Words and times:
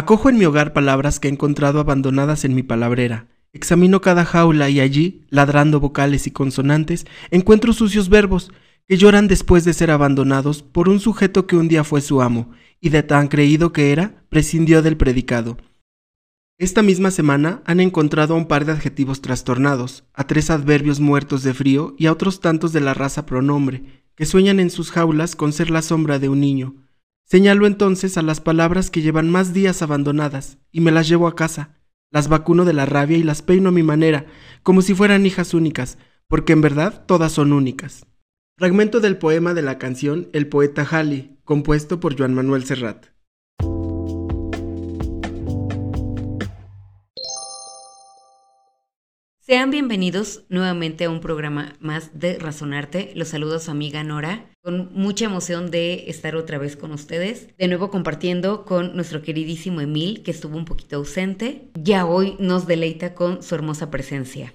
Acojo 0.00 0.30
en 0.30 0.38
mi 0.38 0.46
hogar 0.46 0.72
palabras 0.72 1.20
que 1.20 1.28
he 1.28 1.30
encontrado 1.30 1.78
abandonadas 1.78 2.46
en 2.46 2.54
mi 2.54 2.62
palabrera. 2.62 3.26
Examino 3.52 4.00
cada 4.00 4.24
jaula 4.24 4.70
y 4.70 4.80
allí, 4.80 5.26
ladrando 5.28 5.78
vocales 5.78 6.26
y 6.26 6.30
consonantes, 6.30 7.04
encuentro 7.30 7.74
sucios 7.74 8.08
verbos 8.08 8.50
que 8.88 8.96
lloran 8.96 9.28
después 9.28 9.66
de 9.66 9.74
ser 9.74 9.90
abandonados 9.90 10.62
por 10.62 10.88
un 10.88 11.00
sujeto 11.00 11.46
que 11.46 11.56
un 11.56 11.68
día 11.68 11.84
fue 11.84 12.00
su 12.00 12.22
amo, 12.22 12.50
y 12.80 12.88
de 12.88 13.02
tan 13.02 13.28
creído 13.28 13.74
que 13.74 13.92
era, 13.92 14.24
prescindió 14.30 14.80
del 14.80 14.96
predicado. 14.96 15.58
Esta 16.56 16.80
misma 16.80 17.10
semana 17.10 17.60
han 17.66 17.78
encontrado 17.80 18.32
a 18.32 18.38
un 18.38 18.46
par 18.46 18.64
de 18.64 18.72
adjetivos 18.72 19.20
trastornados, 19.20 20.04
a 20.14 20.26
tres 20.26 20.48
adverbios 20.48 20.98
muertos 20.98 21.42
de 21.42 21.52
frío 21.52 21.94
y 21.98 22.06
a 22.06 22.12
otros 22.12 22.40
tantos 22.40 22.72
de 22.72 22.80
la 22.80 22.94
raza 22.94 23.26
pronombre, 23.26 23.82
que 24.14 24.24
sueñan 24.24 24.60
en 24.60 24.70
sus 24.70 24.92
jaulas 24.92 25.36
con 25.36 25.52
ser 25.52 25.68
la 25.68 25.82
sombra 25.82 26.18
de 26.18 26.30
un 26.30 26.40
niño. 26.40 26.74
Señalo 27.30 27.68
entonces 27.68 28.18
a 28.18 28.22
las 28.22 28.40
palabras 28.40 28.90
que 28.90 29.02
llevan 29.02 29.30
más 29.30 29.52
días 29.52 29.82
abandonadas, 29.82 30.58
y 30.72 30.80
me 30.80 30.90
las 30.90 31.08
llevo 31.08 31.28
a 31.28 31.36
casa, 31.36 31.76
las 32.10 32.26
vacuno 32.26 32.64
de 32.64 32.72
la 32.72 32.86
rabia 32.86 33.16
y 33.16 33.22
las 33.22 33.40
peino 33.40 33.68
a 33.68 33.72
mi 33.72 33.84
manera, 33.84 34.26
como 34.64 34.82
si 34.82 34.96
fueran 34.96 35.24
hijas 35.24 35.54
únicas, 35.54 35.96
porque 36.26 36.52
en 36.52 36.60
verdad 36.60 37.04
todas 37.06 37.30
son 37.30 37.52
únicas. 37.52 38.04
Fragmento 38.58 38.98
del 38.98 39.16
poema 39.16 39.54
de 39.54 39.62
la 39.62 39.78
canción 39.78 40.28
El 40.32 40.48
poeta 40.48 40.82
Halley, 40.82 41.38
compuesto 41.44 42.00
por 42.00 42.18
Joan 42.18 42.34
Manuel 42.34 42.64
Serrat. 42.64 43.06
Sean 49.50 49.72
bienvenidos 49.72 50.44
nuevamente 50.48 51.06
a 51.06 51.10
un 51.10 51.18
programa 51.18 51.74
más 51.80 52.16
de 52.16 52.38
Razonarte. 52.38 53.10
Los 53.16 53.30
saludo 53.30 53.58
su 53.58 53.72
amiga 53.72 54.04
Nora, 54.04 54.48
con 54.62 54.92
mucha 54.94 55.24
emoción 55.24 55.72
de 55.72 56.04
estar 56.06 56.36
otra 56.36 56.56
vez 56.56 56.76
con 56.76 56.92
ustedes. 56.92 57.48
De 57.58 57.66
nuevo 57.66 57.90
compartiendo 57.90 58.64
con 58.64 58.94
nuestro 58.94 59.22
queridísimo 59.22 59.80
Emil, 59.80 60.22
que 60.22 60.30
estuvo 60.30 60.56
un 60.56 60.66
poquito 60.66 60.94
ausente. 60.94 61.68
Ya 61.74 62.06
hoy 62.06 62.36
nos 62.38 62.68
deleita 62.68 63.14
con 63.14 63.42
su 63.42 63.56
hermosa 63.56 63.90
presencia. 63.90 64.52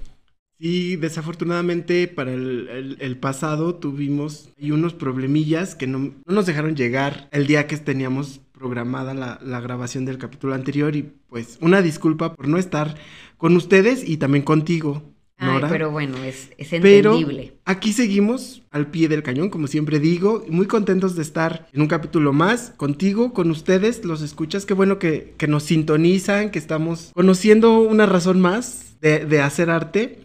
Sí, 0.58 0.96
desafortunadamente 0.96 2.08
para 2.08 2.32
el, 2.32 3.18
pasado 3.20 3.76
tuvimos 3.76 4.50
unos 4.62 4.94
problemillas 4.94 5.76
que 5.76 5.88
no, 5.88 6.14
nos 6.26 6.46
dejaron 6.46 6.78
llegar 6.78 7.28
el 7.34 7.48
día 7.48 7.68
que 7.68 7.76
teníamos 7.76 8.40
programada 8.54 9.14
la, 9.14 9.60
grabación 9.60 10.06
del 10.06 10.18
capítulo 10.18 10.54
anterior 10.54 10.96
y 10.96 11.12
pues 11.28 11.58
una 11.62 11.82
disculpa 11.82 12.34
por 12.34 12.48
no 12.48 12.58
estar 12.58 12.96
con 13.38 13.56
ustedes 13.56 14.08
y 14.08 14.18
también 14.18 14.44
contigo. 14.44 15.04
Nora. 15.38 15.68
pero 15.68 15.92
bueno, 15.92 16.24
es, 16.24 16.52
es 16.58 16.72
entendible. 16.72 17.44
Pero 17.48 17.62
aquí 17.66 17.92
seguimos 17.92 18.64
al 18.72 18.90
pie 18.90 19.10
del 19.10 19.22
cañón, 19.22 19.50
como 19.50 19.68
siempre 19.68 20.00
digo, 20.00 20.46
muy 20.48 20.66
contentos 20.66 21.16
de 21.16 21.24
estar 21.24 21.68
en 21.74 21.82
un 21.82 21.88
capítulo 21.88 22.32
más 22.32 22.72
contigo, 22.78 23.34
con 23.34 23.52
ustedes, 23.52 24.06
los 24.06 24.22
escuchas. 24.22 24.66
Qué 24.66 24.74
bueno 24.74 24.98
que, 24.98 25.34
que 25.38 25.48
nos 25.48 25.64
sintonizan, 25.64 26.52
que 26.52 26.60
estamos 26.60 27.12
conociendo 27.14 27.80
una 27.80 28.06
razón 28.06 28.40
más 28.40 28.98
de, 29.02 29.26
de 29.26 29.42
hacer 29.42 29.70
arte. 29.70 30.20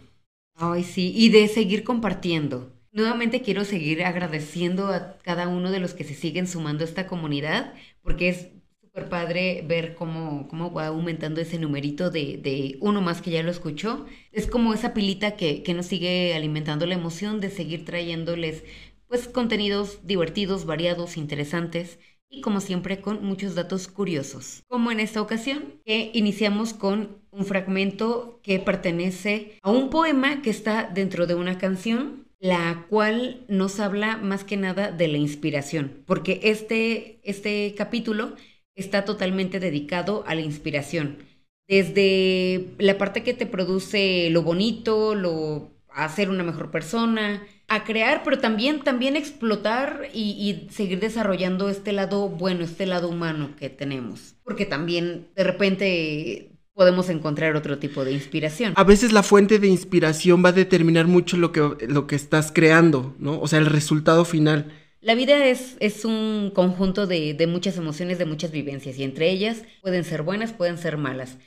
Ay, 0.55 0.83
sí, 0.83 1.11
y 1.15 1.29
de 1.29 1.47
seguir 1.49 1.83
compartiendo. 1.83 2.71
Nuevamente 2.93 3.41
quiero 3.41 3.65
seguir 3.65 4.03
agradeciendo 4.03 4.87
a 4.87 5.17
cada 5.23 5.47
uno 5.47 5.71
de 5.71 5.79
los 5.79 5.93
que 5.93 6.03
se 6.03 6.13
siguen 6.13 6.47
sumando 6.47 6.83
a 6.83 6.87
esta 6.87 7.07
comunidad, 7.07 7.73
porque 8.01 8.29
es 8.29 8.47
súper 8.91 9.09
padre 9.09 9.63
ver 9.65 9.95
cómo, 9.95 10.47
cómo 10.49 10.73
va 10.73 10.87
aumentando 10.87 11.39
ese 11.39 11.57
numerito 11.57 12.09
de, 12.09 12.37
de, 12.37 12.77
uno 12.81 13.01
más 13.01 13.21
que 13.21 13.31
ya 13.31 13.41
lo 13.41 13.51
escuchó. 13.51 14.05
Es 14.33 14.47
como 14.47 14.73
esa 14.73 14.93
pilita 14.93 15.37
que, 15.37 15.63
que 15.63 15.73
nos 15.73 15.85
sigue 15.85 16.33
alimentando 16.35 16.85
la 16.85 16.95
emoción 16.95 17.39
de 17.39 17.49
seguir 17.49 17.85
trayéndoles 17.85 18.63
pues 19.07 19.27
contenidos 19.27 19.99
divertidos, 20.03 20.65
variados, 20.65 21.17
interesantes 21.17 21.99
y 22.29 22.41
como 22.41 22.59
siempre 22.59 22.99
con 23.01 23.23
muchos 23.23 23.55
datos 23.55 23.87
curiosos. 23.87 24.63
Como 24.67 24.91
en 24.91 24.99
esta 24.99 25.21
ocasión, 25.21 25.79
que 25.85 26.11
iniciamos 26.13 26.73
con 26.73 27.17
un 27.31 27.45
fragmento 27.45 28.39
que 28.43 28.59
pertenece 28.59 29.57
a 29.61 29.71
un 29.71 29.89
poema 29.89 30.41
que 30.41 30.49
está 30.49 30.89
dentro 30.93 31.27
de 31.27 31.35
una 31.35 31.57
canción, 31.57 32.27
la 32.39 32.87
cual 32.89 33.45
nos 33.47 33.79
habla 33.79 34.17
más 34.17 34.43
que 34.43 34.57
nada 34.57 34.91
de 34.91 35.07
la 35.07 35.17
inspiración, 35.17 36.03
porque 36.05 36.39
este, 36.43 37.19
este 37.23 37.75
capítulo 37.77 38.35
está 38.81 39.05
totalmente 39.05 39.59
dedicado 39.59 40.23
a 40.27 40.35
la 40.35 40.41
inspiración. 40.41 41.19
Desde 41.67 42.67
la 42.79 42.97
parte 42.97 43.23
que 43.23 43.33
te 43.33 43.45
produce 43.45 44.29
lo 44.29 44.43
bonito, 44.43 45.15
lo 45.15 45.71
hacer 45.93 46.29
una 46.29 46.43
mejor 46.43 46.71
persona, 46.71 47.43
a 47.67 47.83
crear, 47.83 48.23
pero 48.23 48.39
también, 48.39 48.81
también 48.81 49.15
explotar 49.15 50.09
y, 50.13 50.67
seguir 50.71 50.99
desarrollando 50.99 51.69
este 51.69 51.93
lado 51.93 52.27
bueno, 52.27 52.63
este 52.63 52.85
lado 52.85 53.07
humano 53.07 53.51
que 53.57 53.69
tenemos. 53.69 54.35
Porque 54.43 54.65
también 54.65 55.27
de 55.35 55.43
repente 55.43 56.51
podemos 56.73 57.09
encontrar 57.09 57.55
otro 57.55 57.79
tipo 57.79 58.03
de 58.03 58.11
inspiración. 58.11 58.73
A 58.75 58.83
veces 58.83 59.11
la 59.13 59.23
fuente 59.23 59.59
de 59.59 59.67
inspiración 59.67 60.43
va 60.43 60.49
a 60.49 60.53
determinar 60.53 61.07
mucho 61.07 61.37
lo 61.37 61.51
que, 61.51 61.61
lo 61.87 62.07
que 62.07 62.15
estás 62.15 62.51
creando, 62.51 63.15
¿no? 63.19 63.39
O 63.39 63.47
sea, 63.47 63.59
el 63.59 63.67
resultado 63.67 64.25
final. 64.25 64.73
La 65.01 65.15
vida 65.15 65.45
es, 65.45 65.75
es 65.79 66.05
un 66.05 66.51
conjunto 66.53 67.07
de, 67.07 67.33
de 67.33 67.47
muchas 67.47 67.77
emociones, 67.77 68.17
de 68.17 68.25
muchas 68.25 68.51
vivencias, 68.51 68.97
y 68.97 69.03
entre 69.03 69.29
ellas 69.29 69.63
pueden 69.81 70.03
ser 70.03 70.21
buenas, 70.21 70.53
pueden 70.53 70.77
ser 70.77 70.97
malas. 70.97 71.37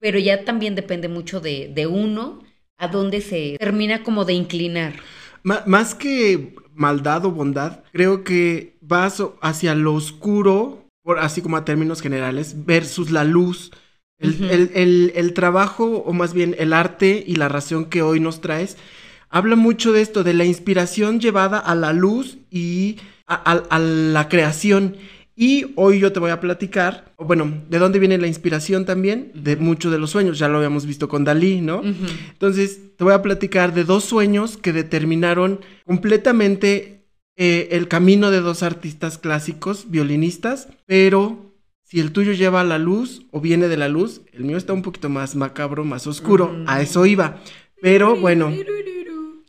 Pero 0.00 0.18
ya 0.18 0.44
también 0.44 0.74
depende 0.74 1.08
mucho 1.08 1.40
de, 1.40 1.70
de 1.72 1.86
uno 1.86 2.42
a 2.76 2.88
dónde 2.88 3.20
se 3.20 3.56
termina 3.58 4.02
como 4.02 4.24
de 4.24 4.32
inclinar 4.34 4.94
más 5.44 5.94
que 5.94 6.54
maldad 6.74 7.24
o 7.26 7.30
bondad, 7.30 7.84
creo 7.92 8.24
que 8.24 8.76
vas 8.80 9.22
hacia 9.42 9.74
lo 9.74 9.94
oscuro, 9.94 10.88
por, 11.02 11.18
así 11.18 11.42
como 11.42 11.56
a 11.56 11.64
términos 11.64 12.00
generales, 12.00 12.64
versus 12.64 13.10
la 13.10 13.24
luz. 13.24 13.70
El, 14.18 15.32
trabajo, 15.34 15.98
o 15.98 16.12
más 16.14 16.32
bien 16.32 16.56
el 16.58 16.72
arte 16.72 17.22
y 17.26 17.36
la 17.36 17.48
ración 17.48 17.86
que 17.86 18.00
hoy 18.00 18.20
nos 18.20 18.40
traes, 18.40 18.78
habla 19.34 19.56
mucho 19.56 19.92
de 19.92 20.00
esto, 20.00 20.22
de 20.22 20.32
la 20.32 20.44
inspiración 20.44 21.18
llevada 21.18 21.58
a 21.58 21.74
la 21.74 21.92
luz 21.92 22.38
y 22.52 22.98
a 23.26 23.78
la 23.80 24.28
creación. 24.28 24.96
Y 25.34 25.72
hoy 25.74 25.98
yo 25.98 26.12
te 26.12 26.20
voy 26.20 26.30
a 26.30 26.38
platicar, 26.38 27.12
bueno, 27.18 27.52
de 27.68 27.80
dónde 27.80 27.98
viene 27.98 28.16
la 28.16 28.28
inspiración 28.28 28.84
también, 28.84 29.32
de 29.34 29.56
muchos 29.56 29.90
de 29.90 29.98
los 29.98 30.10
sueños, 30.10 30.38
ya 30.38 30.46
lo 30.46 30.58
habíamos 30.58 30.86
visto 30.86 31.08
con 31.08 31.24
Dalí, 31.24 31.60
¿no? 31.60 31.82
Entonces, 31.82 32.96
te 32.96 33.02
voy 33.02 33.12
a 33.12 33.22
platicar 33.22 33.74
de 33.74 33.82
dos 33.82 34.04
sueños 34.04 34.56
que 34.56 34.72
determinaron 34.72 35.58
completamente 35.84 37.08
eh, 37.36 37.70
el 37.72 37.88
camino 37.88 38.30
de 38.30 38.40
dos 38.40 38.62
artistas 38.62 39.18
clásicos, 39.18 39.90
violinistas, 39.90 40.68
pero 40.86 41.56
si 41.82 41.98
el 41.98 42.12
tuyo 42.12 42.34
lleva 42.34 42.60
a 42.60 42.64
la 42.64 42.78
luz 42.78 43.26
o 43.32 43.40
viene 43.40 43.66
de 43.66 43.78
la 43.78 43.88
luz, 43.88 44.20
el 44.32 44.44
mío 44.44 44.56
está 44.56 44.72
un 44.72 44.82
poquito 44.82 45.08
más 45.08 45.34
macabro, 45.34 45.84
más 45.84 46.06
oscuro, 46.06 46.56
a 46.68 46.80
eso 46.80 47.04
iba. 47.04 47.40
Pero 47.82 48.16
bueno, 48.16 48.52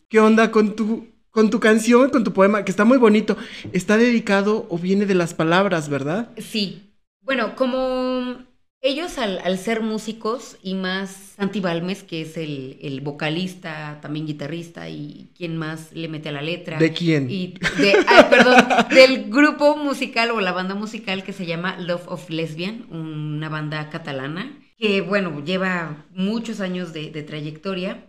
¿qué 0.09 0.19
onda 0.19 0.51
con 0.51 0.75
tu 0.75 1.07
con 1.35 1.49
tu 1.49 1.59
canción, 1.59 2.11
con 2.11 2.23
tu 2.23 2.31
poema, 2.31 2.63
que 2.63 2.71
está 2.71 2.85
muy 2.85 2.97
bonito, 2.97 3.35
está 3.73 3.97
dedicado 3.97 4.67
o 4.69 4.77
viene 4.77 5.05
de 5.05 5.15
las 5.15 5.33
palabras, 5.33 5.89
¿verdad? 5.89 6.31
Sí. 6.37 6.93
Bueno, 7.19 7.57
como 7.57 8.37
ellos 8.79 9.17
al, 9.17 9.57
ser 9.57 9.81
músicos 9.81 10.57
y 10.63 10.75
más 10.75 11.33
Santi 11.35 11.59
Balmes, 11.59 12.03
que 12.03 12.21
es 12.21 12.37
el, 12.37 13.01
vocalista, 13.03 13.99
también 14.01 14.27
guitarrista 14.27 14.87
y 14.87 15.31
quien 15.35 15.57
más 15.57 15.91
le 15.91 16.07
mete 16.07 16.29
a 16.29 16.31
la 16.31 16.41
letra. 16.41 16.77
¿De 16.77 16.93
quién? 16.93 17.29
Y 17.29 17.55
de, 17.79 17.95
ay, 18.07 18.25
perdón, 18.29 18.55
del 18.91 19.29
grupo 19.29 19.75
musical 19.75 20.31
o 20.31 20.39
la 20.39 20.53
banda 20.53 20.73
musical 20.73 21.23
que 21.23 21.33
se 21.33 21.45
llama 21.45 21.77
Love 21.79 22.07
of 22.07 22.29
Lesbian, 22.29 22.85
una 22.91 23.49
banda 23.49 23.89
catalana 23.89 24.57
que, 24.77 25.01
bueno, 25.01 25.43
lleva 25.43 26.05
muchos 26.11 26.61
años 26.61 26.93
de, 26.93 27.09
de 27.09 27.23
trayectoria 27.23 28.05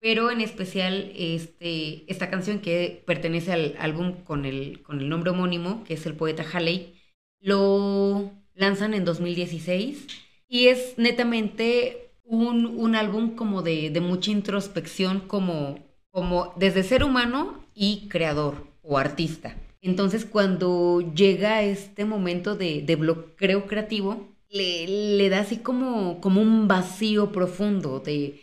pero 0.00 0.30
en 0.30 0.40
especial 0.40 1.12
este, 1.16 2.10
esta 2.10 2.30
canción 2.30 2.60
que 2.60 3.02
pertenece 3.06 3.52
al 3.52 3.76
álbum 3.78 4.12
con 4.24 4.44
el, 4.44 4.82
con 4.82 5.00
el 5.00 5.08
nombre 5.08 5.30
homónimo, 5.30 5.84
que 5.84 5.94
es 5.94 6.06
el 6.06 6.14
poeta 6.14 6.44
Halley, 6.52 6.94
lo 7.40 8.30
lanzan 8.54 8.94
en 8.94 9.04
2016 9.04 10.06
y 10.48 10.66
es 10.66 10.94
netamente 10.98 12.12
un, 12.24 12.66
un 12.66 12.94
álbum 12.94 13.34
como 13.34 13.62
de, 13.62 13.90
de, 13.90 14.00
mucha 14.00 14.30
introspección 14.30 15.20
como, 15.20 15.78
como 16.10 16.52
desde 16.56 16.82
ser 16.82 17.04
humano 17.04 17.64
y 17.74 18.08
creador 18.08 18.66
o 18.82 18.98
artista. 18.98 19.56
Entonces 19.80 20.24
cuando 20.24 21.00
llega 21.14 21.62
este 21.62 22.04
momento 22.04 22.56
de, 22.56 22.82
de 22.82 22.96
bloqueo 22.96 23.66
creativo, 23.66 24.28
le, 24.50 24.86
le 25.16 25.28
da 25.28 25.40
así 25.40 25.58
como, 25.58 26.20
como 26.20 26.40
un 26.40 26.68
vacío 26.68 27.32
profundo 27.32 28.00
de, 28.00 28.40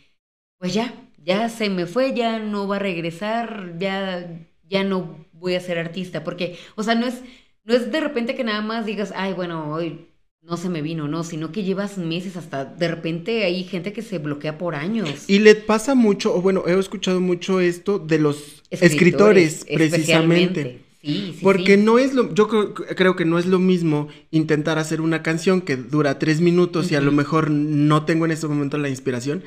pues 0.58 0.74
ya, 0.74 1.05
ya 1.26 1.50
se 1.50 1.70
me 1.70 1.88
fue, 1.88 2.14
ya 2.14 2.40
no 2.40 2.68
va 2.68 2.78
a 2.78 2.80
regresar, 2.80 3.74
ya, 3.80 4.40
ya 4.70 4.84
no 4.84 5.26
voy 5.34 5.56
a 5.56 5.60
ser 5.60 5.80
artista, 5.80 6.24
porque, 6.24 6.58
o 6.76 6.84
sea, 6.84 6.96
no 6.96 7.08
es, 7.08 7.22
no 7.64 7.74
es 7.74 7.92
de 7.92 8.00
repente 8.00 8.36
que 8.36 8.44
nada 8.44 8.62
más 8.62 8.86
digas, 8.86 9.12
ay, 9.16 9.34
bueno, 9.34 9.72
hoy 9.72 10.08
no 10.42 10.58
se 10.58 10.70
me 10.70 10.84
vino, 10.84 11.08
no, 11.08 11.24
sino 11.24 11.52
que 11.52 11.64
llevas 11.64 11.98
meses 11.98 12.38
hasta 12.38 12.66
de 12.66 12.88
repente 12.88 13.44
hay 13.44 13.64
gente 13.64 13.92
que 13.94 14.04
se 14.04 14.20
bloquea 14.20 14.60
por 14.60 14.76
años. 14.76 15.10
Y 15.28 15.40
le 15.40 15.56
pasa 15.56 15.96
mucho, 15.96 16.36
o 16.36 16.42
bueno, 16.42 16.64
he 16.68 16.78
escuchado 16.78 17.20
mucho 17.20 17.60
esto 17.60 17.98
de 17.98 18.20
los 18.20 18.62
escritores, 18.70 19.66
precisamente. 19.74 20.82
Sí, 21.02 21.34
sí, 21.36 21.40
Porque 21.44 21.76
sí. 21.76 21.84
no 21.84 22.00
es 22.00 22.14
lo, 22.14 22.34
yo 22.34 22.48
creo, 22.48 22.74
creo, 22.74 23.16
que 23.16 23.26
no 23.26 23.38
es 23.38 23.46
lo 23.46 23.60
mismo 23.60 24.08
intentar 24.32 24.80
hacer 24.80 25.02
una 25.02 25.22
canción 25.22 25.62
que 25.62 25.76
dura 25.78 26.18
tres 26.18 26.42
minutos 26.42 26.88
uh 26.88 26.90
-huh. 26.90 26.94
y 26.94 26.96
a 26.96 27.02
lo 27.02 27.12
mejor 27.12 27.52
no 27.52 28.06
tengo 28.06 28.26
en 28.26 28.32
este 28.32 28.48
momento 28.48 28.80
la 28.80 28.90
inspiración, 28.90 29.44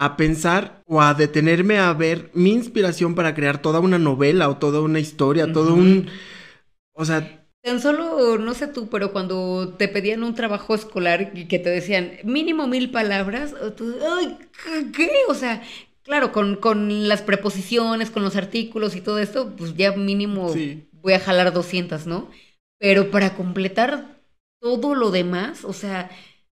a 0.00 0.16
pensar 0.16 0.82
o 0.86 1.02
a 1.02 1.12
detenerme 1.12 1.78
a 1.78 1.92
ver 1.92 2.30
mi 2.32 2.52
inspiración 2.52 3.14
para 3.14 3.34
crear 3.34 3.60
toda 3.60 3.80
una 3.80 3.98
novela 3.98 4.48
o 4.48 4.56
toda 4.56 4.80
una 4.80 4.98
historia, 4.98 5.44
uh 5.44 5.48
-huh. 5.48 5.52
todo 5.52 5.74
un, 5.74 6.08
o 6.94 7.04
sea, 7.04 7.36
Tan 7.62 7.78
solo, 7.78 8.38
no 8.38 8.54
sé 8.54 8.68
tú, 8.68 8.88
pero 8.88 9.12
cuando 9.12 9.74
te 9.76 9.86
pedían 9.86 10.22
un 10.22 10.34
trabajo 10.34 10.74
escolar 10.74 11.32
y 11.34 11.46
que 11.46 11.58
te 11.58 11.68
decían 11.68 12.12
mínimo 12.24 12.66
mil 12.66 12.90
palabras, 12.90 13.54
tú, 13.76 13.96
ay, 14.16 14.38
¿qué? 14.96 15.10
O 15.28 15.34
sea, 15.34 15.62
claro, 16.02 16.32
con, 16.32 16.56
con, 16.56 17.06
las 17.06 17.20
preposiciones, 17.20 18.10
con 18.10 18.22
los 18.22 18.36
artículos 18.36 18.96
y 18.96 19.02
todo 19.02 19.18
esto, 19.18 19.54
pues 19.56 19.76
ya 19.76 19.92
mínimo 19.92 20.50
sí. 20.54 20.88
voy 21.02 21.12
a 21.12 21.20
jalar 21.20 21.52
200, 21.52 22.06
¿no? 22.06 22.30
Pero 22.78 23.10
para 23.10 23.34
completar 23.36 24.22
todo 24.62 24.94
lo 24.94 25.10
demás, 25.10 25.66
o 25.66 25.74
sea, 25.74 26.10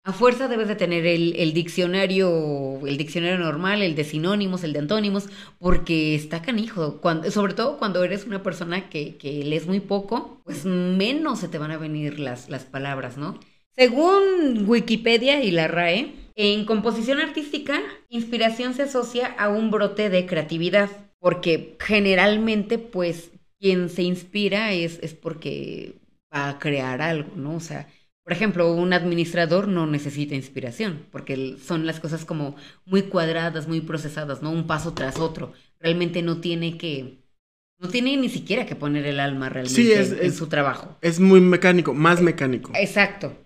a 0.05 0.13
fuerza 0.13 0.47
debes 0.47 0.67
de 0.67 0.75
tener 0.75 1.07
el, 1.07 1.53
diccionario, 1.55 2.79
el 2.85 2.95
diccionario 2.95 3.39
normal, 3.39 3.81
el 3.81 3.95
de 3.95 4.03
sinónimos, 4.03 4.63
el 4.63 4.71
de 4.71 4.79
antónimos, 4.79 5.29
porque 5.57 6.13
está 6.13 6.43
canijo. 6.43 7.01
Sobre 7.31 7.55
todo 7.55 7.79
cuando 7.79 8.03
eres 8.03 8.25
una 8.25 8.43
persona 8.43 8.87
que, 8.87 9.17
lees 9.43 9.65
muy 9.65 9.79
poco, 9.79 10.41
pues 10.43 10.63
menos 10.63 11.39
se 11.39 11.47
te 11.47 11.57
van 11.57 11.71
a 11.71 11.77
venir 11.77 12.19
las, 12.19 12.49
las 12.51 12.65
palabras, 12.65 13.17
¿no? 13.17 13.39
Según 13.71 14.65
Wikipedia 14.67 15.43
y 15.43 15.49
la 15.49 15.67
RAE, 15.67 16.13
en 16.35 16.65
composición 16.65 17.19
artística, 17.19 17.81
inspiración 18.09 18.75
se 18.75 18.83
asocia 18.83 19.25
a 19.25 19.49
un 19.49 19.71
brote 19.71 20.11
de 20.11 20.27
creatividad, 20.27 20.91
porque 21.17 21.77
generalmente, 21.79 22.77
pues, 22.77 23.31
quien 23.59 23.89
se 23.89 24.03
inspira 24.03 24.71
es, 24.71 24.99
es 25.01 25.15
porque 25.15 25.95
va 26.31 26.49
a 26.49 26.59
crear 26.59 27.01
algo, 27.01 27.31
¿no? 27.35 27.55
O 27.55 27.59
sea, 27.59 27.87
por 28.25 28.33
ejemplo, 28.33 28.73
un 28.73 28.91
administrador 28.91 29.67
no 29.67 29.85
necesita 29.85 30.33
inspiración, 30.33 31.05
porque 31.11 31.57
son 31.63 31.85
las 31.85 31.99
cosas 31.99 32.25
como 32.25 32.55
muy 32.83 33.03
cuadradas, 33.03 33.67
muy 33.67 33.81
procesadas, 33.81 34.41
¿no? 34.41 34.49
Un 34.49 34.65
paso 34.65 34.95
tras 34.95 35.19
otro. 35.19 35.53
Realmente 35.79 36.23
no 36.23 36.41
tiene 36.41 36.75
que, 36.75 37.19
no 37.77 37.87
tiene 37.89 38.17
ni 38.17 38.29
siquiera 38.29 38.65
que 38.65 38.75
poner 38.75 39.05
el 39.05 39.19
alma 39.19 39.49
realmente 39.49 39.79
sí, 39.79 39.91
es, 39.91 40.11
en, 40.11 40.25
en 40.25 40.33
su 40.33 40.47
trabajo. 40.47 40.97
Es 41.01 41.19
muy 41.19 41.39
mecánico, 41.39 41.93
más 41.93 42.19
mecánico. 42.19 42.71
Exacto. 42.73 43.37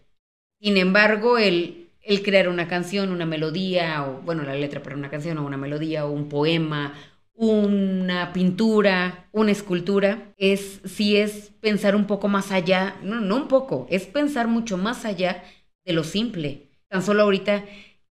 Sin 0.61 0.77
embargo, 0.77 1.37
el, 1.37 1.89
el 2.01 2.23
crear 2.23 2.47
una 2.47 2.69
canción, 2.69 3.11
una 3.11 3.25
melodía, 3.25 4.05
o 4.07 4.21
bueno, 4.21 4.43
la 4.43 4.55
letra 4.55 4.81
para 4.81 4.95
una 4.95 5.09
canción, 5.09 5.39
o 5.39 5.45
una 5.45 5.57
melodía, 5.57 6.05
o 6.05 6.11
un 6.11 6.29
poema, 6.29 6.93
una 7.41 8.33
pintura, 8.33 9.29
una 9.31 9.51
escultura, 9.51 10.33
es 10.35 10.81
sí 10.83 11.15
es 11.15 11.51
pensar 11.61 11.95
un 11.95 12.05
poco 12.05 12.27
más 12.27 12.51
allá, 12.51 12.97
no, 13.01 13.21
no 13.21 13.37
un 13.37 13.47
poco, 13.47 13.87
es 13.89 14.07
pensar 14.07 14.49
mucho 14.49 14.77
más 14.77 15.05
allá 15.05 15.41
de 15.85 15.93
lo 15.93 16.03
simple. 16.03 16.67
Tan 16.89 17.01
solo 17.01 17.23
ahorita 17.23 17.63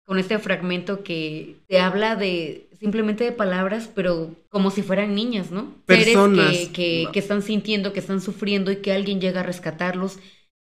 con 0.06 0.18
este 0.18 0.38
fragmento 0.38 1.02
que 1.04 1.56
te 1.66 1.80
habla 1.80 2.16
de 2.16 2.70
simplemente 2.78 3.24
de 3.24 3.32
palabras, 3.32 3.90
pero 3.94 4.34
como 4.48 4.70
si 4.70 4.80
fueran 4.80 5.14
niñas, 5.14 5.50
¿no? 5.50 5.74
Personas. 5.84 6.46
Seres 6.46 6.68
que, 6.68 6.72
que, 6.72 7.08
que 7.12 7.18
están 7.18 7.42
sintiendo, 7.42 7.92
que 7.92 8.00
están 8.00 8.22
sufriendo 8.22 8.72
y 8.72 8.76
que 8.76 8.94
alguien 8.94 9.20
llega 9.20 9.40
a 9.40 9.44
rescatarlos. 9.44 10.18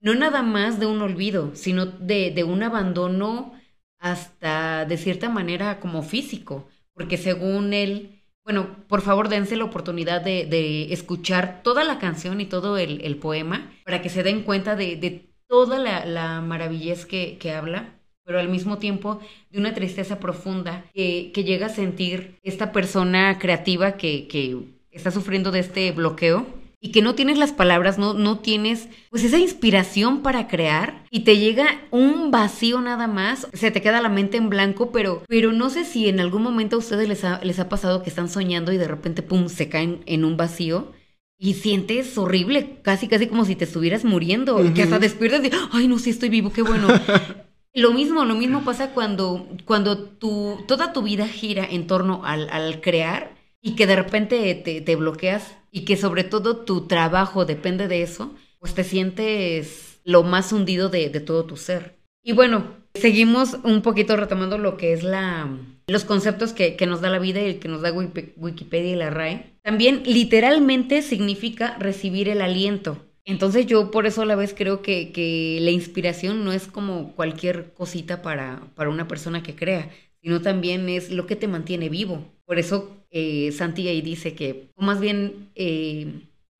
No 0.03 0.15
nada 0.15 0.43
más 0.43 0.79
de 0.79 0.85
un 0.85 1.01
olvido, 1.01 1.53
sino 1.55 1.87
de, 1.87 2.31
de 2.31 2.45
un 2.45 2.63
abandono 2.63 3.55
hasta 3.99 4.85
de 4.85 4.99
cierta 4.99 5.31
manera 5.31 5.81
como 5.81 6.03
físico, 6.03 6.69
porque 6.93 7.17
según 7.17 7.73
él, 7.73 8.21
bueno, 8.45 8.77
por 8.89 9.01
favor 9.01 9.29
dense 9.29 9.57
la 9.57 9.65
oportunidad 9.65 10.21
de, 10.21 10.45
de 10.45 10.93
escuchar 10.93 11.63
toda 11.63 11.83
la 11.83 11.99
canción 11.99 12.41
y 12.41 12.47
todo 12.47 12.77
el, 12.77 13.01
el 13.01 13.17
poema 13.17 13.73
para 13.85 14.03
que 14.03 14.11
se 14.11 14.23
den 14.23 14.43
cuenta 14.43 14.77
de, 14.77 14.97
de 14.97 15.31
toda 15.49 15.79
la, 15.79 16.05
la 16.05 16.41
maravillez 16.43 17.07
que, 17.07 17.39
que, 17.39 17.53
habla, 17.53 18.01
pero 18.23 18.39
al 18.39 18.49
mismo 18.51 18.79
tiempo 18.79 19.21
de 19.51 19.59
una 19.59 19.73
tristeza 19.73 20.21
profunda 20.21 20.85
que, 20.93 21.33
que 21.33 21.45
llega 21.45 21.67
a 21.67 21.71
sentir 21.71 22.39
esta 22.43 22.71
persona 22.71 23.39
creativa 23.39 23.93
que, 23.93 24.29
que 24.29 24.59
está 24.91 25.11
sufriendo 25.11 25.51
de 25.51 25.61
este 25.61 25.91
bloqueo 25.93 26.47
y 26.85 26.91
que 26.91 27.01
no 27.01 27.15
tienes 27.15 27.39
las 27.39 27.55
palabras, 27.55 27.97
no, 27.97 28.13
no 28.13 28.41
tienes 28.41 28.91
pues 29.09 29.25
esa 29.25 29.39
inspiración 29.39 30.21
para 30.21 30.49
crear 30.49 31.07
y 31.11 31.21
te 31.21 31.39
llega 31.39 31.81
un 31.91 32.31
vacío 32.31 32.83
nada 32.83 33.07
más, 33.07 33.49
se 33.55 33.71
te 33.71 33.81
queda 33.81 34.03
la 34.03 34.11
mente 34.11 34.37
en 34.37 34.51
blanco, 34.51 34.93
pero, 34.93 35.23
pero 35.27 35.51
no 35.53 35.71
sé 35.71 35.87
si 35.87 36.11
en 36.11 36.21
algún 36.21 36.43
momento 36.43 36.77
a 36.77 36.81
ustedes 36.81 37.09
les 37.09 37.25
ha, 37.25 37.43
les 37.43 37.59
ha 37.59 37.71
pasado 37.71 38.03
que 38.03 38.11
están 38.11 38.29
soñando 38.29 38.71
y 38.71 38.77
de 38.77 38.87
repente, 38.87 39.23
pum, 39.23 39.49
se 39.49 39.71
caen 39.71 40.03
en 40.05 40.27
un 40.27 40.37
vacío. 40.37 40.93
Y 41.39 41.55
sientes 41.55 42.19
horrible, 42.19 42.81
casi 42.83 43.09
casi 43.09 43.29
como 43.29 43.47
si 43.47 43.57
te 43.57 43.65
estuvieras 43.65 44.05
muriendo, 44.05 44.57
uh 44.57 44.61
-huh. 44.61 44.75
que 44.75 44.83
hasta 44.83 44.99
despiertas 44.99 45.43
y, 45.43 45.51
ay, 45.73 45.89
no, 45.89 45.99
sí 45.99 46.11
estoy 46.11 46.29
vivo, 46.29 46.53
qué 46.53 46.61
bueno. 46.61 46.89
lo 47.73 47.93
mismo, 47.95 48.27
lo 48.27 48.35
mismo 48.35 48.63
pasa 48.63 48.91
cuando, 48.91 49.49
cuando 49.65 49.99
tu, 49.99 50.59
toda 50.69 50.93
tu 50.93 51.01
vida 51.01 51.29
gira 51.29 51.65
en 51.65 51.87
torno 51.87 52.27
al, 52.27 52.51
al 52.51 52.83
crear 52.83 53.35
y 53.63 53.75
que 53.75 53.87
de 53.87 53.97
repente 53.97 54.55
te, 54.55 54.83
te 54.83 54.97
bloqueas 54.97 55.57
y 55.75 55.85
que 55.85 55.97
sobre 55.97 56.23
todo 56.23 56.59
tu 56.59 56.87
trabajo 56.87 57.45
depende 57.45 57.89
de 57.89 58.03
eso, 58.03 58.33
pues 58.61 58.75
te 58.75 58.85
sientes 58.85 59.99
lo 60.05 60.23
más 60.23 60.53
hundido 60.53 60.89
de, 60.89 61.11
todo 61.19 61.47
tu 61.47 61.57
ser. 61.57 61.97
Y 62.23 62.33
bueno, 62.33 62.77
seguimos 62.95 63.57
un 63.65 63.83
poquito 63.83 64.15
retomando 64.17 64.57
lo 64.57 64.77
que 64.77 64.93
es 64.93 65.03
la, 65.03 65.49
los 65.89 66.05
conceptos 66.05 66.53
que, 66.53 66.77
que 66.77 66.87
nos 66.87 67.01
da 67.01 67.11
la 67.11 67.19
vida 67.19 67.43
y 67.43 67.47
el 67.47 67.59
que 67.59 67.67
nos 67.67 67.83
da 67.83 67.93
Wikipedia 67.93 68.93
y 68.93 68.95
la 68.95 69.11
RAE. 69.11 69.57
También 69.63 70.05
literalmente 70.07 71.03
significa 71.03 71.77
recibir 71.81 72.29
el 72.29 72.41
aliento. 72.41 73.05
Entonces 73.25 73.67
yo 73.67 73.91
por 73.91 74.07
eso 74.07 74.23
a 74.23 74.27
la 74.27 74.37
vez 74.37 74.55
creo 74.57 74.81
que, 74.81 75.11
que 75.11 75.59
la 75.61 75.73
inspiración 75.73 76.45
no 76.45 76.53
es 76.53 76.69
como 76.69 77.17
cualquier 77.17 77.73
cosita 77.75 78.23
para, 78.23 78.63
para 78.77 78.91
una 78.91 79.09
persona 79.09 79.43
que 79.43 79.57
crea, 79.57 79.91
sino 80.23 80.41
también 80.41 80.89
es 80.89 81.11
lo 81.11 81.27
que 81.27 81.35
te 81.35 81.49
mantiene 81.49 81.89
vivo. 81.89 82.25
Por 82.47 82.61
eso 82.61 83.04
eh, 83.17 83.53
Santi 83.53 83.87
ahí 83.87 84.03
dice 84.03 84.35
que, 84.35 84.67
o 84.75 84.83
más 84.83 85.01
bien 85.01 85.49
eh, 85.55 86.09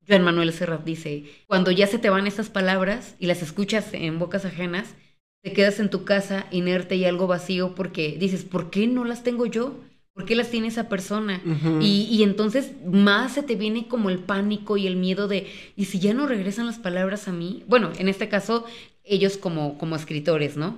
Joan 0.07 0.23
Manuel 0.23 0.53
Serrat 0.53 0.85
dice, 0.85 1.25
cuando 1.47 1.69
ya 1.69 1.85
se 1.85 1.99
te 1.99 2.09
van 2.09 2.27
estas 2.27 2.49
palabras 2.49 3.15
y 3.19 3.27
las 3.27 3.41
escuchas 3.41 3.93
en 3.93 4.19
bocas 4.19 4.45
ajenas, 4.45 4.95
te 5.43 5.51
quedas 5.51 5.81
en 5.81 5.89
tu 5.89 6.05
casa 6.05 6.47
inerte 6.51 6.95
y 6.95 7.03
algo 7.03 7.27
vacío 7.27 7.75
porque 7.75 8.15
dices, 8.17 8.45
¿por 8.45 8.69
qué 8.69 8.87
no 8.87 9.03
las 9.03 9.21
tengo 9.21 9.45
yo? 9.45 9.75
¿Por 10.13 10.23
qué 10.23 10.35
las 10.37 10.49
tiene 10.49 10.67
esa 10.67 10.87
persona? 10.87 11.41
Uh 11.45 11.49
-huh. 11.49 11.83
y, 11.83 12.07
y, 12.09 12.23
entonces 12.23 12.71
más 12.85 13.33
se 13.33 13.43
te 13.43 13.55
viene 13.55 13.89
como 13.89 14.09
el 14.09 14.19
pánico 14.19 14.77
y 14.77 14.87
el 14.87 14.95
miedo 14.95 15.27
de, 15.27 15.47
¿y 15.75 15.85
si 15.85 15.99
ya 15.99 16.13
no 16.13 16.25
regresan 16.25 16.67
las 16.67 16.79
palabras 16.79 17.27
a 17.27 17.33
mí? 17.33 17.63
Bueno, 17.67 17.91
en 17.99 18.07
este 18.07 18.29
caso, 18.29 18.63
ellos 19.03 19.35
como, 19.35 19.77
como 19.77 19.97
escritores, 19.97 20.55
¿no? 20.55 20.77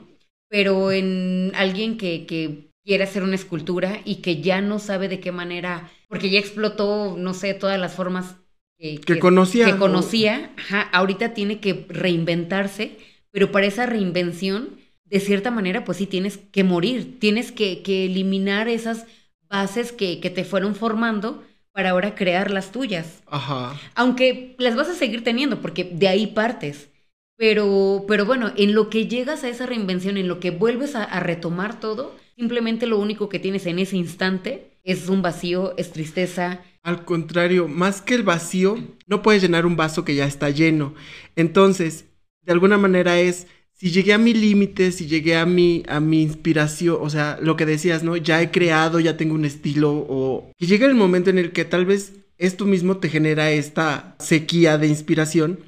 Pero 0.49 0.91
en 0.91 1.51
alguien 1.53 1.97
que, 1.97 2.25
que 2.25 2.66
quiere 2.87 3.03
hacer 3.03 3.21
una 3.21 3.35
escultura 3.35 3.99
y 4.05 4.15
que 4.21 4.41
ya 4.41 4.61
no 4.61 4.79
sabe 4.79 5.09
de 5.09 5.19
qué 5.19 5.33
manera, 5.33 5.91
porque 6.07 6.29
ya 6.29 6.39
explotó, 6.39 7.17
no 7.17 7.33
sé, 7.33 7.53
todas 7.53 7.77
las 7.77 7.93
formas 7.93 8.37
que, 8.77 9.01
que, 9.01 9.15
que 9.15 9.19
conocía. 9.19 9.65
Que 9.65 9.75
conocía, 9.77 10.51
ajá, 10.55 10.83
ahorita 10.93 11.33
tiene 11.33 11.59
que 11.59 11.85
reinventarse, 11.89 12.97
pero 13.29 13.51
para 13.51 13.65
esa 13.65 13.87
reinvención, 13.87 14.79
de 15.03 15.19
cierta 15.19 15.51
manera, 15.51 15.83
pues 15.83 15.97
sí 15.97 16.05
tienes 16.05 16.37
que 16.37 16.63
morir, 16.63 17.19
tienes 17.19 17.51
que, 17.51 17.83
que 17.83 18.05
eliminar 18.05 18.69
esas 18.69 19.05
bases 19.49 19.91
que, 19.91 20.21
que, 20.21 20.29
te 20.29 20.45
fueron 20.45 20.73
formando 20.73 21.43
para 21.73 21.89
ahora 21.89 22.15
crear 22.15 22.51
las 22.51 22.71
tuyas. 22.71 23.21
Ajá. 23.27 23.77
Aunque 23.95 24.55
las 24.59 24.77
vas 24.77 24.87
a 24.87 24.95
seguir 24.95 25.25
teniendo, 25.25 25.59
porque 25.59 25.83
de 25.83 26.07
ahí 26.07 26.27
partes. 26.27 26.87
Pero, 27.35 28.05
pero 28.07 28.25
bueno, 28.25 28.53
en 28.55 28.73
lo 28.73 28.89
que 28.89 29.07
llegas 29.07 29.43
a 29.43 29.49
esa 29.49 29.65
reinvención, 29.65 30.15
en 30.15 30.29
lo 30.29 30.39
que 30.39 30.51
vuelves 30.51 30.95
a, 30.95 31.03
a 31.03 31.19
retomar 31.19 31.81
todo, 31.81 32.15
simplemente 32.37 32.85
lo 32.85 32.99
único 32.99 33.27
que 33.29 33.39
tienes 33.39 33.65
en 33.65 33.79
ese 33.79 33.97
instante 33.97 34.77
es 34.83 35.09
un 35.09 35.21
vacío, 35.21 35.75
es 35.77 35.91
tristeza. 35.91 36.61
Al 36.83 37.03
contrario, 37.03 37.67
más 37.67 38.01
que 38.01 38.15
el 38.15 38.23
vacío, 38.23 38.77
no 39.07 39.21
puedes 39.21 39.41
llenar 39.41 39.65
un 39.65 39.75
vaso 39.75 40.05
que 40.05 40.15
ya 40.15 40.25
está 40.25 40.49
lleno. 40.49 40.93
Entonces, 41.35 42.05
de 42.43 42.53
alguna 42.53 42.77
manera 42.77 43.19
es, 43.19 43.47
si 43.73 43.91
llegué 43.91 44.13
a 44.13 44.17
mi 44.17 44.33
límite, 44.33 44.91
si 44.91 45.07
llegué 45.07 45.35
a 45.35 45.45
mi, 45.45 45.83
a 45.89 45.99
mi 45.99 46.21
inspiración, 46.21 46.97
o 47.01 47.09
sea, 47.09 47.37
lo 47.41 47.57
que 47.57 47.65
decías, 47.65 48.03
¿no? 48.03 48.15
Ya 48.15 48.41
he 48.41 48.51
creado, 48.51 48.99
ya 48.99 49.17
tengo 49.17 49.35
un 49.35 49.45
estilo, 49.45 49.91
o 50.07 50.51
que 50.57 50.67
llega 50.67 50.85
el 50.85 50.95
momento 50.95 51.29
en 51.29 51.39
el 51.39 51.51
que 51.51 51.65
tal 51.65 51.85
vez 51.85 52.13
esto 52.37 52.65
mismo 52.65 52.97
te 52.97 53.09
genera 53.09 53.51
esta 53.51 54.15
sequía 54.19 54.77
de 54.77 54.87
inspiración. 54.87 55.59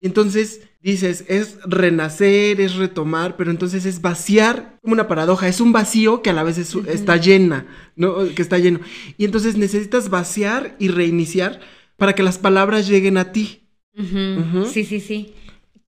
Entonces 0.00 0.62
dices, 0.92 1.24
es 1.28 1.58
renacer, 1.64 2.60
es 2.60 2.74
retomar, 2.76 3.36
pero 3.36 3.50
entonces 3.50 3.86
es 3.86 4.00
vaciar, 4.00 4.78
como 4.82 4.92
una 4.92 5.08
paradoja, 5.08 5.48
es 5.48 5.60
un 5.60 5.72
vacío 5.72 6.20
que 6.22 6.30
a 6.30 6.34
la 6.34 6.42
vez 6.42 6.58
es, 6.58 6.74
uh 6.74 6.82
-huh. 6.82 6.88
está 6.88 7.16
llena, 7.16 7.66
¿no? 7.96 8.16
Que 8.34 8.42
está 8.42 8.58
lleno. 8.58 8.80
Y 9.16 9.24
entonces 9.24 9.56
necesitas 9.56 10.08
vaciar 10.10 10.76
y 10.78 10.88
reiniciar 10.88 11.60
para 11.96 12.14
que 12.14 12.22
las 12.22 12.38
palabras 12.38 12.86
lleguen 12.88 13.16
a 13.18 13.32
ti. 13.32 13.68
Uh 13.96 14.02
-huh. 14.02 14.38
Uh 14.38 14.54
-huh. 14.54 14.66
Sí, 14.66 14.84
sí, 14.84 15.00
sí. 15.00 15.32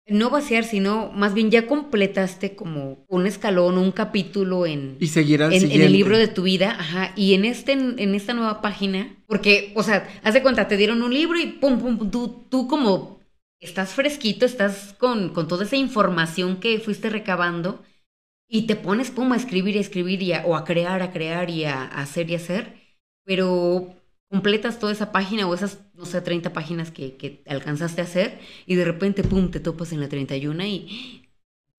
no 0.07 0.29
vaciar, 0.29 0.65
sino 0.65 1.11
más 1.13 1.33
bien 1.33 1.49
ya 1.49 1.65
completaste 1.65 2.55
como 2.55 3.05
un 3.07 3.25
escalón, 3.25 3.77
un 3.77 3.91
capítulo 3.93 4.65
en, 4.65 4.97
y 4.99 5.07
seguir 5.07 5.41
al 5.41 5.53
en, 5.53 5.71
en 5.71 5.81
el 5.81 5.93
libro 5.93 6.17
de 6.17 6.27
tu 6.27 6.43
vida, 6.43 6.75
ajá, 6.77 7.13
y 7.15 7.33
en 7.35 7.45
este, 7.45 7.71
en 7.71 8.13
esta 8.13 8.33
nueva 8.33 8.61
página, 8.61 9.15
porque, 9.27 9.71
o 9.75 9.81
sea, 9.81 10.07
haz 10.21 10.33
de 10.33 10.41
cuenta, 10.41 10.67
te 10.67 10.75
dieron 10.75 11.01
un 11.03 11.13
libro 11.13 11.39
y 11.39 11.45
pum, 11.47 11.79
pum 11.79 12.11
tú, 12.11 12.45
tú 12.49 12.67
como 12.67 13.22
estás 13.63 13.93
fresquito, 13.93 14.45
estás 14.45 14.93
con, 14.99 15.29
con 15.29 15.47
toda 15.47 15.65
esa 15.65 15.77
información 15.77 16.59
que 16.59 16.79
fuiste 16.79 17.09
recabando 17.09 17.83
y 18.47 18.67
te 18.67 18.75
pones, 18.75 19.09
pum, 19.09 19.31
a 19.31 19.37
escribir 19.37 19.75
y 19.75 19.79
escribir 19.79 20.21
y 20.21 20.33
a, 20.33 20.45
o 20.45 20.55
a 20.55 20.65
crear, 20.65 21.01
a 21.01 21.11
crear 21.11 21.49
y 21.49 21.65
a, 21.65 21.83
a 21.83 22.01
hacer 22.01 22.29
y 22.29 22.35
hacer, 22.35 22.75
pero 23.25 23.95
completas 24.29 24.79
toda 24.79 24.91
esa 24.91 25.11
página 25.11 25.47
o 25.47 25.53
esas, 25.53 25.79
no 25.93 26.05
sé, 26.05 26.21
30 26.21 26.53
páginas 26.53 26.91
que, 26.91 27.15
que, 27.15 27.43
alcanzaste 27.47 28.01
a 28.01 28.05
hacer 28.05 28.39
y 28.65 28.75
de 28.75 28.85
repente, 28.85 29.23
pum, 29.23 29.49
te 29.49 29.59
topas 29.59 29.91
en 29.93 30.01
la 30.01 30.09
31 30.09 30.63
y 30.65 31.29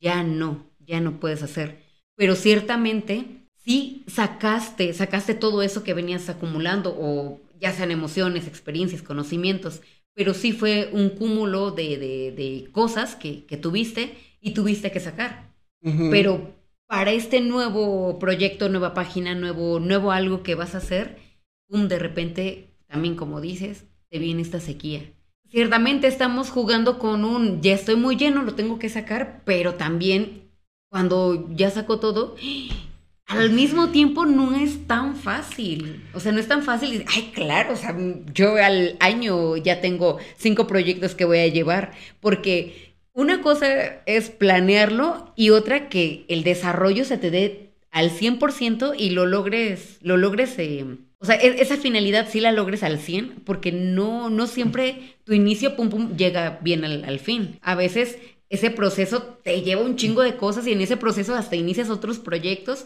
ya 0.01 0.23
no, 0.23 0.71
ya 0.81 1.01
no 1.01 1.21
puedes 1.21 1.43
hacer. 1.43 1.83
Pero 2.17 2.35
ciertamente 2.35 3.49
sí 3.57 4.05
sacaste, 4.07 4.93
sacaste 4.95 5.35
todo 5.35 5.63
eso 5.63 5.83
que 5.85 5.95
venías 5.95 6.29
acumulando 6.29 6.97
o 6.99 7.41
ya 7.61 7.73
sean 7.73 7.91
emociones, 7.91 8.47
experiencias, 8.47 9.03
conocimientos, 9.03 9.83
pero 10.15 10.35
sí 10.35 10.53
fue 10.53 10.91
un 10.93 11.11
cúmulo 11.11 11.71
de, 11.71 11.99
de, 11.99 12.33
de 12.33 12.69
cosas 12.73 13.17
que, 13.17 13.45
que, 13.45 13.57
tuviste 13.57 14.17
y 14.41 14.53
tuviste 14.53 14.91
que 14.93 15.01
sacar. 15.01 15.53
Uh 15.83 15.91
-huh. 15.91 16.11
Pero 16.11 16.55
para 16.87 17.13
este 17.13 17.41
nuevo 17.41 18.19
proyecto, 18.19 18.69
nueva 18.69 18.95
página, 18.95 19.35
nuevo, 19.35 19.81
nuevo 19.81 20.13
algo 20.13 20.43
que 20.43 20.55
vas 20.55 20.75
a 20.75 20.79
hacer, 20.79 21.19
pum, 21.69 21.89
de 21.89 21.99
repente, 21.99 22.69
también 22.87 23.17
como 23.17 23.41
dices, 23.41 23.85
te 24.11 24.19
viene 24.19 24.43
esta 24.43 24.61
sequía. 24.61 25.03
Ciertamente 25.49 26.07
estamos 26.07 26.51
jugando 26.51 26.99
con 26.99 27.25
un, 27.25 27.63
ya 27.63 27.75
estoy 27.75 27.97
muy 27.97 28.17
lleno, 28.17 28.43
lo 28.43 28.55
tengo 28.55 28.79
que 28.79 28.89
sacar, 28.89 29.43
pero 29.45 29.75
también 29.75 30.51
cuando 30.91 31.49
ya 31.51 31.71
sacó 31.71 31.99
todo, 31.99 32.37
al 33.27 33.51
mismo 33.51 33.91
tiempo 33.91 34.27
no 34.27 34.55
es 34.55 34.87
tan 34.87 35.17
fácil. 35.17 36.05
O 36.13 36.21
sea, 36.21 36.33
no 36.33 36.41
es 36.41 36.49
tan 36.49 36.63
fácil. 36.63 37.05
Ay, 37.09 37.31
claro, 37.35 37.73
o 37.73 37.77
sea, 37.77 37.97
yo 38.33 38.57
al 38.57 38.97
año 39.01 39.57
ya 39.57 39.81
tengo 39.81 40.19
cinco 40.37 40.67
proyectos 40.67 41.15
que 41.15 41.25
voy 41.25 41.39
a 41.39 41.47
llevar, 41.47 41.93
porque 42.21 42.95
una 43.13 43.41
cosa 43.41 44.03
es 44.07 44.31
planearlo 44.31 45.33
y 45.37 45.51
otra 45.51 45.89
que 45.89 46.25
el 46.29 46.43
desarrollo 46.43 47.05
se 47.05 47.19
te 47.19 47.31
dé 47.31 47.71
al 47.91 48.11
100% 48.11 48.95
y 48.99 49.11
lo 49.11 49.25
logres, 49.25 49.99
lo 50.03 50.17
logres, 50.17 50.59
eh, 50.59 50.85
o 51.19 51.27
sea, 51.27 51.37
esa 51.37 51.77
finalidad 51.77 52.29
sí 52.29 52.41
la 52.41 52.53
logres 52.53 52.83
al 52.83 52.99
100, 52.99 53.43
porque 53.47 53.73
no, 53.73 54.31
no 54.31 54.47
siempre 54.47 55.17
tu 55.25 55.33
inicio, 55.33 55.77
pum, 55.77 55.89
pum, 55.89 56.17
llega 56.17 56.59
bien 56.61 56.85
al 56.85 57.19
fin. 57.21 57.59
A 57.63 57.77
veces 57.77 58.19
ese 58.51 58.71
proceso 58.71 59.23
te 59.43 59.63
lleva 59.63 59.83
un 59.83 59.97
chingo 59.97 60.23
de 60.23 60.37
cosas 60.37 60.67
y 60.67 60.73
en 60.73 60.81
ese 60.81 60.97
proceso 60.97 61.35
hasta 61.35 61.57
inicias 61.57 61.89
otros 61.89 62.19
proyectos 62.19 62.85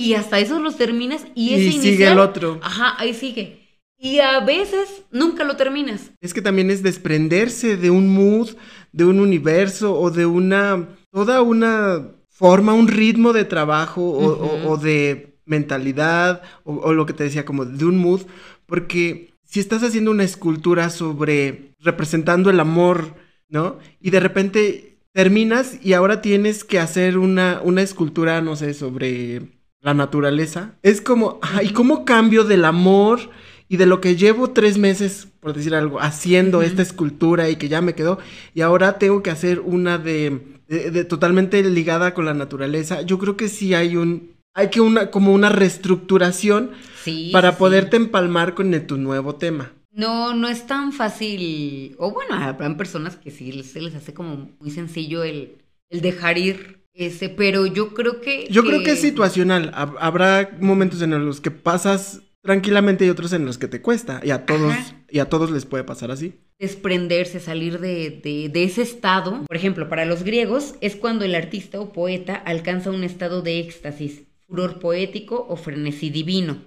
y 0.00 0.14
hasta 0.14 0.38
esos 0.38 0.62
los 0.62 0.78
terminas 0.78 1.26
y 1.34 1.52
ese 1.52 1.64
y 1.64 1.66
inicial, 1.66 1.82
sigue 1.82 2.06
el 2.06 2.18
otro. 2.18 2.58
Ajá, 2.62 2.94
ahí 2.96 3.12
sigue. 3.12 3.60
Y 3.98 4.20
a 4.20 4.40
veces 4.40 5.02
nunca 5.10 5.44
lo 5.44 5.56
terminas. 5.56 6.12
Es 6.22 6.32
que 6.32 6.40
también 6.40 6.70
es 6.70 6.82
desprenderse 6.82 7.76
de 7.76 7.90
un 7.90 8.08
mood, 8.08 8.48
de 8.92 9.04
un 9.04 9.20
universo 9.20 9.94
o 9.94 10.10
de 10.10 10.24
una, 10.24 10.88
toda 11.10 11.42
una 11.42 12.12
forma, 12.30 12.72
un 12.72 12.88
ritmo 12.88 13.34
de 13.34 13.44
trabajo 13.44 14.00
o, 14.00 14.26
uh 14.26 14.38
-huh. 14.38 14.66
o, 14.68 14.70
o 14.70 14.76
de 14.78 15.36
mentalidad 15.44 16.40
o, 16.64 16.76
o, 16.76 16.94
lo 16.94 17.04
que 17.04 17.12
te 17.12 17.24
decía 17.24 17.44
como 17.44 17.66
de 17.66 17.84
un 17.84 17.98
mood, 17.98 18.22
porque 18.64 19.34
si 19.44 19.60
estás 19.60 19.82
haciendo 19.82 20.10
una 20.12 20.24
escultura 20.24 20.88
sobre 20.88 21.74
representando 21.78 22.48
el 22.48 22.58
amor, 22.60 23.16
¿no? 23.50 23.78
Y 24.00 24.08
de 24.08 24.20
repente 24.20 24.96
terminas 25.12 25.78
y 25.84 25.92
ahora 25.92 26.22
tienes 26.22 26.64
que 26.64 26.78
hacer 26.78 27.18
una, 27.18 27.60
una 27.62 27.82
escultura, 27.82 28.40
no 28.40 28.56
sé, 28.56 28.72
sobre 28.72 29.59
la 29.80 29.94
naturaleza. 29.94 30.74
Es 30.82 31.00
como, 31.00 31.38
ay, 31.42 31.72
¿cómo 31.72 32.04
cambio 32.04 32.44
del 32.44 32.64
amor 32.64 33.20
y 33.68 33.76
de 33.76 33.86
lo 33.86 34.00
que 34.00 34.16
llevo 34.16 34.50
tres 34.50 34.78
meses, 34.78 35.28
por 35.40 35.54
decir 35.54 35.74
algo, 35.74 36.00
haciendo 36.00 36.58
uh 36.58 36.62
-huh. 36.62 36.66
esta 36.66 36.82
escultura 36.82 37.48
y 37.50 37.56
que 37.56 37.68
ya 37.68 37.80
me 37.80 37.94
quedó, 37.94 38.18
y 38.54 38.60
ahora 38.62 38.98
tengo 38.98 39.22
que 39.22 39.30
hacer 39.30 39.60
una 39.60 39.96
de, 39.98 40.60
de, 40.68 40.90
de, 40.90 41.04
totalmente 41.04 41.62
ligada 41.62 42.12
con 42.12 42.24
la 42.24 42.34
naturaleza? 42.34 43.02
Yo 43.02 43.18
creo 43.18 43.36
que 43.36 43.48
sí 43.48 43.74
hay 43.74 43.96
un, 43.96 44.32
hay 44.54 44.70
que 44.70 44.80
una, 44.80 45.10
como 45.10 45.32
una 45.32 45.48
reestructuración 45.48 46.72
sí, 47.02 47.30
para 47.32 47.52
sí. 47.52 47.56
poderte 47.58 47.96
empalmar 47.96 48.54
con 48.54 48.74
el, 48.74 48.86
tu 48.86 48.96
nuevo 48.96 49.36
tema. 49.36 49.72
No, 49.92 50.34
no 50.34 50.48
es 50.48 50.66
tan 50.66 50.92
fácil, 50.92 51.94
o 51.98 52.12
bueno, 52.12 52.34
habrán 52.34 52.76
personas 52.76 53.16
que 53.16 53.30
sí 53.30 53.62
se 53.62 53.80
les 53.80 53.94
hace 53.94 54.14
como 54.14 54.50
muy 54.60 54.70
sencillo 54.70 55.24
el, 55.24 55.58
el 55.90 56.00
dejar 56.00 56.38
ir 56.38 56.79
ese, 57.06 57.28
pero 57.28 57.66
yo 57.66 57.94
creo 57.94 58.20
que... 58.20 58.46
Yo 58.50 58.62
que... 58.62 58.68
creo 58.68 58.82
que 58.82 58.92
es 58.92 59.00
situacional. 59.00 59.72
Habrá 59.74 60.56
momentos 60.60 61.02
en 61.02 61.10
los 61.24 61.40
que 61.40 61.50
pasas 61.50 62.22
tranquilamente 62.42 63.06
y 63.06 63.10
otros 63.10 63.32
en 63.32 63.44
los 63.44 63.58
que 63.58 63.68
te 63.68 63.82
cuesta. 63.82 64.20
Y 64.24 64.30
a 64.30 64.46
todos, 64.46 64.74
y 65.08 65.18
a 65.18 65.28
todos 65.28 65.50
les 65.50 65.66
puede 65.66 65.84
pasar 65.84 66.10
así. 66.10 66.34
Desprenderse, 66.58 67.40
salir 67.40 67.80
de, 67.80 68.10
de, 68.10 68.48
de, 68.48 68.64
ese 68.64 68.82
estado. 68.82 69.44
Por 69.46 69.56
ejemplo, 69.56 69.88
para 69.88 70.04
los 70.04 70.22
griegos 70.22 70.74
es 70.80 70.96
cuando 70.96 71.24
el 71.24 71.34
artista 71.34 71.80
o 71.80 71.92
poeta 71.92 72.34
alcanza 72.34 72.90
un 72.90 73.04
estado 73.04 73.42
de 73.42 73.60
éxtasis, 73.60 74.22
furor 74.46 74.78
poético 74.78 75.46
o 75.48 75.56
frenesí 75.56 76.10
divino. 76.10 76.62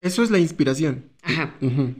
Eso 0.00 0.22
es 0.22 0.30
la 0.30 0.38
inspiración. 0.38 1.10
Ajá. 1.22 1.56
Uh 1.60 1.66
-huh. 1.66 1.94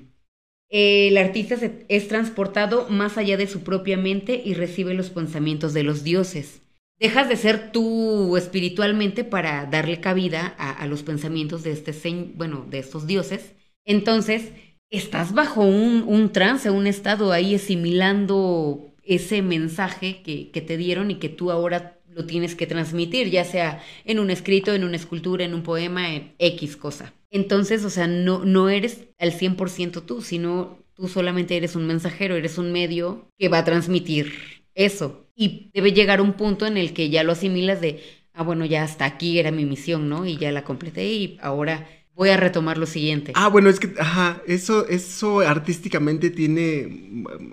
El 0.69 1.19
artista 1.19 1.57
se, 1.59 1.85
es 1.89 2.09
transportado 2.09 2.89
más 2.89 3.19
allá 3.19 3.37
de 3.37 3.47
su 3.47 3.61
propia 3.63 3.99
mente 3.99 4.41
y 4.43 4.55
recibe 4.55 4.95
los 4.95 5.11
pensamientos 5.11 5.75
de 5.75 5.83
los 5.83 6.03
dioses 6.03 6.62
dejas 7.03 7.29
de 7.29 7.37
ser 7.37 7.73
tú 7.73 8.37
espiritualmente 8.37 9.25
para 9.25 9.67
darle 9.67 10.01
cabida 10.01 10.47
a, 10.57 10.87
los 10.87 11.03
pensamientos 11.03 11.65
de 11.65 11.73
este 11.73 11.93
bueno 12.37 12.65
de 12.71 12.79
estos 12.79 13.09
dioses. 13.09 13.55
Entonces 13.85 14.53
estás 14.89 15.35
bajo 15.35 15.63
un, 15.63 16.31
trance 16.31 16.71
un 16.71 16.87
estado 16.87 17.33
ahí 17.33 17.57
asimilando 17.57 18.95
ese 19.03 19.43
mensaje 19.43 20.23
que, 20.23 20.53
que, 20.53 20.61
te 20.61 20.77
dieron 20.77 21.11
y 21.11 21.17
que 21.17 21.29
tú 21.29 21.51
ahora 21.51 21.99
lo 22.07 22.25
tienes 22.25 22.55
que 22.55 22.69
transmitir 22.69 23.31
ya 23.31 23.45
sea 23.45 23.83
en 24.05 24.21
un 24.21 24.31
escrito 24.31 24.73
en 24.73 24.85
una 24.85 24.95
escultura 24.95 25.45
en 25.45 25.55
un 25.55 25.65
poema 25.65 26.15
en 26.15 26.35
x 26.39 26.77
cosa. 26.77 27.15
Entonces 27.31 27.85
o 27.85 27.91
sea 27.91 28.07
no 28.07 28.45
no 28.45 28.69
eres 28.69 29.09
al 29.19 29.33
100% 29.33 30.05
tú 30.07 30.23
sino 30.23 30.79
tú 30.95 31.09
solamente 31.09 31.57
eres 31.57 31.75
un 31.75 31.89
mensajero 31.89 32.37
eres 32.37 32.59
un 32.59 32.71
medio 32.71 33.27
que 33.39 33.49
va 33.49 33.59
a 33.59 33.65
transmitir 33.65 34.35
eso 34.75 35.27
y 35.43 35.71
debe 35.75 35.93
llegar 35.93 36.21
un 36.21 36.35
punto 36.35 36.67
en 36.67 36.77
el 36.77 36.93
que 36.93 37.11
ya 37.11 37.25
lo 37.25 37.33
asimilas 37.33 37.81
de, 37.81 38.01
ah, 38.33 38.45
bueno, 38.45 38.65
ya 38.65 38.85
hasta 38.85 39.05
aquí 39.05 39.41
era 39.41 39.51
mi 39.51 39.65
misión, 39.65 40.09
¿no? 40.09 40.25
Y 40.25 40.37
ya 40.37 40.53
la 40.53 40.63
completé 40.63 41.13
y 41.13 41.37
ahora 41.43 41.89
voy 42.15 42.29
a 42.29 42.37
retomar 42.37 42.79
lo 42.79 42.87
siguiente. 42.87 43.33
Ah, 43.35 43.49
bueno, 43.49 43.69
es 43.69 43.81
que, 43.81 43.93
ajá, 43.99 44.41
eso, 44.47 44.87
eso 44.89 45.41
artísticamente 45.41 46.31
tiene 46.31 46.87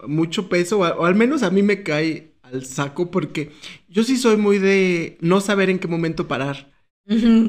mucho 0.08 0.50
peso, 0.50 0.80
o, 0.80 1.06
al 1.06 1.16
menos 1.16 1.42
a 1.42 1.50
mí 1.50 1.64
me 1.64 1.82
cae 1.82 2.34
al 2.44 2.64
saco 2.64 3.10
porque 3.10 3.52
yo 3.90 4.04
sí 4.04 4.18
soy 4.18 4.38
muy 4.38 4.60
de 4.60 5.18
no 5.22 5.42
saber 5.42 5.72
en 5.72 5.80
qué 5.80 5.88
momento 5.88 6.28
parar. 6.28 6.72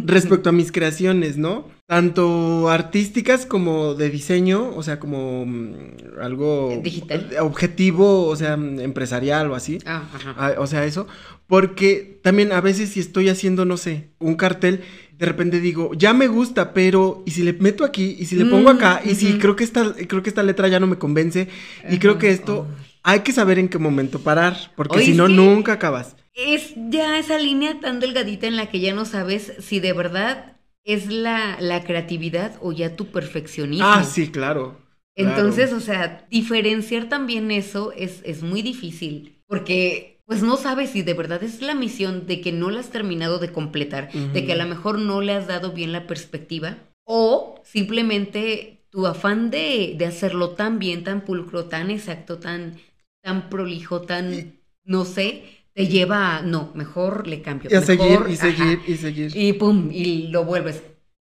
Respecto 0.07 0.49
a 0.49 0.53
mis 0.53 0.73
creaciones, 0.73 1.37
¿no? 1.37 1.69
Tanto 1.87 2.71
artísticas 2.71 3.45
como 3.45 3.95
de 3.95 4.09
diseño, 4.09 4.75
o 4.75 4.83
sea, 4.83 4.99
como 4.99 5.43
um, 5.43 5.75
algo 6.21 6.81
digital, 6.83 7.29
objetivo, 7.41 8.27
o 8.27 8.37
sea, 8.37 8.55
empresarial 8.55 9.51
o 9.51 9.55
así. 9.55 9.79
Ah, 9.85 10.09
ajá. 10.15 10.35
Ah, 10.39 10.55
o 10.57 10.67
sea, 10.67 10.87
eso. 10.87 11.07
Porque 11.47 12.19
también 12.23 12.53
a 12.53 12.63
veces 12.63 12.89
si 12.91 13.01
estoy 13.01 13.29
haciendo, 13.29 13.67
no 13.67 13.77
sé, 13.77 14.09
un 14.19 14.37
cartel, 14.37 14.81
de 15.19 15.27
repente 15.27 15.61
digo, 15.61 15.93
ya 15.93 16.15
me 16.15 16.27
gusta, 16.27 16.73
pero 16.73 17.23
y 17.27 17.33
si 17.33 17.43
le 17.43 17.53
meto 17.53 17.85
aquí, 17.85 18.17
y 18.19 18.25
si 18.25 18.37
le 18.37 18.47
pongo 18.47 18.71
acá, 18.71 19.03
mm, 19.05 19.09
y 19.09 19.11
uh 19.11 19.15
-huh. 19.15 19.19
si 19.19 19.39
creo 19.39 19.57
que 19.57 19.65
esta, 19.65 19.93
creo 20.09 20.23
que 20.23 20.31
esta 20.31 20.43
letra 20.43 20.69
ya 20.69 20.81
no 20.81 20.87
me 20.87 20.97
convence, 20.97 21.43
uh 21.43 21.89
-huh. 21.89 21.95
y 21.95 21.99
creo 21.99 22.17
que 22.17 22.31
esto, 22.31 22.61
oh. 22.61 22.67
hay 23.03 23.21
que 23.21 23.33
saber 23.33 23.59
en 23.59 23.69
qué 23.69 23.77
momento 23.77 24.21
parar, 24.21 24.57
porque 24.75 25.01
si 25.03 25.13
no, 25.13 25.29
nunca 25.29 25.75
acabas 25.75 26.17
es 26.35 26.75
ya 26.77 27.19
esa 27.19 27.39
línea 27.39 27.81
tan 27.81 28.01
delgadita 28.01 28.47
en 28.47 28.57
la 28.57 28.67
que 28.71 28.81
ya 28.81 28.95
no 28.95 29.05
sabes 29.05 29.53
si 29.61 29.81
de 29.81 29.93
verdad 29.93 30.57
es 30.85 31.07
la, 31.09 31.59
la 31.61 31.85
creatividad 31.85 32.57
o 32.61 32.73
ya 32.73 32.97
tu 32.97 33.07
perfeccionismo. 33.07 33.87
Ah, 33.87 34.05
sí, 34.05 34.31
claro. 34.31 34.81
Entonces, 35.17 35.73
o 35.73 35.81
sea, 35.81 36.27
diferenciar 36.31 37.09
también 37.09 37.51
eso 37.51 37.93
es, 37.93 38.23
es 38.25 38.43
muy 38.43 38.63
difícil, 38.63 39.43
porque 39.47 40.23
pues 40.25 40.43
no 40.43 40.57
sabes 40.57 40.91
si 40.91 41.03
de 41.03 41.15
verdad 41.15 41.43
es 41.43 41.61
la 41.61 41.75
misión 41.75 42.27
de 42.27 42.41
que 42.41 42.53
no 42.53 42.71
la 42.71 42.81
has 42.81 42.91
terminado 42.91 43.39
de 43.39 43.53
completar, 43.53 44.11
uh 44.15 44.17
-huh. 44.17 44.33
de 44.33 44.47
que 44.47 44.53
a 44.53 44.57
lo 44.57 44.67
mejor 44.67 44.99
no 44.99 45.21
le 45.21 45.33
has 45.35 45.49
dado 45.49 45.73
bien 45.73 45.93
la 45.93 46.07
perspectiva, 46.07 46.79
o 47.05 47.61
simplemente 47.65 48.85
tu 48.91 49.07
afán 49.07 49.51
de, 49.51 49.95
de 49.99 50.07
hacerlo 50.07 50.51
tan 50.51 50.79
bien, 50.79 51.03
tan 51.05 51.23
pulcro, 51.23 51.65
tan 51.67 51.91
exacto, 51.91 52.39
tan, 52.39 52.77
tan 53.23 53.51
prolijo, 53.51 54.03
tan, 54.03 54.61
no 54.85 55.05
sé, 55.05 55.60
te 55.75 55.87
lleva 55.87 56.37
a, 56.37 56.43
no, 56.43 56.71
mejor 56.75 57.27
le 57.27 57.43
cambio. 57.43 57.71
Y 57.71 57.75
a 57.75 57.81
mejor, 57.81 57.97
seguir, 57.97 58.21
y 58.29 58.35
ajá, 58.35 58.57
seguir, 58.57 58.81
y 58.87 58.97
seguir. 58.97 59.33
Y 59.35 59.53
pum, 59.55 59.91
y 59.93 60.29
lo 60.29 60.45
vuelves. 60.45 60.83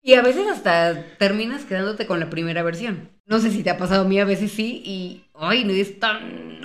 Y 0.02 0.14
a 0.14 0.22
veces 0.22 0.46
hasta 0.48 1.04
terminas 1.18 1.64
quedándote 1.64 2.06
con 2.06 2.20
la 2.20 2.30
primera 2.30 2.62
versión. 2.62 3.10
No 3.26 3.38
sé 3.38 3.50
si 3.50 3.62
te 3.62 3.70
ha 3.70 3.78
pasado 3.78 4.02
a 4.02 4.08
mí, 4.08 4.18
a 4.18 4.24
veces 4.24 4.50
sí, 4.50 4.82
y, 4.84 5.24
ay, 5.34 5.64
no 5.64 5.72
es 5.72 6.00
tan... 6.00 6.60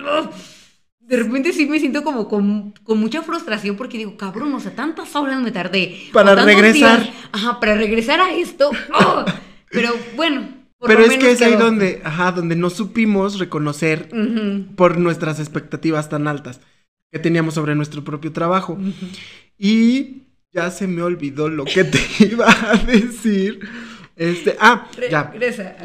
de 1.00 1.16
repente 1.16 1.52
sí 1.52 1.66
me 1.66 1.78
siento 1.78 2.02
como 2.02 2.28
con, 2.28 2.74
mucha 2.86 3.22
frustración 3.22 3.76
porque 3.76 3.98
digo, 3.98 4.16
cabrón, 4.16 4.54
o 4.54 4.60
sea, 4.60 4.74
tantas 4.74 5.14
horas 5.14 5.40
me 5.42 5.52
tardé. 5.52 5.96
Para 6.12 6.34
regresar. 6.34 7.08
ajá, 7.32 7.60
para 7.60 7.74
regresar 7.74 8.20
a 8.20 8.34
esto. 8.34 8.70
¡oh! 8.94 9.24
Pero 9.70 9.90
bueno. 10.16 10.48
Pero 10.80 11.04
es 11.04 11.18
que 11.18 11.30
es 11.30 11.42
ahí 11.42 11.56
donde, 11.56 12.00
ajá, 12.04 12.32
donde 12.32 12.56
no 12.56 12.70
supimos 12.70 13.38
reconocer 13.38 14.08
por 14.76 14.98
nuestras 14.98 15.40
expectativas 15.40 16.08
tan 16.08 16.28
altas 16.28 16.60
que 17.16 17.22
teníamos 17.22 17.54
sobre 17.54 17.74
nuestro 17.74 18.04
propio 18.04 18.30
trabajo. 18.32 18.78
Y 19.58 20.24
ya 20.52 20.70
se 20.70 20.86
me 20.86 21.02
olvidó 21.02 21.48
lo 21.48 21.64
que 21.64 21.84
te 21.84 21.98
iba 22.30 22.46
a 22.46 22.76
decir. 22.76 23.60
Este, 24.16 24.56
ah, 24.60 24.88
ya. 25.10 25.32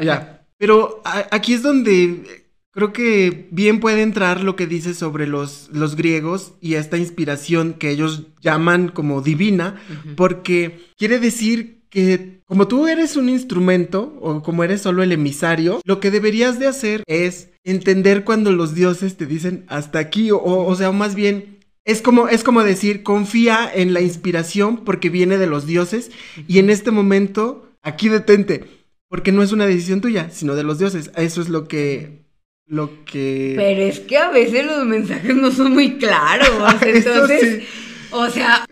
Ya. 0.00 0.46
Pero 0.58 1.02
aquí 1.30 1.54
es 1.54 1.62
donde 1.62 2.44
creo 2.70 2.92
que 2.92 3.48
bien 3.50 3.80
puede 3.80 4.02
entrar 4.02 4.42
lo 4.42 4.56
que 4.56 4.66
dices 4.66 4.96
sobre 4.96 5.26
los, 5.26 5.68
los 5.72 5.96
griegos 5.96 6.54
y 6.60 6.74
esta 6.74 6.98
inspiración 6.98 7.74
que 7.74 7.90
ellos 7.90 8.26
llaman 8.40 8.88
como 8.88 9.22
divina, 9.22 9.80
porque 10.16 10.80
quiere 10.96 11.18
decir 11.18 11.82
que 11.90 12.42
como 12.46 12.68
tú 12.68 12.86
eres 12.86 13.16
un 13.16 13.28
instrumento 13.28 14.16
o 14.20 14.42
como 14.42 14.64
eres 14.64 14.82
solo 14.82 15.02
el 15.02 15.12
emisario, 15.12 15.80
lo 15.84 16.00
que 16.00 16.10
deberías 16.10 16.58
de 16.58 16.66
hacer 16.66 17.02
es 17.06 17.51
entender 17.64 18.24
cuando 18.24 18.52
los 18.52 18.74
dioses 18.74 19.16
te 19.16 19.26
dicen 19.26 19.64
hasta 19.68 19.98
aquí 19.98 20.30
o, 20.30 20.40
o 20.42 20.74
sea, 20.74 20.92
más 20.92 21.14
bien 21.14 21.52
es 21.84 22.00
como, 22.00 22.28
es 22.28 22.44
como 22.44 22.62
decir, 22.62 23.02
confía 23.02 23.70
en 23.72 23.92
la 23.92 24.00
inspiración 24.00 24.84
porque 24.84 25.10
viene 25.10 25.38
de 25.38 25.46
los 25.46 25.66
dioses 25.66 26.10
y 26.46 26.58
en 26.58 26.70
este 26.70 26.90
momento, 26.90 27.70
aquí 27.82 28.08
detente, 28.08 28.64
porque 29.08 29.32
no 29.32 29.42
es 29.42 29.52
una 29.52 29.66
decisión 29.66 30.00
tuya, 30.00 30.30
sino 30.30 30.54
de 30.54 30.62
los 30.62 30.78
dioses. 30.78 31.10
Eso 31.16 31.42
es 31.42 31.48
lo 31.48 31.66
que, 31.66 32.22
lo 32.66 33.04
que... 33.04 33.54
Pero 33.56 33.82
es 33.82 34.00
que 34.00 34.16
a 34.16 34.30
veces 34.30 34.64
los 34.64 34.84
mensajes 34.86 35.34
no 35.34 35.50
son 35.50 35.72
muy 35.72 35.98
claros, 35.98 36.48
entonces... 36.82 37.64
O 38.12 38.28
sea... 38.28 38.66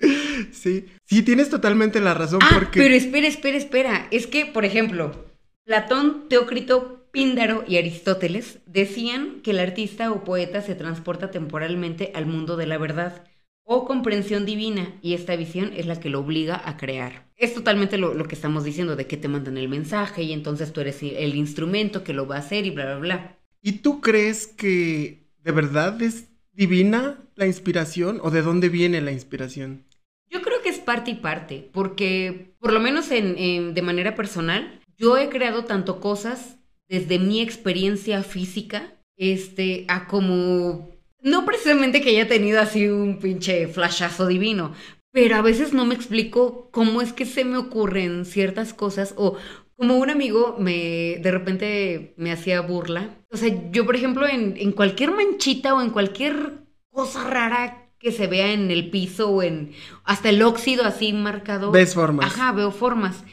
Sí, 0.52 0.84
sí, 1.04 1.22
tienes 1.22 1.48
totalmente 1.48 2.00
la 2.00 2.12
razón 2.12 2.40
ah, 2.42 2.68
Pero 2.72 2.94
espera, 2.94 3.26
espera, 3.26 3.56
espera. 3.56 4.06
Es 4.10 4.26
que, 4.26 4.44
por 4.44 4.66
ejemplo, 4.66 5.26
Platón, 5.64 6.28
Teócrito, 6.28 6.99
Píndaro 7.12 7.64
y 7.66 7.76
Aristóteles 7.76 8.60
decían 8.66 9.40
que 9.42 9.50
el 9.50 9.58
artista 9.58 10.12
o 10.12 10.24
poeta 10.24 10.62
se 10.62 10.74
transporta 10.74 11.30
temporalmente 11.30 12.12
al 12.14 12.26
mundo 12.26 12.56
de 12.56 12.66
la 12.66 12.78
verdad 12.78 13.24
o 13.64 13.84
comprensión 13.84 14.46
divina 14.46 14.98
y 15.00 15.14
esta 15.14 15.36
visión 15.36 15.72
es 15.76 15.86
la 15.86 16.00
que 16.00 16.08
lo 16.08 16.20
obliga 16.20 16.60
a 16.68 16.76
crear. 16.76 17.28
Es 17.36 17.54
totalmente 17.54 17.98
lo, 17.98 18.16
que 18.26 18.34
estamos 18.34 18.64
diciendo, 18.64 18.96
de 18.96 19.06
que 19.06 19.16
te 19.16 19.28
mandan 19.28 19.58
el 19.58 19.68
mensaje 19.68 20.24
y 20.24 20.32
entonces 20.32 20.72
tú 20.72 20.80
eres 20.80 21.02
el 21.02 21.36
instrumento 21.36 22.02
que 22.02 22.12
lo 22.12 22.26
va 22.26 22.36
a 22.36 22.40
hacer 22.40 22.66
y 22.66 22.70
bla, 22.70 22.86
bla, 22.86 22.98
bla. 22.98 23.38
¿Y 23.62 23.72
tú 23.72 24.00
crees 24.00 24.46
que 24.46 25.28
de 25.44 25.52
verdad 25.52 26.02
es 26.02 26.28
divina 26.52 27.18
la 27.36 27.46
inspiración 27.46 28.18
o 28.22 28.30
de 28.30 28.42
dónde 28.42 28.68
viene 28.68 29.00
la 29.00 29.12
inspiración? 29.12 29.84
Yo 30.28 30.42
creo 30.42 30.62
que 30.62 30.68
es 30.68 30.78
parte 30.78 31.12
y 31.12 31.14
parte, 31.14 31.68
porque 31.72 32.54
por 32.60 32.72
lo 32.72 32.80
menos 32.80 33.10
en, 33.10 33.74
de 33.74 33.82
manera 33.82 34.14
personal, 34.14 34.80
yo 34.96 35.16
he 35.16 35.28
creado 35.28 35.64
tanto 35.64 36.00
cosas 36.00 36.58
desde 36.90 37.20
mi 37.20 37.40
experiencia 37.40 38.22
física, 38.24 38.92
este, 39.16 39.84
a 39.88 40.08
como, 40.08 40.90
no 41.22 41.46
precisamente 41.46 42.00
que 42.00 42.10
haya 42.10 42.28
tenido 42.28 42.60
así 42.60 42.88
un 42.88 43.20
pinche 43.20 43.68
flashazo 43.68 44.26
divino, 44.26 44.74
pero 45.12 45.36
a 45.36 45.42
veces 45.42 45.72
no 45.72 45.86
me 45.86 45.94
explico 45.94 46.68
cómo 46.72 47.00
es 47.00 47.12
que 47.12 47.26
se 47.26 47.44
me 47.44 47.56
ocurren 47.56 48.24
ciertas 48.24 48.74
cosas 48.74 49.14
o 49.16 49.36
como 49.76 49.96
un 49.96 50.10
amigo 50.10 50.56
me 50.58 51.18
de 51.22 51.30
repente 51.30 52.12
me 52.16 52.32
hacía 52.32 52.60
burla. 52.60 53.16
O 53.30 53.36
sea, 53.36 53.50
yo 53.70 53.86
por 53.86 53.96
ejemplo 53.96 54.28
en, 54.28 54.54
en 54.58 54.72
cualquier 54.72 55.10
manchita 55.12 55.74
o 55.74 55.80
en 55.80 55.90
cualquier 55.90 56.64
cosa 56.90 57.24
rara 57.24 57.88
que 57.98 58.12
se 58.12 58.26
vea 58.26 58.52
en 58.52 58.70
el 58.70 58.90
piso 58.90 59.30
o 59.30 59.42
en 59.42 59.72
hasta 60.04 60.28
el 60.28 60.42
óxido 60.42 60.84
así 60.84 61.12
marcado. 61.12 61.70
Ves 61.70 61.94
formas. 61.94 62.26
Ajá, 62.26 62.52
veo 62.52 62.72
formas. 62.72 63.24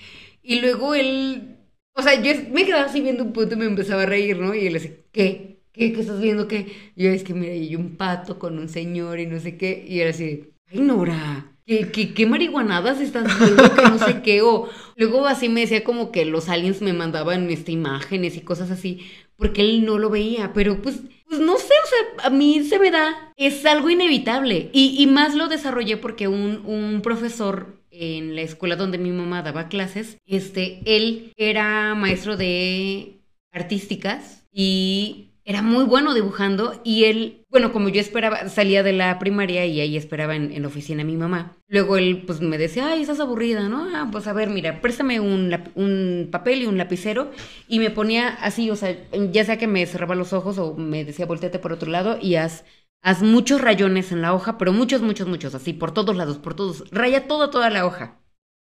Y 0.41 0.61
luego 0.61 0.95
él 0.95 1.56
o 1.97 2.01
sea, 2.03 2.21
yo 2.21 2.31
me 2.51 2.65
quedaba 2.65 2.85
así 2.85 3.01
viendo 3.01 3.23
un 3.23 3.33
punto 3.33 3.55
y 3.55 3.57
me 3.57 3.65
empezaba 3.65 4.03
a 4.03 4.05
reír, 4.05 4.37
¿no? 4.39 4.53
Y 4.55 4.67
él 4.67 4.73
decía, 4.73 4.91
¿qué? 5.11 5.61
¿Qué? 5.73 5.93
¿Qué 5.93 6.01
estás 6.01 6.21
viendo? 6.21 6.47
¿Qué? 6.47 6.91
Y 6.95 7.03
yo, 7.05 7.09
es 7.11 7.23
que 7.23 7.33
mira, 7.33 7.53
hay 7.53 7.75
un 7.75 7.97
pato 7.97 8.39
con 8.39 8.57
un 8.59 8.69
señor 8.69 9.19
y 9.19 9.25
no 9.27 9.39
sé 9.39 9.57
qué. 9.57 9.83
Y 9.87 10.01
él 10.01 10.09
así, 10.09 10.53
ay, 10.67 10.79
Nora, 10.81 11.57
¿qué, 11.65 11.91
qué, 11.91 12.13
qué 12.13 12.25
marihuanadas 12.27 13.01
estás 13.01 13.27
viendo? 13.39 13.63
Que 13.75 13.81
no 13.83 13.97
sé 13.99 14.21
qué. 14.21 14.41
O 14.41 14.69
luego 14.95 15.25
así 15.27 15.49
me 15.49 15.61
decía 15.61 15.83
como 15.83 16.11
que 16.11 16.25
los 16.25 16.49
aliens 16.49 16.81
me 16.81 16.93
mandaban 16.93 17.49
este, 17.49 17.71
imágenes 17.71 18.35
y 18.37 18.41
cosas 18.41 18.71
así, 18.71 19.05
porque 19.35 19.61
él 19.61 19.85
no 19.85 19.97
lo 19.97 20.09
veía. 20.09 20.53
Pero 20.53 20.81
pues, 20.81 21.01
pues 21.27 21.41
no 21.41 21.57
sé, 21.57 21.73
o 21.83 21.87
sea, 22.19 22.27
a 22.27 22.29
mí 22.29 22.63
se 22.63 22.79
me 22.79 22.91
da, 22.91 23.33
es 23.37 23.65
algo 23.65 23.89
inevitable. 23.89 24.69
Y, 24.73 24.95
y 25.01 25.07
más 25.07 25.35
lo 25.35 25.47
desarrollé 25.47 25.97
porque 25.97 26.27
un, 26.27 26.63
un 26.65 27.01
profesor 27.01 27.76
en 27.99 28.35
la 28.35 28.41
escuela 28.41 28.75
donde 28.75 28.97
mi 28.97 29.11
mamá 29.11 29.41
daba 29.41 29.67
clases, 29.67 30.17
este, 30.25 30.81
él 30.85 31.33
era 31.35 31.95
maestro 31.95 32.37
de 32.37 33.21
artísticas 33.51 34.45
y 34.51 35.27
era 35.47 35.61
muy 35.61 35.85
bueno 35.85 36.13
dibujando 36.13 36.81
y 36.83 37.05
él, 37.05 37.45
bueno, 37.49 37.71
como 37.71 37.87
yo 37.87 38.01
esperaba, 38.01 38.49
salía 38.49 38.83
de 38.83 38.91
la 38.91 39.17
primaria 39.17 39.65
y 39.65 39.79
ahí 39.79 39.95
esperaba 39.95 40.35
en, 40.35 40.61
la 40.61 40.67
oficina 40.67 41.03
a 41.03 41.05
mi 41.05 41.15
mamá. 41.15 41.55
Luego 41.69 41.95
él 41.95 42.23
pues 42.27 42.41
me 42.41 42.57
decía, 42.57 42.91
ay, 42.91 43.01
estás 43.01 43.21
aburrida, 43.21 43.69
¿no? 43.69 43.87
Ah, 43.95 44.09
pues 44.11 44.27
a 44.27 44.33
ver, 44.33 44.49
mira, 44.49 44.81
préstame 44.81 45.21
un, 45.21 45.57
un 45.75 46.27
papel 46.29 46.63
y 46.63 46.65
un 46.65 46.77
lapicero 46.77 47.31
y 47.69 47.79
me 47.79 47.91
ponía 47.91 48.27
así, 48.27 48.69
o 48.69 48.75
sea, 48.75 48.97
ya 49.31 49.45
sea 49.45 49.57
que 49.57 49.67
me 49.67 49.85
cerraba 49.85 50.15
los 50.15 50.33
ojos 50.33 50.57
o 50.57 50.75
me 50.75 51.05
decía, 51.05 51.25
volteate 51.25 51.59
por 51.59 51.71
otro 51.71 51.89
lado 51.89 52.19
y 52.21 52.35
haz 52.35 52.65
Haz 53.01 53.21
muchos 53.21 53.61
rayones 53.61 54.11
en 54.11 54.21
la 54.21 54.33
hoja, 54.33 54.57
pero 54.57 54.73
muchos, 54.73 55.01
muchos, 55.01 55.27
muchos, 55.27 55.55
así, 55.55 55.73
por 55.73 55.93
todos 55.93 56.15
lados, 56.15 56.37
por 56.37 56.55
todos. 56.55 56.89
Raya 56.91 57.27
toda, 57.27 57.51
toda 57.51 57.69
la 57.69 57.85
hoja. 57.85 58.19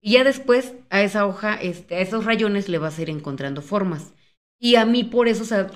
Y 0.02 0.14
ya 0.14 0.24
después 0.24 0.74
a 0.90 1.02
esa 1.02 1.26
hoja, 1.26 1.56
este, 1.56 1.96
a 1.96 2.00
esos 2.02 2.26
rayones 2.26 2.70
le 2.70 2.78
vas 2.78 2.98
a 2.98 3.02
ir 3.02 3.10
encontrando 3.10 3.62
formas. 3.62 4.14
Y 4.60 4.76
a 4.76 4.86
mí 4.86 5.04
por 5.04 5.28
eso, 5.28 5.44
o 5.44 5.46
sea, 5.46 5.72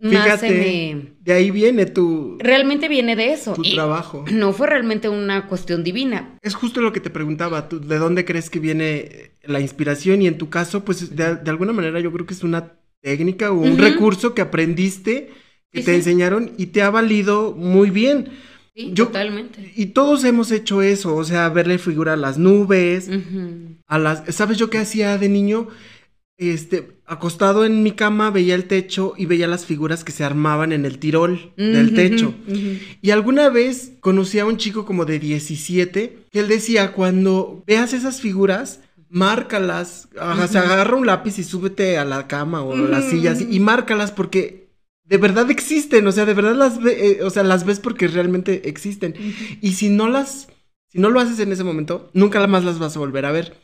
Fíjate, 0.00 1.14
de 1.20 1.32
ahí 1.32 1.50
viene 1.50 1.84
tu... 1.84 2.38
Realmente 2.40 2.88
viene 2.88 3.16
de 3.16 3.34
eso. 3.34 3.52
Tu 3.52 3.62
trabajo. 3.62 4.24
No 4.32 4.54
fue 4.54 4.66
realmente 4.66 5.10
una 5.10 5.46
cuestión 5.46 5.84
divina. 5.84 6.38
Es 6.40 6.54
justo 6.54 6.80
lo 6.80 6.92
que 6.92 7.00
te 7.00 7.10
preguntaba, 7.10 7.68
¿tú, 7.68 7.80
¿de 7.80 7.98
dónde 7.98 8.24
crees 8.24 8.48
que 8.48 8.60
viene 8.60 9.32
la 9.42 9.60
inspiración? 9.60 10.22
Y 10.22 10.26
en 10.26 10.38
tu 10.38 10.48
caso, 10.48 10.86
pues 10.86 11.14
de, 11.14 11.38
alguna 11.46 11.74
manera 11.74 12.00
yo 12.00 12.10
creo 12.12 12.24
que 12.24 12.32
es 12.32 12.42
una 12.42 12.78
técnica 13.02 13.50
o 13.52 13.56
un 13.60 13.76
recurso 13.76 14.34
que 14.34 14.40
aprendiste 14.40 15.32
que 15.72 15.82
te 15.82 15.94
enseñaron 15.94 16.52
y 16.56 16.66
te 16.66 16.82
ha 16.82 16.90
valido 16.90 17.52
muy 17.52 17.90
bien. 17.90 18.28
Sí, 18.74 18.92
totalmente. 18.94 19.72
Y 19.76 19.86
todos 19.86 20.24
hemos 20.24 20.50
hecho 20.50 20.82
eso, 20.82 21.14
o 21.16 21.24
sea, 21.24 21.48
verle 21.48 21.78
figura 21.78 22.14
a 22.14 22.16
las 22.16 22.38
nubes, 22.38 23.10
a 23.86 23.98
las... 23.98 24.34
¿Sabes 24.34 24.58
yo 24.58 24.70
qué 24.70 24.78
hacía 24.78 25.18
de 25.18 25.28
niño? 25.28 25.68
Este, 26.38 26.92
acostado 27.04 27.66
en 27.66 27.82
mi 27.82 27.92
cama, 27.92 28.30
veía 28.30 28.54
el 28.54 28.64
techo 28.64 29.12
y 29.18 29.26
veía 29.26 29.46
las 29.46 29.66
figuras 29.66 30.04
que 30.04 30.12
se 30.12 30.24
armaban 30.24 30.72
en 30.72 30.86
el 30.86 30.98
tirol 30.98 31.52
del 31.56 31.94
techo. 31.94 32.34
Y 33.02 33.10
alguna 33.10 33.50
vez 33.50 33.92
conocí 34.00 34.38
a 34.38 34.46
un 34.46 34.56
chico 34.56 34.86
como 34.86 35.04
de 35.04 35.18
17 35.18 36.26
que 36.30 36.40
él 36.40 36.48
decía, 36.48 36.92
cuando 36.92 37.62
veas 37.66 37.92
esas 37.92 38.20
figuras, 38.20 38.80
márcalas, 39.10 40.08
o 40.14 40.46
sea, 40.46 40.62
agarra 40.62 40.96
un 40.96 41.06
lápiz 41.06 41.38
y 41.38 41.44
súbete 41.44 41.98
a 41.98 42.04
la 42.04 42.26
cama 42.28 42.62
o 42.62 42.72
a 42.72 42.76
las 42.76 43.10
sillas 43.10 43.40
y 43.42 43.60
márcalas 43.60 44.12
porque 44.12 44.59
de 45.10 45.18
verdad 45.18 45.50
existen, 45.50 46.06
o 46.06 46.12
sea, 46.12 46.24
de 46.24 46.34
verdad 46.34 46.54
las 46.54 46.80
ve, 46.80 47.18
eh, 47.18 47.22
o 47.24 47.30
sea, 47.30 47.42
las 47.42 47.66
ves 47.66 47.80
porque 47.80 48.06
realmente 48.06 48.68
existen. 48.68 49.14
Y 49.60 49.72
si 49.72 49.88
no 49.88 50.08
las, 50.08 50.46
si 50.86 51.00
no 51.00 51.10
lo 51.10 51.18
haces 51.18 51.40
en 51.40 51.50
ese 51.50 51.64
momento, 51.64 52.10
nunca 52.14 52.46
más 52.46 52.62
las 52.62 52.78
vas 52.78 52.94
a 52.94 53.00
volver 53.00 53.26
a 53.26 53.32
ver. 53.32 53.56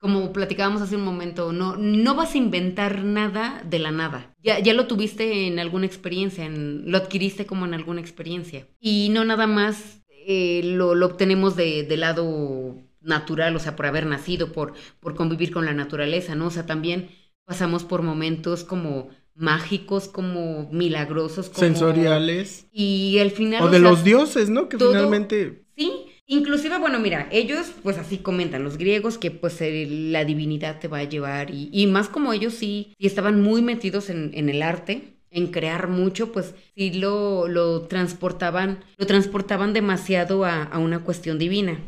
Como 0.00 0.32
platicábamos 0.32 0.82
hace 0.82 0.96
un 0.96 1.04
momento, 1.04 1.52
no, 1.52 1.76
no 1.76 2.16
vas 2.16 2.34
a 2.34 2.38
inventar 2.38 3.04
nada 3.04 3.62
de 3.64 3.78
la 3.78 3.92
nada. 3.92 4.34
Ya, 4.42 4.58
ya 4.58 4.74
lo 4.74 4.88
tuviste 4.88 5.46
en 5.46 5.60
alguna 5.60 5.86
experiencia, 5.86 6.44
en, 6.44 6.90
lo 6.90 6.98
adquiriste 6.98 7.46
como 7.46 7.64
en 7.64 7.74
alguna 7.74 8.00
experiencia. 8.00 8.66
Y 8.80 9.10
no 9.10 9.24
nada 9.24 9.46
más 9.46 10.02
eh, 10.26 10.62
lo, 10.64 10.96
lo, 10.96 11.06
obtenemos 11.06 11.54
de, 11.54 11.84
de, 11.84 11.96
lado 11.96 12.76
natural, 13.02 13.54
o 13.54 13.60
sea, 13.60 13.76
por 13.76 13.86
haber 13.86 14.06
nacido, 14.06 14.50
por, 14.50 14.72
por 14.98 15.14
convivir 15.14 15.52
con 15.52 15.64
la 15.64 15.74
naturaleza, 15.74 16.34
¿no? 16.34 16.46
O 16.46 16.50
sea, 16.50 16.66
también 16.66 17.08
pasamos 17.44 17.84
por 17.84 18.02
momentos 18.02 18.64
como 18.64 19.10
mágicos, 19.38 20.08
como 20.08 20.68
milagrosos, 20.70 21.48
como... 21.48 21.60
sensoriales. 21.60 22.66
Y 22.72 23.18
al 23.20 23.30
final... 23.30 23.62
O, 23.62 23.70
de 23.70 23.78
los 23.78 24.04
dioses, 24.04 24.50
¿no? 24.50 24.68
Que 24.68 24.76
finalmente... 24.76 25.62
Sí, 25.76 25.92
inclusive, 26.26 26.78
bueno, 26.78 26.98
mira, 26.98 27.28
ellos 27.30 27.70
pues 27.82 27.98
así 27.98 28.18
comentan, 28.18 28.64
los 28.64 28.76
griegos, 28.76 29.16
que 29.16 29.30
pues 29.30 29.58
la 29.60 30.24
divinidad 30.24 30.80
te 30.80 30.88
va 30.88 30.98
a 30.98 31.04
llevar 31.04 31.50
y, 31.50 31.70
y 31.72 31.86
más 31.86 32.08
como 32.08 32.32
ellos 32.32 32.54
sí, 32.54 32.94
y 32.98 33.06
estaban 33.06 33.40
muy 33.40 33.62
metidos 33.62 34.10
en, 34.10 34.32
en 34.34 34.48
el 34.48 34.62
arte, 34.62 35.14
en 35.30 35.48
crear 35.48 35.88
mucho, 35.88 36.32
pues 36.32 36.54
sí 36.74 36.92
lo, 36.92 37.46
lo 37.48 37.82
transportaban, 37.82 38.80
lo 38.96 39.06
transportaban 39.06 39.72
demasiado 39.72 40.44
a, 40.44 40.64
a 40.64 40.78
una 40.78 41.04
cuestión 41.04 41.38
divina. 41.38 41.78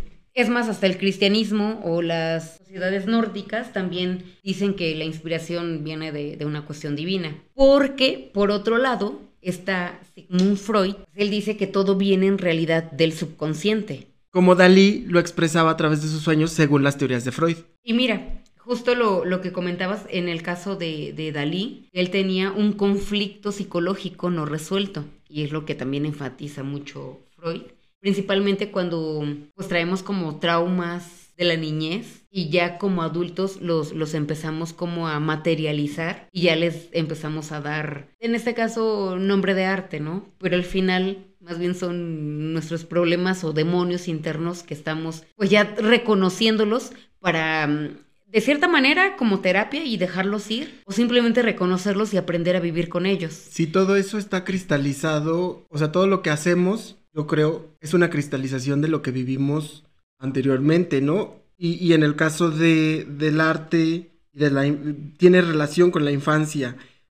Es 0.41 0.49
más, 0.49 0.71
hasta 0.71 0.87
el 0.87 0.97
cristianismo 0.97 1.83
o 1.85 2.01
las 2.01 2.57
sociedades 2.57 3.05
nórdicas 3.05 3.75
también 3.75 4.25
dicen 4.43 4.73
que 4.73 4.95
la 4.95 5.05
inspiración 5.05 5.85
viene 5.85 6.13
de, 6.13 6.43
una 6.47 6.65
cuestión 6.65 6.97
divina. 6.97 7.37
Porque, 7.55 8.31
por 8.33 8.51
otro 8.51 8.79
lado, 8.79 9.21
está 9.43 10.01
Sigmund 10.15 10.57
Freud, 10.57 10.95
él 11.15 11.29
dice 11.29 11.59
que 11.59 11.67
todo 11.67 11.97
viene 11.97 12.27
en 12.27 12.39
realidad 12.39 12.91
del 12.91 13.13
subconsciente. 13.13 14.07
Como 14.31 14.55
Dalí 14.55 15.05
lo 15.07 15.21
expresaba 15.21 15.73
a 15.73 15.77
través 15.77 16.01
de 16.01 16.09
sus 16.09 16.23
sueños 16.23 16.53
según 16.53 16.85
las 16.85 16.97
teorías 16.97 17.27
de 17.27 17.33
Freud. 17.33 17.59
Y 17.85 17.93
mira, 17.93 18.43
justo 18.57 18.95
lo, 18.95 19.27
lo 19.27 19.43
que 19.43 19.53
comentabas 19.53 20.07
en 20.09 20.31
el 20.31 20.41
caso 20.41 20.75
de, 20.75 21.13
de 21.13 21.33
Dalí, 21.33 21.87
él 21.93 22.09
tenía 22.09 22.51
un 22.51 22.73
conflicto 22.73 23.53
psicológico 23.53 24.31
no 24.31 24.47
resuelto, 24.47 25.05
y 25.29 25.43
es 25.43 25.53
lo 25.53 25.67
que 25.67 25.75
también 25.75 26.07
enfatiza 26.07 26.63
mucho 26.63 27.19
Freud, 27.37 27.61
principalmente 28.01 28.71
cuando 28.71 29.25
pues 29.55 29.69
traemos 29.69 30.03
como 30.03 30.39
traumas 30.39 31.33
de 31.37 31.45
la 31.45 31.57
niñez 31.57 32.27
y 32.31 32.51
ya 32.51 32.77
como 32.79 33.03
adultos 33.03 33.61
los, 33.61 33.93
los 33.93 34.15
empezamos 34.15 34.73
como 34.73 35.09
a 35.09 35.21
materializar 35.21 36.29
y 36.33 36.43
ya 36.43 36.57
les 36.57 36.89
empezamos 36.93 37.53
a 37.53 37.61
dar, 37.61 38.09
en 38.21 38.35
este 38.35 38.55
caso, 38.55 39.17
nombre 39.19 39.55
de 39.55 39.65
arte, 39.65 40.01
¿no? 40.01 40.27
Pero 40.39 40.57
al 40.57 40.65
final 40.65 41.27
más 41.41 41.59
bien 41.59 41.75
son 41.75 42.53
nuestros 42.53 42.85
problemas 42.85 43.45
o 43.45 43.53
demonios 43.53 44.09
internos 44.09 44.63
que 44.63 44.75
estamos 44.75 45.25
pues 45.37 45.49
ya 45.49 45.65
reconociéndolos 45.65 46.93
para 47.19 47.67
mm, 47.67 47.97
de 48.31 48.41
cierta 48.41 48.69
manera 48.69 49.17
como 49.17 49.41
terapia 49.41 49.85
y 49.85 49.97
dejarlos 49.97 50.51
ir 50.51 50.83
o 50.85 50.93
simplemente 50.93 51.43
reconocerlos 51.43 52.15
y 52.15 52.17
aprender 52.17 52.55
a 52.55 52.61
vivir 52.61 52.89
con 52.89 53.07
ellos. 53.07 53.33
Si 53.33 53.67
todo 53.67 53.97
eso 53.97 54.19
está 54.19 54.45
cristalizado, 54.45 55.67
o 55.69 55.79
sea, 55.79 55.91
todo 55.91 56.07
lo 56.07 56.23
que 56.23 56.31
hacemos, 56.31 56.97
yo 57.15 57.27
creo, 57.27 57.77
es 57.81 57.95
una 57.95 58.11
cristalización 58.11 58.81
de 58.81 58.89
lo 58.89 59.03
que 59.03 59.11
vivimos 59.11 59.85
anteriormente, 60.19 61.01
¿no? 61.01 61.41
Y, 61.63 61.93
en 61.93 62.03
el 62.03 62.17
caso 62.17 62.51
de, 62.51 63.07
del 63.07 63.39
arte, 63.39 64.13
de 64.33 64.51
la, 64.51 64.63
tiene 65.19 65.43
relación 65.43 65.91
con 65.91 66.07
la 66.07 66.11
infancia. 66.11 66.77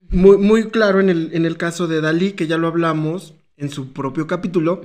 Muy, 0.10 0.38
muy 0.38 0.70
claro 0.70 1.00
en 1.00 1.10
el, 1.10 1.30
en 1.32 1.46
el 1.46 1.56
caso 1.56 1.88
de 1.88 2.02
Dalí, 2.02 2.34
que 2.34 2.46
ya 2.46 2.58
lo 2.58 2.68
hablamos 2.68 3.36
en 3.56 3.70
su 3.70 3.94
propio 3.94 4.28
capítulo, 4.28 4.82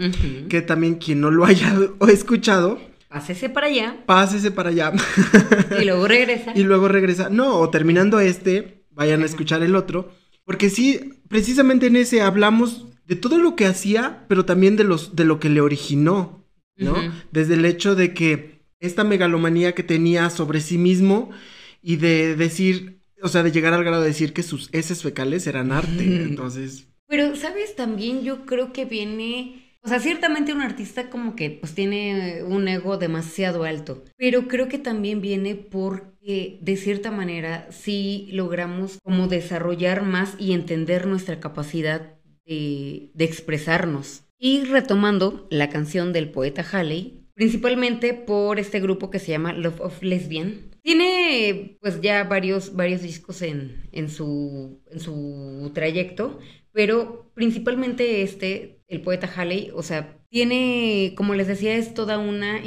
que 0.48 0.62
también 0.62 0.94
quien 0.94 1.20
no 1.20 1.32
lo 1.32 1.44
haya 1.44 1.76
escuchado, 2.08 2.78
Pásese 3.08 3.48
para 3.48 3.68
allá. 3.68 3.96
Pásese 4.04 4.50
para 4.50 4.68
allá. 4.68 4.92
y 5.80 5.84
luego 5.84 6.06
regresa. 6.08 6.52
y 6.54 6.62
luego 6.62 6.88
regresa. 6.88 7.30
No, 7.30 7.56
o 7.56 7.70
terminando 7.70 8.20
este, 8.20 8.84
vayan 8.90 9.22
a 9.22 9.26
escuchar 9.26 9.62
el 9.62 9.74
otro. 9.74 10.12
Porque 10.44 10.70
sí, 10.70 11.14
precisamente 11.28 11.86
en 11.86 11.96
ese 11.96 12.20
hablamos 12.20 12.86
de 13.08 13.16
todo 13.16 13.38
lo 13.38 13.56
que 13.56 13.64
hacía, 13.64 14.26
pero 14.28 14.44
también 14.44 14.76
de, 14.76 14.84
los, 14.84 15.16
de 15.16 15.24
lo 15.24 15.40
que 15.40 15.48
le 15.48 15.62
originó, 15.62 16.44
¿no? 16.76 16.94
Desde 17.32 17.54
el 17.54 17.64
hecho 17.64 17.94
de 17.94 18.12
que 18.12 18.60
esta 18.80 19.02
megalomanía 19.02 19.74
que 19.74 19.82
tenía 19.82 20.28
sobre 20.28 20.60
sí 20.60 20.76
mismo 20.76 21.30
y 21.82 21.96
de 21.96 22.36
decir, 22.36 23.00
o 23.22 23.28
sea, 23.28 23.42
de 23.42 23.50
llegar 23.50 23.72
al 23.72 23.82
grado 23.82 24.02
de 24.02 24.08
decir 24.08 24.34
que 24.34 24.42
sus 24.42 24.68
heces 24.72 25.02
fecales 25.02 25.46
eran 25.46 25.72
arte. 25.72 26.04
Entonces. 26.22 26.86
Pero, 27.08 27.34
¿sabes? 27.34 27.74
También 27.74 28.22
yo 28.24 28.44
creo 28.44 28.74
que 28.74 28.84
viene 28.84 29.64
o 29.80 29.88
sea, 29.88 30.00
ciertamente 30.00 30.52
un 30.52 30.60
artista 30.60 31.08
como 31.08 31.34
que 31.34 31.50
pues 31.50 31.72
tiene 31.74 32.42
un 32.42 32.68
ego 32.68 32.98
demasiado 32.98 33.64
alto, 33.64 34.04
pero 34.16 34.48
creo 34.48 34.68
que 34.68 34.78
también 34.78 35.22
viene 35.22 35.54
porque 35.54 36.58
de 36.60 36.76
cierta 36.76 37.10
manera 37.10 37.68
sí 37.70 38.28
logramos 38.32 38.98
como 39.02 39.28
desarrollar 39.28 40.02
más 40.02 40.34
y 40.38 40.52
entender 40.52 41.06
nuestra 41.06 41.40
capacidad 41.40 42.17
de, 42.48 43.24
expresarnos. 43.24 44.24
Y 44.38 44.64
retomando 44.64 45.46
la 45.50 45.68
canción 45.68 46.12
del 46.12 46.30
poeta 46.30 46.64
Halley, 46.72 47.26
principalmente 47.34 48.14
por 48.14 48.58
este 48.58 48.80
grupo 48.80 49.10
que 49.10 49.18
se 49.18 49.32
llama 49.32 49.52
Love 49.52 49.80
of 49.80 50.02
Lesbian, 50.02 50.70
tiene 50.82 51.76
pues 51.80 52.00
ya 52.00 52.24
varios, 52.24 52.74
varios 52.74 53.02
discos 53.02 53.42
en, 53.42 53.88
en, 53.92 54.08
su, 54.08 54.80
en 54.90 55.00
su 55.00 55.70
trayecto, 55.74 56.38
pero 56.72 57.30
principalmente 57.34 58.22
este, 58.22 58.80
el 58.86 59.02
poeta 59.02 59.28
Halley, 59.34 59.70
o 59.74 59.82
sea, 59.82 60.18
tiene, 60.30 61.14
como 61.16 61.34
les 61.34 61.46
decía, 61.46 61.74
es 61.76 61.94
toda 61.94 62.18
una 62.18 62.60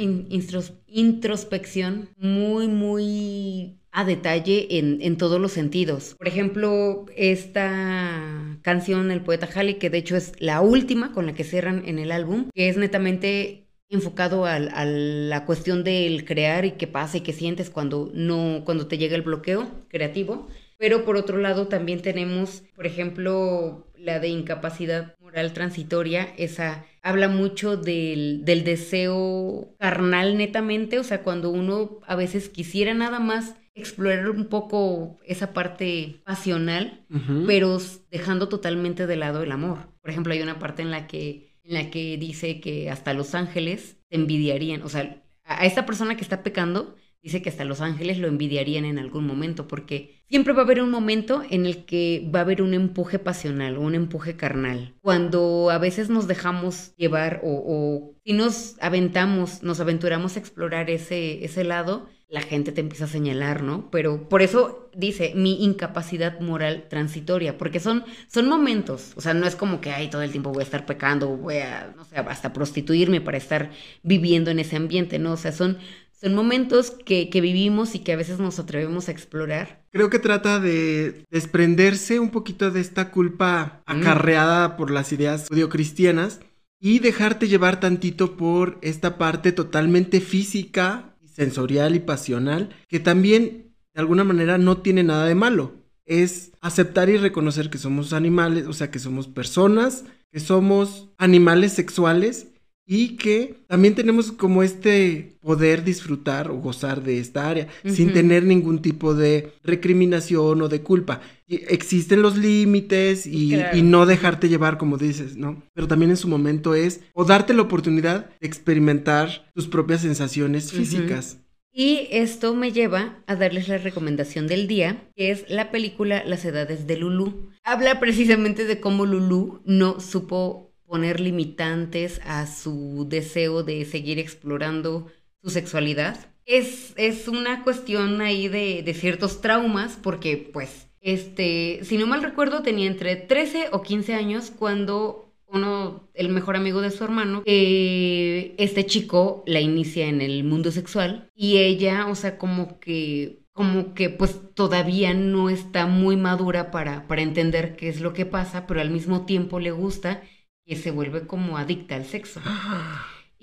introspección 0.86 2.10
muy, 2.16 2.68
muy 2.68 3.78
a 3.92 4.04
detalle 4.04 4.78
en, 4.78 4.98
en, 5.00 5.16
todos 5.16 5.40
los 5.40 5.52
sentidos. 5.52 6.14
Por 6.18 6.26
ejemplo, 6.26 7.06
esta 7.14 8.51
canción, 8.62 9.10
El 9.10 9.22
Poeta 9.22 9.48
Halley, 9.54 9.74
que 9.74 9.90
de 9.90 9.98
hecho 9.98 10.16
es 10.16 10.32
la 10.38 10.60
última 10.60 11.12
con 11.12 11.26
la 11.26 11.34
que 11.34 11.44
cierran 11.44 11.82
en 11.86 11.98
el 11.98 12.12
álbum, 12.12 12.48
que 12.54 12.68
es 12.68 12.76
netamente 12.76 13.68
enfocado 13.88 14.46
a, 14.46 14.54
a, 14.54 14.84
la 14.86 15.44
cuestión 15.44 15.84
del 15.84 16.24
crear 16.24 16.64
y 16.64 16.72
qué 16.72 16.86
pasa 16.86 17.18
y 17.18 17.20
qué 17.20 17.32
sientes 17.32 17.68
cuando 17.68 18.10
no, 18.14 18.62
cuando 18.64 18.86
te 18.86 18.96
llega 18.98 19.16
el 19.16 19.22
bloqueo 19.22 19.68
creativo. 19.88 20.48
Pero 20.78 21.04
por 21.04 21.16
otro 21.16 21.38
lado 21.38 21.68
también 21.68 22.02
tenemos, 22.02 22.64
por 22.74 22.86
ejemplo, 22.86 23.86
la 23.96 24.18
de 24.18 24.28
incapacidad 24.28 25.14
moral 25.20 25.52
transitoria, 25.52 26.34
esa 26.36 26.84
habla 27.02 27.28
mucho 27.28 27.76
del, 27.76 28.44
del, 28.44 28.64
deseo 28.64 29.76
carnal 29.78 30.36
netamente, 30.36 30.98
o 30.98 31.04
sea, 31.04 31.22
cuando 31.22 31.50
uno 31.50 32.00
a 32.06 32.16
veces 32.16 32.48
quisiera 32.48 32.94
nada 32.94 33.20
más 33.20 33.54
explorar 33.74 34.28
un 34.30 34.46
poco 34.46 35.18
esa 35.24 35.52
parte 35.52 36.20
pasional, 36.24 37.06
pero 37.46 37.78
dejando 38.10 38.48
totalmente 38.48 39.06
de 39.06 39.16
lado 39.16 39.42
el 39.42 39.52
amor. 39.52 39.88
Por 40.00 40.10
ejemplo, 40.10 40.32
hay 40.32 40.42
una 40.42 40.58
parte 40.58 40.82
en 40.82 40.90
la 40.90 41.06
que, 41.06 41.56
en 41.62 41.74
la 41.74 41.90
que 41.90 42.16
dice 42.18 42.60
que 42.60 42.90
hasta 42.90 43.14
los 43.14 43.34
ángeles 43.34 43.96
te 44.08 44.16
envidiarían, 44.16 44.82
o 44.82 44.88
sea, 44.88 45.22
a 45.44 45.66
esta 45.66 45.86
persona 45.86 46.16
que 46.16 46.22
está 46.22 46.42
pecando, 46.42 46.96
dice 47.22 47.40
que 47.40 47.48
hasta 47.48 47.64
los 47.64 47.80
ángeles 47.80 48.18
lo 48.18 48.26
envidiarían 48.26 48.84
en 48.84 48.98
algún 48.98 49.26
momento, 49.26 49.68
porque 49.68 50.22
siempre 50.28 50.52
va 50.52 50.62
a 50.62 50.64
haber 50.64 50.82
un 50.82 50.90
momento 50.90 51.42
en 51.48 51.66
el 51.66 51.84
que 51.84 52.28
va 52.34 52.40
a 52.40 52.42
haber 52.42 52.62
un 52.62 52.74
empuje 52.74 53.18
pasional 53.18 53.76
o 53.76 53.80
un 53.80 53.94
empuje 53.94 54.36
carnal. 54.36 54.94
Cuando 55.00 55.70
a 55.70 55.78
veces 55.78 56.10
nos 56.10 56.26
dejamos 56.26 56.94
llevar 56.96 57.40
o, 57.44 57.62
o 57.64 58.16
si 58.24 58.32
nos 58.32 58.76
aventamos, 58.80 59.62
nos 59.62 59.78
aventuramos 59.80 60.36
a 60.36 60.40
explorar 60.40 60.90
ese, 60.90 61.44
ese 61.44 61.64
lado, 61.64 62.08
la 62.32 62.40
gente 62.40 62.72
te 62.72 62.80
empieza 62.80 63.04
a 63.04 63.08
señalar, 63.08 63.62
¿no? 63.62 63.90
Pero 63.90 64.26
por 64.30 64.40
eso 64.40 64.88
dice 64.96 65.34
mi 65.36 65.62
incapacidad 65.62 66.40
moral 66.40 66.86
transitoria, 66.88 67.58
porque 67.58 67.78
son, 67.78 68.04
son 68.26 68.48
momentos, 68.48 69.12
o 69.16 69.20
sea, 69.20 69.34
no 69.34 69.46
es 69.46 69.54
como 69.54 69.82
que, 69.82 69.90
ay, 69.90 70.08
todo 70.08 70.22
el 70.22 70.30
tiempo 70.30 70.50
voy 70.50 70.62
a 70.62 70.64
estar 70.64 70.86
pecando, 70.86 71.36
voy 71.36 71.58
a, 71.58 71.92
no 71.94 72.06
sé, 72.06 72.16
hasta 72.16 72.54
prostituirme 72.54 73.20
para 73.20 73.36
estar 73.36 73.70
viviendo 74.02 74.50
en 74.50 74.60
ese 74.60 74.76
ambiente, 74.76 75.18
¿no? 75.18 75.32
O 75.32 75.36
sea, 75.36 75.52
son, 75.52 75.76
son 76.18 76.34
momentos 76.34 76.90
que, 76.90 77.28
que, 77.28 77.42
vivimos 77.42 77.94
y 77.94 77.98
que 77.98 78.14
a 78.14 78.16
veces 78.16 78.38
nos 78.38 78.58
atrevemos 78.58 79.08
a 79.08 79.12
explorar. 79.12 79.84
Creo 79.90 80.08
que 80.08 80.18
trata 80.18 80.58
de 80.58 81.26
desprenderse 81.30 82.18
un 82.18 82.30
poquito 82.30 82.70
de 82.70 82.80
esta 82.80 83.10
culpa 83.10 83.82
mm. 83.86 83.90
acarreada 83.90 84.78
por 84.78 84.90
las 84.90 85.12
ideas 85.12 85.48
judio-cristianas 85.50 86.40
y 86.80 86.98
dejarte 86.98 87.46
llevar 87.46 87.78
tantito 87.78 88.38
por 88.38 88.78
esta 88.80 89.18
parte 89.18 89.52
totalmente 89.52 90.22
física, 90.22 91.11
sensorial 91.32 91.94
y 91.96 92.00
pasional, 92.00 92.70
que 92.88 93.00
también 93.00 93.72
de 93.94 94.00
alguna 94.00 94.24
manera 94.24 94.58
no 94.58 94.78
tiene 94.78 95.02
nada 95.02 95.26
de 95.26 95.34
malo. 95.34 95.74
Es 96.04 96.52
aceptar 96.60 97.08
y 97.08 97.16
reconocer 97.16 97.70
que 97.70 97.78
somos 97.78 98.12
animales, 98.12 98.66
o 98.66 98.72
sea, 98.72 98.90
que 98.90 98.98
somos 98.98 99.28
personas, 99.28 100.04
que 100.30 100.40
somos 100.40 101.10
animales 101.18 101.72
sexuales 101.72 102.51
y 102.86 103.16
que 103.16 103.54
también 103.68 103.94
tenemos 103.94 104.32
como 104.32 104.62
este 104.62 105.36
poder 105.40 105.84
disfrutar 105.84 106.50
o 106.50 106.56
gozar 106.56 107.02
de 107.02 107.18
esta 107.18 107.48
área 107.48 107.68
sin 107.84 108.12
tener 108.12 108.44
ningún 108.44 108.82
tipo 108.82 109.14
de 109.14 109.52
recriminación 109.62 110.62
o 110.62 110.68
de 110.68 110.82
culpa. 110.82 111.20
existen 111.46 112.22
los 112.22 112.36
límites 112.36 113.26
y, 113.26 113.54
no 113.82 114.06
dejarte 114.06 114.48
llevar 114.48 114.78
como 114.78 114.98
dices, 114.98 115.36
¿no? 115.36 115.62
Pero 115.74 115.86
también 115.88 116.10
en 116.10 116.16
su 116.16 116.28
momento 116.28 116.74
es 116.74 117.00
o 117.12 117.24
darte 117.24 117.54
la 117.54 117.62
oportunidad 117.62 118.30
de 118.40 118.46
experimentar 118.46 119.50
tus 119.54 119.68
propias 119.68 120.02
sensaciones 120.02 120.72
físicas. 120.72 121.38
Y 121.74 122.08
esto 122.10 122.54
me 122.54 122.70
lleva 122.70 123.22
a 123.26 123.34
darles 123.34 123.68
la 123.68 123.78
recomendación 123.78 124.46
del 124.46 124.66
día, 124.66 125.08
que 125.16 125.30
es 125.30 125.46
la 125.48 125.70
película 125.70 126.22
Las 126.26 126.44
edades 126.44 126.86
de 126.86 126.98
Lulu. 126.98 127.48
Habla 127.64 127.98
precisamente 127.98 128.66
de 128.66 128.78
cómo 128.78 129.06
Lulu 129.06 129.62
no 129.64 129.98
supo 129.98 130.71
poner 130.92 131.20
limitantes 131.20 132.20
a 132.22 132.46
su 132.46 133.06
deseo 133.08 133.62
de 133.62 133.86
seguir 133.86 134.18
explorando 134.18 135.06
su 135.42 135.48
sexualidad. 135.48 136.26
Es, 136.44 136.92
es 136.98 137.28
una 137.28 137.64
cuestión 137.64 138.20
ahí 138.20 138.48
de, 138.48 138.82
de, 138.82 138.92
ciertos 138.92 139.40
traumas, 139.40 139.98
porque 140.02 140.36
pues, 140.52 140.90
este, 141.00 141.80
si 141.84 141.96
no 141.96 142.06
mal 142.06 142.22
recuerdo, 142.22 142.60
tenía 142.60 142.88
entre 142.88 143.16
13 143.16 143.68
o 143.72 143.80
15 143.80 144.12
años 144.12 144.52
cuando 144.54 145.32
uno, 145.46 146.10
el 146.12 146.28
mejor 146.28 146.56
amigo 146.56 146.82
de 146.82 146.90
su 146.90 147.02
hermano, 147.04 147.42
eh, 147.46 148.54
este 148.58 148.84
chico 148.84 149.44
la 149.46 149.60
inicia 149.60 150.08
en 150.08 150.20
el 150.20 150.44
mundo 150.44 150.70
sexual 150.72 151.30
y 151.34 151.56
ella, 151.56 152.06
o 152.08 152.14
sea, 152.14 152.36
como 152.36 152.78
que 152.80 153.38
como 153.54 153.92
que 153.92 154.08
pues 154.08 154.40
todavía 154.54 155.12
no 155.12 155.50
está 155.50 155.86
muy 155.86 156.16
madura 156.16 156.70
para, 156.70 157.06
para 157.06 157.20
entender 157.22 157.76
qué 157.76 157.88
es 157.88 158.00
lo 158.00 158.14
que 158.14 158.24
pasa, 158.24 158.66
pero 158.66 158.80
al 158.80 158.90
mismo 158.90 159.26
tiempo 159.26 159.60
le 159.60 159.70
gusta 159.70 160.22
que 160.64 160.76
se 160.76 160.90
vuelve 160.90 161.26
como 161.26 161.58
adicta 161.58 161.96
al 161.96 162.04
sexo. 162.04 162.40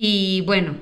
Y 0.02 0.40
bueno, 0.46 0.76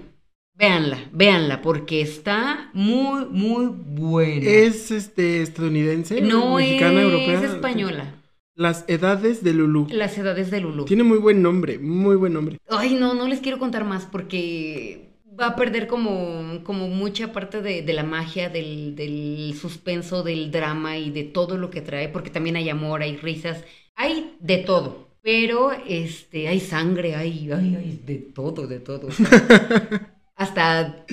véanla, 0.54 1.00
véanla, 1.12 1.64
porque 1.64 2.02
está 2.02 2.70
muy, 2.74 3.26
muy 3.26 3.66
buena. 3.66 4.46
¿Es 4.46 4.92
este 4.92 5.42
estadounidense? 5.42 6.22
No, 6.22 6.58
mexicana, 6.58 7.02
es 7.02 7.06
europea? 7.06 7.44
española. 7.44 8.14
Las 8.54 8.86
edades 8.88 9.44
de 9.44 9.54
Lulú. 9.54 9.88
Las 9.90 10.18
edades 10.20 10.52
de 10.52 10.62
Lulú. 10.62 10.86
Tiene 10.86 11.02
muy 11.02 11.18
buen 11.18 11.42
nombre, 11.42 11.80
muy 11.80 12.16
buen 12.16 12.34
nombre. 12.34 12.58
Ay, 12.70 12.94
no, 12.94 13.16
no 13.16 13.28
les 13.28 13.40
quiero 13.40 13.58
contar 13.58 13.86
más 13.86 14.06
porque 14.06 15.08
va 15.40 15.48
a 15.48 15.56
perder 15.56 15.88
como, 15.88 16.64
como 16.64 16.88
mucha 16.88 17.32
parte 17.32 17.62
de, 17.62 17.84
de 17.84 17.94
la 17.94 18.04
magia, 18.04 18.50
del, 18.50 18.96
del 18.96 19.54
suspenso, 19.60 20.24
del 20.24 20.52
drama 20.52 20.98
y 20.98 21.12
de 21.12 21.24
todo 21.24 21.58
lo 21.58 21.70
que 21.70 21.82
trae, 21.82 22.10
porque 22.10 22.30
también 22.30 22.56
hay 22.56 22.70
amor, 22.70 23.02
hay 23.02 23.18
risas, 23.18 23.64
hay 23.96 24.36
de 24.40 24.58
todo. 24.58 25.07
Pero 25.28 25.74
este, 25.86 26.48
hay 26.48 26.62
sangre, 26.62 27.18
hay, 27.18 27.52
hay, 27.52 27.76
hay 27.76 28.02
de 28.06 28.16
todo, 28.16 28.66
de 28.66 28.80
todo. 28.80 29.08
o 29.08 29.12
sea, 29.12 29.28
hasta 30.38 31.06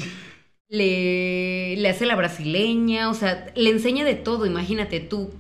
le, 0.69 1.75
le 1.77 1.89
hace 1.89 2.07
la 2.07 2.15
brasileña, 2.15 3.11
o 3.11 3.15
sea, 3.15 3.53
le 3.57 3.71
enseña 3.71 4.05
de 4.05 4.15
todo, 4.15 4.47
imagínate 4.47 5.01
tú. 5.01 5.33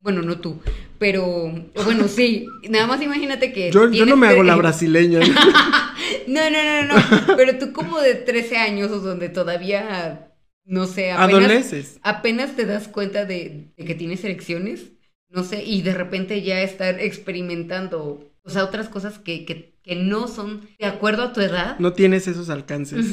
Bueno, 0.00 0.22
no 0.22 0.40
tú, 0.40 0.58
pero 0.98 1.52
bueno, 1.84 2.08
sí, 2.08 2.46
nada 2.70 2.86
más 2.86 3.02
imagínate 3.02 3.52
que... 3.52 3.70
Yo, 3.70 3.88
no 3.90 4.16
me 4.16 4.28
hago 4.28 4.42
la 4.42 4.56
brasileña. 4.56 5.20
No, 6.26 6.40
no, 6.50 6.64
no, 6.64 6.94
no, 6.94 7.36
pero 7.36 7.58
tú 7.58 7.72
como 7.74 8.00
de 8.00 8.14
13 8.14 8.56
años, 8.56 8.90
o 8.90 9.00
donde 9.00 9.28
todavía, 9.28 10.32
no 10.64 10.86
sé, 10.86 11.12
apenas, 11.12 11.98
apenas 12.02 12.56
te 12.56 12.64
das 12.64 12.88
cuenta 12.88 13.26
de, 13.26 13.72
de 13.76 13.84
que 13.84 13.94
tienes 13.94 14.24
erecciones, 14.24 14.93
no 15.34 15.42
sé, 15.42 15.64
y 15.64 15.82
de 15.82 15.94
repente 15.94 16.42
ya 16.42 16.62
estar 16.62 17.00
experimentando, 17.00 18.30
o 18.42 18.50
sea, 18.50 18.64
otras 18.64 18.88
cosas 18.88 19.18
que, 19.18 19.44
que, 19.44 19.74
que 19.82 19.96
no 19.96 20.28
son 20.28 20.68
de 20.78 20.86
acuerdo 20.86 21.24
a 21.24 21.32
tu 21.32 21.40
edad. 21.40 21.76
No 21.80 21.92
tienes 21.92 22.28
esos 22.28 22.50
alcances. 22.50 23.06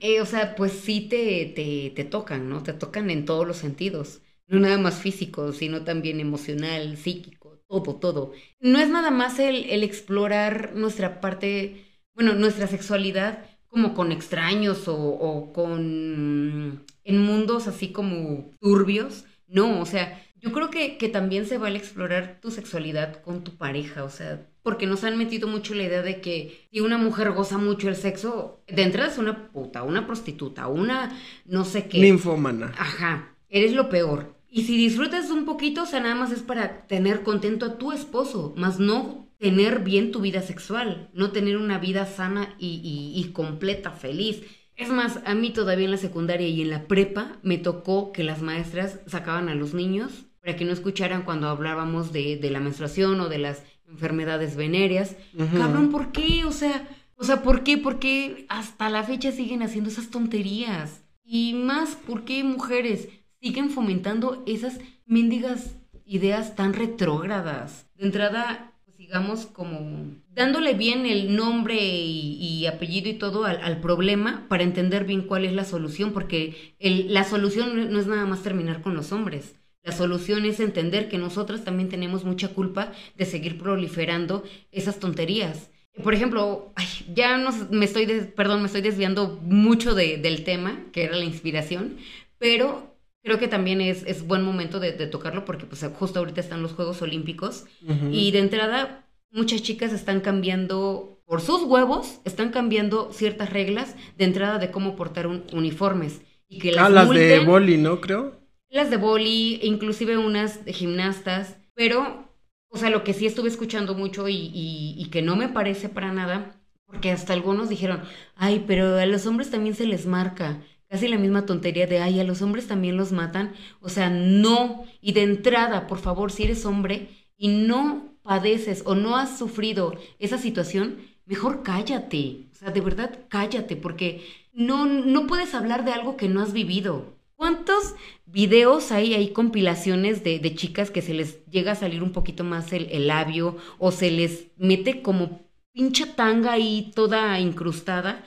Eh, 0.00 0.20
o 0.20 0.26
sea, 0.26 0.56
pues 0.56 0.72
sí 0.72 1.02
te, 1.08 1.46
te, 1.46 1.92
te 1.94 2.04
tocan, 2.04 2.48
¿no? 2.48 2.64
Te 2.64 2.72
tocan 2.72 3.10
en 3.10 3.24
todos 3.24 3.46
los 3.46 3.58
sentidos. 3.58 4.20
No 4.48 4.58
nada 4.58 4.78
más 4.78 4.96
físico, 5.00 5.52
sino 5.52 5.84
también 5.84 6.20
emocional, 6.20 6.96
psíquico, 6.96 7.62
todo, 7.68 7.96
todo. 7.96 8.32
No 8.60 8.80
es 8.80 8.88
nada 8.88 9.10
más 9.10 9.38
el, 9.38 9.70
el 9.70 9.82
explorar 9.84 10.72
nuestra 10.74 11.20
parte, 11.20 11.84
bueno, 12.14 12.34
nuestra 12.34 12.66
sexualidad 12.66 13.44
como 13.68 13.94
con 13.94 14.10
extraños 14.10 14.88
o, 14.88 14.96
o 14.96 15.52
con 15.52 16.84
en 17.04 17.18
mundos 17.18 17.68
así 17.68 17.92
como 17.92 18.50
turbios. 18.60 19.24
No, 19.46 19.80
o 19.80 19.86
sea, 19.86 20.22
yo 20.40 20.52
creo 20.52 20.70
que, 20.70 20.96
que 20.98 21.08
también 21.08 21.46
se 21.46 21.58
vale 21.58 21.78
explorar 21.78 22.38
tu 22.40 22.50
sexualidad 22.50 23.22
con 23.22 23.44
tu 23.44 23.56
pareja, 23.56 24.04
o 24.04 24.10
sea, 24.10 24.46
porque 24.62 24.86
nos 24.86 25.04
han 25.04 25.18
metido 25.18 25.48
mucho 25.48 25.74
la 25.74 25.84
idea 25.84 26.02
de 26.02 26.20
que 26.20 26.68
si 26.70 26.80
una 26.80 26.98
mujer 26.98 27.32
goza 27.32 27.58
mucho 27.58 27.88
el 27.88 27.96
sexo, 27.96 28.62
de 28.66 28.82
entrada 28.82 29.10
es 29.10 29.18
una 29.18 29.48
puta, 29.50 29.82
una 29.82 30.06
prostituta, 30.06 30.68
una 30.68 31.18
no 31.44 31.64
sé 31.64 31.88
qué. 31.88 31.98
Ninfómana. 32.00 32.72
Ajá, 32.78 33.36
eres 33.48 33.72
lo 33.72 33.88
peor. 33.88 34.34
Y 34.50 34.62
si 34.64 34.76
disfrutas 34.76 35.30
un 35.30 35.44
poquito, 35.44 35.82
o 35.82 35.86
sea, 35.86 36.00
nada 36.00 36.14
más 36.14 36.32
es 36.32 36.42
para 36.42 36.86
tener 36.86 37.22
contento 37.22 37.66
a 37.66 37.78
tu 37.78 37.92
esposo, 37.92 38.54
más 38.56 38.78
no 38.78 39.26
tener 39.38 39.80
bien 39.80 40.10
tu 40.10 40.20
vida 40.20 40.42
sexual, 40.42 41.10
no 41.12 41.30
tener 41.32 41.58
una 41.58 41.78
vida 41.78 42.06
sana 42.06 42.54
y, 42.58 42.80
y- 42.82 43.20
y 43.20 43.32
completa, 43.32 43.92
feliz. 43.92 44.42
Es 44.74 44.88
más, 44.90 45.20
a 45.24 45.34
mí 45.34 45.50
todavía 45.52 45.84
en 45.86 45.90
la 45.90 45.96
secundaria 45.96 46.48
y 46.48 46.62
en 46.62 46.70
la 46.70 46.86
prepa 46.86 47.38
me 47.42 47.58
tocó 47.58 48.12
que 48.12 48.22
las 48.24 48.42
maestras 48.42 49.00
sacaban 49.06 49.48
a 49.48 49.54
los 49.54 49.74
niños 49.74 50.26
para 50.48 50.56
que 50.56 50.64
no 50.64 50.72
escucharan 50.72 51.24
cuando 51.24 51.46
hablábamos 51.50 52.10
de, 52.10 52.38
de 52.38 52.50
la 52.50 52.58
menstruación 52.58 53.20
o 53.20 53.28
de 53.28 53.36
las 53.36 53.64
enfermedades 53.86 54.56
venéreas. 54.56 55.14
Cabrón, 55.58 55.90
¿por 55.90 56.10
qué? 56.10 56.46
O 56.46 56.52
sea, 56.52 56.88
o 57.16 57.24
sea, 57.24 57.42
¿por 57.42 57.64
qué? 57.64 57.76
¿Por 57.76 57.98
qué 57.98 58.46
hasta 58.48 58.88
la 58.88 59.02
fecha 59.02 59.30
siguen 59.30 59.62
haciendo 59.62 59.90
esas 59.90 60.08
tonterías? 60.08 61.02
Y 61.22 61.52
más, 61.52 61.96
¿por 61.96 62.24
qué 62.24 62.42
mujeres 62.44 63.10
siguen 63.42 63.68
fomentando 63.68 64.42
esas 64.46 64.80
mendigas 65.04 65.74
ideas 66.06 66.56
tan 66.56 66.72
retrógradas? 66.72 67.84
De 67.94 68.06
entrada, 68.06 68.72
pues 68.86 68.96
digamos 68.96 69.44
como 69.44 70.14
dándole 70.34 70.72
bien 70.72 71.04
el 71.04 71.36
nombre 71.36 71.76
y, 71.76 72.38
y 72.40 72.64
apellido 72.64 73.10
y 73.10 73.14
todo 73.18 73.44
al, 73.44 73.60
al 73.62 73.82
problema 73.82 74.46
para 74.48 74.62
entender 74.62 75.04
bien 75.04 75.26
cuál 75.26 75.44
es 75.44 75.52
la 75.52 75.66
solución, 75.66 76.12
porque 76.14 76.74
el- 76.78 77.12
la 77.12 77.24
solución 77.24 77.92
no 77.92 78.00
es 78.00 78.06
nada 78.06 78.24
más 78.24 78.42
terminar 78.42 78.80
con 78.80 78.94
los 78.94 79.12
hombres. 79.12 79.56
La 79.88 79.96
solución 79.96 80.44
es 80.44 80.60
entender 80.60 81.08
que 81.08 81.16
nosotras 81.16 81.64
también 81.64 81.88
tenemos 81.88 82.22
mucha 82.24 82.48
culpa 82.48 82.92
de 83.16 83.24
seguir 83.24 83.56
proliferando 83.56 84.42
esas 84.70 84.98
tonterías. 85.00 85.70
Por 86.04 86.12
ejemplo, 86.12 86.72
ay, 86.76 86.86
ya 87.14 87.38
nos- 87.38 87.70
me 87.70 87.86
estoy, 87.86 88.04
des- 88.04 88.26
perdón, 88.26 88.60
me 88.60 88.66
estoy 88.66 88.82
desviando 88.82 89.38
mucho 89.42 89.94
de- 89.94 90.18
del 90.18 90.44
tema, 90.44 90.84
que 90.92 91.04
era 91.04 91.16
la 91.16 91.24
inspiración, 91.24 91.96
pero 92.38 92.96
creo 93.22 93.38
que 93.38 93.48
también 93.48 93.80
es, 93.80 94.02
es 94.06 94.26
buen 94.26 94.42
momento 94.42 94.78
de, 94.78 94.92
de 94.92 95.06
tocarlo 95.06 95.46
porque 95.46 95.64
pues, 95.64 95.82
justo 95.98 96.18
ahorita 96.18 96.40
están 96.42 96.62
los 96.62 96.72
Juegos 96.72 97.00
Olímpicos 97.00 97.64
y 98.12 98.30
de 98.30 98.38
entrada 98.40 99.06
muchas 99.30 99.62
chicas 99.62 99.92
están 99.94 100.20
cambiando, 100.20 101.20
por 101.26 101.40
sus 101.40 101.62
huevos, 101.62 102.20
están 102.26 102.50
cambiando 102.50 103.10
ciertas 103.12 103.50
reglas 103.54 103.96
de 104.18 104.24
entrada 104.26 104.58
de 104.58 104.70
cómo 104.70 104.96
portar 104.96 105.26
un, 105.26 105.44
uniformes. 105.52 106.20
Y 106.46 106.58
que 106.58 106.72
las 106.72 106.84
ah, 106.86 106.90
las 106.90 107.08
de 107.08 107.40
boli, 107.46 107.76
¿no? 107.78 108.00
Creo. 108.00 108.37
Las 108.70 108.90
de 108.90 108.96
boli, 108.96 109.60
inclusive 109.62 110.18
unas 110.18 110.64
de 110.64 110.72
gimnastas, 110.72 111.56
pero, 111.74 112.28
o 112.68 112.76
sea, 112.78 112.90
lo 112.90 113.04
que 113.04 113.14
sí 113.14 113.26
estuve 113.26 113.48
escuchando 113.48 113.94
mucho 113.94 114.28
y, 114.28 114.34
y- 114.36 114.94
y 114.98 115.10
que 115.10 115.22
no 115.22 115.36
me 115.36 115.48
parece 115.48 115.88
para 115.88 116.12
nada, 116.12 116.54
porque 116.86 117.10
hasta 117.10 117.32
algunos 117.32 117.68
dijeron, 117.68 118.02
ay, 118.36 118.64
pero 118.66 118.96
a 118.98 119.06
los 119.06 119.26
hombres 119.26 119.50
también 119.50 119.74
se 119.74 119.86
les 119.86 120.06
marca. 120.06 120.62
Casi 120.88 121.06
la 121.08 121.18
misma 121.18 121.44
tontería 121.44 121.86
de, 121.86 121.98
ay, 122.00 122.18
a 122.20 122.24
los 122.24 122.40
hombres 122.40 122.66
también 122.66 122.96
los 122.96 123.12
matan. 123.12 123.52
O 123.80 123.90
sea, 123.90 124.08
no. 124.10 124.84
Y 125.02 125.12
de 125.12 125.22
entrada, 125.22 125.86
por 125.86 125.98
favor, 125.98 126.32
si 126.32 126.44
eres 126.44 126.64
hombre 126.64 127.08
y 127.36 127.48
no 127.48 128.14
padeces 128.22 128.82
o 128.86 128.94
no 128.94 129.16
has 129.16 129.38
sufrido 129.38 129.94
esa 130.18 130.38
situación, 130.38 130.96
mejor 131.26 131.62
cállate. 131.62 132.46
O 132.52 132.54
sea, 132.54 132.70
de 132.70 132.80
verdad, 132.80 133.18
cállate, 133.28 133.76
porque 133.76 134.24
no, 134.52 134.86
no 134.86 135.26
puedes 135.26 135.54
hablar 135.54 135.84
de 135.84 135.92
algo 135.92 136.16
que 136.16 136.28
no 136.28 136.40
has 136.40 136.52
vivido. 136.54 137.17
¿Cuántos 137.38 137.94
videos 138.26 138.90
hay, 138.90 139.14
hay 139.14 139.32
compilaciones 139.32 140.24
de, 140.24 140.54
chicas 140.56 140.90
que 140.90 141.02
se 141.02 141.14
les 141.14 141.46
llega 141.46 141.70
a 141.70 141.76
salir 141.76 142.02
un 142.02 142.10
poquito 142.10 142.42
más 142.42 142.72
el, 142.72 142.90
el 142.90 143.06
labio 143.06 143.56
o 143.78 143.92
se 143.92 144.10
les 144.10 144.48
mete 144.56 145.02
como 145.02 145.48
pinche 145.72 146.06
tanga 146.06 146.50
ahí 146.50 146.90
toda 146.96 147.38
incrustada? 147.38 148.24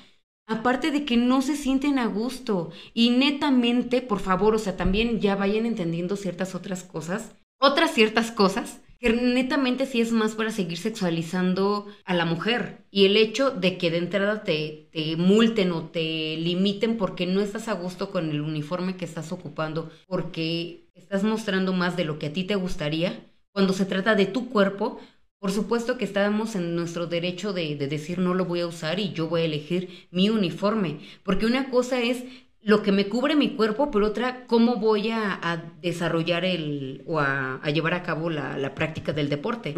Aparte 0.47 0.91
de 0.91 1.04
que 1.04 1.17
no 1.17 1.41
se 1.41 1.58
sienten 1.58 2.00
a 2.00 2.06
gusto. 2.06 2.71
Y 2.93 3.10
netamente, 3.10 4.02
por 4.02 4.21
favor, 4.21 4.56
o 4.56 4.60
sea, 4.60 4.78
también 4.78 5.19
ya 5.19 5.36
vayan 5.36 5.65
entendiendo 5.65 6.15
ciertas 6.15 6.56
otras 6.56 6.86
cosas, 6.86 7.36
otras 7.60 7.93
ciertas 7.93 8.32
cosas, 8.32 8.80
que 9.01 9.11
netamente 9.13 9.87
sí 9.87 9.99
es 9.99 10.11
más 10.11 10.35
para 10.35 10.51
seguir 10.51 10.77
sexualizando 10.77 11.87
a 12.05 12.13
la 12.13 12.25
mujer. 12.25 12.85
Y 12.91 13.05
el 13.05 13.17
hecho 13.17 13.49
de 13.51 13.77
que 13.77 13.89
de 13.91 13.97
entrada 13.97 14.43
te, 14.43 14.89
te 14.91 15.15
multen 15.17 15.71
o 15.71 15.89
te 15.89 16.37
limiten 16.37 16.97
porque 16.97 17.25
no 17.25 17.41
estás 17.41 17.67
a 17.67 17.73
gusto 17.73 18.11
con 18.11 18.29
el 18.29 18.41
uniforme 18.41 18.97
que 18.97 19.05
estás 19.05 19.31
ocupando, 19.31 19.91
porque 20.07 20.87
estás 20.93 21.23
mostrando 21.23 21.73
más 21.73 21.97
de 21.97 22.05
lo 22.05 22.19
que 22.19 22.27
a 22.27 22.33
ti 22.33 22.43
te 22.43 22.55
gustaría, 22.55 23.25
cuando 23.51 23.73
se 23.73 23.85
trata 23.85 24.15
de 24.15 24.27
tu 24.27 24.49
cuerpo, 24.49 24.99
por 25.39 25.51
supuesto 25.51 25.97
que 25.97 26.05
estábamos 26.05 26.55
en 26.55 26.75
nuestro 26.75 27.07
derecho 27.07 27.53
de, 27.53 27.75
de 27.75 27.87
decir 27.87 28.19
no 28.19 28.35
lo 28.35 28.45
voy 28.45 28.61
a 28.61 28.67
usar 28.67 28.99
y 28.99 29.13
yo 29.13 29.27
voy 29.27 29.41
a 29.41 29.45
elegir 29.45 30.07
mi 30.11 30.29
uniforme, 30.29 30.99
porque 31.23 31.47
una 31.47 31.71
cosa 31.71 31.99
es 32.01 32.23
lo 32.63 32.84
que 32.84 32.91
me 32.91 33.08
cubre 33.08 33.36
mi 33.36 33.56
cuerpo, 33.56 33.89
pero 33.91 34.08
otra, 34.08 34.45
cómo 34.45 34.76
voy 34.76 35.10
a, 35.10 35.34
a 35.41 35.63
desarrollar 35.82 36.45
el 36.45 37.04
o 37.08 37.19
a, 37.19 37.56
a 37.56 37.69
llevar 37.71 37.93
a 37.95 38.04
cabo 38.04 38.30
la, 38.30 38.58
la 38.58 38.76
práctica 38.76 39.13
del 39.13 39.30
deporte. 39.30 39.74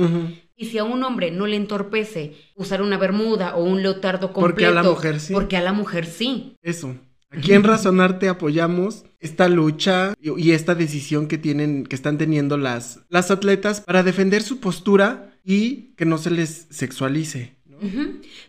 Y 0.55 0.65
si 0.65 0.77
a 0.77 0.83
un 0.83 1.01
hombre 1.03 1.31
no 1.31 1.47
le 1.47 1.55
entorpece 1.55 2.35
usar 2.55 2.81
una 2.81 2.97
bermuda 2.97 3.55
o 3.55 3.63
un 3.63 3.81
leotardo 3.81 4.33
completo, 4.33 4.53
Porque 4.53 4.65
a 4.65 4.71
la 4.71 4.83
mujer 4.83 5.19
sí. 5.19 5.33
porque 5.33 5.57
a 5.57 5.61
la 5.61 5.73
mujer 5.73 6.05
sí. 6.05 6.55
Eso. 6.61 6.95
Aquí 7.31 7.53
en 7.53 7.63
Razonarte 7.63 8.27
apoyamos 8.29 9.05
esta 9.19 9.47
lucha 9.47 10.13
y, 10.21 10.39
y 10.39 10.51
esta 10.51 10.75
decisión 10.75 11.27
que 11.27 11.37
tienen, 11.37 11.85
que 11.85 11.95
están 11.95 12.17
teniendo 12.17 12.57
las, 12.57 12.99
las 13.09 13.31
atletas 13.31 13.81
para 13.81 14.03
defender 14.03 14.43
su 14.43 14.59
postura 14.59 15.31
y 15.43 15.93
que 15.95 16.05
no 16.05 16.17
se 16.17 16.31
les 16.31 16.67
sexualice. 16.69 17.55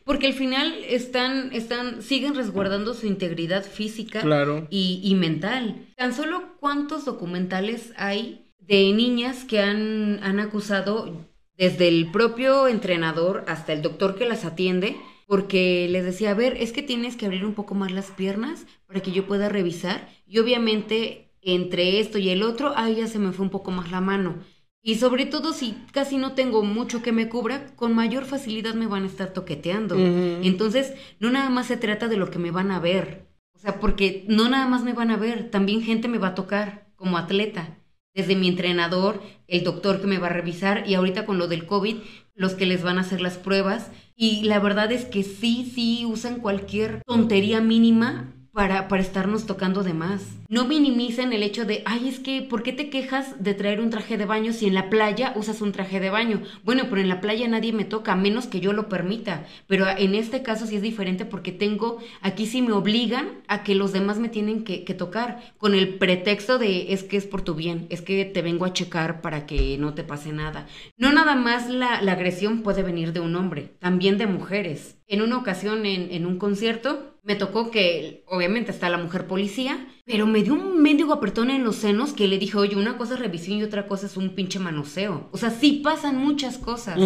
Porque 0.05 0.29
al 0.29 0.33
final 0.35 0.75
están, 0.89 1.53
están, 1.53 2.03
siguen 2.03 2.35
resguardando 2.35 2.95
su 2.95 3.07
integridad 3.07 3.65
física 3.65 4.21
Claro. 4.21 4.67
y, 4.71 5.01
y 5.03 5.15
mental. 5.15 5.87
Tan 5.97 6.15
solo 6.15 6.57
cuántos 6.61 7.05
documentales 7.05 7.93
hay 7.97 8.45
de 8.59 8.93
niñas 8.93 9.45
que 9.45 9.61
han, 9.61 10.21
han 10.23 10.41
acusado 10.41 11.27
desde 11.57 11.89
el 11.89 12.11
propio 12.11 12.67
entrenador 12.69 13.45
hasta 13.47 13.73
el 13.73 13.83
doctor 13.83 14.17
que 14.17 14.27
las 14.27 14.45
atiende, 14.45 14.97
porque 15.27 15.87
les 15.91 16.05
decía, 16.05 16.31
a 16.31 16.35
ver, 16.35 16.57
es 16.59 16.73
que 16.73 16.83
tienes 16.83 17.17
que 17.17 17.27
abrir 17.27 17.45
un 17.45 17.55
poco 17.55 17.75
más 17.75 17.93
las 17.93 18.11
piernas 18.11 18.67
para 18.87 19.01
que 19.01 19.13
yo 19.13 19.27
pueda 19.27 19.49
revisar. 19.49 20.09
Y 20.27 20.39
obviamente 20.39 21.31
entre 21.43 22.01
esto 22.01 22.19
y 22.19 22.31
el 22.31 22.43
otro, 22.43 22.73
ahí 22.77 22.97
ya 22.97 23.07
se 23.07 23.19
me 23.19 23.33
fue 23.33 23.45
un 23.45 23.51
poco 23.51 23.71
más 23.71 23.91
la 23.91 24.01
mano. 24.01 24.39
Y 24.87 24.97
sobre 24.97 25.25
todo 25.25 25.55
si 25.55 25.75
casi 25.93 26.19
no 26.19 26.35
tengo 26.35 26.63
mucho 26.63 27.01
que 27.01 27.11
me 27.11 27.31
cubra, 27.31 27.75
con 27.75 27.95
mayor 27.95 28.27
facilidad 28.27 28.75
me 28.75 28.87
van 28.87 29.05
a 29.05 29.07
estar 29.07 29.33
toqueteando. 29.33 29.97
Entonces, 29.97 30.93
no 31.19 31.31
nada 31.31 31.49
más 31.49 31.69
se 31.69 31.79
trata 31.79 32.07
de 32.07 32.19
lo 32.19 32.31
que 32.31 32.39
me 32.39 32.51
van 32.51 32.71
a 32.71 32.81
ver. 32.81 33.27
O 33.55 33.59
sea, 33.59 33.81
porque 33.81 34.27
no 34.29 34.47
nada 34.51 34.69
más 34.69 34.85
me 34.85 34.93
van 34.93 35.11
a 35.11 35.17
ver, 35.17 35.51
también 35.51 35.81
gente 35.81 36.07
me 36.07 36.19
va 36.19 36.29
a 36.29 36.35
tocar 36.35 36.87
como 36.97 37.17
atleta. 37.17 37.79
desde 38.15 38.37
mi 38.37 38.47
entrenador, 38.47 39.21
el 39.49 39.65
doctor 39.65 40.01
que 40.01 40.07
me 40.07 40.19
va 40.19 40.29
a 40.29 40.31
revisar 40.31 40.85
y 40.87 40.95
ahorita 40.95 41.27
con 41.27 41.37
lo 41.39 41.49
del 41.49 41.67
COVID, 41.67 41.97
los 42.35 42.55
que 42.55 42.67
les 42.67 42.83
van 42.83 42.99
a 42.99 43.01
hacer 43.01 43.21
las 43.21 43.39
pruebas. 43.39 43.91
Y 44.15 44.45
la 44.45 44.61
verdad 44.61 44.93
es 44.93 45.05
que 45.05 45.25
sí, 45.25 45.71
sí 45.75 46.05
usan 46.07 46.41
cualquier 46.41 47.03
tontería 47.07 47.61
mínima 47.61 48.33
para, 48.55 48.87
para 48.87 49.03
estarnos 49.03 49.47
tocando 49.47 49.83
de 49.83 49.93
más. 49.93 50.23
No 50.49 50.65
minimicen 50.65 51.33
el 51.33 51.43
hecho 51.43 51.65
de, 51.65 51.83
ay, 51.85 52.09
es 52.09 52.21
que, 52.21 52.41
¿por 52.41 52.63
qué 52.63 52.73
te 52.73 52.89
quejas 52.89 53.43
de 53.43 53.53
traer 53.53 53.81
un 53.81 53.91
traje 53.91 54.17
de 54.17 54.27
baño 54.27 54.53
si 54.53 54.67
en 54.67 54.75
la 54.75 54.89
playa 54.89 55.33
usas 55.35 55.61
un 55.61 55.73
traje 55.73 55.99
de 55.99 56.11
baño? 56.11 56.41
Bueno, 56.63 56.85
pero 56.89 57.01
en 57.01 57.09
la 57.09 57.21
playa 57.21 57.49
nadie 57.49 57.73
me 57.73 57.85
toca, 57.85 58.13
a 58.13 58.17
menos 58.17 58.47
que 58.47 58.61
yo 58.61 58.73
lo 58.73 58.89
permita. 58.89 59.45
Pero 59.67 59.87
en 59.89 60.15
este 60.15 60.43
caso 60.43 60.67
sí 60.67 60.77
es 60.77 60.83
diferente 60.83 61.25
porque 61.25 61.51
tengo, 61.51 61.99
aquí 62.23 62.47
sí 62.47 62.63
me 62.63 62.73
obligan 62.73 63.43
a 63.49 63.65
que 63.65 63.75
los 63.75 63.93
demás 63.93 64.19
me 64.19 64.29
tienen 64.29 64.63
que, 64.63 64.95
tocar, 64.95 65.55
con 65.59 65.75
el 65.75 65.97
pretexto 65.97 66.59
de, 66.59 66.93
es 66.93 67.03
que 67.03 67.17
es 67.17 67.27
por 67.27 67.43
tu 67.43 67.57
bien, 67.57 67.89
es 67.91 68.03
que 68.03 68.25
te 68.25 68.43
vengo 68.43 68.65
a 68.65 68.73
checar 68.73 69.21
para 69.21 69.47
que 69.47 69.77
no 69.79 69.95
te 69.95 70.05
pase 70.05 70.33
nada. 70.33 70.69
No 70.97 71.13
nada 71.13 71.35
más 71.35 71.69
la, 71.69 72.01
la 72.01 72.13
agresión 72.13 72.63
puede 72.63 72.85
venir 72.85 73.13
de 73.13 73.19
un 73.19 73.35
hombre, 73.35 73.73
también 73.81 74.17
de 74.17 74.29
mujeres. 74.29 74.97
En 75.09 75.21
una 75.21 75.39
ocasión 75.39 75.85
en, 75.85 76.13
en 76.13 76.27
un 76.27 76.39
concierto, 76.39 77.14
me 77.25 77.37
tocó 77.37 77.71
que, 77.71 78.23
obviamente 78.29 78.71
está 78.71 78.91
la 78.91 78.99
mujer 78.99 79.27
policía, 79.27 79.89
pero 80.05 80.27
me 80.27 80.43
dio 80.43 80.53
un 80.53 80.83
mendigo 80.83 81.15
apretón 81.15 81.51
en 81.51 81.65
los 81.65 81.77
senos 81.77 82.13
que 82.13 82.29
le 82.29 82.39
dije, 82.39 82.59
oye, 82.59 82.77
una 82.77 82.99
cosa 82.99 83.15
es 83.15 83.21
revisión 83.21 83.59
y 83.59 83.63
otra 83.63 83.89
cosa 83.89 84.07
es 84.07 84.19
un 84.19 84.35
pinche 84.35 84.59
manoseo. 84.59 85.31
O 85.33 85.39
sea, 85.39 85.51
sí 85.51 85.81
pasan 85.83 86.19
muchas 86.19 86.59
cosas. 86.59 86.99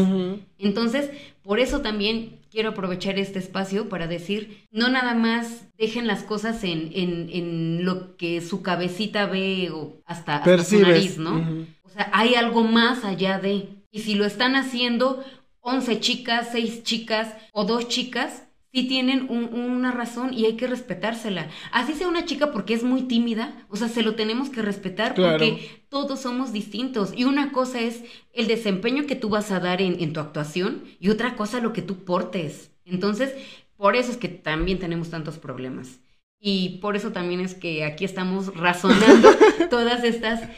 Entonces, 0.59 1.11
por 1.43 1.61
eso 1.61 1.83
también 1.83 2.41
quiero 2.51 2.71
aprovechar 2.71 3.17
este 3.17 3.39
espacio 3.39 3.89
para 3.89 4.09
decir, 4.09 4.67
no 4.73 4.89
nada 4.89 5.15
más 5.15 5.69
dejen 5.79 6.09
las 6.09 6.25
cosas 6.25 6.65
en, 6.65 6.91
en, 6.95 7.31
en 7.33 7.85
lo 7.85 8.17
que 8.17 8.41
su 8.41 8.61
cabecita 8.61 9.27
ve 9.27 9.71
o 9.73 10.03
hasta, 10.05 10.39
hasta 10.39 10.65
su 10.65 10.81
nariz, 10.81 11.17
¿no? 11.19 11.67
O 11.85 11.91
sea, 11.91 12.11
hay 12.13 12.35
algo 12.35 12.65
más 12.65 13.05
allá 13.05 13.39
de... 13.39 13.69
Y 13.93 14.01
si 14.01 14.15
lo 14.15 14.25
están 14.25 14.57
haciendo 14.57 15.25
11 15.61 16.01
chicas, 16.01 16.49
6 16.51 16.83
chicas 16.83 17.35
o 17.53 17.65
dos 17.65 17.89
chicas, 17.89 18.48
sí 18.73 18.87
tienen 18.87 19.29
una 19.31 19.93
razón 19.93 20.35
y 20.35 20.45
hay 20.45 20.57
que 20.57 20.67
respetársela. 20.67 21.49
Así 21.73 21.95
sea 21.95 22.09
una 22.09 22.25
chica 22.25 22.53
porque 22.53 22.75
es 22.75 22.83
muy 22.83 23.03
tímida, 23.03 23.67
o 23.69 23.77
sea, 23.77 23.89
se 23.89 24.03
lo 24.03 24.15
tenemos 24.15 24.51
que 24.51 24.63
respetar 24.63 25.15
porque 25.15 25.85
todos 25.89 26.21
somos 26.21 26.53
distintos. 26.53 27.13
Y 27.17 27.25
una 27.25 27.53
cosa 27.53 27.81
es 27.81 28.05
el 28.33 28.47
desempeño 28.47 29.07
que 29.07 29.17
tú 29.17 29.29
vas 29.29 29.51
a 29.51 29.61
dar 29.61 29.81
en, 29.81 30.01
en, 30.01 30.13
tu 30.13 30.21
actuación 30.21 30.85
y 31.01 31.09
otra 31.09 31.37
cosa 31.37 31.61
lo 31.61 31.73
que 31.73 31.83
tú 31.83 32.05
portes. 32.05 32.73
Entonces, 32.85 33.35
por 33.77 33.97
eso 33.97 34.11
es 34.11 34.17
que 34.17 34.29
también 34.29 34.79
tenemos 34.79 35.11
tantos 35.11 35.39
problemas. 35.39 36.01
Y 36.41 36.79
por 36.81 36.95
eso 36.95 37.11
también 37.11 37.41
es 37.41 37.55
que 37.55 37.85
aquí 37.85 38.05
estamos 38.05 38.55
razonando 38.57 39.31
todas 39.71 40.05
estas 40.05 40.49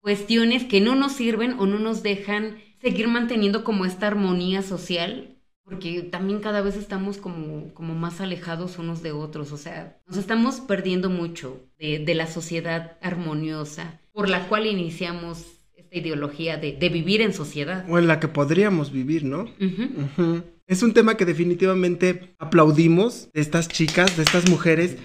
cuestiones 0.00 0.64
que 0.64 0.80
no 0.80 0.94
nos 0.94 1.12
sirven 1.12 1.56
o 1.58 1.66
no 1.66 1.78
nos 1.78 2.02
dejan 2.02 2.58
seguir 2.80 3.08
manteniendo 3.08 3.62
como 3.64 3.84
esta 3.84 4.06
armonía 4.06 4.62
social 4.62 5.37
porque 5.68 6.02
también 6.02 6.40
cada 6.40 6.62
vez 6.62 6.76
estamos 6.76 7.18
como, 7.18 7.72
como 7.74 7.94
más 7.94 8.20
alejados 8.20 8.78
unos 8.78 9.02
de 9.02 9.12
otros, 9.12 9.52
o 9.52 9.56
sea, 9.56 9.98
nos 10.06 10.16
estamos 10.16 10.60
perdiendo 10.60 11.10
mucho 11.10 11.60
de, 11.78 11.98
de 11.98 12.14
la 12.14 12.26
sociedad 12.26 12.96
armoniosa 13.02 14.00
por 14.12 14.28
la 14.28 14.48
cual 14.48 14.66
iniciamos 14.66 15.44
esta 15.76 15.96
ideología 15.96 16.56
de, 16.56 16.72
de, 16.72 16.88
vivir 16.88 17.20
en 17.20 17.32
sociedad. 17.32 17.84
O 17.88 17.98
en 17.98 18.08
la 18.08 18.18
que 18.18 18.28
podríamos 18.28 18.90
vivir, 18.90 19.24
¿no? 19.24 19.42
Uh 19.42 19.46
-huh. 19.60 19.90
Uh 19.96 20.08
-huh. 20.16 20.42
Es 20.66 20.82
un 20.82 20.92
tema 20.92 21.16
que 21.16 21.24
definitivamente 21.24 22.34
aplaudimos 22.38 23.30
de 23.32 23.40
estas 23.40 23.68
chicas, 23.68 24.16
de 24.16 24.22
estas 24.22 24.50
mujeres 24.50 24.96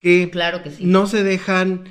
que, 0.00 0.30
claro 0.30 0.62
que 0.62 0.70
sí. 0.70 0.84
no 0.84 1.06
se 1.06 1.22
dejan 1.22 1.84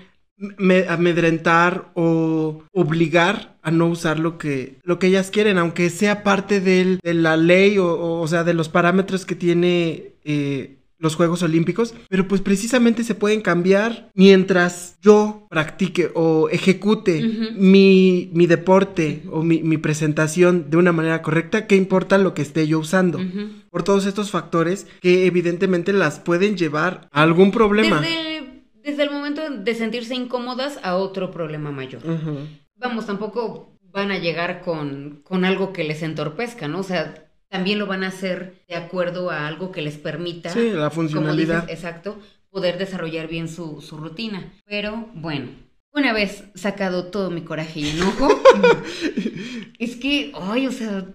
amedrentar 0.88 1.92
o 1.96 2.64
obligar 2.72 3.58
a 3.62 3.72
no 3.72 3.88
usar 3.88 4.20
lo 4.20 4.38
que, 4.38 4.78
lo 4.84 5.00
que 5.00 5.08
ellas 5.08 5.32
quieren, 5.32 5.58
aunque 5.58 5.90
sea 5.90 6.24
parte 6.24 6.60
del, 6.62 7.00
de 7.04 7.14
la 7.14 7.38
ley 7.38 7.78
o, 7.78 8.20
o, 8.20 8.28
sea, 8.28 8.44
de 8.44 8.54
los 8.54 8.70
parámetros 8.70 9.26
que 9.26 9.36
tiene 9.36 10.14
eh, 10.24 10.78
los 11.00 11.16
Juegos 11.16 11.42
Olímpicos, 11.44 11.96
pero 12.10 12.28
pues 12.28 12.42
precisamente 12.42 13.04
se 13.04 13.16
pueden 13.16 13.42
cambiar 13.42 14.12
mientras 14.14 14.98
yo 15.02 15.48
practique 15.50 16.12
o 16.14 16.50
ejecute 16.50 17.24
uh 17.24 17.28
-huh. 17.28 17.56
mi, 17.56 18.30
mi, 18.34 18.48
deporte 18.48 19.24
o 19.32 19.42
mi, 19.42 19.64
mi, 19.64 19.78
presentación 19.78 20.70
de 20.70 20.76
una 20.76 20.92
manera 20.92 21.22
correcta, 21.22 21.68
¿qué 21.68 21.78
importa 21.78 22.18
lo 22.18 22.34
que 22.34 22.42
esté 22.42 22.68
yo 22.68 22.80
usando? 22.80 23.18
Uh 23.18 23.22
-huh. 23.22 23.50
Por 23.70 23.84
todos 23.84 24.06
estos 24.06 24.30
factores 24.30 24.88
que 25.00 25.26
evidentemente 25.26 25.94
las 25.94 26.20
pueden 26.20 26.58
llevar 26.58 27.08
a 27.12 27.22
algún 27.24 27.52
problema. 27.52 28.02
Desde 28.02 28.59
desde 28.90 29.04
el 29.04 29.12
momento 29.12 29.50
de 29.50 29.76
sentirse 29.76 30.16
incómodas 30.16 30.80
a 30.84 30.96
otro 30.96 31.32
problema 31.32 31.72
mayor. 31.72 32.06
Uh 32.06 32.18
-huh. 32.18 32.48
Vamos, 32.76 33.06
tampoco 33.06 33.78
van 33.92 34.12
a 34.12 34.18
llegar 34.18 34.62
con, 34.62 35.22
con 35.24 35.46
algo 35.46 35.74
que 35.74 35.84
les 35.84 36.04
entorpezca, 36.04 36.68
¿no? 36.68 36.80
O 36.80 36.84
sea, 36.84 37.30
también 37.50 37.80
lo 37.80 37.88
van 37.88 38.04
a 38.04 38.08
hacer 38.08 38.64
de 38.68 38.76
acuerdo 38.76 39.32
a 39.32 39.48
algo 39.48 39.72
que 39.72 39.82
les 39.82 39.98
permita. 39.98 40.50
Sí, 40.50 40.70
la 40.72 40.90
funcionalidad. 40.90 41.64
Dices, 41.64 41.78
exacto, 41.78 42.20
poder 42.50 42.78
desarrollar 42.78 43.28
bien 43.28 43.48
su, 43.48 43.82
su 43.82 43.98
rutina. 43.98 44.54
Pero 44.66 45.08
bueno, 45.14 45.50
una 45.92 46.14
vez 46.14 46.44
sacado 46.56 47.06
todo 47.06 47.32
mi 47.32 47.42
coraje 47.42 47.80
y 47.80 47.90
enojo, 47.90 48.30
es 49.80 49.96
que, 49.96 50.32
ay, 50.36 50.68
o 50.68 50.72
sea, 50.72 51.06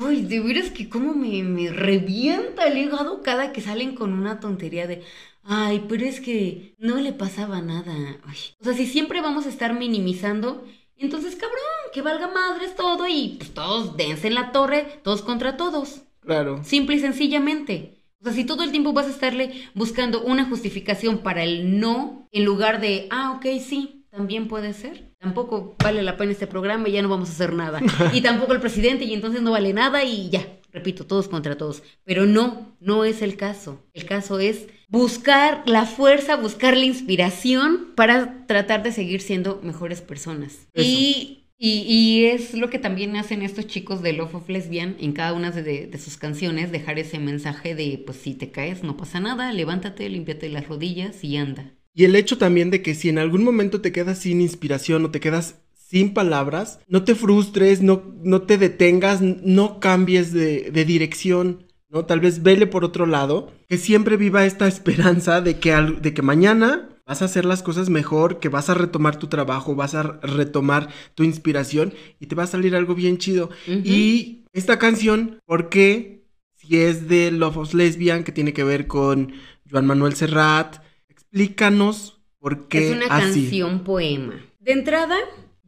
Uy, 0.00 0.22
de 0.22 0.38
veras 0.38 0.70
que 0.70 0.88
cómo 0.88 1.12
me, 1.12 1.42
me 1.42 1.70
revienta 1.72 2.68
el 2.68 2.78
hígado 2.78 3.20
cada 3.22 3.52
que 3.52 3.60
salen 3.60 3.96
con 3.96 4.12
una 4.12 4.38
tontería 4.38 4.86
de, 4.86 5.02
ay, 5.48 5.86
pero 5.88 6.04
es 6.04 6.20
que 6.20 6.76
no 6.78 6.96
le 6.96 7.12
pasaba 7.12 7.60
nada. 7.60 7.92
Ay. 8.24 8.36
O 8.60 8.64
sea, 8.64 8.74
si 8.74 8.86
siempre 8.86 9.20
vamos 9.20 9.46
a 9.46 9.48
estar 9.48 9.72
minimizando, 9.72 10.64
entonces 10.96 11.34
cabrón, 11.34 11.58
que 11.92 12.02
valga 12.02 12.28
madres 12.28 12.76
todo 12.76 13.08
y 13.08 13.36
pues 13.38 13.52
todos 13.54 13.96
dense 13.96 14.28
en 14.28 14.34
la 14.34 14.52
torre, 14.52 15.00
todos 15.02 15.22
contra 15.22 15.56
todos. 15.56 16.02
Claro. 16.20 16.62
Simple 16.62 16.96
y 16.96 17.00
sencillamente. 17.00 18.04
O 18.20 18.24
sea, 18.24 18.32
si 18.32 18.44
todo 18.44 18.62
el 18.62 18.70
tiempo 18.70 18.92
vas 18.92 19.06
a 19.06 19.10
estarle 19.10 19.68
buscando 19.74 20.22
una 20.22 20.44
justificación 20.44 21.18
para 21.18 21.42
el 21.42 21.80
no, 21.80 22.28
en 22.30 22.44
lugar 22.44 22.80
de, 22.80 23.06
ah, 23.10 23.32
ok, 23.36 23.46
sí, 23.60 24.04
también 24.10 24.48
puede 24.48 24.74
ser 24.74 25.08
tampoco 25.18 25.76
vale 25.82 26.02
la 26.02 26.16
pena 26.16 26.32
este 26.32 26.46
programa 26.46 26.88
y 26.88 26.92
ya 26.92 27.02
no 27.02 27.08
vamos 27.08 27.28
a 27.28 27.32
hacer 27.32 27.52
nada. 27.52 27.80
Y 28.12 28.20
tampoco 28.20 28.52
el 28.52 28.60
presidente 28.60 29.04
y 29.04 29.14
entonces 29.14 29.42
no 29.42 29.50
vale 29.50 29.72
nada 29.72 30.04
y 30.04 30.30
ya, 30.30 30.46
repito, 30.72 31.06
todos 31.06 31.28
contra 31.28 31.56
todos. 31.56 31.82
Pero 32.04 32.26
no, 32.26 32.76
no 32.80 33.04
es 33.04 33.22
el 33.22 33.36
caso. 33.36 33.84
El 33.94 34.04
caso 34.04 34.38
es 34.40 34.66
buscar 34.88 35.62
la 35.66 35.86
fuerza, 35.86 36.36
buscar 36.36 36.76
la 36.76 36.84
inspiración 36.84 37.92
para 37.94 38.46
tratar 38.46 38.82
de 38.82 38.92
seguir 38.92 39.20
siendo 39.20 39.60
mejores 39.62 40.00
personas. 40.00 40.68
Y, 40.74 41.44
y, 41.58 41.80
y, 41.86 42.24
es 42.26 42.54
lo 42.54 42.70
que 42.70 42.78
también 42.78 43.16
hacen 43.16 43.42
estos 43.42 43.66
chicos 43.66 44.02
de 44.02 44.12
Love 44.12 44.36
of 44.36 44.48
Lesbian 44.48 44.96
en 45.00 45.12
cada 45.12 45.32
una 45.32 45.50
de, 45.50 45.86
de 45.86 45.98
sus 45.98 46.16
canciones, 46.16 46.72
dejar 46.72 46.98
ese 46.98 47.18
mensaje 47.18 47.74
de, 47.74 48.02
pues 48.04 48.18
si 48.18 48.34
te 48.34 48.50
caes, 48.50 48.82
no 48.82 48.96
pasa 48.96 49.20
nada, 49.20 49.52
levántate, 49.52 50.08
límpiate 50.08 50.48
las 50.48 50.68
rodillas 50.68 51.24
y 51.24 51.36
anda. 51.36 51.74
Y 51.94 52.04
el 52.04 52.14
hecho 52.14 52.38
también 52.38 52.70
de 52.70 52.80
que 52.80 52.94
si 52.94 53.08
en 53.08 53.18
algún 53.18 53.42
momento 53.42 53.80
te 53.80 53.90
quedas 53.90 54.20
sin 54.20 54.40
inspiración 54.40 55.04
o 55.04 55.10
te 55.10 55.18
quedas 55.18 55.56
sin 55.88 56.12
palabras, 56.12 56.80
no 56.86 57.02
te 57.04 57.14
frustres, 57.14 57.80
no, 57.80 58.02
no 58.22 58.42
te 58.42 58.58
detengas, 58.58 59.22
no 59.22 59.80
cambies 59.80 60.34
de, 60.34 60.70
de, 60.70 60.84
dirección, 60.84 61.64
¿no? 61.88 62.04
Tal 62.04 62.20
vez 62.20 62.42
vele 62.42 62.66
por 62.66 62.84
otro 62.84 63.06
lado, 63.06 63.50
que 63.68 63.78
siempre 63.78 64.18
viva 64.18 64.44
esta 64.44 64.68
esperanza 64.68 65.40
de 65.40 65.58
que, 65.58 65.72
al, 65.72 66.02
de 66.02 66.12
que 66.12 66.20
mañana 66.20 66.90
vas 67.06 67.22
a 67.22 67.24
hacer 67.24 67.46
las 67.46 67.62
cosas 67.62 67.88
mejor, 67.88 68.38
que 68.38 68.50
vas 68.50 68.68
a 68.68 68.74
retomar 68.74 69.18
tu 69.18 69.28
trabajo, 69.28 69.74
vas 69.74 69.94
a 69.94 70.02
retomar 70.20 70.90
tu 71.14 71.22
inspiración 71.22 71.94
y 72.20 72.26
te 72.26 72.34
va 72.34 72.42
a 72.42 72.48
salir 72.48 72.76
algo 72.76 72.94
bien 72.94 73.16
chido. 73.16 73.48
Uh 73.66 73.70
-huh. 73.70 73.86
Y 73.86 74.44
esta 74.52 74.78
canción, 74.78 75.40
¿por 75.46 75.70
qué? 75.70 76.26
Si 76.52 76.76
es 76.76 77.08
de 77.08 77.30
Love 77.30 77.56
of 77.56 77.72
Lesbian, 77.72 78.24
que 78.24 78.32
tiene 78.32 78.52
que 78.52 78.62
ver 78.64 78.86
con 78.88 79.32
Joan 79.70 79.86
Manuel 79.86 80.12
Serrat, 80.14 80.82
explícanos 81.08 82.20
por 82.38 82.68
qué 82.68 82.90
Es 82.90 82.96
una 82.96 83.06
así. 83.06 83.42
canción 83.44 83.84
poema. 83.84 84.34
De 84.60 84.72
entrada, 84.72 85.16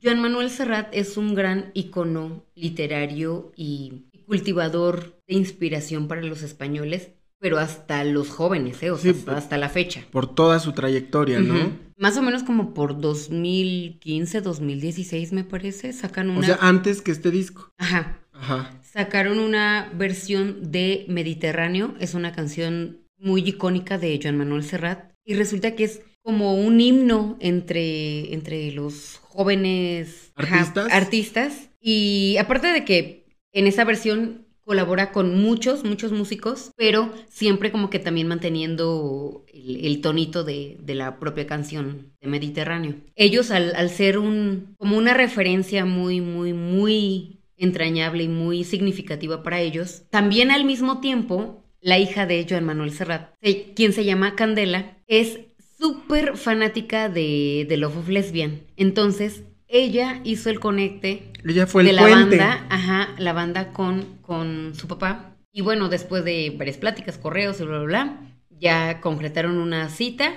Joan 0.03 0.21
Manuel 0.21 0.51
Serrat 0.51 0.89
es 0.93 1.17
un 1.17 1.35
gran 1.35 1.71
icono 1.75 2.45
literario 2.55 3.53
y 3.57 4.05
cultivador 4.27 5.21
de 5.27 5.35
inspiración 5.35 6.09
para 6.09 6.23
los 6.23 6.43
españoles, 6.43 7.11
pero 7.39 7.59
hasta 7.59 8.05
los 8.05 8.31
jóvenes, 8.31 8.83
¿eh? 8.83 8.91
o 8.91 8.97
sea, 8.97 9.13
sí, 9.13 9.25
hasta 9.27 9.59
la 9.59 9.69
fecha. 9.69 10.05
Por 10.11 10.35
toda 10.35 10.59
su 10.61 10.73
trayectoria, 10.73 11.41
¿no? 11.41 11.55
Uh 11.55 11.59
-huh. 11.59 11.73
Más 11.97 12.17
o 12.17 12.23
menos 12.23 12.45
como 12.45 12.73
por 12.73 13.01
2015, 13.01 14.41
2016 14.41 15.33
me 15.33 15.45
parece, 15.45 15.93
sacan 15.93 16.31
una... 16.31 16.41
O 16.41 16.43
sea, 16.45 16.59
antes 16.61 17.03
que 17.03 17.11
este 17.11 17.31
disco. 17.31 17.71
Ajá. 17.77 18.19
Ajá. 18.33 18.81
Sacaron 18.83 19.39
una 19.39 19.91
versión 19.95 20.71
de 20.71 21.05
Mediterráneo, 21.09 21.95
es 22.01 22.15
una 22.15 22.33
canción 22.33 23.01
muy 23.19 23.43
icónica 23.47 23.99
de 23.99 24.19
Joan 24.23 24.39
Manuel 24.39 24.65
Serrat, 24.65 25.13
y 25.25 25.35
resulta 25.35 25.75
que 25.75 25.85
es 25.85 26.03
como 26.23 26.55
un 26.55 26.81
himno 26.81 27.37
entre, 27.41 28.33
entre 28.35 28.73
los 28.73 29.21
jóvenes 29.23 30.33
artistas. 30.35 30.89
Artistas. 30.91 31.71
Y 31.81 32.37
aparte 32.39 32.69
de 32.69 32.85
que 32.85 33.27
en 33.53 33.67
esa 33.67 33.85
versión 33.85 34.47
colabora 34.65 35.11
con 35.11 35.43
muchos, 35.43 35.83
muchos 35.83 36.13
músicos, 36.13 36.71
pero 36.77 37.13
siempre 37.29 37.73
como 37.73 37.91
que 37.91 37.99
también 37.99 38.29
manteniendo 38.29 39.45
el, 39.53 40.01
tonito 40.01 40.45
de, 40.45 40.79
la 40.87 41.19
propia 41.19 41.47
canción 41.47 42.13
de 42.21 42.29
Mediterráneo. 42.29 42.95
Ellos 43.17 43.51
al, 43.51 43.75
al 43.75 43.91
ser 43.91 44.19
un, 44.19 44.77
como 44.79 44.97
una 44.97 45.13
referencia 45.13 45.85
muy, 45.85 46.21
muy, 46.21 46.53
muy 46.53 47.41
entrañable 47.57 48.23
y 48.23 48.29
muy 48.29 48.63
significativa 48.63 49.43
para 49.43 49.61
ellos, 49.61 50.05
también 50.09 50.53
al 50.53 50.65
mismo 50.65 51.01
tiempo 51.01 51.65
la 51.81 51.99
hija 51.99 52.27
de 52.27 52.47
Joan 52.49 52.65
Manuel 52.65 52.93
Serrat, 52.93 53.35
quien 53.75 53.93
se 53.93 54.05
llama 54.05 54.37
Candela, 54.37 54.99
es 55.07 55.41
súper 55.81 56.37
fanática 56.37 57.09
de, 57.09 57.67
de 57.69 57.77
Love 57.77 57.99
of 57.99 58.09
Lesbian. 58.09 58.61
Entonces, 58.77 59.45
ella 59.67 60.21
hizo 60.25 60.51
el 60.51 60.61
conecte 60.61 61.33
ella 61.45 61.67
fue 61.67 61.85
de 61.85 61.93
la 61.93 62.03
puente. 62.03 62.37
banda, 62.37 62.67
ajá, 62.69 63.09
la 63.19 63.33
banda 63.33 63.73
con, 63.73 64.19
con 64.21 64.75
su 64.75 64.87
papá. 64.89 65.37
Y 65.53 65.63
bueno, 65.63 65.89
después 65.89 66.25
de 66.25 66.55
varias 66.57 66.77
pláticas, 66.77 67.19
correos 67.19 67.61
y 67.61 67.65
bla, 67.65 67.79
bla, 67.79 67.87
bla, 67.87 68.37
ya 68.51 69.01
concretaron 69.01 69.59
una 69.59 69.89
cita 69.89 70.35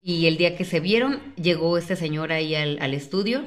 y 0.00 0.26
el 0.26 0.36
día 0.36 0.56
que 0.56 0.64
se 0.64 0.80
vieron, 0.80 1.20
llegó 1.36 1.76
este 1.78 1.96
señor 1.96 2.32
ahí 2.32 2.54
al, 2.54 2.78
al 2.80 2.94
estudio, 2.94 3.44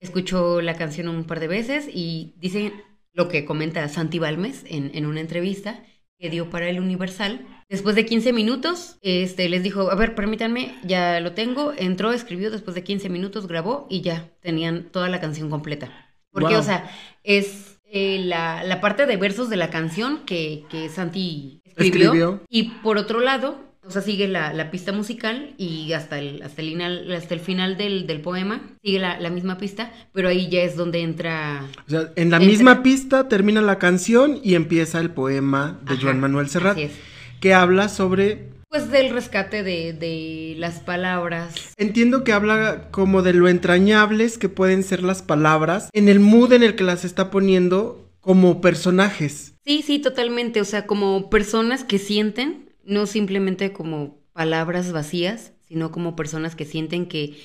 escuchó 0.00 0.60
la 0.60 0.74
canción 0.74 1.08
un 1.08 1.24
par 1.24 1.40
de 1.40 1.48
veces 1.48 1.88
y 1.92 2.34
dice 2.38 2.72
lo 3.12 3.28
que 3.28 3.44
comenta 3.44 3.88
Santi 3.88 4.18
Balmes 4.18 4.64
en, 4.68 4.92
en 4.94 5.06
una 5.06 5.20
entrevista 5.20 5.82
que 6.18 6.30
dio 6.30 6.50
para 6.50 6.68
el 6.68 6.78
Universal. 6.78 7.46
Después 7.68 7.94
de 7.96 8.06
15 8.06 8.32
minutos, 8.32 8.96
este, 9.02 9.48
les 9.48 9.62
dijo, 9.62 9.90
a 9.90 9.94
ver, 9.94 10.14
permítanme, 10.14 10.74
ya 10.84 11.20
lo 11.20 11.32
tengo. 11.32 11.72
Entró, 11.76 12.12
escribió, 12.12 12.50
después 12.50 12.74
de 12.74 12.82
15 12.82 13.08
minutos 13.10 13.46
grabó 13.46 13.86
y 13.90 14.00
ya 14.00 14.28
tenían 14.40 14.84
toda 14.90 15.08
la 15.08 15.20
canción 15.20 15.50
completa. 15.50 15.90
Porque, 16.30 16.54
Wow. 16.54 16.60
o 16.60 16.62
sea, 16.64 16.90
es 17.24 17.78
eh, 17.90 18.20
la, 18.24 18.62
la 18.64 18.80
parte 18.80 19.04
de 19.06 19.16
versos 19.16 19.50
de 19.50 19.56
la 19.56 19.70
canción 19.70 20.20
que, 20.24 20.64
que 20.70 20.88
Santi 20.88 21.60
escribió, 21.64 22.04
Escribió. 22.06 22.42
Y 22.48 22.64
por 22.82 22.96
otro 22.98 23.20
lado, 23.20 23.58
o 23.86 23.90
sea, 23.90 24.02
sigue 24.02 24.28
la, 24.28 24.52
la 24.52 24.70
pista 24.70 24.92
musical 24.92 25.54
y 25.56 25.92
hasta 25.92 26.18
el, 26.18 26.42
hasta 26.42 26.60
el, 26.62 26.68
final, 26.68 27.12
hasta 27.12 27.32
el 27.34 27.40
final 27.40 27.76
del, 27.78 28.06
del 28.06 28.20
poema 28.20 28.60
sigue 28.82 28.98
la, 28.98 29.18
la 29.20 29.30
misma 29.30 29.56
pista, 29.56 29.90
pero 30.12 30.28
ahí 30.28 30.48
ya 30.50 30.60
es 30.62 30.76
donde 30.76 31.00
entra... 31.00 31.64
O 31.86 31.90
sea, 31.90 32.12
en 32.16 32.30
la 32.30 32.36
Entra- 32.38 32.46
misma 32.46 32.82
pista 32.82 33.28
termina 33.28 33.62
la 33.62 33.78
canción 33.78 34.38
y 34.42 34.54
empieza 34.54 35.00
el 35.00 35.10
poema 35.10 35.78
de 35.82 35.92
Ajá, 35.94 36.02
Joan 36.02 36.20
Manuel 36.20 36.48
Serrat, 36.50 36.72
así 36.72 36.82
es. 36.82 36.92
Que 37.40 37.54
habla 37.54 37.88
sobre... 37.88 38.50
Pues 38.68 38.90
del 38.90 39.10
rescate 39.10 39.62
de, 39.62 39.94
de 39.94 40.54
las 40.58 40.80
palabras. 40.80 41.72
Entiendo 41.78 42.22
que 42.22 42.32
habla 42.32 42.90
como 42.90 43.22
de 43.22 43.32
lo 43.32 43.48
entrañables 43.48 44.36
que 44.36 44.50
pueden 44.50 44.82
ser 44.82 45.02
las 45.02 45.22
palabras 45.22 45.88
en 45.94 46.08
el 46.08 46.20
mood 46.20 46.52
en 46.52 46.62
el 46.62 46.74
que 46.76 46.84
las 46.84 47.04
está 47.04 47.30
poniendo 47.30 48.10
como 48.20 48.60
personajes. 48.60 49.54
Sí, 49.64 49.82
sí, 49.82 49.98
totalmente. 49.98 50.60
O 50.60 50.66
sea, 50.66 50.86
como 50.86 51.30
personas 51.30 51.82
que 51.82 51.98
sienten, 51.98 52.74
no 52.84 53.06
simplemente 53.06 53.72
como 53.72 54.18
palabras 54.34 54.92
vacías, 54.92 55.52
sino 55.66 55.90
como 55.90 56.14
personas 56.14 56.54
que 56.54 56.64
sienten 56.64 57.06
que, 57.06 57.38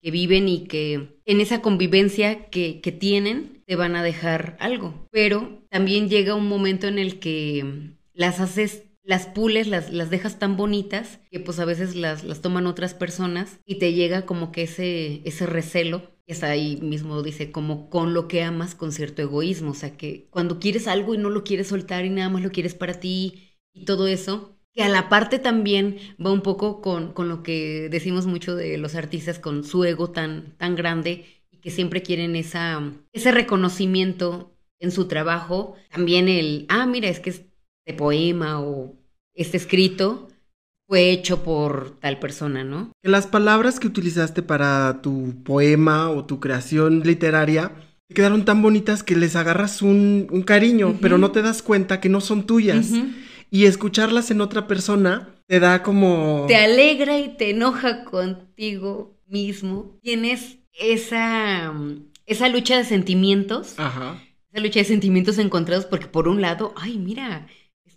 que 0.00 0.10
viven 0.10 0.48
y 0.48 0.64
que 0.64 1.18
en 1.26 1.40
esa 1.40 1.60
convivencia 1.60 2.46
que, 2.46 2.80
que 2.80 2.92
tienen 2.92 3.62
te 3.66 3.76
van 3.76 3.96
a 3.96 4.02
dejar 4.02 4.56
algo. 4.60 5.08
Pero 5.10 5.62
también 5.70 6.08
llega 6.08 6.34
un 6.34 6.48
momento 6.48 6.88
en 6.88 6.98
el 6.98 7.18
que 7.18 7.92
las 8.14 8.40
haces, 8.40 8.84
las 9.10 9.26
pules, 9.26 9.66
las, 9.66 9.92
las 9.92 10.08
dejas 10.08 10.38
tan 10.38 10.56
bonitas 10.56 11.18
que 11.32 11.40
pues 11.40 11.58
a 11.58 11.64
veces 11.64 11.96
las, 11.96 12.22
las 12.22 12.42
toman 12.42 12.68
otras 12.68 12.94
personas 12.94 13.58
y 13.66 13.80
te 13.80 13.92
llega 13.92 14.24
como 14.24 14.52
que 14.52 14.62
ese, 14.62 15.20
ese 15.24 15.46
recelo 15.46 16.12
que 16.24 16.32
está 16.32 16.46
ahí 16.46 16.76
mismo 16.80 17.20
dice 17.24 17.50
como 17.50 17.90
con 17.90 18.14
lo 18.14 18.28
que 18.28 18.44
amas 18.44 18.76
con 18.76 18.92
cierto 18.92 19.20
egoísmo, 19.20 19.72
o 19.72 19.74
sea 19.74 19.96
que 19.96 20.28
cuando 20.30 20.60
quieres 20.60 20.86
algo 20.86 21.12
y 21.12 21.18
no 21.18 21.28
lo 21.28 21.42
quieres 21.42 21.66
soltar 21.66 22.04
y 22.04 22.10
nada 22.10 22.28
más 22.28 22.42
lo 22.44 22.52
quieres 22.52 22.76
para 22.76 23.00
ti 23.00 23.50
y 23.72 23.84
todo 23.84 24.06
eso, 24.06 24.56
que 24.72 24.84
a 24.84 24.88
la 24.88 25.08
parte 25.08 25.40
también 25.40 25.96
va 26.24 26.30
un 26.30 26.42
poco 26.42 26.80
con, 26.80 27.12
con 27.12 27.28
lo 27.28 27.42
que 27.42 27.88
decimos 27.90 28.26
mucho 28.26 28.54
de 28.54 28.78
los 28.78 28.94
artistas 28.94 29.40
con 29.40 29.64
su 29.64 29.82
ego 29.82 30.10
tan, 30.10 30.56
tan 30.56 30.76
grande 30.76 31.26
y 31.50 31.56
que 31.58 31.72
siempre 31.72 32.02
quieren 32.02 32.36
esa, 32.36 32.80
ese 33.12 33.32
reconocimiento 33.32 34.56
en 34.78 34.92
su 34.92 35.08
trabajo, 35.08 35.74
también 35.90 36.28
el, 36.28 36.66
ah, 36.68 36.86
mira, 36.86 37.08
es 37.08 37.18
que 37.18 37.30
este 37.30 37.94
poema 37.96 38.60
o 38.60 38.99
este 39.34 39.56
escrito 39.56 40.28
fue 40.88 41.10
hecho 41.10 41.42
por 41.44 41.98
tal 42.00 42.18
persona, 42.18 42.64
¿no? 42.64 42.90
Las 43.02 43.26
palabras 43.26 43.78
que 43.78 43.86
utilizaste 43.86 44.42
para 44.42 45.02
tu 45.02 45.42
poema 45.44 46.10
o 46.10 46.24
tu 46.24 46.40
creación 46.40 47.00
literaria 47.04 47.72
te 48.08 48.14
quedaron 48.14 48.44
tan 48.44 48.60
bonitas 48.60 49.04
que 49.04 49.14
les 49.14 49.36
agarras 49.36 49.82
un, 49.82 50.26
un 50.32 50.42
cariño, 50.42 50.98
pero 51.00 51.16
no 51.16 51.30
te 51.30 51.42
das 51.42 51.62
cuenta 51.62 52.00
que 52.00 52.08
no 52.08 52.20
son 52.20 52.44
tuyas. 52.44 52.90
Y 53.52 53.66
escucharlas 53.66 54.32
en 54.32 54.40
otra 54.40 54.66
persona 54.66 55.28
te 55.46 55.60
da 55.60 55.84
como... 55.84 56.44
te 56.48 56.56
alegra 56.56 57.18
y 57.20 57.36
te 57.36 57.50
enoja 57.50 58.04
contigo 58.04 59.16
mismo. 59.28 59.98
Tienes 60.02 60.58
esa, 60.72 61.72
esa 62.26 62.48
lucha 62.48 62.78
de 62.78 62.84
sentimientos, 62.84 63.74
Ajá. 63.76 64.20
esa 64.52 64.60
lucha 64.60 64.80
de 64.80 64.86
sentimientos 64.86 65.38
encontrados, 65.38 65.86
porque 65.86 66.06
por 66.06 66.26
un 66.26 66.40
lado, 66.40 66.74
ay, 66.76 66.98
mira, 66.98 67.46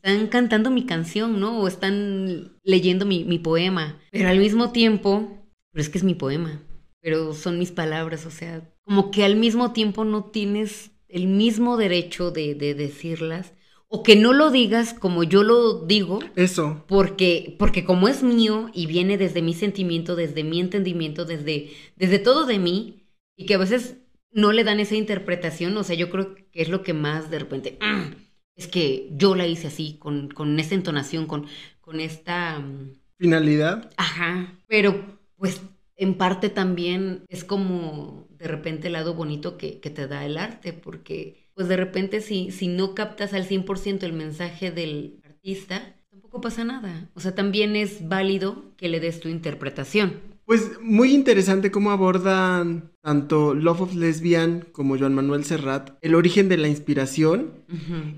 están 0.03 0.27
cantando 0.27 0.69
mi 0.69 0.85
canción, 0.85 1.39
¿no? 1.39 1.59
O 1.59 1.67
están 1.67 2.57
leyendo 2.63 3.05
mi, 3.05 3.23
mi 3.23 3.39
poema. 3.39 3.99
Pero 4.11 4.29
al 4.29 4.37
mismo 4.39 4.71
tiempo, 4.71 5.47
pero 5.71 5.81
es 5.81 5.89
que 5.89 5.97
es 5.97 6.03
mi 6.03 6.13
poema, 6.13 6.61
pero 7.01 7.33
son 7.33 7.57
mis 7.57 7.71
palabras, 7.71 8.25
o 8.25 8.31
sea, 8.31 8.69
como 8.83 9.11
que 9.11 9.23
al 9.23 9.35
mismo 9.37 9.71
tiempo 9.71 10.03
no 10.03 10.25
tienes 10.25 10.91
el 11.07 11.27
mismo 11.27 11.77
derecho 11.77 12.31
de, 12.31 12.53
de 12.53 12.73
decirlas, 12.73 13.53
o 13.87 14.03
que 14.03 14.15
no 14.15 14.33
lo 14.33 14.49
digas 14.49 14.93
como 14.93 15.23
yo 15.23 15.43
lo 15.43 15.85
digo, 15.85 16.19
Eso. 16.35 16.83
porque, 16.87 17.55
porque 17.59 17.85
como 17.85 18.07
es 18.07 18.23
mío 18.23 18.71
y 18.73 18.87
viene 18.87 19.17
desde 19.17 19.41
mi 19.41 19.53
sentimiento, 19.53 20.15
desde 20.15 20.43
mi 20.43 20.59
entendimiento, 20.59 21.25
desde, 21.25 21.69
desde 21.95 22.19
todo 22.19 22.45
de 22.45 22.57
mí, 22.59 23.05
y 23.37 23.45
que 23.45 23.53
a 23.53 23.59
veces 23.59 23.97
no 24.31 24.51
le 24.51 24.63
dan 24.63 24.79
esa 24.79 24.95
interpretación, 24.95 25.77
o 25.77 25.83
sea, 25.83 25.95
yo 25.95 26.09
creo 26.09 26.33
que 26.35 26.61
es 26.61 26.69
lo 26.69 26.81
que 26.81 26.93
más 26.93 27.29
de 27.29 27.39
repente, 27.39 27.77
"Mm, 27.79 28.15
es 28.55 28.67
que 28.67 29.09
yo 29.13 29.35
la 29.35 29.47
hice 29.47 29.67
así, 29.67 29.97
con, 29.99 30.29
con 30.29 30.59
esta 30.59 30.75
entonación, 30.75 31.27
con, 31.27 31.47
con 31.81 31.99
esta... 31.99 32.59
mm, 32.59 32.93
Finalidad. 33.17 33.91
Ajá, 33.97 34.57
pero 34.67 35.19
pues 35.37 35.61
en 35.95 36.17
parte 36.17 36.49
también 36.49 37.25
es 37.29 37.43
como 37.43 38.27
de 38.31 38.47
repente 38.47 38.87
el 38.87 38.93
lado 38.93 39.13
bonito 39.13 39.57
que, 39.57 39.79
que 39.79 39.89
te 39.89 40.07
da 40.07 40.25
el 40.25 40.37
arte, 40.37 40.73
porque 40.73 41.49
pues 41.53 41.67
de 41.67 41.77
repente 41.77 42.21
si, 42.21 42.51
si 42.51 42.67
no 42.67 42.95
captas 42.95 43.33
al 43.33 43.45
100% 43.45 44.03
el 44.05 44.13
mensaje 44.13 44.71
del 44.71 45.19
artista, 45.23 45.95
tampoco 46.09 46.41
pasa 46.41 46.63
nada. 46.63 47.11
O 47.13 47.19
sea, 47.19 47.35
también 47.35 47.75
es 47.75 48.07
válido 48.07 48.75
que 48.77 48.89
le 48.89 48.99
des 48.99 49.19
tu 49.19 49.29
interpretación. 49.29 50.32
Pues 50.45 50.79
muy 50.81 51.13
interesante 51.13 51.71
cómo 51.71 51.91
abordan 51.91 52.91
tanto 53.01 53.53
Love 53.53 53.81
of 53.81 53.95
Lesbian 53.95 54.65
como 54.71 54.97
Joan 54.97 55.13
Manuel 55.13 55.45
Serrat 55.45 55.91
el 56.01 56.15
origen 56.15 56.49
de 56.49 56.57
la 56.57 56.67
inspiración 56.67 57.51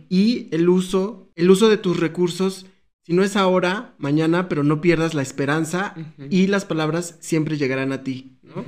y 0.09 0.47
el 0.51 0.69
uso, 0.69 1.31
el 1.35 1.49
uso 1.49 1.69
de 1.69 1.77
tus 1.77 1.99
recursos, 1.99 2.65
si 3.03 3.13
no 3.13 3.23
es 3.23 3.35
ahora, 3.35 3.93
mañana, 3.99 4.49
pero 4.49 4.63
no 4.63 4.81
pierdas 4.81 5.13
la 5.13 5.21
esperanza 5.21 5.95
y 6.29 6.47
las 6.47 6.65
palabras 6.65 7.17
siempre 7.19 7.57
llegarán 7.57 7.91
a 7.91 8.03
ti, 8.03 8.37
¿no? 8.41 8.65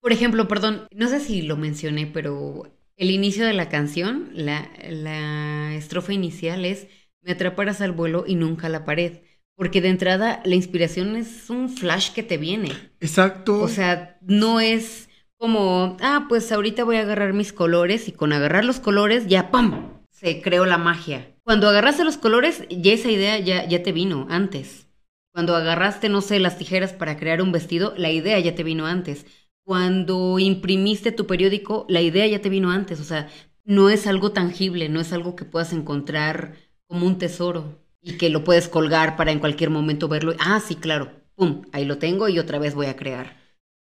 Por 0.00 0.12
ejemplo, 0.12 0.48
perdón, 0.48 0.88
no 0.92 1.08
sé 1.08 1.20
si 1.20 1.42
lo 1.42 1.56
mencioné, 1.56 2.06
pero 2.06 2.64
el 2.96 3.10
inicio 3.10 3.46
de 3.46 3.52
la 3.52 3.68
canción, 3.68 4.30
la, 4.32 4.70
la 4.88 5.74
estrofa 5.74 6.12
inicial 6.12 6.64
es 6.64 6.88
Me 7.22 7.32
atraparás 7.32 7.80
al 7.80 7.92
vuelo 7.92 8.24
y 8.26 8.34
nunca 8.34 8.66
a 8.66 8.70
la 8.70 8.84
pared. 8.84 9.20
Porque 9.56 9.80
de 9.80 9.88
entrada 9.88 10.42
la 10.44 10.54
inspiración 10.54 11.16
es 11.16 11.48
un 11.50 11.68
flash 11.68 12.12
que 12.12 12.22
te 12.22 12.36
viene. 12.36 12.72
Exacto. 13.00 13.60
O 13.60 13.68
sea, 13.68 14.18
no 14.20 14.60
es 14.60 15.08
como, 15.38 15.96
ah, 16.00 16.26
pues 16.28 16.52
ahorita 16.52 16.84
voy 16.84 16.96
a 16.96 17.02
agarrar 17.02 17.32
mis 17.32 17.52
colores 17.52 18.08
y 18.08 18.12
con 18.12 18.32
agarrar 18.32 18.64
los 18.64 18.80
colores 18.80 19.26
ya 19.26 19.50
¡pam! 19.50 19.96
se 20.10 20.40
creó 20.40 20.64
la 20.64 20.78
magia. 20.78 21.34
Cuando 21.42 21.68
agarraste 21.68 22.04
los 22.04 22.16
colores, 22.16 22.64
ya 22.70 22.92
esa 22.92 23.10
idea 23.10 23.38
ya, 23.38 23.66
ya 23.66 23.82
te 23.82 23.92
vino 23.92 24.26
antes. 24.30 24.88
Cuando 25.32 25.54
agarraste, 25.54 26.08
no 26.08 26.22
sé, 26.22 26.40
las 26.40 26.56
tijeras 26.56 26.94
para 26.94 27.18
crear 27.18 27.42
un 27.42 27.52
vestido, 27.52 27.92
la 27.98 28.10
idea 28.10 28.38
ya 28.40 28.54
te 28.54 28.62
vino 28.62 28.86
antes. 28.86 29.26
Cuando 29.64 30.38
imprimiste 30.38 31.12
tu 31.12 31.26
periódico, 31.26 31.84
la 31.88 32.00
idea 32.00 32.26
ya 32.26 32.40
te 32.40 32.48
vino 32.48 32.70
antes. 32.70 32.98
O 33.00 33.04
sea, 33.04 33.28
no 33.64 33.90
es 33.90 34.06
algo 34.06 34.32
tangible, 34.32 34.88
no 34.88 35.00
es 35.00 35.12
algo 35.12 35.36
que 35.36 35.44
puedas 35.44 35.74
encontrar 35.74 36.54
como 36.86 37.06
un 37.06 37.18
tesoro 37.18 37.85
y 38.06 38.16
que 38.16 38.30
lo 38.30 38.44
puedes 38.44 38.68
colgar 38.68 39.16
para 39.16 39.32
en 39.32 39.40
cualquier 39.40 39.70
momento 39.70 40.08
verlo. 40.08 40.34
Ah, 40.38 40.60
sí, 40.66 40.76
claro. 40.76 41.10
Pum, 41.34 41.62
ahí 41.72 41.84
lo 41.84 41.98
tengo 41.98 42.28
y 42.28 42.38
otra 42.38 42.58
vez 42.58 42.74
voy 42.74 42.86
a 42.86 42.96
crear. 42.96 43.36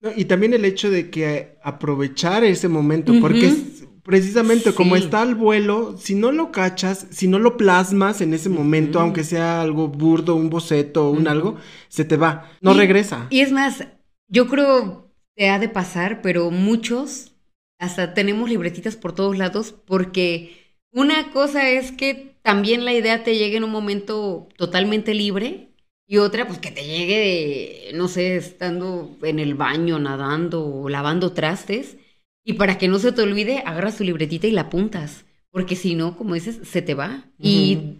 No, 0.01 0.11
y 0.15 0.25
también 0.25 0.53
el 0.53 0.65
hecho 0.65 0.91
de 0.91 1.09
que 1.09 1.57
aprovechar 1.63 2.43
ese 2.43 2.67
momento, 2.67 3.13
porque 3.19 3.47
es 3.47 3.85
precisamente 4.03 4.73
como 4.73 4.95
está 4.95 5.21
al 5.21 5.35
vuelo, 5.35 5.97
si 5.97 6.15
no 6.15 6.31
lo 6.31 6.51
cachas, 6.51 7.07
si 7.09 7.27
no 7.27 7.39
lo 7.39 7.57
plasmas 7.57 8.21
en 8.21 8.33
ese 8.33 8.49
momento, 8.49 8.99
aunque 8.99 9.23
sea 9.23 9.61
algo 9.61 9.87
burdo, 9.87 10.35
un 10.35 10.49
boceto, 10.49 11.09
un 11.09 11.27
algo, 11.27 11.57
se 11.89 12.05
te 12.05 12.17
va, 12.17 12.49
no 12.61 12.73
Y- 12.73 12.77
regresa. 12.77 13.27
Y 13.29 13.41
es 13.41 13.51
más, 13.51 13.85
yo 14.27 14.47
creo 14.47 15.11
te 15.35 15.49
ha 15.49 15.59
de 15.59 15.69
pasar, 15.69 16.21
pero 16.21 16.51
muchos 16.51 17.33
hasta 17.79 18.13
tenemos 18.13 18.49
libretitas 18.49 18.95
por 18.95 19.13
todos 19.13 19.37
lados 19.37 19.73
porque 19.85 20.57
Una 20.91 21.31
cosa 21.31 21.69
es 21.69 21.91
que 21.91 22.28
también 22.41 22.85
la 22.85 22.93
idea 22.93 23.23
te 23.23 23.37
llegue 23.37 23.57
en 23.57 23.63
un 23.63 23.71
momento 23.71 24.47
totalmente 24.57 25.13
libre 25.13 25.69
y 26.07 26.17
otra, 26.17 26.47
pues 26.47 26.57
que 26.57 26.71
te 26.71 26.85
llegue, 26.85 27.91
no 27.93 28.07
sé, 28.07 28.35
estando 28.35 29.15
en 29.21 29.37
el 29.37 29.53
baño, 29.53 29.99
nadando 29.99 30.65
o 30.65 30.89
lavando 30.89 31.33
trastes. 31.33 31.97
Y 32.43 32.53
para 32.53 32.79
que 32.79 32.87
no 32.87 32.97
se 32.97 33.11
te 33.11 33.21
olvide, 33.21 33.61
agarras 33.63 33.97
tu 33.97 34.03
libretita 34.03 34.47
y 34.47 34.51
la 34.51 34.61
apuntas. 34.61 35.25
Porque 35.51 35.75
si 35.75 35.93
no, 35.93 36.17
como 36.17 36.33
dices, 36.33 36.59
se 36.63 36.81
te 36.81 36.95
va. 36.95 37.25
Y 37.37 37.99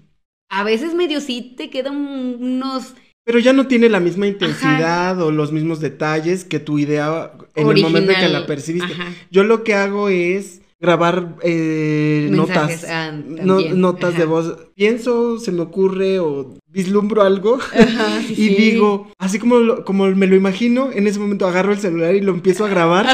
a 0.50 0.64
veces 0.64 0.96
medio 0.96 1.22
sí 1.22 1.54
te 1.56 1.70
quedan 1.70 1.96
unos... 1.96 2.96
Pero 3.26 3.38
ya 3.38 3.54
no 3.54 3.68
tiene 3.68 3.90
la 3.90 4.00
misma 4.00 4.26
intensidad 4.26 5.22
o 5.22 5.30
los 5.30 5.52
mismos 5.52 5.80
detalles 5.80 6.46
que 6.46 6.60
tu 6.60 6.80
idea 6.80 7.32
en 7.54 7.70
el 7.70 7.82
momento 7.82 8.12
en 8.12 8.20
que 8.20 8.30
la 8.30 8.48
percibiste. 8.48 8.96
Yo 9.30 9.44
lo 9.44 9.64
que 9.64 9.76
hago 9.76 10.10
es 10.10 10.59
grabar 10.80 11.36
eh, 11.44 12.30
notas, 12.32 12.86
ah, 12.90 13.12
notas 13.12 14.18
de 14.18 14.26
voz. 14.26 14.56
Pienso, 14.76 15.38
se 15.40 15.52
me 15.52 15.62
ocurre 15.62 16.20
o 16.20 16.56
vislumbro 16.68 17.22
algo 17.22 17.60
y 18.30 18.50
digo, 18.50 19.12
así 19.18 19.40
como, 19.40 19.84
como 19.84 20.08
me 20.08 20.28
lo 20.28 20.36
imagino, 20.36 20.90
en 20.92 21.08
ese 21.08 21.20
momento 21.20 21.48
agarro 21.48 21.74
el 21.74 21.80
celular 21.80 22.16
y 22.16 22.22
lo 22.22 22.32
empiezo 22.32 22.66
a 22.66 22.70
grabar, 22.70 23.08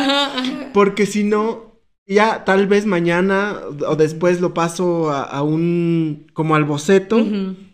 porque 0.74 1.06
si 1.06 1.24
no, 1.24 1.82
ya 2.08 2.44
tal 2.46 2.68
vez 2.68 2.86
mañana 2.86 3.60
o 3.88 3.96
después 3.96 4.42
lo 4.42 4.54
paso 4.54 5.10
a, 5.12 5.42
un, 5.42 6.28
como 6.34 6.56
al 6.56 6.66
boceto 6.66 7.26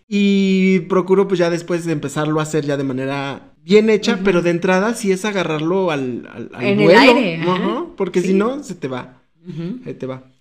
y 0.07 0.79
procuro 0.81 1.27
pues 1.27 1.39
ya 1.39 1.49
después 1.49 1.85
de 1.85 1.91
empezarlo 1.91 2.39
a 2.39 2.43
hacer 2.43 2.65
ya 2.65 2.77
de 2.77 2.83
manera 2.83 3.53
bien 3.63 3.89
hecha, 3.89 4.19
pero 4.23 4.41
de 4.41 4.51
entrada 4.51 4.93
sí 4.93 5.11
es 5.11 5.25
agarrarlo 5.25 5.91
al, 5.91 6.27
al, 6.31 6.63
en 6.63 6.79
el 6.79 6.95
aire, 6.95 7.41
porque 7.97 8.21
si 8.21 8.33
no, 8.33 8.63
se 8.63 8.75
te 8.75 8.87
va. 8.87 9.20
Ahí 9.85 9.93
te 9.93 10.05
va. 10.05 10.31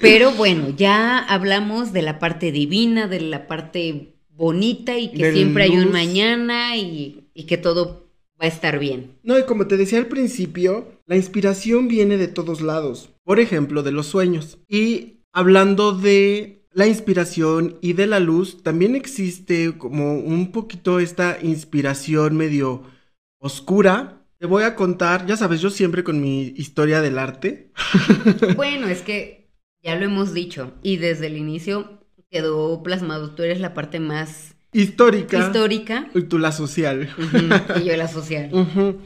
Pero 0.00 0.32
bueno, 0.32 0.70
ya 0.70 1.18
hablamos 1.18 1.92
de 1.92 2.02
la 2.02 2.18
parte 2.18 2.52
divina, 2.52 3.06
de 3.06 3.20
la 3.20 3.46
parte 3.46 4.14
bonita 4.30 4.96
y 4.98 5.12
que 5.12 5.32
siempre 5.32 5.64
hay 5.64 5.76
un 5.76 5.92
mañana 5.92 6.76
y, 6.76 7.26
que 7.46 7.58
todo 7.58 8.06
va 8.40 8.46
a 8.46 8.48
estar 8.48 8.78
bien. 8.78 9.18
No, 9.22 9.38
y 9.38 9.44
como 9.44 9.66
te 9.66 9.76
decía 9.76 9.98
al 9.98 10.06
principio, 10.06 10.88
la 11.06 11.16
inspiración 11.16 11.88
viene 11.88 12.16
de 12.16 12.28
todos 12.28 12.60
lados. 12.60 13.10
Por 13.24 13.40
ejemplo, 13.40 13.82
de 13.82 13.92
los 13.92 14.06
sueños. 14.06 14.58
Y 14.68 15.20
hablando 15.32 15.92
de 15.92 16.64
la 16.72 16.86
inspiración 16.86 17.76
y 17.82 17.92
de 17.92 18.06
la 18.06 18.20
luz, 18.20 18.62
también 18.62 18.94
existe 18.94 19.76
como 19.76 20.14
un 20.14 20.52
poquito 20.52 21.00
esta 21.00 21.38
inspiración 21.42 22.36
medio 22.36 22.84
oscura 23.38 24.19
te 24.40 24.46
voy 24.46 24.62
a 24.62 24.74
contar, 24.74 25.26
ya 25.26 25.36
sabes, 25.36 25.60
yo 25.60 25.68
siempre 25.68 26.02
con 26.02 26.18
mi 26.20 26.54
historia 26.56 27.02
del 27.02 27.18
arte. 27.18 27.70
Bueno, 28.56 28.88
es 28.88 29.02
que 29.02 29.50
ya 29.82 29.96
lo 29.96 30.06
hemos 30.06 30.32
dicho 30.32 30.72
y 30.82 30.96
desde 30.96 31.26
el 31.26 31.36
inicio 31.36 32.00
quedó 32.30 32.82
plasmado, 32.82 33.34
tú 33.34 33.42
eres 33.42 33.60
la 33.60 33.74
parte 33.74 34.00
más 34.00 34.54
histórica. 34.72 35.38
Histórica. 35.38 36.10
Y 36.14 36.22
tú 36.22 36.38
la 36.38 36.52
social. 36.52 37.10
y 37.80 37.84
yo 37.84 37.96
la 37.96 38.08
social. 38.08 38.50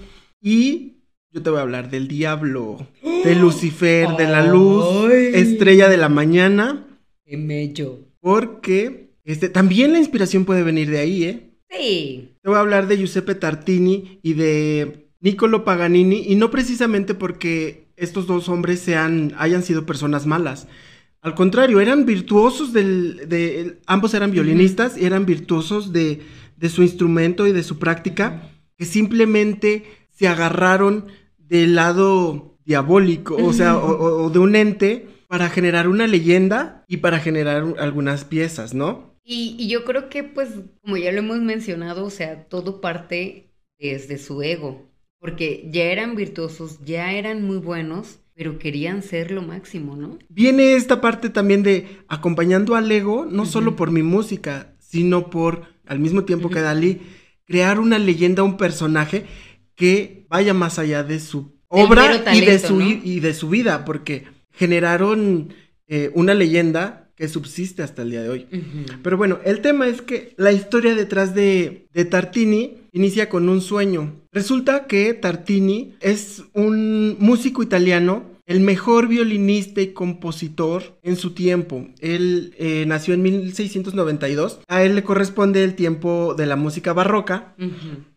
Y 0.47 0.99
yo 1.33 1.43
te 1.43 1.49
voy 1.49 1.59
a 1.59 1.63
hablar 1.63 1.89
del 1.89 2.07
diablo, 2.07 2.87
de 3.03 3.35
Lucifer, 3.35 4.11
de 4.11 4.29
la 4.29 4.47
luz, 4.47 5.11
estrella 5.11 5.89
de 5.89 5.97
la 5.97 6.11
mañana. 6.11 6.87
Qué 7.25 7.39
mello. 7.39 8.01
Porque 8.21 9.15
este, 9.25 9.49
también 9.49 9.95
la 9.95 10.01
inspiración 10.01 10.45
puede 10.45 10.63
venir 10.63 10.91
de 10.91 10.99
ahí, 10.99 11.25
¿eh? 11.25 11.51
Sí. 11.71 12.37
Te 12.43 12.49
voy 12.51 12.59
a 12.59 12.61
hablar 12.61 12.89
de 12.89 12.99
Giuseppe 12.99 13.35
Tartini 13.35 14.21
y 14.23 14.35
de 14.35 15.04
Niccolo 15.25 15.65
Paganini, 15.65 16.23
y 16.29 16.35
no 16.35 16.51
precisamente 16.51 17.15
porque 17.15 17.87
estos 17.97 18.27
dos 18.27 18.51
hombres 18.51 18.81
sean, 18.81 19.33
hayan 19.39 19.63
sido 19.63 19.87
personas 19.87 20.27
malas. 20.27 20.69
Al 21.23 21.35
contrario, 21.35 21.81
eran 21.81 22.05
virtuosos 22.05 22.75
del, 22.75 23.27
de, 23.27 23.79
ambos 23.87 24.13
eran 24.13 24.33
violinistas 24.33 24.99
y 24.99 25.07
eran 25.07 25.25
virtuosos 25.25 25.95
de, 25.95 26.21
de 26.59 26.69
su 26.69 26.83
instrumento 26.83 27.47
y 27.47 27.53
de 27.53 27.63
su 27.63 27.79
práctica, 27.79 28.51
que 28.77 28.85
simplemente 28.85 29.85
se 30.11 30.29
agarraron 30.29 31.07
del 31.39 31.75
lado 31.75 32.59
diabólico, 32.67 33.37
o 33.37 33.55
sea, 33.55 33.79
o, 33.79 34.29
de 34.29 34.39
un 34.39 34.55
ente 34.55 35.09
para 35.27 35.49
generar 35.49 35.89
una 35.89 36.07
leyenda 36.07 36.85
y 36.87 36.99
para 36.99 37.19
generar 37.19 37.65
algunas 37.79 38.27
piezas, 38.27 38.75
¿no? 38.75 39.15
Y, 39.25 39.57
y, 39.59 39.69
yo 39.69 39.87
creo 39.87 40.11
que, 40.11 40.23
pues, 40.23 40.51
como 40.83 40.99
ya 40.99 41.13
lo 41.13 41.21
hemos 41.21 41.41
mencionado, 41.41 42.05
o 42.05 42.11
sea, 42.11 42.45
todo 42.45 42.83
parte 42.83 43.55
desde 43.79 44.19
su 44.19 44.43
ego 44.43 44.94
porque 45.25 45.67
ya 45.73 45.85
eran 45.85 46.17
virtuosos, 46.17 46.81
ya 46.85 47.13
eran 47.13 47.43
muy 47.47 47.57
buenos, 47.57 48.19
pero 48.35 48.59
querían 48.59 49.03
ser 49.03 49.31
lo 49.31 49.41
máximo, 49.41 49.97
¿no? 49.97 50.19
Viene 50.29 50.75
esta 50.75 51.01
parte 51.01 51.31
también 51.31 51.63
de 51.63 52.01
acompañando 52.09 52.77
al 52.77 52.93
ego, 52.93 53.25
no 53.25 53.47
solo 53.47 53.75
por 53.75 53.91
mi 53.91 54.03
música, 54.03 54.77
sino 54.81 55.31
por, 55.31 55.63
al 55.87 55.99
mismo 55.99 56.25
tiempo 56.25 56.51
que 56.51 56.61
Dalí, 56.61 57.01
crear 57.47 57.81
una 57.81 57.99
leyenda, 57.99 58.43
un 58.43 58.59
personaje 58.59 59.25
que 59.75 60.27
vaya 60.29 60.53
más 60.53 60.79
allá 60.79 61.03
de 61.03 61.19
su 61.21 61.59
obra 61.69 62.23
y, 62.35 62.43
de 62.43 62.59
su, 62.59 62.83
y 62.83 63.21
de 63.21 63.33
su 63.33 63.49
vida, 63.49 63.87
porque 63.87 64.27
generaron 64.51 65.55
eh, 65.89 66.11
una 66.13 66.35
leyenda 66.35 67.04
que 67.17 67.29
subsiste 67.29 67.83
hasta 67.83 68.03
el 68.03 68.11
día 68.11 68.23
de 68.23 68.29
hoy. 68.29 68.47
Pero 69.03 69.17
bueno, 69.17 69.39
el 69.45 69.61
tema 69.61 69.87
es 69.87 70.03
que 70.03 70.35
la 70.37 70.53
historia 70.53 70.95
detrás 70.95 71.35
de, 71.35 71.87
de 71.93 72.05
Tartini 72.05 72.79
inicia 72.93 73.29
con 73.29 73.49
un 73.49 73.61
sueño. 73.61 74.21
Resulta 74.33 74.87
que 74.87 75.15
Tartini 75.15 75.95
es 76.01 76.43
un 76.55 77.17
músico 77.19 77.63
italiano 77.63 78.35
el 78.47 78.61
mejor 78.61 79.09
violinista 79.09 79.81
y 79.81 79.93
compositor 79.93 80.99
en 81.03 81.17
su 81.17 81.33
tiempo. 81.33 81.89
Él 82.01 82.55
eh, 82.59 82.85
nació 82.87 83.15
en 83.15 83.23
1692. 83.23 84.61
A 84.69 84.83
él 84.83 84.95
le 84.95 85.03
corresponde 85.03 85.65
el 85.65 85.75
tiempo 85.75 86.35
de 86.35 86.47
la 86.47 86.57
música 86.57 86.93
barroca. 86.93 87.55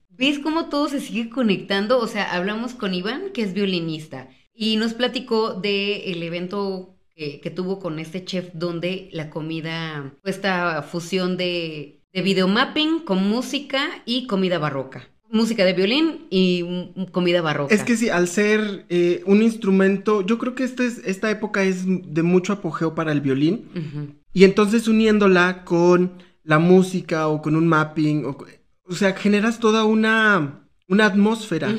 ¿Ves 0.10 0.40
cómo 0.40 0.68
todo 0.68 0.90
se 0.90 1.00
sigue 1.00 1.30
conectando? 1.30 2.00
O 2.00 2.08
sea, 2.08 2.34
hablamos 2.34 2.74
con 2.74 2.94
Iván, 2.94 3.32
que 3.34 3.44
es 3.44 3.54
violinista, 3.54 4.30
y 4.54 4.78
nos 4.78 4.94
platicó 4.94 5.54
del 5.54 6.22
evento 6.24 6.97
que, 7.18 7.52
tuvo 7.52 7.80
con 7.80 8.00
este 8.00 8.24
chef 8.24 8.50
donde 8.54 9.10
la 9.12 9.30
comida, 9.30 10.14
esta 10.24 10.84
fusión 10.84 11.36
de, 11.36 12.04
de 12.14 12.22
videomapping 12.22 13.00
con 13.00 13.28
música 13.28 13.88
y 14.06 14.28
comida 14.28 14.60
barroca. 14.60 15.10
Música 15.30 15.66
de 15.66 15.74
violín 15.74 16.28
y 16.30 16.64
comida 17.12 17.42
barroca. 17.42 17.74
Es 17.74 17.84
que 17.84 17.98
sí, 17.98 18.08
al 18.10 18.28
ser 18.28 18.86
eh, 18.90 19.24
un 19.26 19.42
instrumento, 19.42 20.26
yo 20.26 20.38
creo 20.38 20.56
que 20.56 20.64
este 20.64 20.86
es, 20.86 21.00
esta 21.00 21.30
época 21.30 21.64
es 21.64 21.84
de 21.86 22.24
mucho 22.24 22.54
apogeo 22.54 22.96
para 22.96 23.12
el 23.12 23.20
violín. 23.20 24.22
Y 24.32 24.46
entonces 24.46 24.88
uniéndola 24.88 25.66
con 25.66 26.24
la 26.44 26.60
música 26.60 27.28
o 27.28 27.42
con 27.42 27.58
un 27.58 27.68
mapping, 27.68 28.26
o, 28.26 28.38
o 28.86 28.94
sea, 28.94 29.14
generas 29.14 29.60
toda 29.60 29.84
una, 29.84 30.70
una 30.88 31.08
atmósfera. 31.08 31.76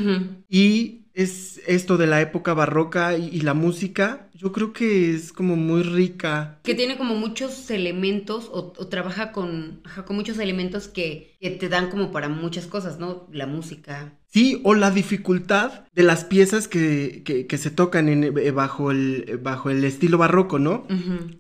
Y 0.51 0.98
es 1.19 1.61
esto 1.67 1.97
de 1.97 2.07
la 2.07 2.21
época 2.21 2.55
barroca 2.55 3.19
y, 3.19 3.41
la 3.41 3.53
música, 3.53 4.29
yo 4.35 4.53
creo 4.53 4.73
que 4.73 5.11
es 5.13 5.33
como 5.33 5.57
muy 5.57 5.83
rica. 5.83 6.61
Que 6.63 6.77
tiene 6.77 6.97
como 6.97 7.17
muchos 7.17 7.73
elementos 7.73 8.49
o, 8.53 8.71
trabaja 8.87 9.33
con, 9.33 9.83
con 10.07 10.15
muchos 10.15 10.39
elementos 10.39 10.87
que, 10.87 11.37
te 11.41 11.69
dan 11.69 11.91
como 11.91 12.13
para 12.13 12.29
muchas 12.29 12.69
cosas, 12.69 13.01
¿no? 13.01 13.27
La 13.33 13.49
música. 13.49 14.13
Sí, 14.29 14.61
o 14.63 14.75
la 14.75 14.93
dificultad 14.93 15.87
de 15.93 16.05
las 16.05 16.25
piezas 16.25 16.69
que, 16.69 17.25
que, 17.25 17.59
se 17.59 17.71
tocan 17.73 18.09
en, 18.09 18.23
eh, 18.23 18.51
bajo, 18.53 18.93
el, 18.93 19.41
bajo 19.43 19.71
el 19.71 19.85
estilo 19.85 20.19
barroco, 20.19 20.61
¿no? 20.61 20.87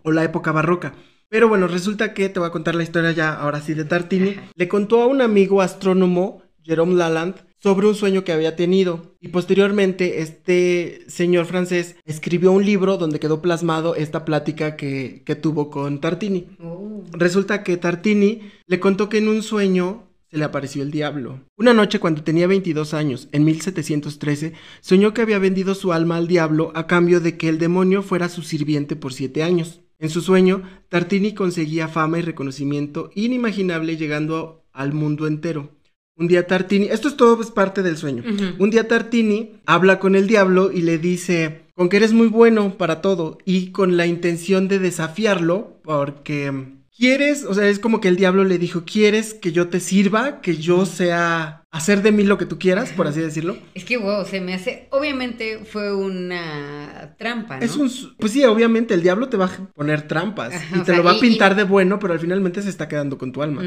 O 0.02 0.10
la 0.10 0.24
época 0.24 0.50
barroca. 0.50 0.94
Pero 1.28 1.46
bueno, 1.46 1.68
resulta 1.68 2.14
que 2.14 2.28
te 2.28 2.40
voy 2.40 2.48
a 2.48 2.52
contar 2.52 2.74
la 2.74 2.82
historia 2.82 3.12
ya 3.12 3.32
ahora 3.32 3.60
sí 3.60 3.74
de 3.74 3.84
Tartini. 3.84 4.34
Le 4.56 4.66
contó 4.66 5.02
a 5.02 5.06
un 5.06 5.20
amigo 5.20 5.62
astrónomo, 5.62 6.42
Jerome 6.64 6.94
Lalande, 6.94 7.42
sobre 7.58 7.86
un 7.86 7.94
sueño 7.94 8.24
que 8.24 8.32
había 8.32 8.56
tenido. 8.56 9.16
Y 9.20 9.28
posteriormente 9.28 10.22
este 10.22 11.04
señor 11.08 11.46
francés 11.46 11.96
escribió 12.04 12.52
un 12.52 12.64
libro 12.64 12.96
donde 12.96 13.20
quedó 13.20 13.42
plasmado 13.42 13.94
esta 13.94 14.24
plática 14.24 14.76
que, 14.76 15.22
tuvo 15.40 15.70
con 15.70 16.00
Tartini. 16.00 16.46
Oh. 16.62 17.04
Resulta 17.12 17.62
que 17.62 17.76
Tartini 17.76 18.42
le 18.66 18.80
contó 18.80 19.08
que 19.08 19.18
en 19.18 19.28
un 19.28 19.42
sueño 19.42 20.04
se 20.30 20.36
le 20.36 20.44
apareció 20.44 20.82
el 20.82 20.90
diablo. 20.90 21.40
Una 21.56 21.72
noche 21.72 22.00
cuando 22.00 22.22
tenía 22.22 22.46
22 22.46 22.92
años, 22.92 23.28
en 23.32 23.44
1713, 23.44 24.52
soñó 24.80 25.14
que 25.14 25.22
había 25.22 25.38
vendido 25.38 25.74
su 25.74 25.92
alma 25.92 26.16
al 26.16 26.28
diablo 26.28 26.70
a 26.74 26.86
cambio 26.86 27.20
de 27.20 27.38
que 27.38 27.48
el 27.48 27.58
demonio 27.58 28.02
fuera 28.02 28.28
su 28.28 28.42
sirviente 28.42 28.94
por 28.94 29.12
siete 29.14 29.42
años. 29.42 29.80
En 29.98 30.10
su 30.10 30.20
sueño, 30.20 30.62
Tartini 30.90 31.34
conseguía 31.34 31.88
fama 31.88 32.18
y 32.18 32.22
reconocimiento 32.22 33.10
inimaginable 33.14 33.96
llegando 33.96 34.64
al 34.72 34.92
mundo 34.92 35.26
entero. 35.26 35.77
Un 36.18 36.26
día 36.26 36.48
Tartini, 36.48 36.86
esto 36.86 37.06
es 37.06 37.16
todo 37.16 37.40
es 37.40 37.52
parte 37.52 37.82
del 37.82 37.96
sueño. 37.96 38.24
Un 38.58 38.70
día 38.70 38.88
Tartini 38.88 39.52
habla 39.66 40.00
con 40.00 40.16
el 40.16 40.26
diablo 40.26 40.72
y 40.72 40.82
le 40.82 40.98
dice, 40.98 41.62
con 41.76 41.88
que 41.88 41.98
eres 41.98 42.12
muy 42.12 42.26
bueno 42.26 42.76
para 42.76 43.00
todo 43.00 43.38
y 43.44 43.70
con 43.70 43.96
la 43.96 44.06
intención 44.06 44.66
de 44.66 44.80
desafiarlo 44.80 45.78
porque 45.84 46.78
¿quieres? 46.98 47.44
O 47.44 47.54
sea, 47.54 47.68
es 47.68 47.78
como 47.78 48.00
que 48.00 48.08
el 48.08 48.16
diablo 48.16 48.42
le 48.44 48.58
dijo, 48.58 48.82
¿quieres 48.84 49.32
que 49.32 49.52
yo 49.52 49.68
te 49.68 49.78
sirva? 49.78 50.40
Que 50.40 50.56
yo 50.56 50.84
sea, 50.84 51.57
hacer 51.70 52.02
de 52.02 52.12
mí 52.12 52.24
lo 52.24 52.38
que 52.38 52.46
tú 52.46 52.58
quieras, 52.58 52.92
por 52.92 53.06
así 53.06 53.20
decirlo. 53.20 53.56
Es 53.74 53.84
que, 53.84 53.98
wow, 53.98 54.24
se 54.24 54.40
me 54.40 54.54
hace, 54.54 54.88
obviamente 54.90 55.60
fue 55.70 55.94
una 55.94 57.14
trampa, 57.18 57.58
¿no? 57.58 57.64
Es 57.64 57.76
un, 57.76 57.90
pues 58.18 58.32
sí, 58.32 58.42
obviamente 58.44 58.94
el 58.94 59.02
diablo 59.02 59.28
te 59.28 59.36
va 59.36 59.46
a 59.46 59.70
poner 59.74 60.08
trampas 60.08 60.54
Ajá, 60.54 60.76
y 60.76 60.78
te 60.80 60.84
sea, 60.86 60.96
lo 60.96 61.04
va 61.04 61.12
a 61.12 61.16
y- 61.16 61.20
pintar 61.20 61.54
de 61.56 61.64
bueno, 61.64 61.98
pero 61.98 62.14
al 62.14 62.20
finalmente 62.20 62.62
se 62.62 62.70
está 62.70 62.88
quedando 62.88 63.18
con 63.18 63.32
tu 63.32 63.42
alma. 63.42 63.62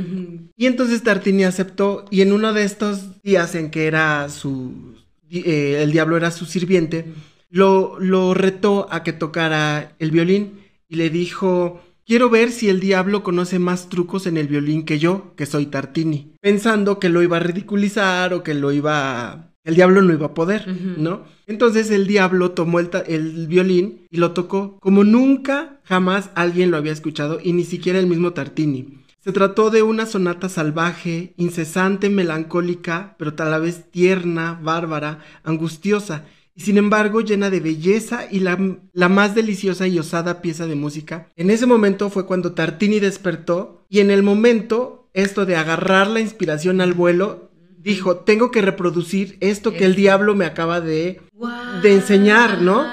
Y 0.57 0.65
entonces 0.65 1.03
Tartini 1.03 1.43
aceptó 1.43 2.05
y 2.09 2.21
en 2.21 2.33
uno 2.33 2.53
de 2.53 2.63
estos 2.63 3.21
días 3.21 3.53
en 3.55 3.69
que 3.69 3.85
era 3.85 4.29
su, 4.29 4.95
eh, 5.29 5.79
el 5.83 5.91
diablo 5.91 6.17
era 6.17 6.31
su 6.31 6.45
sirviente, 6.45 7.05
lo, 7.49 7.99
lo 7.99 8.33
retó 8.33 8.87
a 8.91 9.03
que 9.03 9.13
tocara 9.13 9.93
el 9.99 10.09
violín 10.11 10.59
y 10.89 10.95
le 10.95 11.09
dijo, 11.11 11.81
quiero 12.05 12.29
ver 12.29 12.51
si 12.51 12.69
el 12.69 12.79
diablo 12.79 13.23
conoce 13.23 13.59
más 13.59 13.89
trucos 13.89 14.27
en 14.27 14.37
el 14.37 14.47
violín 14.47 14.85
que 14.85 14.99
yo, 14.99 15.33
que 15.35 15.45
soy 15.45 15.67
Tartini, 15.67 16.33
pensando 16.41 16.99
que 16.99 17.09
lo 17.09 17.21
iba 17.21 17.37
a 17.37 17.41
ridiculizar 17.41 18.33
o 18.33 18.43
que 18.43 18.53
lo 18.53 18.71
iba 18.71 19.31
a... 19.31 19.51
El 19.63 19.75
diablo 19.75 20.01
no 20.01 20.11
iba 20.11 20.27
a 20.27 20.33
poder. 20.33 20.67
¿no? 20.67 21.23
Entonces 21.45 21.91
el 21.91 22.07
diablo 22.07 22.51
tomó 22.51 22.79
el, 22.79 22.89
el 23.05 23.47
violín 23.47 24.07
y 24.09 24.17
lo 24.17 24.31
tocó 24.31 24.79
como 24.79 25.03
nunca 25.03 25.79
jamás 25.83 26.31
alguien 26.33 26.71
lo 26.71 26.77
había 26.77 26.91
escuchado 26.91 27.39
y 27.43 27.53
ni 27.53 27.63
siquiera 27.63 27.99
el 27.99 28.07
mismo 28.07 28.33
Tartini. 28.33 29.01
Se 29.23 29.31
trató 29.31 29.69
de 29.69 29.83
una 29.83 30.07
sonata 30.07 30.49
salvaje, 30.49 31.35
incesante, 31.37 32.09
melancólica, 32.09 33.15
pero 33.19 33.35
la 33.37 33.59
vez 33.59 33.91
tierna, 33.91 34.59
bárbara, 34.59 35.19
angustiosa, 35.43 36.25
sin 36.61 36.77
embargo 36.77 37.21
llena 37.21 37.49
de 37.49 37.59
belleza 37.59 38.25
y 38.31 38.39
la, 38.39 38.57
la 38.93 39.09
más 39.09 39.35
deliciosa 39.35 39.87
y 39.87 39.99
osada 39.99 40.41
pieza 40.41 40.65
de 40.65 40.75
música. 40.75 41.27
En 41.35 41.49
ese 41.49 41.65
momento 41.65 42.09
fue 42.09 42.25
cuando 42.25 42.53
Tartini 42.53 42.99
despertó 42.99 43.85
y 43.89 43.99
en 43.99 44.09
el 44.09 44.23
momento 44.23 45.09
esto 45.13 45.45
de 45.45 45.57
agarrar 45.57 46.07
la 46.07 46.21
inspiración 46.21 46.79
al 46.81 46.93
vuelo, 46.93 47.51
dijo, 47.77 48.17
tengo 48.17 48.49
que 48.51 48.61
reproducir 48.61 49.37
esto 49.41 49.73
que 49.73 49.85
el 49.85 49.95
diablo 49.95 50.35
me 50.35 50.45
acaba 50.45 50.79
de... 50.81 51.21
De 51.81 51.93
enseñar, 51.93 52.61
¿no? 52.61 52.85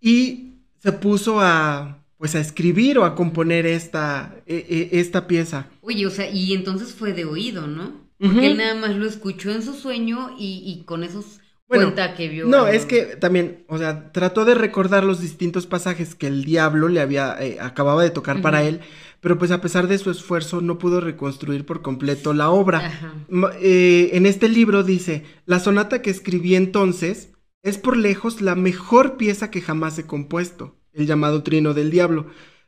Y 0.00 0.54
se 0.82 0.92
puso 0.92 1.40
a, 1.40 2.04
pues 2.18 2.34
a 2.34 2.40
escribir 2.40 2.98
o 2.98 3.04
a 3.04 3.14
componer 3.14 3.66
esta, 3.66 4.34
e- 4.46 4.90
e- 4.92 4.98
esta 5.00 5.26
pieza. 5.26 5.68
Oye, 5.80 6.06
o 6.06 6.10
sea, 6.10 6.28
y 6.30 6.52
entonces 6.52 6.92
fue 6.92 7.12
de 7.12 7.24
oído, 7.24 7.66
¿no? 7.66 8.04
Porque 8.18 8.46
él 8.46 8.56
nada 8.56 8.74
más 8.74 8.96
lo 8.96 9.06
escuchó 9.06 9.50
en 9.52 9.62
su 9.62 9.74
sueño 9.74 10.34
y, 10.38 10.62
y 10.66 10.84
con 10.84 11.04
esos 11.04 11.40
Bueno, 11.68 11.86
cuenta 11.86 12.14
que 12.14 12.28
vio. 12.28 12.46
No, 12.46 12.66
es 12.66 12.84
que 12.84 13.16
también, 13.16 13.64
o 13.68 13.78
sea, 13.78 14.12
trató 14.12 14.44
de 14.44 14.54
recordar 14.54 15.02
los 15.04 15.20
distintos 15.20 15.66
pasajes 15.66 16.14
que 16.14 16.26
el 16.26 16.44
diablo 16.44 16.88
le 16.88 17.00
había, 17.00 17.36
eh, 17.40 17.58
acababa 17.60 18.02
de 18.02 18.10
tocar 18.10 18.42
para 18.42 18.62
él, 18.62 18.80
pero 19.20 19.38
pues 19.38 19.50
a 19.50 19.60
pesar 19.60 19.88
de 19.88 19.98
su 19.98 20.10
esfuerzo 20.10 20.60
no 20.60 20.78
pudo 20.78 21.00
reconstruir 21.00 21.64
por 21.64 21.80
completo 21.82 22.34
la 22.34 22.50
obra. 22.50 22.78
Ajá. 22.86 23.14
Ma- 23.28 23.52
eh, 23.60 24.10
en 24.12 24.26
este 24.26 24.48
libro 24.48 24.82
dice, 24.82 25.24
la 25.46 25.58
sonata 25.58 26.02
que 26.02 26.10
escribí 26.10 26.54
entonces 26.54 27.30
es 27.62 27.78
por 27.78 27.96
lejos 27.96 28.42
la 28.42 28.54
mejor 28.54 29.16
pieza 29.16 29.50
que 29.50 29.62
jamás 29.62 29.98
he 29.98 30.06
compuesto, 30.06 30.76
el 30.92 31.06
llamado 31.06 31.42
Trino 31.42 31.72
del 31.72 31.90
Diablo, 31.90 32.26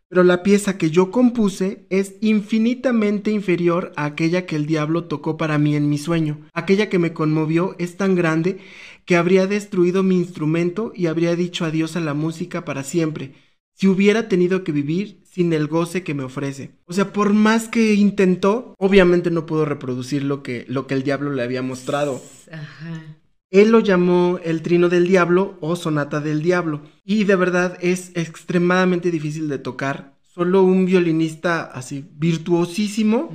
pero 0.09 0.23
la 0.23 0.43
pieza 0.43 0.79
que 0.79 0.91
yo 0.91 1.11
compuse 1.11 1.87
es 1.91 2.15
infinitamente 2.21 3.31
inferior 3.31 3.93
a 3.97 4.05
aquella 4.05 4.47
que 4.47 4.57
el 4.57 4.67
diablo 4.67 5.05
tocó 5.05 5.37
para 5.37 5.59
mí 5.59 5.75
en 5.75 5.89
mi 5.89 5.99
sueño. 5.99 6.47
Aquella 6.53 6.89
que 6.89 6.99
me 6.99 7.13
conmovió 7.13 7.75
es 7.79 7.97
tan 7.97 8.15
grande 8.15 8.59
que 9.05 9.17
habría 9.17 9.47
destruido 9.47 10.03
mi 10.03 10.17
instrumento 10.17 10.93
y 10.95 11.07
habría 11.07 11.35
dicho 11.35 11.65
adiós 11.65 11.97
a 11.97 12.01
la 12.01 12.15
música 12.15 12.65
para 12.65 12.83
siempre, 12.83 13.35
si 13.73 13.89
hubiera 13.89 14.29
tenido 14.29 14.65
que 14.65 14.73
vivir 14.73 15.23
sin 15.25 15.53
el 15.53 15.67
goce 15.67 16.03
que 16.03 16.15
me 16.15 16.25
ofrece. 16.25 16.71
O 16.87 16.93
sea, 16.93 17.13
por 17.13 17.35
más 17.35 17.69
que 17.69 17.95
intentó, 17.95 18.75
obviamente 18.79 19.31
no 19.31 19.45
pudo 19.45 19.65
reproducir 19.65 20.25
lo 20.25 20.43
que, 20.43 20.65
lo 20.69 20.87
que 20.87 20.95
el 20.95 21.03
diablo 21.03 21.33
le 21.33 21.43
había 21.43 21.63
mostrado. 21.63 22.23
Ajá. 22.51 23.17
Él 23.51 23.71
lo 23.71 23.81
llamó 23.81 24.41
el 24.43 24.63
trino 24.63 24.89
del 24.89 25.07
diablo 25.07 25.57
o 25.61 25.77
sonata 25.77 26.21
del 26.21 26.43
diablo. 26.43 26.83
Y 27.05 27.25
de 27.25 27.37
verdad 27.37 27.79
es 27.81 28.11
extremadamente 28.15 29.11
difícil 29.11 29.49
de 29.49 29.59
tocar. 29.59 30.17
Solo 30.23 30.63
un 30.63 30.85
violinista 30.85 31.63
así 31.63 32.05
virtuosísimo 32.17 33.31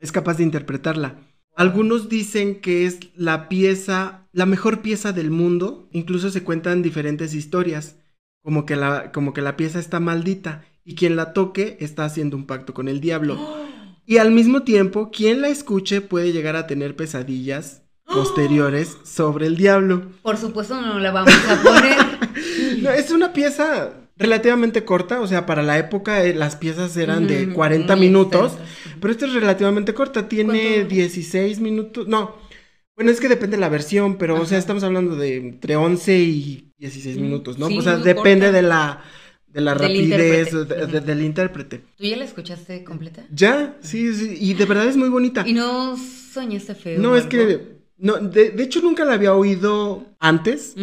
es 0.00 0.10
capaz 0.10 0.38
de 0.38 0.42
interpretarla. 0.42 1.20
Algunos 1.54 2.08
dicen 2.08 2.60
que 2.60 2.86
es 2.86 2.98
la 3.14 3.48
pieza, 3.48 4.26
la 4.32 4.46
mejor 4.46 4.82
pieza 4.82 5.12
del 5.12 5.30
mundo. 5.30 5.88
Incluso 5.92 6.30
se 6.30 6.42
cuentan 6.42 6.82
diferentes 6.82 7.34
historias, 7.34 7.96
como 8.42 8.66
que 8.66 8.76
la, 8.76 9.12
como 9.12 9.32
que 9.32 9.42
la 9.42 9.56
pieza 9.56 9.78
está 9.78 10.00
maldita 10.00 10.64
y 10.84 10.94
quien 10.94 11.16
la 11.16 11.32
toque 11.32 11.76
está 11.80 12.04
haciendo 12.04 12.36
un 12.36 12.46
pacto 12.46 12.74
con 12.74 12.88
el 12.88 13.00
diablo. 13.00 13.38
Y 14.04 14.18
al 14.18 14.30
mismo 14.30 14.62
tiempo, 14.62 15.10
quien 15.10 15.42
la 15.42 15.48
escuche 15.48 16.00
puede 16.00 16.32
llegar 16.32 16.56
a 16.56 16.66
tener 16.66 16.94
pesadillas 16.94 17.85
posteriores 18.12 18.96
sobre 19.04 19.46
el 19.46 19.56
diablo. 19.56 20.10
Por 20.22 20.36
supuesto 20.36 20.80
no 20.80 20.98
la 20.98 21.10
vamos 21.12 21.34
a 21.48 21.62
poner. 21.62 21.96
No, 22.82 22.90
es 22.90 23.10
una 23.10 23.32
pieza 23.32 23.94
relativamente 24.16 24.84
corta, 24.84 25.20
o 25.20 25.26
sea, 25.26 25.46
para 25.46 25.62
la 25.62 25.78
época 25.78 26.22
eh, 26.24 26.34
las 26.34 26.56
piezas 26.56 26.96
eran 26.96 27.26
de 27.26 27.46
Ujú, 27.46 27.54
40 27.54 27.96
muy 27.96 28.06
minutos, 28.06 28.52
pero 29.00 29.12
esta 29.12 29.26
es 29.26 29.32
relativamente 29.32 29.94
corta, 29.94 30.28
tiene 30.28 30.74
¿Cuánto? 30.76 30.94
16 30.94 31.60
minutos, 31.60 32.06
no, 32.08 32.36
bueno, 32.94 33.10
es 33.10 33.20
que 33.20 33.28
depende 33.28 33.56
de 33.56 33.60
la 33.62 33.68
versión, 33.70 34.16
pero 34.18 34.40
o 34.40 34.44
sea, 34.46 34.58
estamos 34.58 34.82
hablando 34.84 35.16
de 35.16 35.36
entre 35.36 35.76
11 35.76 36.18
y 36.18 36.72
16 36.78 37.16
Mm, 37.16 37.20
minutos, 37.22 37.58
¿no? 37.58 37.68
sí, 37.68 37.78
o 37.78 37.82
sea, 37.82 37.96
depende 37.96 38.46
corta. 38.46 38.52
de 38.52 38.62
la, 38.62 39.02
de 39.46 39.60
la 39.62 39.74
Del 39.74 39.80
rapidez 39.82 40.52
intérprete. 40.52 40.74
de- 40.74 40.86
de- 40.86 40.98
Ujú. 40.98 41.06
del 41.06 41.22
intérprete. 41.22 41.78
¿Tú 41.96 42.04
ya 42.04 42.16
la 42.16 42.24
escuchaste 42.24 42.84
completa? 42.84 43.24
Ya, 43.30 43.76
sí, 43.80 44.14
sí, 44.14 44.36
y 44.38 44.54
de 44.54 44.64
verdad 44.66 44.86
es 44.86 44.96
muy 44.96 45.08
bonita. 45.08 45.44
¿Y 45.46 45.52
no 45.54 45.96
soñaste 45.96 46.74
feo? 46.74 47.00
No, 47.00 47.16
es 47.16 47.24
que, 47.24 47.75
no, 47.98 48.16
de, 48.18 48.50
de 48.50 48.62
hecho 48.62 48.80
nunca 48.82 49.04
la 49.04 49.14
había 49.14 49.34
oído 49.34 50.06
antes. 50.20 50.74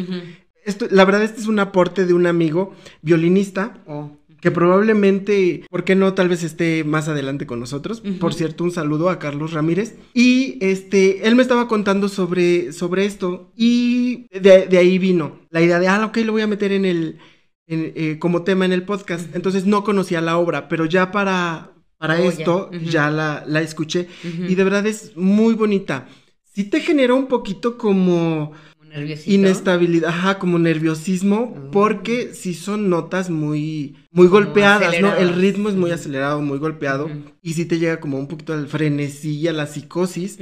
Esto, 0.65 0.87
la 0.89 1.05
verdad, 1.05 1.23
este 1.23 1.41
es 1.41 1.47
un 1.47 1.59
aporte 1.59 2.05
de 2.05 2.13
un 2.13 2.25
amigo 2.25 2.73
violinista 3.01 3.81
Oh. 3.85 4.11
que 4.39 4.49
probablemente, 4.51 5.65
¿por 5.69 5.83
qué 5.83 5.95
no? 5.95 6.13
Tal 6.13 6.29
vez 6.29 6.43
esté 6.43 6.83
más 6.83 7.07
adelante 7.07 7.45
con 7.45 7.59
nosotros. 7.59 8.01
Por 8.19 8.33
cierto, 8.33 8.63
un 8.63 8.71
saludo 8.71 9.09
a 9.09 9.19
Carlos 9.19 9.53
Ramírez. 9.53 9.95
Y 10.13 10.57
este, 10.61 11.27
él 11.27 11.35
me 11.35 11.41
estaba 11.41 11.67
contando 11.67 12.07
sobre, 12.09 12.71
sobre 12.73 13.05
esto 13.05 13.51
y 13.55 14.27
de, 14.37 14.67
de 14.67 14.77
ahí 14.77 14.97
vino 14.99 15.39
la 15.49 15.61
idea 15.61 15.79
de, 15.79 15.87
ah, 15.87 16.05
ok, 16.05 16.17
lo 16.25 16.31
voy 16.33 16.41
a 16.41 16.47
meter 16.47 16.71
en 16.71 16.85
el, 16.85 17.19
en, 17.67 17.91
eh, 17.95 18.17
como 18.19 18.43
tema 18.43 18.65
en 18.65 18.73
el 18.73 18.83
podcast. 18.83 19.33
Entonces 19.35 19.65
no 19.65 19.83
conocía 19.83 20.21
la 20.21 20.37
obra, 20.37 20.67
pero 20.69 20.85
ya 20.85 21.11
para, 21.11 21.71
para 21.97 22.15
Oh, 22.19 22.29
esto 22.29 22.69
ya 22.85 23.09
la, 23.09 23.43
la 23.47 23.61
escuché 23.61 24.07
y 24.23 24.55
de 24.55 24.63
verdad 24.63 24.85
es 24.87 25.15
muy 25.15 25.53
bonita. 25.53 26.07
Sí 26.53 26.65
te 26.65 26.81
genera 26.81 27.13
un 27.13 27.27
poquito 27.27 27.77
como 27.77 28.51
nerviosito. 28.87 29.31
inestabilidad, 29.31 30.09
ajá, 30.09 30.37
como 30.37 30.59
nerviosismo, 30.59 31.47
Mm. 31.47 31.71
porque 31.71 32.33
sí 32.33 32.53
son 32.53 32.89
notas 32.89 33.31
muy, 33.31 33.95
muy 34.11 34.27
golpeadas, 34.27 35.01
¿no? 35.01 35.15
El 35.15 35.33
ritmo 35.33 35.69
es 35.69 35.75
muy 35.75 35.89
acelerado, 35.89 36.41
muy 36.41 36.59
golpeado, 36.59 37.09
y 37.41 37.53
sí 37.53 37.65
te 37.65 37.79
llega 37.79 37.99
como 37.99 38.19
un 38.19 38.27
poquito 38.27 38.53
al 38.53 38.67
frenesí 38.67 39.31
y 39.39 39.47
a 39.47 39.53
la 39.53 39.65
psicosis, 39.65 40.37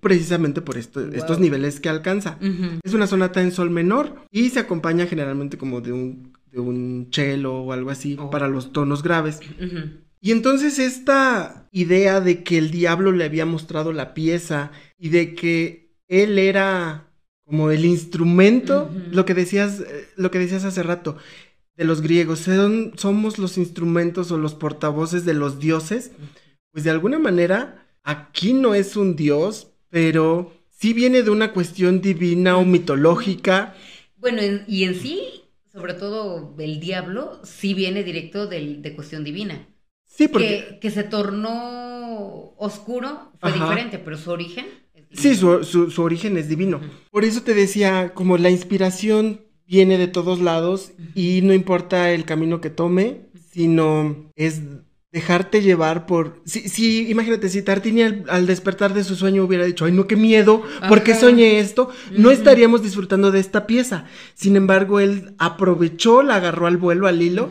precisamente 0.00 0.60
por 0.60 0.76
esto- 0.76 1.00
Wow. 1.00 1.14
estos 1.14 1.38
niveles 1.40 1.80
que 1.80 1.88
alcanza. 1.88 2.38
Es 2.84 2.92
una 2.92 3.06
sonata 3.06 3.40
en 3.42 3.50
sol 3.52 3.70
menor 3.70 4.14
y 4.30 4.50
se 4.50 4.60
acompaña 4.60 5.06
generalmente 5.06 5.56
como 5.56 5.80
de 5.80 5.92
un, 5.92 6.32
de 6.52 6.60
un 6.60 7.08
cello 7.10 7.54
o 7.54 7.72
algo 7.72 7.88
así 7.90 8.16
Oh. 8.20 8.28
para 8.28 8.46
los 8.48 8.72
tonos 8.72 9.02
graves. 9.02 9.40
Y 10.26 10.32
entonces 10.32 10.80
esta 10.80 11.68
idea 11.70 12.20
de 12.20 12.42
que 12.42 12.58
el 12.58 12.72
diablo 12.72 13.12
le 13.12 13.22
había 13.22 13.46
mostrado 13.46 13.92
la 13.92 14.12
pieza 14.12 14.72
y 14.98 15.10
de 15.10 15.36
que 15.36 15.92
él 16.08 16.40
era 16.40 17.08
como 17.44 17.70
el 17.70 17.84
instrumento, 17.84 18.90
lo 19.12 19.24
que 19.24 19.34
decías, 19.34 19.78
eh, 19.78 20.08
lo 20.16 20.32
que 20.32 20.40
decías 20.40 20.64
hace 20.64 20.82
rato, 20.82 21.16
de 21.76 21.84
los 21.84 22.00
griegos, 22.02 22.40
son, 22.40 22.94
somos 22.96 23.38
los 23.38 23.56
instrumentos 23.56 24.32
o 24.32 24.36
los 24.36 24.54
portavoces 24.56 25.24
de 25.24 25.34
los 25.34 25.60
dioses, 25.60 26.10
pues 26.72 26.82
de 26.82 26.90
alguna 26.90 27.20
manera 27.20 27.86
aquí 28.02 28.52
no 28.52 28.74
es 28.74 28.96
un 28.96 29.14
dios, 29.14 29.68
pero 29.90 30.52
sí 30.70 30.92
viene 30.92 31.22
de 31.22 31.30
una 31.30 31.52
cuestión 31.52 32.00
divina 32.00 32.56
o 32.56 32.64
mitológica. 32.64 33.76
Bueno, 34.16 34.42
en- 34.42 34.64
y 34.66 34.82
en 34.82 34.96
sí, 34.96 35.20
sobre 35.72 35.94
todo 35.94 36.52
el 36.58 36.80
diablo, 36.80 37.40
sí 37.44 37.74
viene 37.74 38.02
directo 38.02 38.48
del- 38.48 38.82
de 38.82 38.92
cuestión 38.96 39.22
divina. 39.22 39.68
Sí, 40.16 40.28
porque... 40.28 40.46
Que, 40.70 40.78
que 40.80 40.90
se 40.90 41.02
tornó 41.04 42.54
oscuro 42.58 43.32
fue 43.40 43.50
Ajá. 43.50 43.64
diferente, 43.64 43.98
pero 43.98 44.16
su 44.16 44.30
origen. 44.30 44.66
es 44.94 45.04
Sí, 45.20 45.30
divino. 45.30 45.58
su, 45.58 45.64
su- 45.64 45.90
su 45.90 46.02
origen 46.02 46.36
es 46.36 46.48
divino. 46.48 46.80
Por 47.10 47.24
eso 47.24 47.42
te 47.42 47.54
decía, 47.54 48.12
como 48.14 48.38
la 48.38 48.50
inspiración 48.50 49.42
viene 49.66 49.98
de 49.98 50.08
todos 50.08 50.40
lados 50.40 50.92
y 51.14 51.40
no 51.42 51.52
importa 51.52 52.12
el 52.12 52.24
camino 52.24 52.60
que 52.60 52.70
tome, 52.70 53.22
sino 53.52 54.30
es 54.36 54.62
dejarte 55.12 55.62
llevar 55.62 56.06
por... 56.06 56.42
Sí, 56.44 56.68
sí, 56.68 57.06
imagínate, 57.08 57.48
si 57.48 57.62
Tartini 57.62 58.02
al, 58.02 58.24
al 58.28 58.46
despertar 58.46 58.92
de 58.94 59.02
su 59.02 59.16
sueño 59.16 59.44
hubiera 59.44 59.64
dicho, 59.64 59.84
ay, 59.86 59.92
no, 59.92 60.06
qué 60.06 60.14
miedo, 60.16 60.62
¿por 60.88 61.02
qué 61.02 61.12
Ajá. 61.12 61.20
soñé 61.22 61.58
esto? 61.58 61.88
No 62.12 62.30
estaríamos 62.30 62.82
disfrutando 62.82 63.30
de 63.30 63.40
esta 63.40 63.66
pieza. 63.66 64.04
Sin 64.34 64.56
embargo, 64.56 65.00
él 65.00 65.34
aprovechó, 65.38 66.22
la 66.22 66.36
agarró 66.36 66.66
al 66.66 66.76
vuelo, 66.76 67.06
al 67.06 67.22
hilo, 67.22 67.50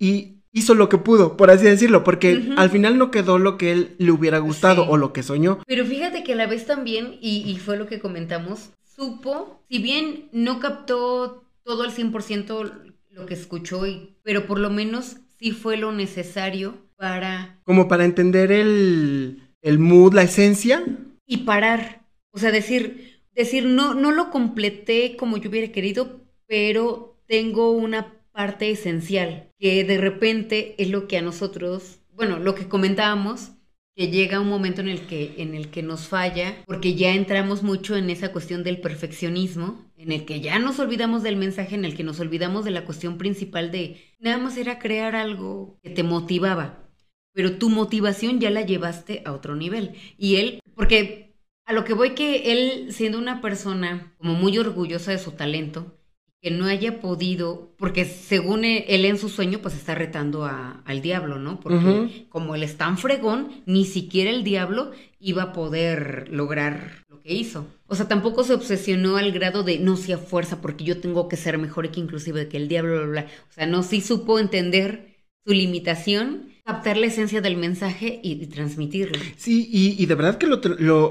y, 0.00 0.38
hizo 0.54 0.74
lo 0.74 0.88
que 0.88 0.98
pudo, 0.98 1.36
por 1.36 1.50
así 1.50 1.66
decirlo, 1.66 2.04
porque 2.04 2.54
al 2.56 2.70
final 2.70 2.96
no 2.96 3.10
quedó 3.10 3.38
lo 3.38 3.58
que 3.58 3.72
él 3.72 3.96
le 3.98 4.12
hubiera 4.12 4.38
gustado 4.38 4.88
o 4.88 4.96
lo 4.96 5.12
que 5.12 5.24
soñó. 5.24 5.58
Pero 5.66 5.84
fíjate 5.84 6.22
que 6.22 6.32
a 6.32 6.36
la 6.36 6.46
vez 6.46 6.64
también, 6.64 7.18
y, 7.20 7.42
y 7.44 7.58
fue 7.58 7.76
lo 7.76 7.86
que 7.86 7.98
comentamos, 7.98 8.70
supo, 8.84 9.60
si 9.68 9.80
bien 9.80 10.28
no 10.32 10.60
captó 10.60 11.44
todo 11.64 11.82
al 11.82 11.90
100% 11.90 12.94
lo 13.10 13.26
que 13.26 13.34
escuchó, 13.34 13.86
y, 13.86 14.16
pero 14.22 14.46
por 14.46 14.60
lo 14.60 14.70
menos 14.70 15.16
sí 15.38 15.50
fue 15.50 15.76
lo 15.76 15.90
necesario 15.90 16.78
para... 16.96 17.60
Como 17.64 17.88
para 17.88 18.04
entender 18.04 18.52
el, 18.52 19.42
el 19.60 19.78
mood, 19.80 20.14
la 20.14 20.22
esencia. 20.22 20.84
Y 21.26 21.38
parar. 21.38 22.06
O 22.30 22.38
sea, 22.38 22.52
decir, 22.52 23.22
decir, 23.34 23.66
no, 23.66 23.94
no 23.94 24.12
lo 24.12 24.30
completé 24.30 25.16
como 25.16 25.36
yo 25.36 25.50
hubiera 25.50 25.72
querido, 25.72 26.20
pero 26.46 27.18
tengo 27.26 27.72
una 27.72 28.14
parte 28.34 28.68
esencial, 28.68 29.48
que 29.60 29.84
de 29.84 29.96
repente 29.96 30.74
es 30.78 30.90
lo 30.90 31.06
que 31.06 31.16
a 31.16 31.22
nosotros, 31.22 32.00
bueno, 32.12 32.40
lo 32.40 32.56
que 32.56 32.68
comentábamos, 32.68 33.52
que 33.94 34.08
llega 34.08 34.40
un 34.40 34.48
momento 34.48 34.80
en 34.80 34.88
el 34.88 35.06
que 35.06 35.34
en 35.38 35.54
el 35.54 35.70
que 35.70 35.84
nos 35.84 36.08
falla, 36.08 36.56
porque 36.66 36.96
ya 36.96 37.14
entramos 37.14 37.62
mucho 37.62 37.94
en 37.94 38.10
esa 38.10 38.32
cuestión 38.32 38.64
del 38.64 38.80
perfeccionismo, 38.80 39.88
en 39.96 40.10
el 40.10 40.24
que 40.24 40.40
ya 40.40 40.58
nos 40.58 40.80
olvidamos 40.80 41.22
del 41.22 41.36
mensaje, 41.36 41.76
en 41.76 41.84
el 41.84 41.94
que 41.96 42.02
nos 42.02 42.18
olvidamos 42.18 42.64
de 42.64 42.72
la 42.72 42.84
cuestión 42.84 43.18
principal 43.18 43.70
de 43.70 44.00
nada 44.18 44.38
más 44.38 44.56
era 44.56 44.80
crear 44.80 45.14
algo 45.14 45.78
que 45.80 45.90
te 45.90 46.02
motivaba, 46.02 46.90
pero 47.32 47.56
tu 47.56 47.70
motivación 47.70 48.40
ya 48.40 48.50
la 48.50 48.62
llevaste 48.62 49.22
a 49.24 49.32
otro 49.32 49.54
nivel. 49.54 49.92
Y 50.18 50.36
él, 50.36 50.60
porque 50.74 51.36
a 51.66 51.72
lo 51.72 51.84
que 51.84 51.94
voy 51.94 52.16
que 52.16 52.50
él 52.50 52.92
siendo 52.92 53.16
una 53.18 53.40
persona 53.40 54.12
como 54.18 54.34
muy 54.34 54.58
orgullosa 54.58 55.12
de 55.12 55.18
su 55.18 55.32
talento, 55.32 55.96
que 56.44 56.50
no 56.50 56.66
haya 56.66 57.00
podido, 57.00 57.72
porque 57.78 58.04
según 58.04 58.66
e, 58.66 58.84
él 58.88 59.06
en 59.06 59.16
su 59.16 59.30
sueño, 59.30 59.60
pues 59.62 59.72
está 59.72 59.94
retando 59.94 60.44
al 60.44 61.00
diablo, 61.00 61.38
¿no? 61.38 61.58
Porque 61.58 62.26
como 62.28 62.54
él 62.54 62.62
es 62.62 62.76
tan 62.76 62.98
fregón, 62.98 63.62
ni 63.64 63.86
siquiera 63.86 64.28
el 64.28 64.44
diablo 64.44 64.90
iba 65.18 65.44
a 65.44 65.52
poder 65.54 66.28
lograr 66.30 67.06
lo 67.08 67.22
que 67.22 67.32
hizo. 67.32 67.66
O 67.86 67.94
sea, 67.94 68.08
tampoco 68.08 68.44
se 68.44 68.52
obsesionó 68.52 69.16
al 69.16 69.32
grado 69.32 69.62
de 69.62 69.78
no 69.78 69.96
sea 69.96 70.18
fuerza 70.18 70.60
porque 70.60 70.84
yo 70.84 71.00
tengo 71.00 71.30
que 71.30 71.38
ser 71.38 71.56
mejor 71.56 71.90
que 71.90 72.00
inclusive 72.00 72.46
que 72.46 72.58
el 72.58 72.68
diablo, 72.68 72.98
bla, 72.98 73.06
bla. 73.06 73.26
O 73.48 73.52
sea, 73.54 73.66
no, 73.66 73.82
sí 73.82 74.02
supo 74.02 74.38
entender 74.38 75.16
su 75.46 75.54
limitación, 75.54 76.50
captar 76.62 76.98
la 76.98 77.06
esencia 77.06 77.40
del 77.40 77.56
mensaje 77.56 78.20
y, 78.22 78.36
transmitirlo. 78.48 79.18
Sí, 79.38 79.66
y, 79.72 80.04
de 80.04 80.14
verdad 80.14 80.36
que 80.36 80.46
lo, 80.46 80.60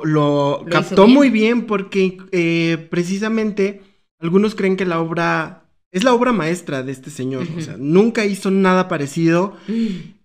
lo, 0.03 0.65
captó 0.69 1.07
muy 1.07 1.31
bien 1.31 1.65
porque 1.65 2.19
eh, 2.31 2.87
precisamente 2.91 3.81
algunos 4.23 4.55
creen 4.55 4.77
que 4.77 4.85
la 4.85 5.01
obra 5.01 5.65
es 5.91 6.03
la 6.03 6.13
obra 6.13 6.31
maestra 6.31 6.81
de 6.81 6.91
este 6.91 7.11
señor. 7.11 7.45
O 7.55 7.61
sea, 7.61 7.75
nunca 7.77 8.25
hizo 8.25 8.49
nada 8.49 8.87
parecido, 8.87 9.55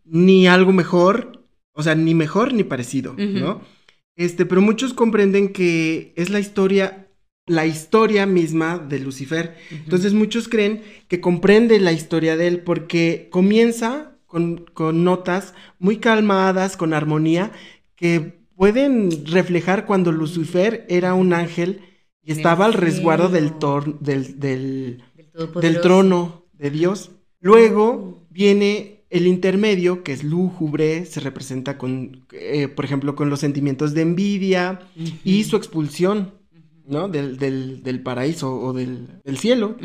ni 0.05 0.47
algo 0.47 0.73
mejor, 0.73 1.45
o 1.73 1.83
sea, 1.83 1.95
ni 1.95 2.15
mejor 2.15 2.55
ni 2.55 2.65
parecido, 2.65 3.15
¿no? 3.19 3.61
Este, 4.17 4.47
pero 4.47 4.63
muchos 4.63 4.95
comprenden 4.95 5.53
que 5.53 6.13
es 6.17 6.31
la 6.31 6.41
historia, 6.41 7.09
la 7.47 7.67
historia 7.67 8.25
misma 8.25 8.79
de 8.79 9.01
Lucifer. 9.01 9.57
Entonces 9.71 10.15
muchos 10.15 10.49
creen 10.49 10.83
que 11.09 11.21
comprende 11.21 11.79
la 11.81 11.93
historia 11.93 12.37
de 12.37 12.47
él 12.47 12.61
porque 12.61 13.29
comienza 13.31 14.17
con, 14.27 14.65
con 14.73 15.05
notas 15.05 15.55
muy 15.79 15.99
calmadas, 15.99 16.77
con 16.77 16.95
armonía, 16.95 17.53
que 17.95 18.39
pueden 18.57 19.11
reflejar 19.27 19.87
cuando 19.87 20.13
Lucifer 20.13 20.87
era 20.89 21.15
un 21.15 21.33
ángel 21.33 21.83
estaba 22.33 22.67
al 22.67 22.75
resguardo 22.75 23.29
del, 23.29 23.55
del, 24.01 25.03
del, 25.61 25.81
trono 25.81 26.45
de 26.53 26.71
Dios. 26.71 27.11
Luego 27.41 28.27
viene 28.31 29.05
el 29.11 29.27
intermedio, 29.27 30.03
que 30.03 30.13
es 30.13 30.23
lúgubre, 30.25 31.07
se 31.07 31.21
representa 31.21 31.79
con, 31.79 32.27
eh, 32.33 32.69
por 32.69 32.85
ejemplo, 32.85 33.15
con 33.15 33.31
los 33.31 33.41
sentimientos 33.41 33.95
de 33.95 34.03
envidia 34.03 34.81
y 35.25 35.45
su 35.45 35.57
expulsión, 35.57 36.35
¿no? 36.87 37.09
Del, 37.09 37.39
del, 37.39 38.03
paraíso 38.03 38.55
o 38.61 38.73
del, 38.73 39.21
cielo. 39.37 39.77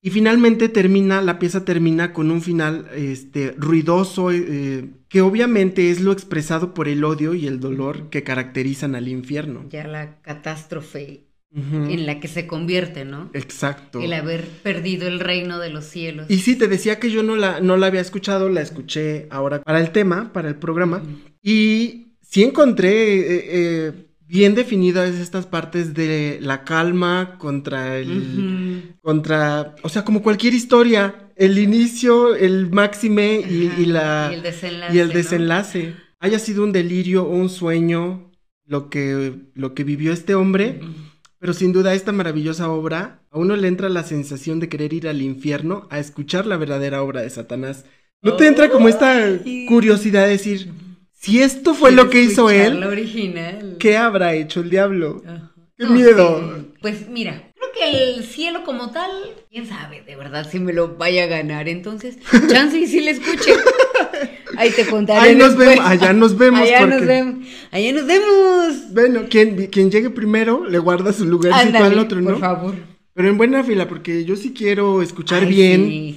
Y 0.00 0.10
finalmente 0.10 0.68
termina, 0.68 1.20
la 1.20 1.38
pieza 1.38 1.64
termina 1.64 2.12
con 2.12 2.30
un 2.30 2.40
final 2.40 2.88
este, 2.94 3.54
ruidoso, 3.58 4.30
eh, 4.30 4.90
que 5.08 5.20
obviamente 5.20 5.90
es 5.90 6.00
lo 6.00 6.12
expresado 6.12 6.72
por 6.72 6.88
el 6.88 7.04
odio 7.04 7.34
y 7.34 7.46
el 7.46 7.60
dolor 7.60 8.08
que 8.08 8.22
caracterizan 8.22 8.94
al 8.94 9.08
infierno. 9.08 9.66
Ya 9.68 9.86
la 9.86 10.20
catástrofe 10.22 11.31
en 11.54 12.06
la 12.06 12.18
que 12.18 12.28
se 12.28 12.46
convierte, 12.46 13.04
¿no? 13.04 13.30
Exacto. 13.34 14.00
El 14.00 14.12
haber 14.14 14.46
perdido 14.62 15.06
el 15.06 15.20
reino 15.20 15.58
de 15.58 15.70
los 15.70 15.84
cielos. 15.84 16.26
Y 16.30 16.38
sí, 16.38 16.56
te 16.56 16.66
decía 16.66 16.98
que 16.98 17.10
yo 17.10 17.22
no 17.22 17.36
la, 17.36 17.60
no 17.60 17.76
la 17.76 17.88
había 17.88 18.00
escuchado, 18.00 18.48
la 18.48 18.62
escuché 18.62 19.26
ahora 19.30 19.62
para 19.62 19.80
el 19.80 19.90
tema, 19.90 20.32
para 20.32 20.48
el 20.48 20.56
programa, 20.56 21.02
y 21.42 22.14
sí 22.22 22.42
encontré 22.42 23.18
eh, 23.20 23.44
eh, 23.48 23.92
bien 24.26 24.54
definidas 24.54 25.14
estas 25.14 25.44
partes 25.46 25.92
de 25.92 26.38
la 26.40 26.64
calma 26.64 27.36
contra 27.38 27.98
el... 27.98 28.96
contra... 29.02 29.74
O 29.82 29.90
sea, 29.90 30.04
como 30.04 30.22
cualquier 30.22 30.54
historia, 30.54 31.30
el 31.36 31.58
inicio, 31.58 32.34
el 32.34 32.70
máxime 32.70 33.40
y, 33.40 33.84
la... 33.84 34.30
Y 34.32 34.36
el 34.36 34.42
desenlace. 34.42 34.96
Y 34.96 34.98
el 35.00 35.08
desenlace. 35.10 35.94
Haya 36.18 36.38
sido 36.38 36.64
un 36.64 36.72
delirio 36.72 37.24
o 37.24 37.34
un 37.34 37.50
sueño 37.50 38.30
lo 38.64 38.88
que, 38.88 39.34
lo 39.54 39.74
que 39.74 39.84
vivió 39.84 40.14
este 40.14 40.34
hombre. 40.34 40.80
Pero 41.42 41.54
sin 41.54 41.72
duda 41.72 41.92
esta 41.92 42.12
maravillosa 42.12 42.70
obra, 42.70 43.18
a 43.32 43.36
uno 43.36 43.56
le 43.56 43.66
entra 43.66 43.88
la 43.88 44.04
sensación 44.04 44.60
de 44.60 44.68
querer 44.68 44.92
ir 44.92 45.08
al 45.08 45.20
infierno 45.20 45.88
a 45.90 45.98
escuchar 45.98 46.46
la 46.46 46.56
verdadera 46.56 47.02
obra 47.02 47.22
de 47.22 47.30
Satanás. 47.30 47.84
¿No 48.20 48.36
te 48.36 48.46
entra 48.46 48.70
como 48.70 48.88
esta 48.88 49.40
curiosidad 49.66 50.26
de 50.26 50.30
decir, 50.30 50.72
si 51.10 51.42
esto 51.42 51.74
fue 51.74 51.90
lo 51.90 52.10
que 52.10 52.22
hizo 52.22 52.48
él, 52.48 53.76
¿qué 53.80 53.96
habrá 53.96 54.34
hecho 54.34 54.60
el 54.60 54.70
diablo? 54.70 55.20
¡Qué 55.76 55.86
miedo! 55.86 56.64
Pues 56.80 57.08
mira, 57.08 57.52
creo 57.56 57.72
que 57.72 58.14
el 58.14 58.22
cielo 58.22 58.62
como 58.62 58.92
tal, 58.92 59.10
quién 59.50 59.66
sabe, 59.66 60.02
de 60.02 60.14
verdad, 60.14 60.48
si 60.48 60.60
me 60.60 60.72
lo 60.72 60.96
vaya 60.96 61.24
a 61.24 61.26
ganar. 61.26 61.68
Entonces, 61.68 62.18
chance 62.48 62.78
y 62.78 62.86
si 62.86 63.00
le 63.00 63.10
escuche. 63.10 63.54
Ahí 64.62 64.70
te 64.70 64.86
contaré. 64.86 65.20
Ahí 65.20 65.34
nos 65.34 65.56
vemos, 65.56 65.84
allá 65.84 66.12
nos 66.12 66.38
vemos. 66.38 66.60
Allá 66.60 66.86
nos 66.86 67.04
vemos. 67.04 67.46
Allá 67.70 67.92
nos 67.92 68.06
vemos. 68.06 68.92
Bueno, 68.92 69.22
quien, 69.28 69.66
quien 69.66 69.90
llegue 69.90 70.10
primero 70.10 70.64
le 70.68 70.78
guarda 70.78 71.12
su 71.12 71.24
lugar 71.24 71.52
al 71.52 71.98
otro, 71.98 72.20
¿no? 72.20 72.30
Por 72.30 72.40
favor. 72.40 72.74
Pero 73.14 73.28
en 73.28 73.36
buena 73.36 73.62
fila, 73.62 73.88
porque 73.88 74.24
yo 74.24 74.36
sí 74.36 74.54
quiero 74.54 75.02
escuchar 75.02 75.46
bien 75.46 76.16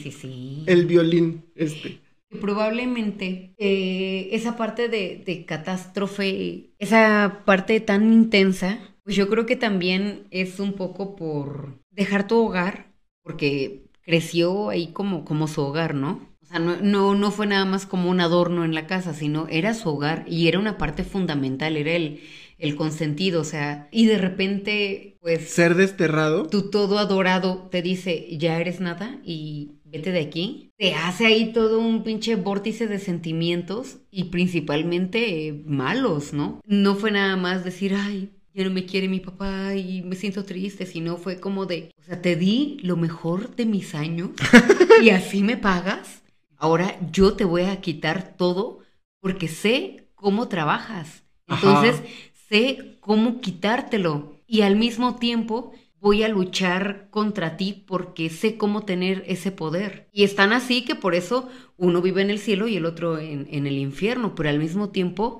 el 0.65 0.85
violín 0.85 1.43
este. 1.55 1.99
Probablemente 2.39 3.53
eh, 3.57 4.29
esa 4.31 4.57
parte 4.57 4.89
de, 4.89 5.23
de 5.25 5.45
catástrofe, 5.45 6.71
esa 6.79 7.41
parte 7.45 7.79
tan 7.79 8.11
intensa, 8.13 8.79
pues 9.03 9.15
yo 9.15 9.29
creo 9.29 9.45
que 9.45 9.55
también 9.55 10.27
es 10.31 10.59
un 10.59 10.73
poco 10.73 11.15
por 11.15 11.79
dejar 11.91 12.27
tu 12.27 12.37
hogar, 12.37 12.93
porque 13.23 13.85
creció 14.01 14.69
ahí 14.69 14.87
como, 14.87 15.25
como 15.25 15.47
su 15.47 15.61
hogar, 15.61 15.95
¿no? 15.95 16.34
No, 16.59 17.15
no, 17.15 17.31
fue 17.31 17.47
nada 17.47 17.65
más 17.65 17.85
como 17.85 18.09
un 18.09 18.19
adorno 18.19 18.65
en 18.65 18.73
la 18.73 18.87
casa, 18.87 19.13
sino 19.13 19.47
era 19.49 19.73
su 19.73 19.89
hogar 19.89 20.25
y 20.27 20.47
era 20.47 20.59
una 20.59 20.77
parte 20.77 21.03
fundamental, 21.03 21.77
era 21.77 21.91
el, 21.91 22.21
el 22.57 22.75
consentido, 22.75 23.41
o 23.41 23.43
sea, 23.43 23.87
y 23.91 24.05
de 24.05 24.17
repente, 24.17 25.17
pues... 25.21 25.49
Ser 25.49 25.75
desterrado. 25.75 26.47
Tu 26.47 26.69
todo 26.69 26.97
adorado 26.97 27.67
te 27.71 27.81
dice, 27.81 28.27
ya 28.37 28.59
eres 28.59 28.79
nada 28.79 29.19
y 29.23 29.71
vete 29.85 30.11
de 30.11 30.21
aquí. 30.21 30.71
Te 30.77 30.93
hace 30.93 31.25
ahí 31.25 31.53
todo 31.53 31.79
un 31.79 32.03
pinche 32.03 32.35
vórtice 32.35 32.87
de 32.87 32.99
sentimientos 32.99 33.97
y 34.11 34.25
principalmente 34.25 35.47
eh, 35.47 35.63
malos, 35.65 36.33
¿no? 36.33 36.61
No 36.65 36.95
fue 36.95 37.11
nada 37.11 37.35
más 37.37 37.63
decir, 37.63 37.93
ay, 37.95 38.31
ya 38.53 38.63
no 38.63 38.71
me 38.71 38.85
quiere 38.85 39.09
mi 39.09 39.19
papá 39.19 39.75
y 39.75 40.01
me 40.01 40.15
siento 40.15 40.45
triste, 40.45 40.85
sino 40.85 41.17
fue 41.17 41.39
como 41.39 41.65
de, 41.65 41.91
o 41.99 42.03
sea, 42.03 42.21
te 42.21 42.37
di 42.37 42.77
lo 42.81 42.95
mejor 42.95 43.55
de 43.55 43.65
mis 43.65 43.93
años 43.95 44.29
y 45.03 45.09
así 45.09 45.43
me 45.43 45.57
pagas. 45.57 46.23
Ahora 46.57 46.97
yo 47.11 47.33
te 47.33 47.45
voy 47.45 47.63
a 47.63 47.81
quitar 47.81 48.35
todo 48.37 48.79
porque 49.19 49.47
sé 49.47 50.07
cómo 50.15 50.47
trabajas. 50.47 51.23
Entonces, 51.47 52.01
sé 52.49 52.97
cómo 52.99 53.41
quitártelo 53.41 54.41
y 54.47 54.61
al 54.61 54.75
mismo 54.75 55.15
tiempo 55.15 55.73
voy 55.99 56.23
a 56.23 56.27
luchar 56.27 57.07
contra 57.09 57.57
ti 57.57 57.83
porque 57.87 58.29
sé 58.29 58.57
cómo 58.57 58.85
tener 58.85 59.23
ese 59.27 59.51
poder. 59.51 60.07
Y 60.11 60.23
están 60.23 60.53
así 60.53 60.85
que 60.85 60.95
por 60.95 61.15
eso 61.15 61.49
uno 61.77 62.01
vive 62.01 62.21
en 62.21 62.29
el 62.29 62.39
cielo 62.39 62.67
y 62.67 62.77
el 62.77 62.85
otro 62.85 63.17
en, 63.17 63.47
en 63.49 63.65
el 63.65 63.77
infierno, 63.77 64.35
pero 64.35 64.49
al 64.49 64.59
mismo 64.59 64.89
tiempo 64.89 65.39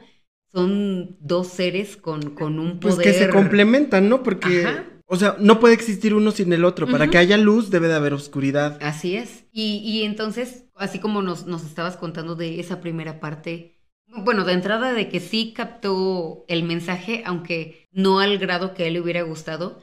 son 0.51 1.18
dos 1.20 1.47
seres 1.49 1.97
con, 1.97 2.32
con 2.32 2.59
un 2.59 2.80
poder. 2.80 2.95
Pues 2.95 3.07
que 3.07 3.13
se 3.13 3.30
complementan, 3.30 4.09
¿no? 4.09 4.24
Porque, 4.24 4.66
o 5.05 5.18
sea, 5.18 5.36
no 5.39 5.59
puede 5.59 5.74
existir 5.74 6.13
uno 6.13 6.32
sin 6.32 6.51
el 6.53 6.66
otro. 6.66 6.88
Para 6.88 7.09
que 7.09 7.18
haya 7.18 7.38
luz 7.38 7.70
debe 7.70 7.88
de 7.88 7.95
haber 7.95 8.13
oscuridad. 8.13 8.80
Así 8.82 9.18
es. 9.18 9.44
Y, 9.58 9.78
y 9.78 10.03
entonces, 10.03 10.66
así 10.76 10.99
como 10.99 11.22
nos, 11.22 11.45
nos 11.47 11.64
estabas 11.64 11.95
contando 11.95 12.36
de 12.36 12.60
esa 12.60 12.82
primera 12.82 13.22
parte, 13.22 13.80
bueno, 14.08 14.43
de 14.43 14.51
entrada 14.51 14.91
de 14.91 15.08
que 15.08 15.22
sí 15.22 15.53
captó 15.53 16.43
el 16.49 16.64
mensaje, 16.64 17.24
aunque 17.26 17.88
no 17.93 18.20
al 18.20 18.38
grado 18.38 18.74
que 18.74 18.84
a 18.84 18.88
él 18.88 18.95
le 18.95 18.99
hubiera 18.99 19.22
gustado, 19.22 19.82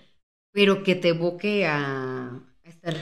pero 0.53 0.83
que 0.83 0.95
te 0.95 1.09
evoque 1.09 1.67
a 1.67 2.43
estar 2.65 2.95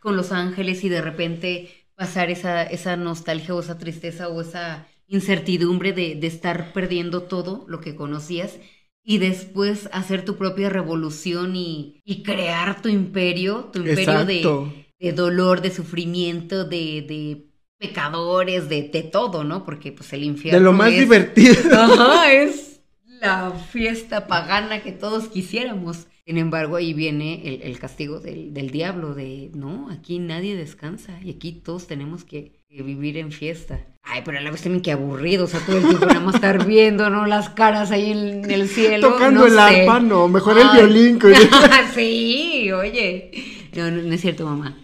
con 0.00 0.18
los 0.18 0.30
ángeles 0.30 0.84
y 0.84 0.90
de 0.90 1.00
repente 1.00 1.70
pasar 1.94 2.30
esa, 2.30 2.62
esa 2.62 2.96
nostalgia 2.96 3.54
o 3.54 3.60
esa 3.60 3.78
tristeza 3.78 4.28
o 4.28 4.42
esa 4.42 4.86
incertidumbre 5.06 5.94
de, 5.94 6.14
de 6.14 6.26
estar 6.26 6.74
perdiendo 6.74 7.22
todo 7.22 7.64
lo 7.68 7.80
que 7.80 7.96
conocías 7.96 8.58
y 9.02 9.16
después 9.16 9.88
hacer 9.92 10.26
tu 10.26 10.36
propia 10.36 10.68
revolución 10.68 11.56
y, 11.56 12.02
y 12.04 12.22
crear 12.22 12.82
tu 12.82 12.90
imperio, 12.90 13.70
tu 13.72 13.78
imperio 13.80 14.26
de, 14.26 14.87
de, 14.98 15.12
dolor, 15.12 15.60
de 15.60 15.70
sufrimiento, 15.70 16.64
de, 16.64 17.02
de 17.02 17.46
pecadores, 17.78 18.68
de, 18.68 18.82
de, 18.82 19.02
todo, 19.02 19.44
¿no? 19.44 19.64
Porque 19.64 19.92
pues 19.92 20.12
el 20.12 20.24
infierno. 20.24 20.58
De 20.58 20.64
lo 20.64 20.72
más 20.72 20.90
divertido. 20.90 21.54
Ajá, 21.72 22.32
es 22.32 22.80
la 23.20 23.50
fiesta 23.50 24.26
pagana 24.26 24.82
que 24.82 24.92
todos 24.92 25.28
quisiéramos. 25.28 26.06
Sin 26.26 26.36
embargo, 26.36 26.76
ahí 26.76 26.92
viene 26.92 27.40
el, 27.44 27.62
el 27.62 27.78
castigo 27.78 28.20
del, 28.20 28.52
del, 28.52 28.70
diablo, 28.70 29.14
de 29.14 29.50
no, 29.54 29.88
aquí 29.90 30.18
nadie 30.18 30.56
descansa 30.56 31.18
y 31.22 31.30
aquí 31.30 31.52
todos 31.52 31.86
tenemos 31.86 32.22
que, 32.22 32.52
que, 32.68 32.82
vivir 32.82 33.16
en 33.16 33.32
fiesta. 33.32 33.80
Ay, 34.02 34.20
pero 34.26 34.36
a 34.36 34.42
la 34.42 34.50
vez 34.50 34.60
también 34.60 34.82
que 34.82 34.92
aburrido, 34.92 35.44
o 35.44 35.46
sea, 35.46 35.60
todo 35.60 35.78
el 35.78 35.86
tiempo 35.86 36.04
nada 36.04 36.20
más 36.20 36.34
estar 36.34 36.66
viendo, 36.66 37.08
¿no? 37.08 37.26
Las 37.26 37.48
caras 37.48 37.90
ahí 37.92 38.10
en, 38.10 38.44
en 38.44 38.50
el 38.50 38.68
cielo. 38.68 39.08
Tocando 39.08 39.40
no 39.40 39.46
el 39.46 39.52
sé. 39.52 39.80
arpa, 39.80 40.00
no, 40.00 40.28
mejor 40.28 40.58
Ay. 40.58 40.80
el 40.80 40.88
violín. 40.88 41.18
sí, 41.94 42.70
oye. 42.72 43.30
No, 43.74 43.90
no, 43.90 44.02
no 44.02 44.12
es 44.12 44.20
cierto, 44.20 44.44
mamá. 44.44 44.76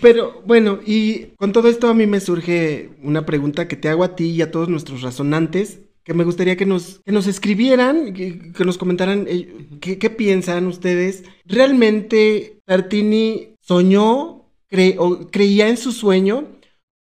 Pero 0.00 0.42
bueno, 0.46 0.80
y 0.84 1.26
con 1.36 1.52
todo 1.52 1.68
esto 1.68 1.88
a 1.88 1.94
mí 1.94 2.06
me 2.06 2.20
surge 2.20 2.90
una 3.02 3.26
pregunta 3.26 3.68
que 3.68 3.76
te 3.76 3.88
hago 3.88 4.04
a 4.04 4.16
ti 4.16 4.30
y 4.30 4.42
a 4.42 4.50
todos 4.50 4.68
nuestros 4.68 5.02
razonantes 5.02 5.80
que 6.04 6.14
me 6.14 6.24
gustaría 6.24 6.56
que 6.56 6.66
nos, 6.66 7.00
que 7.04 7.12
nos 7.12 7.26
escribieran, 7.26 8.14
que, 8.14 8.52
nos 8.64 8.78
comentaran 8.78 9.26
eh, 9.28 9.68
qué, 9.80 9.98
qué, 9.98 10.10
piensan 10.10 10.66
ustedes. 10.66 11.24
¿Realmente 11.44 12.60
Tartini 12.64 13.54
soñó, 13.60 14.46
cre 14.68 14.96
o 14.98 15.28
creía 15.30 15.68
en 15.68 15.76
su 15.76 15.92
sueño? 15.92 16.48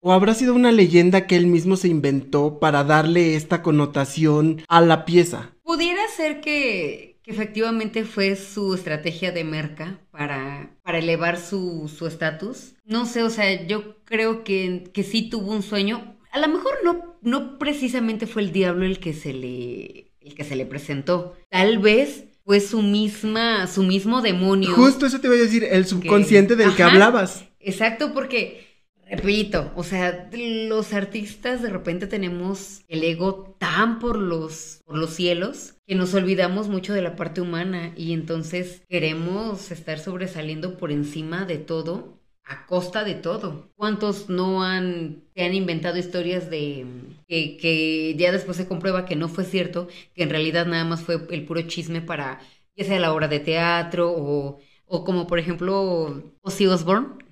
¿O 0.01 0.14
habrá 0.14 0.34
sido 0.34 0.53
una 0.53 0.72
leyenda 0.72 1.28
que 1.28 1.36
él 1.36 1.47
mismo 1.47 1.76
se 1.76 1.88
inventó 1.88 2.60
para 2.60 2.84
darle 2.84 3.36
esta 3.36 3.62
connotación 3.62 4.62
a 4.68 4.82
la 4.82 5.05
pieza? 5.05 5.55
Pudiera 5.64 6.07
ser 6.16 6.39
que 6.41 7.18
efectivamente 7.30 8.05
fue 8.05 8.36
su 8.36 8.73
estrategia 8.73 9.32
de 9.32 9.43
merca 9.43 9.99
para, 10.11 10.75
para 10.84 10.97
elevar 10.97 11.38
su 11.39 11.89
estatus. 12.07 12.73
no 12.86 13.05
sé, 13.05 13.23
o 13.23 13.30
sea, 13.30 13.65
yo 13.67 14.03
creo 14.03 14.43
que, 14.43 14.89
que 14.93 15.03
sí 15.03 15.30
tuvo 15.30 15.51
un 15.51 15.61
sueño, 15.61 16.17
a 16.32 16.39
lo 16.39 16.47
mejor 16.47 16.73
no, 16.84 17.17
no 17.21 17.57
precisamente 17.57 18.27
fue 18.27 18.41
el 18.41 18.51
diablo 18.51 18.86
el 18.86 18.99
que 18.99 19.13
se 19.13 19.34
le, 19.34 20.11
el 20.21 20.36
que 20.36 20.43
se 20.43 20.55
le 20.55 20.65
presentó. 20.65 21.36
Tal 21.49 21.80
vez 21.80 22.25
fue 22.45 22.59
su 22.59 22.82
misma, 22.82 23.67
su 23.67 23.84
mismo 23.84 24.21
demonio. 24.21 24.71
Justo 24.71 25.05
eso 25.05 25.19
te 25.19 25.27
voy 25.27 25.38
a 25.38 25.43
decir, 25.43 25.63
el 25.63 25.86
subconsciente 25.86 26.55
que, 26.55 26.57
del 26.57 26.69
ajá, 26.69 26.77
que 26.77 26.84
hablabas. 26.84 27.45
Exacto, 27.59 28.13
porque, 28.13 28.68
repito, 29.18 29.72
o 29.76 29.84
sea, 29.84 30.30
los 30.32 30.93
artistas 30.93 31.62
de 31.62 31.70
repente 31.70 32.07
tenemos 32.07 32.82
el 32.88 33.03
ego 33.03 33.55
tan 33.60 33.99
por 33.99 34.18
los, 34.18 34.82
por 34.86 34.97
los 34.97 35.12
cielos 35.12 35.76
que 35.88 35.95
nos 35.95 36.14
olvidamos 36.14 36.68
mucho 36.68 36.93
de 36.93 37.01
la 37.01 37.16
parte 37.16 37.41
humana 37.41 37.93
y 37.95 38.14
entonces 38.14 38.84
queremos 38.88 39.72
estar 39.72 39.99
sobresaliendo 39.99 40.78
por 40.78 40.91
encima 40.91 41.45
de 41.45 41.57
todo 41.57 42.20
a 42.49 42.66
costa 42.66 43.03
de 43.03 43.14
todo. 43.14 43.70
¿Cuántos 43.76 44.30
no 44.30 44.64
han, 44.64 45.24
han 45.38 45.53
inventado 45.53 45.97
historias 45.97 46.49
de 46.49 46.86
que, 47.28 47.57
que, 47.57 48.16
ya 48.18 48.32
después 48.32 48.57
se 48.57 48.68
comprueba 48.68 49.05
que 49.05 49.16
no 49.16 49.30
fue 49.30 49.45
cierto, 49.45 49.88
que 50.16 50.24
en 50.24 50.32
realidad 50.32 50.66
nada 50.66 50.84
más 50.84 51.01
fue 51.01 51.28
el 51.30 51.45
puro 51.45 51.62
chisme 51.62 52.01
para, 52.01 52.41
ya 52.76 52.86
sea 52.86 52.99
la 52.99 53.14
obra 53.14 53.28
de 53.28 53.39
teatro 53.39 54.12
o, 54.12 54.60
o 54.86 55.03
como 55.03 55.28
por 55.28 55.39
ejemplo 55.39 56.24
Ozzy 56.41 56.68
Osbourne? 56.68 57.28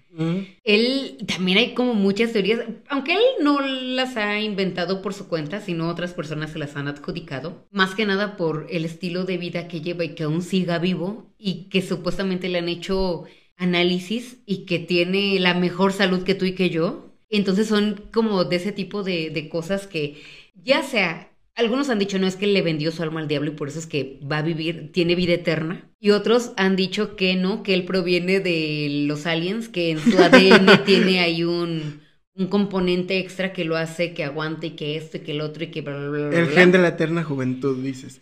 Él 0.64 1.18
también 1.28 1.58
hay 1.58 1.74
como 1.74 1.94
muchas 1.94 2.34
teorías, 2.34 2.62
aunque 2.90 3.14
él 3.14 3.22
no 3.42 3.62
las 3.62 4.18
ha 4.18 4.40
inventado 4.40 5.02
por 5.02 5.14
su 5.14 5.28
cuenta, 5.28 5.62
sino 5.62 5.90
otras 5.90 6.14
personas 6.14 6.52
se 6.52 6.60
las 6.60 6.76
han 6.76 6.88
adjudicado, 6.88 7.68
más 7.72 7.94
que 7.94 8.06
nada 8.06 8.36
por 8.36 8.68
el 8.70 8.86
estilo 8.86 9.26
de 9.26 9.38
vida 9.38 9.68
que 9.68 9.82
lleva 9.82 10.04
y 10.04 10.16
que 10.16 10.24
aún 10.24 10.42
siga 10.42 10.80
vivo 10.80 11.34
y 11.38 11.70
que 11.70 11.82
supuestamente 11.82 12.50
le 12.50 12.60
han 12.60 12.70
hecho 12.70 13.26
análisis 13.58 14.38
y 14.46 14.66
que 14.66 14.80
tiene 14.80 15.40
la 15.40 15.54
mejor 15.54 15.94
salud 15.94 16.24
que 16.24 16.36
tú 16.36 16.46
y 16.46 16.56
que 16.56 16.70
yo. 16.70 17.14
Entonces 17.30 17.68
son 17.68 18.10
como 18.14 18.46
de 18.46 18.56
ese 18.56 18.72
tipo 18.72 19.04
de, 19.04 19.30
de 19.30 19.50
cosas 19.50 19.88
que 19.88 20.22
ya 20.56 20.84
sea 20.84 21.32
algunos 21.58 21.90
han 21.90 22.00
dicho 22.00 22.20
no 22.20 22.28
es 22.28 22.36
que 22.36 22.48
le 22.48 22.62
vendió 22.62 22.92
su 22.92 23.02
alma 23.02 23.20
al 23.20 23.28
diablo 23.28 23.52
y 23.52 23.56
por 23.56 23.68
eso 23.68 23.80
es 23.80 23.88
que 23.88 24.20
va 24.32 24.38
a 24.38 24.44
vivir, 24.44 24.92
tiene 24.92 25.16
vida 25.16 25.34
eterna. 25.34 25.90
Y 26.00 26.12
otros 26.12 26.54
han 26.56 26.76
dicho 26.76 27.16
que 27.16 27.36
no, 27.36 27.64
que 27.64 27.74
él 27.74 27.84
proviene 27.84 28.40
de 28.40 29.06
los 29.08 29.26
aliens, 29.26 29.68
que 29.68 29.90
en 29.90 30.00
su 30.00 30.18
ADN 30.20 30.84
tiene 30.86 31.20
ahí 31.20 31.44
un, 31.44 32.02
un, 32.36 32.48
componente 32.48 33.18
extra 33.18 33.54
que 33.54 33.66
lo 33.66 33.76
hace 33.76 34.14
que 34.14 34.24
aguante 34.24 34.68
y 34.68 34.72
que 34.72 34.98
esto 34.98 35.18
y 35.18 35.22
que 35.22 35.32
el 35.32 35.42
otro 35.42 35.64
y 35.64 35.68
que 35.68 35.82
bla, 35.82 35.98
bla, 35.98 36.10
bla. 36.10 36.40
El 36.40 36.46
bla. 36.46 36.54
gen 36.54 36.72
de 36.72 36.78
la 36.78 36.90
eterna 36.90 37.24
juventud, 37.24 37.84
dices. 37.84 38.22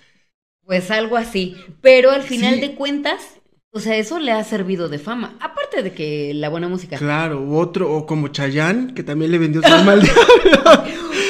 Pues 0.63 0.89
algo 0.89 1.17
así. 1.17 1.57
Pero 1.81 2.11
al 2.11 2.23
final 2.23 2.55
sí. 2.55 2.61
de 2.61 2.75
cuentas, 2.75 3.41
o 3.75 3.81
sea, 3.81 3.97
eso 3.97 4.19
le 4.19 4.31
ha 4.31 4.41
servido 4.45 4.87
de 4.87 4.99
fama. 4.99 5.35
Aparte 5.41 5.83
de 5.83 5.91
que 5.91 6.33
la 6.33 6.47
buena 6.47 6.69
música. 6.69 6.97
Claro, 6.97 7.45
otro, 7.51 7.91
o 7.91 8.05
como 8.05 8.29
Chayanne, 8.29 8.93
que 8.93 9.03
también 9.03 9.31
le 9.31 9.37
vendió 9.37 9.61
su 9.61 9.67
alma 9.67 9.91
al 9.91 10.01
diablo. 10.03 10.83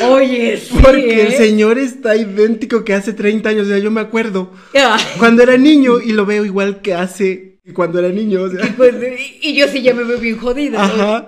Oye, 0.13 0.55
sí. 0.57 0.77
Porque 0.79 1.21
¿eh? 1.21 1.25
el 1.25 1.33
señor 1.33 1.79
está 1.79 2.15
idéntico 2.15 2.83
que 2.83 2.93
hace 2.93 3.13
30 3.13 3.49
años. 3.49 3.65
O 3.65 3.69
sea, 3.69 3.79
yo 3.79 3.89
me 3.89 3.99
acuerdo 3.99 4.51
cuando 5.17 5.41
era 5.41 5.57
niño 5.57 5.99
y 5.99 6.11
lo 6.11 6.27
veo 6.27 6.45
igual 6.45 6.83
que 6.83 6.93
hace 6.93 7.61
cuando 7.73 7.97
era 7.97 8.09
niño. 8.09 8.43
O 8.43 8.49
sea. 8.51 8.63
y, 8.63 8.69
pues, 8.73 8.93
y, 9.41 9.55
yo 9.55 9.67
sí 9.67 9.81
ya 9.81 9.95
me 9.95 10.03
veo 10.03 10.19
bien 10.19 10.37
jodida. 10.37 10.83
Ajá. 10.83 11.25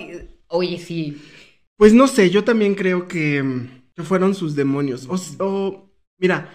Oye, 0.49 0.77
sí. 0.77 1.17
Pues 1.77 1.93
no 1.93 2.07
sé, 2.07 2.29
yo 2.29 2.43
también 2.43 2.75
creo 2.75 3.07
que, 3.07 3.43
que 3.95 4.03
fueron 4.03 4.35
sus 4.35 4.55
demonios. 4.55 5.07
O, 5.09 5.15
o 5.43 5.91
mira 6.19 6.51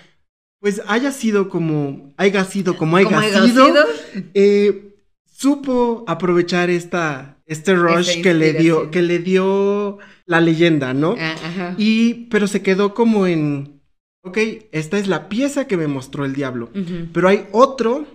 pues 0.63 0.81
haya 0.87 1.11
sido 1.11 1.49
como, 1.49 2.15
haya 2.17 2.45
sido 2.45 2.77
como 2.77 2.97
haya, 2.97 3.19
haya 3.19 3.43
sido, 3.43 3.67
sido? 3.67 3.85
Eh, 4.33 4.95
supo 5.27 6.05
aprovechar 6.07 6.71
esta, 6.71 7.37
este 7.47 7.75
rush 7.75 8.23
que 8.23 8.33
le 8.33 8.53
dio, 8.53 8.89
que 8.93 9.03
le 9.03 9.19
dio 9.19 9.99
la 10.25 10.41
leyenda, 10.41 10.95
¿no? 10.95 11.17
Ah, 11.19 11.35
ajá. 11.45 11.75
Y, 11.79 12.29
pero 12.31 12.47
se 12.47 12.63
quedó 12.63 12.95
como 12.95 13.27
en, 13.27 13.81
ok, 14.23 14.39
esta 14.71 15.01
es 15.01 15.09
la 15.09 15.29
pieza 15.29 15.67
que 15.67 15.77
me 15.77 15.89
mostró 15.89 16.25
el 16.25 16.33
diablo, 16.33 16.71
uh 16.73 16.79
-huh. 16.79 17.09
pero 17.13 17.29
hay 17.29 17.47
otro 17.51 18.07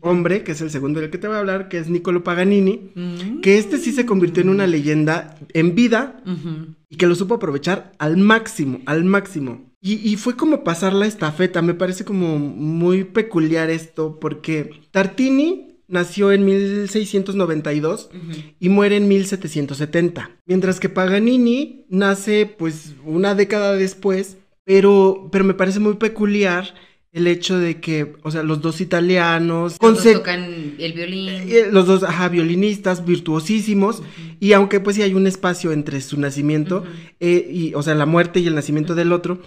hombre, 0.00 0.44
que 0.44 0.52
es 0.52 0.60
el 0.60 0.70
segundo 0.70 1.00
del 1.00 1.10
que 1.10 1.18
te 1.18 1.26
voy 1.26 1.34
a 1.34 1.40
hablar, 1.40 1.68
que 1.68 1.78
es 1.78 1.88
Niccolo 1.88 2.22
Paganini, 2.22 2.92
uh 2.94 3.00
-huh. 3.00 3.40
que 3.40 3.58
este 3.58 3.78
sí 3.78 3.90
se 3.90 4.06
convirtió 4.06 4.44
en 4.44 4.50
una 4.50 4.68
leyenda 4.68 5.36
en 5.54 5.74
vida 5.74 6.22
uh 6.24 6.30
-huh. 6.30 6.74
y 6.88 6.98
que 6.98 7.08
lo 7.08 7.16
supo 7.16 7.34
aprovechar 7.34 7.90
al 7.98 8.16
máximo, 8.16 8.78
al 8.86 9.02
máximo. 9.02 9.65
Y, 9.80 9.94
y, 9.94 10.16
fue 10.16 10.36
como 10.36 10.64
pasar 10.64 10.94
la 10.94 11.06
estafeta, 11.06 11.62
me 11.62 11.74
parece 11.74 12.04
como 12.04 12.38
muy 12.38 13.04
peculiar 13.04 13.70
esto, 13.70 14.18
porque 14.18 14.70
Tartini 14.90 15.76
nació 15.88 16.32
en 16.32 16.44
1692 16.44 18.10
uh 18.12 18.16
-huh. 18.16 18.54
y 18.58 18.68
muere 18.68 18.96
en 18.96 19.06
1770, 19.08 20.30
mientras 20.46 20.80
que 20.80 20.88
Paganini 20.88 21.84
nace 21.88 22.46
pues 22.46 22.94
una 23.04 23.34
década 23.34 23.74
después, 23.74 24.38
pero, 24.64 25.28
pero 25.30 25.44
me 25.44 25.54
parece 25.54 25.78
muy 25.78 25.94
peculiar 25.94 26.74
el 27.12 27.28
hecho 27.28 27.58
de 27.58 27.80
que, 27.80 28.14
o 28.24 28.30
sea, 28.30 28.42
los 28.42 28.60
dos 28.60 28.82
italianos... 28.82 29.76
Los 29.80 30.04
dos 30.04 30.12
tocan 30.12 30.74
el 30.78 30.92
violín. 30.92 31.28
Eh, 31.48 31.68
los 31.70 31.86
dos, 31.86 32.02
ajá, 32.02 32.28
violinistas, 32.28 33.06
virtuosísimos, 33.06 34.00
uh 34.00 34.02
-huh. 34.02 34.36
y 34.40 34.52
aunque 34.52 34.80
pues 34.80 34.96
sí 34.96 35.02
hay 35.02 35.14
un 35.14 35.26
espacio 35.26 35.72
entre 35.72 36.02
su 36.02 36.20
nacimiento, 36.20 36.78
uh 36.78 36.84
-huh. 36.84 37.14
eh, 37.20 37.48
y, 37.50 37.74
o 37.74 37.82
sea, 37.82 37.94
la 37.94 38.04
muerte 38.04 38.40
y 38.40 38.46
el 38.48 38.54
nacimiento 38.54 38.94
del 38.94 39.12
otro, 39.12 39.40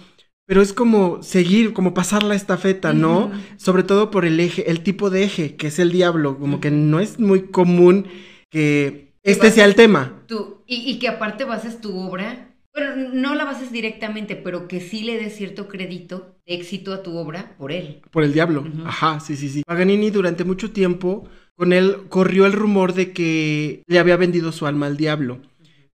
pero 0.50 0.62
es 0.62 0.72
como 0.72 1.22
seguir, 1.22 1.72
como 1.72 1.94
pasar 1.94 2.24
la 2.24 2.34
estafeta, 2.34 2.92
¿no? 2.92 3.30
Sobre 3.56 3.84
todo 3.84 4.10
por 4.10 4.24
el 4.24 4.40
eje, 4.40 4.68
el 4.68 4.80
tipo 4.80 5.08
de 5.08 5.22
eje, 5.22 5.54
que 5.54 5.68
es 5.68 5.78
el 5.78 5.92
diablo, 5.92 6.40
como 6.40 6.58
que 6.58 6.72
no 6.72 6.98
es 6.98 7.20
muy 7.20 7.42
común 7.52 8.08
que 8.50 9.12
este 9.22 9.52
sea 9.52 9.64
el 9.64 9.76
tema. 9.76 10.24
Tú, 10.26 10.64
y, 10.66 10.90
y, 10.90 10.98
que 10.98 11.06
aparte 11.06 11.44
bases 11.44 11.80
tu 11.80 11.96
obra, 11.96 12.52
bueno, 12.74 13.10
no 13.12 13.36
la 13.36 13.44
bases 13.44 13.70
directamente, 13.70 14.34
pero 14.34 14.66
que 14.66 14.80
sí 14.80 15.04
le 15.04 15.18
des 15.18 15.36
cierto 15.36 15.68
crédito 15.68 16.34
de 16.44 16.54
éxito 16.54 16.92
a 16.94 17.04
tu 17.04 17.16
obra 17.16 17.54
por 17.56 17.70
él. 17.70 18.02
Por 18.10 18.24
el 18.24 18.32
diablo, 18.32 18.62
uh 18.62 18.64
-huh. 18.64 18.88
ajá, 18.88 19.20
sí, 19.20 19.36
sí, 19.36 19.50
sí. 19.50 19.62
Paganini 19.64 20.10
durante 20.10 20.42
mucho 20.42 20.72
tiempo, 20.72 21.28
con 21.54 21.72
él 21.72 22.08
corrió 22.08 22.44
el 22.44 22.54
rumor 22.54 22.94
de 22.94 23.12
que 23.12 23.84
le 23.86 24.00
había 24.00 24.16
vendido 24.16 24.50
su 24.50 24.66
alma 24.66 24.86
al 24.86 24.96
diablo 24.96 25.42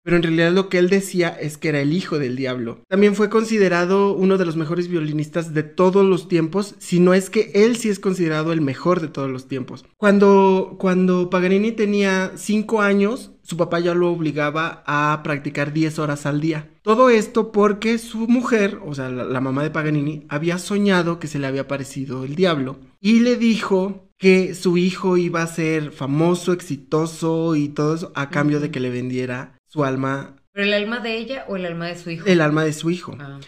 pero 0.05 0.17
en 0.17 0.23
realidad 0.23 0.51
lo 0.51 0.69
que 0.69 0.77
él 0.77 0.87
decía 0.87 1.29
es 1.29 1.57
que 1.57 1.69
era 1.69 1.81
el 1.81 1.91
hijo 1.91 2.19
del 2.19 2.35
diablo. 2.35 2.83
También 2.87 3.15
fue 3.15 3.31
considerado 3.31 4.13
uno 4.13 4.37
de 4.37 4.45
los 4.45 4.55
mejores 4.55 4.87
violinistas 4.87 5.55
de 5.55 5.63
todos 5.63 6.05
los 6.05 6.27
tiempos, 6.27 6.75
si 6.77 6.99
no 6.99 7.15
es 7.15 7.31
que 7.31 7.49
él 7.55 7.75
sí 7.75 7.89
es 7.89 7.97
considerado 7.97 8.53
el 8.53 8.61
mejor 8.61 9.01
de 9.01 9.07
todos 9.07 9.31
los 9.31 9.47
tiempos. 9.47 9.83
Cuando, 9.97 10.75
cuando 10.77 11.31
Paganini 11.31 11.71
tenía 11.71 12.33
5 12.35 12.83
años, 12.83 13.31
su 13.41 13.57
papá 13.57 13.79
ya 13.79 13.95
lo 13.95 14.11
obligaba 14.11 14.83
a 14.85 15.21
practicar 15.23 15.73
10 15.73 15.97
horas 15.97 16.27
al 16.27 16.39
día. 16.39 16.69
Todo 16.83 17.09
esto 17.09 17.51
porque 17.51 17.97
su 17.97 18.27
mujer, 18.27 18.79
o 18.85 18.93
sea, 18.93 19.09
la, 19.09 19.23
la 19.23 19.41
mamá 19.41 19.63
de 19.63 19.71
Paganini, 19.71 20.27
había 20.29 20.59
soñado 20.59 21.17
que 21.17 21.27
se 21.27 21.39
le 21.39 21.47
había 21.47 21.61
aparecido 21.61 22.25
el 22.25 22.35
diablo 22.35 22.77
y 23.01 23.21
le 23.21 23.37
dijo 23.37 24.11
que 24.19 24.53
su 24.53 24.77
hijo 24.77 25.17
iba 25.17 25.41
a 25.41 25.47
ser 25.47 25.91
famoso, 25.91 26.53
exitoso 26.53 27.55
y 27.55 27.69
todo 27.69 27.95
eso 27.95 28.11
a 28.13 28.29
cambio 28.29 28.59
de 28.59 28.69
que 28.69 28.79
le 28.79 28.91
vendiera 28.91 29.55
su 29.75 29.83
alma 29.83 30.37
¿Pero 30.53 30.67
el 30.67 30.73
alma 30.73 31.01
de 31.01 31.17
ella 31.17 31.43
o 31.49 31.57
el 31.57 31.65
alma 31.65 31.87
de 31.87 31.97
su 31.97 32.09
hijo? 32.11 32.25
El 32.25 32.39
alma 32.39 32.63
de 32.63 32.71
su 32.71 32.89
hijo. 32.89 33.17
Ah. 33.19 33.41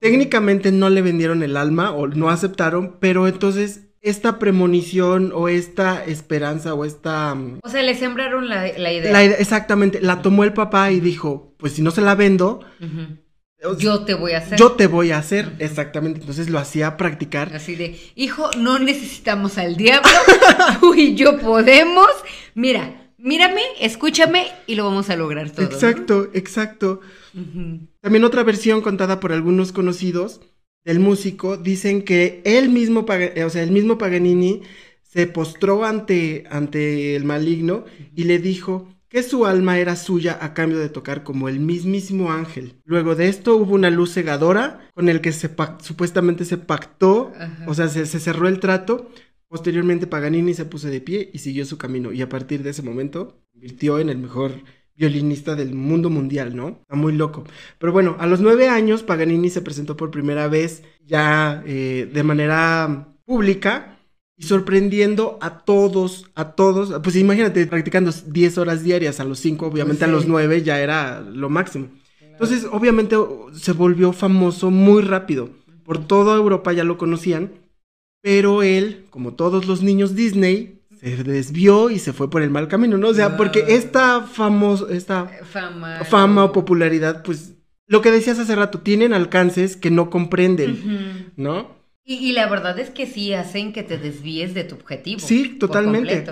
Técnicamente 0.00 0.72
no 0.72 0.90
le 0.90 1.00
vendieron 1.02 1.44
el 1.44 1.56
alma 1.56 1.92
o 1.92 2.08
no 2.08 2.30
aceptaron, 2.30 2.96
pero 2.98 3.28
entonces 3.28 3.82
esta 4.00 4.40
premonición 4.40 5.30
o 5.32 5.48
esta 5.48 6.04
esperanza 6.04 6.74
o 6.74 6.84
esta... 6.84 7.32
mm, 7.36 7.60
O 7.62 7.68
sea, 7.68 7.84
le 7.84 7.94
sembraron 7.94 8.48
la, 8.48 8.66
la 8.76 8.92
idea. 8.92 9.12
la 9.12 9.22
exactamente, 9.22 10.00
la 10.00 10.20
tomó 10.20 10.42
el 10.42 10.52
papá 10.52 10.90
y 10.90 10.98
dijo, 10.98 11.54
pues 11.58 11.74
si 11.74 11.82
no 11.82 11.92
se 11.92 12.00
la 12.00 12.16
vendo. 12.16 12.58
Yo 13.78 14.04
te 14.04 14.14
voy 14.14 14.32
a 14.32 14.38
hacer. 14.38 14.58
yo 14.58 14.72
te 14.72 14.88
voy 14.88 15.12
a 15.12 15.18
hacer. 15.18 15.52
Exactamente, 15.60 16.18
entonces 16.18 16.50
lo 16.50 16.58
hacía 16.58 16.96
practicar. 16.96 17.54
Así 17.54 17.76
de, 17.76 17.96
hijo, 18.16 18.50
no 18.58 18.80
necesitamos 18.80 19.56
al 19.58 19.76
diablo, 19.76 20.10
tú 20.80 20.94
y 20.96 21.14
yo 21.14 21.38
podemos. 21.38 22.08
Mira, 22.56 23.01
mírame, 23.22 23.62
escúchame 23.80 24.46
y 24.66 24.74
lo 24.74 24.84
vamos 24.84 25.08
a 25.10 25.16
lograr 25.16 25.50
todo. 25.50 25.66
¿no? 25.66 25.72
Exacto, 25.72 26.28
exacto. 26.34 27.00
También 28.00 28.24
otra 28.24 28.42
versión 28.42 28.82
contada 28.82 29.20
por 29.20 29.32
algunos 29.32 29.72
conocidos 29.72 30.40
del 30.84 31.00
músico 31.00 31.56
dicen 31.56 32.02
que 32.02 32.42
él 32.44 32.68
mismo, 32.68 33.06
Paga- 33.06 33.32
o 33.46 33.50
sea, 33.50 33.62
el 33.62 33.70
mismo 33.70 33.98
Paganini 33.98 34.62
se 35.02 35.26
postró 35.26 35.84
ante, 35.84 36.44
ante 36.50 37.16
el 37.16 37.24
maligno 37.24 37.84
y 38.14 38.24
le 38.24 38.38
dijo 38.38 38.88
que 39.08 39.22
su 39.22 39.44
alma 39.44 39.78
era 39.78 39.94
suya 39.94 40.38
a 40.40 40.54
cambio 40.54 40.78
de 40.78 40.88
tocar 40.88 41.22
como 41.22 41.50
el 41.50 41.60
mismísimo 41.60 42.32
ángel. 42.32 42.80
Luego 42.86 43.14
de 43.14 43.28
esto 43.28 43.56
hubo 43.56 43.74
una 43.74 43.90
luz 43.90 44.14
cegadora 44.14 44.88
con 44.94 45.10
el 45.10 45.20
que 45.20 45.32
se 45.32 45.50
supuestamente 45.82 46.46
se 46.46 46.56
pactó, 46.56 47.30
Ajá. 47.38 47.64
o 47.66 47.74
sea, 47.74 47.88
se, 47.88 48.06
se 48.06 48.20
cerró 48.20 48.48
el 48.48 48.58
trato. 48.58 49.10
Posteriormente 49.52 50.06
Paganini 50.06 50.54
se 50.54 50.64
puso 50.64 50.88
de 50.88 51.02
pie 51.02 51.28
y 51.30 51.38
siguió 51.38 51.66
su 51.66 51.76
camino 51.76 52.10
y 52.10 52.22
a 52.22 52.28
partir 52.30 52.62
de 52.62 52.70
ese 52.70 52.80
momento 52.80 53.36
se 53.36 53.52
convirtió 53.52 53.98
en 53.98 54.08
el 54.08 54.16
mejor 54.16 54.52
violinista 54.96 55.54
del 55.54 55.74
mundo 55.74 56.08
mundial, 56.08 56.56
¿no? 56.56 56.78
Está 56.80 56.96
muy 56.96 57.12
loco. 57.12 57.44
Pero 57.78 57.92
bueno, 57.92 58.16
a 58.18 58.26
los 58.26 58.40
nueve 58.40 58.70
años 58.70 59.02
Paganini 59.02 59.50
se 59.50 59.60
presentó 59.60 59.94
por 59.94 60.10
primera 60.10 60.48
vez 60.48 60.84
ya 61.04 61.62
eh, 61.66 62.10
de 62.10 62.22
manera 62.22 63.14
pública 63.26 63.98
y 64.38 64.44
sorprendiendo 64.44 65.36
a 65.42 65.58
todos, 65.64 66.30
a 66.34 66.52
todos. 66.52 66.98
Pues 67.02 67.16
imagínate, 67.16 67.66
practicando 67.66 68.10
10 68.10 68.56
horas 68.56 68.82
diarias 68.82 69.20
a 69.20 69.24
los 69.24 69.38
5, 69.38 69.66
obviamente 69.66 70.06
Pues 70.06 70.08
a 70.08 70.12
los. 70.12 70.26
9 70.26 70.62
ya 70.62 70.80
era 70.80 71.20
lo 71.20 71.50
máximo. 71.50 71.88
Entonces, 72.22 72.66
obviamente 72.72 73.16
se 73.52 73.72
volvió 73.72 74.14
famoso 74.14 74.70
muy 74.70 75.02
rápido. 75.02 75.50
Por 75.84 76.06
toda 76.06 76.36
Europa 76.36 76.72
ya 76.72 76.84
lo 76.84 76.96
conocían, 76.96 77.52
pero 78.22 78.62
él, 78.62 79.04
como 79.10 79.34
todos 79.34 79.66
los 79.66 79.82
niños 79.82 80.14
Disney, 80.14 80.80
se 80.98 81.16
desvió 81.24 81.90
y 81.90 81.98
se 81.98 82.12
fue 82.12 82.30
por 82.30 82.42
el 82.42 82.50
mal 82.50 82.68
camino, 82.68 82.96
¿no? 82.96 83.08
O 83.08 83.14
sea, 83.14 83.36
porque 83.36 83.64
esta 83.68 84.22
famoso, 84.22 84.88
esta 84.88 85.26
Fama. 85.44 86.04
fama 86.04 86.44
o 86.44 86.52
popularidad, 86.52 87.22
pues, 87.22 87.54
lo 87.88 88.00
que 88.00 88.12
decías 88.12 88.38
hace 88.38 88.54
rato, 88.54 88.80
tienen 88.80 89.12
alcances 89.12 89.76
que 89.76 89.90
no 89.90 90.08
comprenden. 90.08 91.32
¿no? 91.36 91.76
Y, 92.04 92.14
y 92.14 92.32
la 92.32 92.48
verdad 92.48 92.78
es 92.78 92.90
que 92.90 93.06
sí 93.06 93.34
hacen 93.34 93.72
que 93.72 93.82
te 93.82 93.98
desvíes 93.98 94.54
de 94.54 94.64
tu 94.64 94.76
objetivo. 94.76 95.20
Sí, 95.20 95.56
totalmente. 95.58 96.24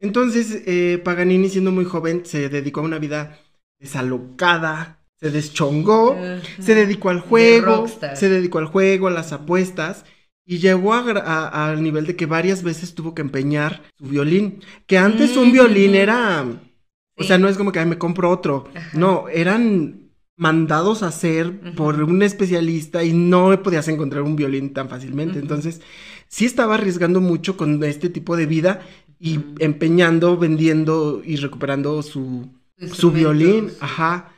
Entonces, 0.00 0.62
eh, 0.66 1.00
Paganini, 1.02 1.48
siendo 1.48 1.70
muy 1.70 1.84
joven, 1.84 2.22
se 2.24 2.48
dedicó 2.48 2.80
a 2.80 2.84
una 2.84 2.98
vida 2.98 3.38
desalocada, 3.78 4.98
se 5.20 5.30
deschongó, 5.30 6.16
se 6.58 6.74
dedicó 6.74 7.10
al 7.10 7.20
juego, 7.20 7.86
se 8.14 8.28
dedicó 8.28 8.58
al 8.58 8.66
juego, 8.66 9.08
a 9.08 9.10
las 9.10 9.32
apuestas, 9.32 10.04
y 10.50 10.58
llegó 10.58 10.94
a 10.94 11.04
gra- 11.04 11.22
a- 11.24 11.68
al 11.70 11.80
nivel 11.80 12.06
de 12.08 12.16
que 12.16 12.26
varias 12.26 12.64
veces 12.64 12.92
tuvo 12.96 13.14
que 13.14 13.22
empeñar 13.22 13.82
su 13.98 14.06
violín, 14.06 14.58
que 14.88 14.98
antes 14.98 15.36
un 15.36 15.50
Mm. 15.50 15.52
violín 15.52 15.94
era, 15.94 16.42
o 17.16 17.22
Sí. 17.22 17.28
sea, 17.28 17.38
no 17.38 17.46
es 17.48 17.56
como 17.56 17.70
que 17.70 17.78
"Ay, 17.78 17.86
me 17.86 17.98
compro 17.98 18.28
otro, 18.30 18.66
Ajá. 18.74 18.98
no, 18.98 19.28
eran 19.28 20.10
mandados 20.36 21.02
a 21.04 21.08
hacer 21.08 21.74
por 21.76 22.02
un 22.02 22.22
especialista 22.22 23.04
y 23.04 23.12
no 23.12 23.62
podías 23.62 23.86
encontrar 23.86 24.22
un 24.22 24.34
violín 24.34 24.72
tan 24.72 24.88
fácilmente, 24.88 25.38
entonces 25.38 25.82
sí 26.26 26.46
estaba 26.46 26.74
arriesgando 26.74 27.20
mucho 27.20 27.56
con 27.56 27.84
este 27.84 28.08
tipo 28.08 28.36
de 28.36 28.46
vida 28.46 28.80
y 29.20 29.38
empeñando, 29.60 30.36
vendiendo 30.36 31.22
y 31.24 31.36
recuperando 31.36 32.02
su, 32.02 32.48
su 32.92 33.12
violín, 33.12 33.70
ajá. 33.80 34.32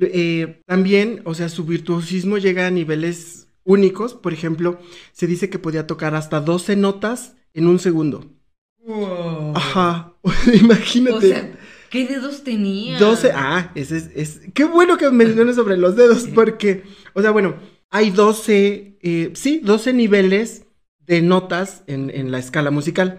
Eh, 0.00 0.62
también, 0.66 1.20
o 1.24 1.34
sea, 1.34 1.48
su 1.48 1.64
virtuosismo 1.64 2.38
llega 2.38 2.66
a 2.66 2.70
niveles 2.72 3.46
únicos. 3.64 4.14
Por 4.14 4.32
ejemplo, 4.32 4.78
se 5.12 5.26
dice 5.26 5.50
que 5.50 5.58
podía 5.58 5.86
tocar 5.86 6.14
hasta 6.14 6.40
12 6.40 6.76
notas 6.76 7.34
en 7.52 7.66
un 7.66 7.78
segundo. 7.78 8.30
Ajá, 9.54 10.14
imagínate. 10.60 11.16
O 11.16 11.20
sea, 11.20 11.52
¿qué 11.90 12.06
dedos 12.06 12.44
tenía? 12.44 12.98
12, 12.98 13.32
ah, 13.34 13.72
ese 13.74 13.96
es, 13.96 14.10
es- 14.14 14.40
qué 14.52 14.64
bueno 14.64 14.96
que 14.98 15.10
menciones 15.10 15.56
sobre 15.56 15.76
los 15.76 15.96
dedos, 15.96 16.26
porque, 16.34 16.82
o 17.14 17.22
sea, 17.22 17.30
bueno, 17.30 17.56
hay 17.90 18.10
12, 18.10 18.98
eh, 19.00 19.30
sí, 19.34 19.60
12 19.62 19.92
niveles 19.92 20.66
de 21.06 21.22
notas 21.22 21.82
en, 21.86 22.10
en 22.10 22.30
la 22.30 22.38
escala 22.38 22.70
musical. 22.70 23.18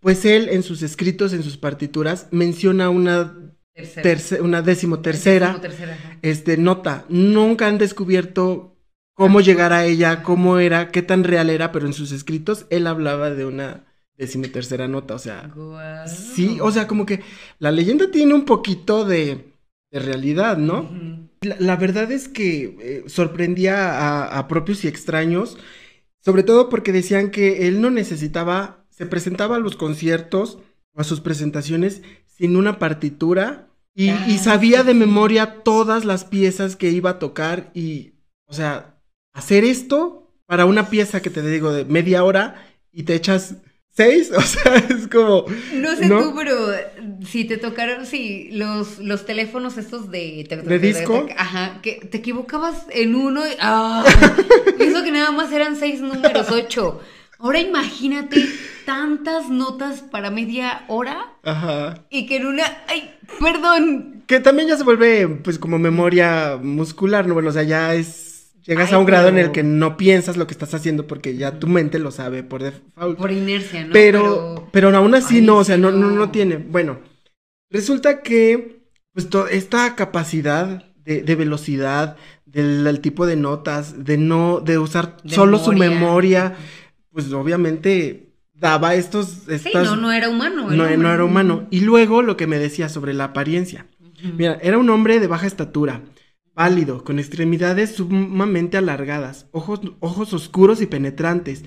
Pues 0.00 0.24
él, 0.24 0.48
en 0.50 0.62
sus 0.62 0.82
escritos, 0.82 1.32
en 1.32 1.42
sus 1.42 1.56
partituras, 1.56 2.28
menciona 2.30 2.88
una, 2.88 3.34
Tercero. 3.74 4.02
terce- 4.08 4.40
una 4.40 4.62
decimotercera 4.62 5.48
Decimotercera, 5.48 5.94
ajá. 5.94 6.18
este, 6.22 6.56
nota. 6.56 7.04
Nunca 7.08 7.66
han 7.66 7.78
descubierto 7.78 8.75
cómo 9.16 9.42
llegar 9.42 9.72
a 9.74 9.86
ella, 9.86 10.22
cómo 10.22 10.60
era, 10.60 10.92
qué 10.92 11.02
tan 11.02 11.24
real 11.24 11.50
era, 11.50 11.72
pero 11.72 11.86
en 11.86 11.94
sus 11.94 12.12
escritos 12.12 12.66
él 12.70 12.86
hablaba 12.86 13.30
de 13.30 13.46
una 13.46 13.86
decimotercera 14.18 14.88
nota, 14.88 15.14
o 15.16 15.20
sea, 15.20 15.52
sí, 16.06 16.58
o 16.62 16.70
sea, 16.70 16.86
como 16.86 17.06
que 17.06 17.22
la 17.58 17.72
leyenda 17.72 18.10
tiene 18.12 18.34
un 18.34 18.46
poquito 18.46 19.04
de, 19.04 19.52
de 19.90 20.00
realidad, 20.00 20.58
¿no? 20.58 20.90
La, 21.42 21.56
la 21.60 21.76
verdad 21.76 22.12
es 22.12 22.28
que 22.28 22.76
eh, 22.80 23.04
sorprendía 23.08 23.90
a, 23.98 24.38
a 24.38 24.48
propios 24.48 24.84
y 24.84 24.88
extraños, 24.88 25.58
sobre 26.20 26.44
todo 26.44 26.68
porque 26.70 26.92
decían 26.92 27.30
que 27.30 27.68
él 27.68 27.80
no 27.82 27.90
necesitaba, 27.90 28.86
se 28.90 29.06
presentaba 29.06 29.56
a 29.56 29.60
los 29.60 29.76
conciertos 29.76 30.58
o 30.94 31.00
a 31.00 31.04
sus 31.04 31.20
presentaciones 31.20 32.02
sin 32.26 32.56
una 32.56 32.78
partitura 32.78 33.68
y, 33.94 34.10
Ah, 34.10 34.26
y 34.28 34.38
sabía 34.38 34.82
sí, 34.82 34.86
de 34.86 34.94
memoria 34.94 35.62
todas 35.62 36.04
las 36.06 36.24
piezas 36.24 36.76
que 36.76 36.90
iba 36.90 37.10
a 37.10 37.18
tocar 37.18 37.70
y, 37.74 38.14
o 38.46 38.54
sea, 38.54 38.95
hacer 39.36 39.64
esto 39.64 40.32
para 40.46 40.64
una 40.64 40.88
pieza 40.88 41.20
que 41.20 41.30
te 41.30 41.42
digo 41.42 41.72
de 41.72 41.84
media 41.84 42.24
hora 42.24 42.66
y 42.90 43.02
te 43.02 43.14
echas 43.14 43.56
seis, 43.90 44.32
o 44.36 44.40
sea, 44.40 44.76
es 44.76 45.06
como... 45.08 45.44
No 45.74 45.94
sé 45.94 46.08
¿No? 46.08 46.22
tú, 46.22 46.34
pero 46.36 46.56
si 47.26 47.44
te 47.44 47.58
tocaron, 47.58 48.06
sí, 48.06 48.48
los, 48.52 48.98
los 48.98 49.26
teléfonos 49.26 49.76
estos 49.76 50.10
de... 50.10 50.46
¿De 50.64 50.78
disco? 50.78 51.26
Ajá, 51.36 51.80
que 51.82 52.06
te 52.10 52.18
equivocabas 52.18 52.86
en 52.90 53.14
uno 53.14 53.46
y... 53.46 53.52
¡Ah! 53.60 54.04
Eso 54.78 55.04
que 55.04 55.12
nada 55.12 55.30
más 55.30 55.52
eran 55.52 55.76
seis 55.76 56.00
números, 56.00 56.50
ocho. 56.50 57.00
Ahora 57.38 57.60
imagínate 57.60 58.42
tantas 58.86 59.50
notas 59.50 60.00
para 60.00 60.30
media 60.30 60.84
hora 60.88 61.34
Ajá. 61.42 62.06
y 62.08 62.26
que 62.26 62.36
en 62.36 62.46
una... 62.46 62.64
¡Ay, 62.88 63.10
perdón! 63.38 64.24
Que 64.26 64.40
también 64.40 64.68
ya 64.68 64.76
se 64.76 64.84
vuelve, 64.84 65.28
pues, 65.28 65.58
como 65.58 65.78
memoria 65.78 66.58
muscular, 66.60 67.26
¿no? 67.26 67.34
Bueno, 67.34 67.50
o 67.50 67.52
sea, 67.52 67.62
ya 67.62 67.94
es. 67.94 68.25
Llegas 68.66 68.88
Ay, 68.88 68.94
a 68.94 68.98
un 68.98 69.06
grado 69.06 69.28
en 69.28 69.38
el 69.38 69.52
que 69.52 69.62
no 69.62 69.96
piensas 69.96 70.36
lo 70.36 70.46
que 70.46 70.52
estás 70.54 70.74
haciendo 70.74 71.06
porque 71.06 71.36
ya 71.36 71.58
tu 71.58 71.68
mente 71.68 71.98
lo 72.00 72.10
sabe 72.10 72.42
por 72.42 72.62
default. 72.62 73.16
Por 73.16 73.30
inercia, 73.30 73.84
¿no? 73.86 73.92
pero, 73.92 74.68
pero, 74.72 74.94
aún 74.96 75.14
así 75.14 75.36
Ay, 75.36 75.42
no, 75.42 75.56
o 75.58 75.64
sí, 75.64 75.68
sea, 75.68 75.76
no, 75.76 75.92
no, 75.92 76.10
no. 76.10 76.30
tiene. 76.30 76.56
Bueno, 76.56 76.98
resulta 77.70 78.22
que, 78.22 78.82
pues, 79.12 79.28
esta 79.50 79.94
capacidad 79.94 80.84
de, 80.96 81.22
de 81.22 81.34
velocidad, 81.36 82.16
del, 82.44 82.82
del 82.84 83.00
tipo 83.00 83.24
de 83.26 83.36
notas, 83.36 84.04
de 84.04 84.16
no, 84.18 84.60
de 84.60 84.78
usar 84.78 85.16
De 85.22 85.34
solo 85.34 85.58
su 85.58 85.72
memoria. 85.72 86.54
pues, 87.10 87.32
obviamente 87.32 88.30
daba 88.52 88.94
estos, 88.94 89.26
Sí, 89.46 89.52
estas. 89.54 89.84
no, 89.84 89.96
no 89.96 90.12
era 90.12 90.28
humano. 90.28 90.68
no, 90.70 90.96
no 90.96 91.12
era 91.12 91.24
humano. 91.24 91.68
Y 91.70 91.80
luego 91.80 92.22
lo 92.22 92.36
que 92.36 92.46
me 92.48 92.58
decía 92.58 92.88
sobre 92.88 93.14
la 93.14 93.24
apariencia. 93.24 93.86
Mira, 94.36 94.58
era 94.62 94.78
un 94.78 94.88
hombre 94.90 95.20
de 95.20 95.26
baja 95.26 95.46
estatura, 95.46 96.00
pálido, 96.56 97.04
con 97.04 97.18
extremidades 97.18 97.96
sumamente 97.96 98.78
alargadas, 98.78 99.46
ojos, 99.52 99.80
ojos 100.00 100.32
oscuros 100.32 100.80
y 100.80 100.86
penetrantes, 100.86 101.64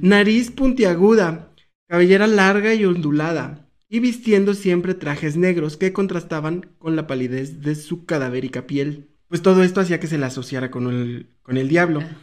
nariz 0.00 0.50
puntiaguda, 0.50 1.54
cabellera 1.86 2.26
larga 2.26 2.72
y 2.72 2.86
ondulada, 2.86 3.68
y 3.90 4.00
vistiendo 4.00 4.54
siempre 4.54 4.94
trajes 4.94 5.36
negros 5.36 5.76
que 5.76 5.92
contrastaban 5.92 6.70
con 6.78 6.96
la 6.96 7.06
palidez 7.06 7.60
de 7.60 7.74
su 7.74 8.06
cadavérica 8.06 8.66
piel. 8.66 9.10
Pues 9.28 9.42
todo 9.42 9.62
esto 9.62 9.82
hacía 9.82 10.00
que 10.00 10.06
se 10.06 10.16
le 10.16 10.24
asociara 10.24 10.70
con 10.70 10.86
el, 10.88 11.36
con 11.42 11.58
el 11.58 11.68
diablo. 11.68 12.00
Ajá. 12.00 12.16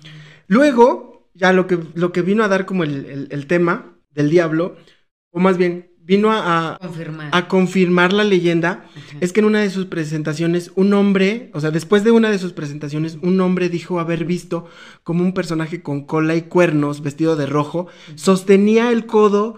Luego, 0.47 1.29
ya 1.35 1.53
lo 1.53 1.67
que, 1.67 1.77
lo 1.93 2.11
que 2.11 2.23
vino 2.23 2.43
a 2.43 2.47
dar 2.47 2.65
como 2.65 2.83
el, 2.83 3.05
el- 3.05 3.27
el 3.29 3.45
tema 3.45 3.99
del 4.09 4.31
diablo, 4.31 4.77
o 5.29 5.39
más 5.39 5.59
bien, 5.59 5.88
vino 6.09 6.31
a, 6.31 6.73
a- 6.73 6.77
Confirmar. 6.79 7.29
a 7.31 7.47
confirmar 7.47 8.11
la 8.13 8.23
leyenda, 8.25 8.85
Ajá. 8.95 9.17
es 9.21 9.31
que 9.31 9.39
en 9.39 9.45
una 9.45 9.61
de 9.61 9.69
sus 9.69 9.85
presentaciones, 9.85 10.71
un 10.75 10.93
hombre, 10.93 11.51
o 11.53 11.61
sea, 11.61 11.71
después 11.71 12.03
de 12.03 12.11
una 12.11 12.29
de 12.31 12.39
sus 12.39 12.51
presentaciones, 12.51 13.17
un 13.21 13.39
hombre 13.39 13.69
dijo 13.69 13.99
haber 13.99 14.25
visto 14.25 14.67
como 15.03 15.23
un 15.23 15.33
personaje 15.33 15.81
con 15.81 16.05
cola 16.05 16.35
y 16.35 16.41
cuernos, 16.41 17.01
vestido 17.01 17.35
de 17.35 17.45
rojo, 17.45 17.87
sostenía 18.15 18.91
el 18.91 19.05
codo 19.05 19.55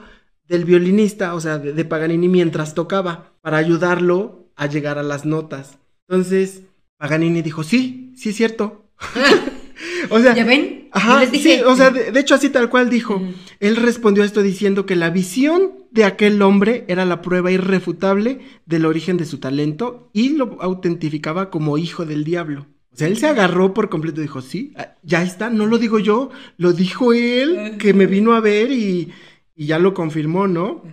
del 0.48 0.66
violinista, 0.66 1.34
o 1.34 1.40
sea, 1.40 1.58
de, 1.58 1.72
de 1.74 1.86
Paganini 1.86 2.28
mientras 2.28 2.76
tocaba, 2.76 3.32
para 3.42 3.58
ayudarlo 3.58 4.50
a 4.58 4.68
llegar 4.68 4.98
a 5.00 5.04
las 5.04 5.26
notas. 5.26 5.80
Entonces, 6.10 6.64
Paganini 6.98 7.42
dijo, 7.42 7.64
sí, 7.64 8.12
sí 8.18 8.30
es 8.30 8.36
cierto. 8.36 8.86
o 10.10 10.20
sea, 10.20 10.34
¿Ya 10.34 10.46
ven? 10.46 10.90
Ajá, 10.92 11.26
sí, 11.26 11.62
o 11.66 11.76
sea, 11.76 11.90
de, 11.90 12.20
hecho 12.20 12.36
así 12.36 12.50
tal 12.50 12.70
cual 12.70 12.90
dijo. 12.90 13.22
Él 13.60 13.76
respondió 13.78 14.24
a 14.24 14.26
esto 14.26 14.42
diciendo 14.42 14.86
que 14.86 14.96
la 14.96 15.10
visión 15.10 15.72
de 15.92 16.04
aquel 16.04 16.42
hombre 16.42 16.86
era 16.88 17.06
la 17.06 17.22
prueba 17.22 17.52
irrefutable 17.52 18.40
del 18.66 18.86
origen 18.86 19.18
de 19.18 19.26
su 19.26 19.40
talento 19.40 20.10
y 20.14 20.30
lo 20.30 20.58
autentificaba 20.62 21.50
como 21.50 21.78
hijo 21.78 22.06
del 22.06 22.24
diablo. 22.24 22.68
O 22.94 22.98
sea, 22.98 23.08
él 23.08 23.18
se 23.18 23.28
agarró 23.28 23.74
por 23.74 23.90
completo 23.90 24.20
y 24.20 24.24
dijo, 24.24 24.42
sí, 24.42 24.74
ah, 24.76 24.96
ya 25.02 25.24
está, 25.24 25.50
no 25.50 25.66
lo 25.66 25.78
digo 25.78 26.00
yo, 26.00 26.30
lo 26.58 26.74
dijo 26.74 27.14
él, 27.14 27.78
que 27.78 27.94
me 27.94 28.06
vino 28.06 28.34
a 28.34 28.42
ver 28.42 28.72
y, 28.72 29.14
y 29.56 29.66
ya 29.68 29.80
lo 29.80 29.94
confirmó, 29.94 30.48
¿no? 30.48 30.84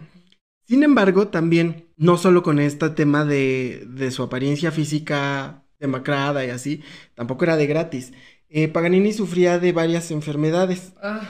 Sin 0.65 0.85
embargo, 0.85 1.29
también, 1.29 1.89
no 1.97 2.17
solo 2.17 2.45
con 2.45 2.61
este 2.61 2.91
tema 2.91 3.25
de, 3.25 3.85
de 3.89 4.13
su 4.13 4.23
apariencia 4.23 4.71
física 4.71 5.65
demacrada 5.81 6.45
y 6.45 6.51
así, 6.51 6.83
tampoco 7.15 7.45
era 7.45 7.57
de 7.57 7.67
gratis. 7.67 8.13
Eh, 8.51 8.69
Paganini 8.69 9.13
sufría 9.13 9.59
de 9.59 9.73
varias 9.73 10.11
enfermedades, 10.11 10.93
ah. 11.03 11.21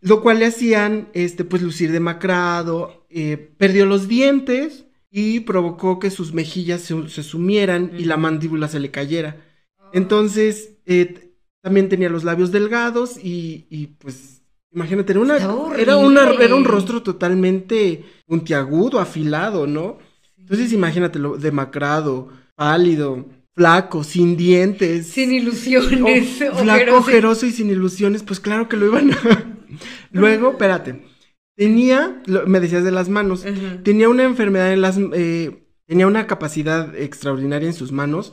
lo 0.00 0.22
cual 0.22 0.38
le 0.38 0.46
hacían, 0.46 1.08
este, 1.12 1.44
pues, 1.44 1.62
lucir 1.62 1.90
demacrado, 1.90 3.04
eh, 3.10 3.52
perdió 3.56 3.84
los 3.84 4.06
dientes 4.06 4.84
y 5.10 5.40
provocó 5.40 5.98
que 5.98 6.10
sus 6.10 6.32
mejillas 6.32 6.82
se, 6.82 7.22
sumieran 7.22 7.92
y 7.98 8.04
la 8.04 8.16
mandíbula 8.16 8.68
se 8.68 8.78
le 8.78 8.90
cayera. 8.90 9.36
Entonces, 9.92 10.74
eh, 10.86 11.34
también 11.62 11.88
tenía 11.88 12.10
los 12.10 12.22
labios 12.22 12.52
delgados 12.52 13.18
y, 13.20 13.96
pues, 13.98 14.42
imagínate, 14.70 15.12
era, 15.12 15.20
una, 15.20 15.36
era, 15.76 15.96
una, 15.96 16.30
era 16.34 16.54
un 16.54 16.64
rostro 16.64 17.02
totalmente 17.02 18.04
puntiagudo, 18.26 19.00
afilado, 19.00 19.66
¿no? 19.66 19.98
Entonces, 20.36 20.72
imagínate, 20.72 21.18
lo 21.18 21.36
demacrado, 21.36 22.28
pálido, 22.54 23.26
flaco, 23.58 24.04
sin 24.04 24.36
dientes. 24.36 25.08
Sin 25.08 25.32
ilusiones. 25.32 26.38
flaco, 26.54 26.96
ojeroso 26.96 27.44
y 27.44 27.50
sin 27.50 27.70
ilusiones, 27.70 28.22
pues 28.22 28.38
claro 28.38 28.68
que 28.68 28.76
lo 28.76 28.86
iban 28.86 29.12
a... 29.12 29.56
Luego, 30.12 30.52
espérate, 30.52 31.02
tenía, 31.56 32.22
me 32.46 32.60
decías 32.60 32.84
de 32.84 32.92
las 32.92 33.08
manos, 33.08 33.44
tenía 33.82 34.08
una 34.08 34.22
enfermedad 34.22 34.72
en 34.72 34.80
las... 34.80 34.96
Eh, 35.12 35.64
tenía 35.86 36.06
una 36.06 36.26
capacidad 36.28 36.94
extraordinaria 36.94 37.66
en 37.66 37.74
sus 37.74 37.90
manos 37.90 38.32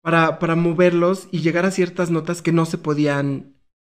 para, 0.00 0.38
para 0.38 0.56
moverlos 0.56 1.28
y 1.30 1.40
llegar 1.40 1.66
a 1.66 1.70
ciertas 1.70 2.10
notas 2.10 2.40
que 2.40 2.52
no 2.52 2.64
se 2.64 2.78
podían 2.78 3.52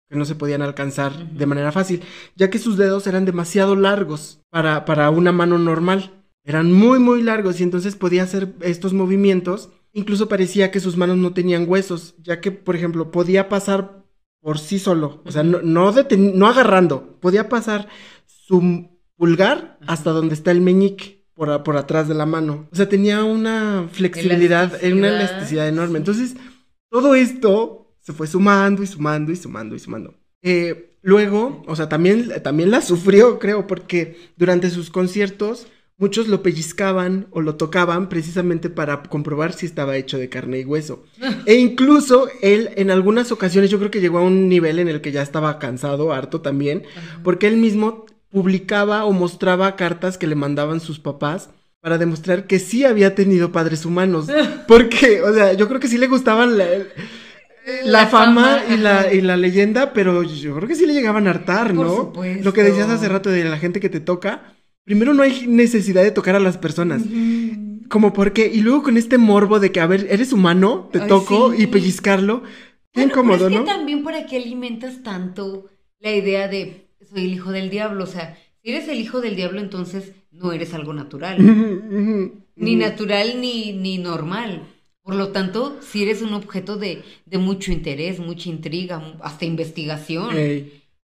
que 0.10 0.18
no 0.18 0.26
se 0.26 0.36
podían 0.36 0.62
alcanzar 0.62 1.32
de 1.32 1.46
manera 1.48 1.72
fácil, 1.72 2.02
ya 2.36 2.52
que 2.52 2.60
sus 2.60 2.78
dedos 2.78 3.08
eran 3.08 3.26
demasiado 3.26 3.76
largos 3.76 4.42
para, 4.52 4.86
para 4.86 5.10
una 5.10 5.32
mano 5.32 5.58
normal. 5.58 6.26
Eran 6.44 6.72
muy, 6.72 7.00
muy 7.00 7.24
largos 7.24 7.60
y 7.60 7.64
entonces 7.64 7.96
podía 7.96 8.22
hacer 8.22 8.54
estos 8.62 8.94
movimientos. 8.94 9.72
Incluso 9.98 10.28
parecía 10.28 10.72
que 10.72 10.82
sus 10.82 10.98
manos 10.98 11.16
no 11.16 11.34
tenían 11.34 11.70
huesos, 11.70 12.16
ya 12.22 12.42
que, 12.42 12.52
por 12.52 12.76
ejemplo, 12.76 13.12
podía 13.12 13.48
pasar 13.48 14.04
por 14.42 14.60
sí 14.60 14.78
solo, 14.78 15.22
o 15.26 15.32
sea, 15.32 15.42
no, 15.42 15.62
no, 15.62 15.92
no 15.92 16.48
agarrando, 16.48 17.18
podía 17.22 17.48
pasar 17.48 17.88
su 18.26 18.90
pulgar 19.16 19.80
hasta 19.88 20.12
donde 20.12 20.36
está 20.36 20.52
el 20.52 20.60
meñique 20.60 21.26
por, 21.34 21.64
por 21.64 21.78
atrás 21.78 22.10
de 22.10 22.14
la 22.14 22.26
mano. 22.26 22.68
O 22.74 22.76
sea, 22.76 22.90
tenía 22.90 23.24
una 23.24 23.88
flexibilidad, 23.90 24.74
una 24.84 25.08
elasticidad 25.08 25.68
enorme. 25.70 25.98
Entonces, 25.98 26.36
todo 26.90 27.16
esto 27.16 27.96
se 28.02 28.12
fue 28.12 28.28
sumando 28.28 28.84
y 28.84 28.88
sumando 28.88 29.32
y 29.32 29.38
sumando 29.38 29.76
y 29.76 29.80
sumando. 29.80 30.14
Eh, 30.42 30.98
luego, 31.04 31.64
o 31.68 31.76
sea, 31.78 31.88
también, 31.88 32.30
también 32.44 32.70
la 32.70 32.82
sufrió, 32.82 33.40
creo, 33.40 33.66
porque 33.66 34.18
durante 34.36 34.70
sus 34.70 34.90
conciertos 34.90 35.68
muchos 35.98 36.28
lo 36.28 36.44
pellizcaban 36.44 37.28
o 37.32 37.42
lo 37.42 37.56
tocaban 37.56 38.10
precisamente 38.10 38.70
para 38.70 39.04
comprobar 39.04 39.54
si 39.54 39.66
estaba 39.66 39.98
hecho 39.98 40.18
de 40.18 40.30
carne 40.30 40.60
y 40.60 40.66
hueso. 40.66 41.04
e 41.46 41.56
incluso 41.56 42.28
él 42.42 42.72
en 42.76 42.92
algunas 42.92 43.32
ocasiones 43.32 43.70
yo 43.70 43.80
creo 43.80 43.92
que 43.92 44.02
llegó 44.02 44.20
a 44.20 44.24
un 44.24 44.50
nivel 44.50 44.80
en 44.80 44.88
el 44.88 45.02
que 45.02 45.12
ya 45.12 45.22
estaba 45.22 45.60
cansado, 45.60 46.14
harto 46.14 46.42
también, 46.42 46.84
porque 47.24 47.48
él 47.48 47.58
mismo 47.58 48.06
publicaba 48.30 49.06
o 49.06 49.14
mostraba 49.14 49.76
cartas 49.76 50.18
que 50.18 50.28
le 50.28 50.36
mandaban 50.36 50.82
sus 50.82 51.00
papás 51.00 51.50
para 51.86 52.00
demostrar 52.00 52.48
que 52.48 52.58
sí 52.58 52.84
había 52.84 53.14
tenido 53.14 53.52
padres 53.52 53.86
humanos. 53.86 54.26
Porque, 54.68 55.22
o 55.22 55.32
sea, 55.32 55.54
yo 55.54 55.68
creo 55.68 55.80
que 55.80 55.88
sí 55.88 56.00
le 56.00 56.08
gustaban 56.08 56.58
la, 56.58 58.08
fama, 58.08 58.64
y, 58.68 58.78
la, 58.78 59.14
y 59.14 59.22
la 59.22 59.38
leyenda, 59.38 59.94
pero 59.94 60.24
yo 60.24 60.56
creo 60.56 60.68
que 60.68 60.74
sí 60.74 60.88
le 60.88 60.94
llegaban 60.96 61.28
a 61.28 61.30
hartar, 61.30 61.76
¿no? 61.76 62.12
Lo 62.42 62.54
que 62.54 62.64
decías 62.64 62.90
hace 62.90 63.08
rato 63.08 63.30
de 63.30 63.44
la 63.44 63.60
gente 63.60 63.80
que 63.80 63.90
te 63.90 64.00
toca. 64.00 64.55
Primero 64.86 65.14
no 65.16 65.24
hay 65.24 65.48
necesidad 65.48 66.04
de 66.04 66.12
tocar 66.12 66.36
a 66.36 66.40
las 66.40 66.58
personas. 66.58 67.02
Como 67.90 68.14
porque, 68.14 68.50
y 68.54 68.62
luego 68.62 68.84
con 68.84 68.98
este 68.98 69.18
morbo 69.18 69.60
de 69.60 69.72
que, 69.72 69.80
a 69.80 69.88
ver, 69.88 70.08
eres 70.10 70.32
humano, 70.32 70.90
te 70.94 71.00
toco 71.02 71.54
y 71.54 71.68
pellizcarlo. 71.68 72.44
Qué 72.94 73.02
incómodo, 73.02 73.48
pero 73.50 73.62
es 73.62 73.62
que 73.62 73.66
también 73.66 74.04
para 74.04 74.26
qué 74.26 74.38
alimentas 74.38 75.04
tanto 75.04 75.70
la 76.00 76.16
idea 76.16 76.48
de 76.48 76.88
soy 77.10 77.26
el 77.26 77.34
hijo 77.34 77.52
del 77.52 77.70
diablo. 77.70 78.04
O 78.04 78.08
sea, 78.08 78.38
si 78.64 78.70
eres 78.72 78.88
el 78.88 79.00
hijo 79.00 79.22
del 79.22 79.36
diablo, 79.36 79.60
entonces 79.60 80.14
no 80.32 80.52
eres 80.52 80.74
algo 80.74 80.94
natural. 80.94 81.38
ni 82.56 82.76
natural 82.76 83.42
ni, 83.42 83.74
ni 83.74 83.98
normal. 83.98 84.68
Por 85.02 85.16
lo 85.16 85.30
tanto, 85.30 85.80
si 85.82 86.04
eres 86.04 86.22
un 86.22 86.34
objeto 86.34 86.78
de, 86.78 87.04
de 87.26 87.38
mucho 87.38 87.72
interés, 87.72 88.20
mucha 88.20 88.50
intriga, 88.50 89.16
hasta 89.22 89.46
investigación. 89.46 90.36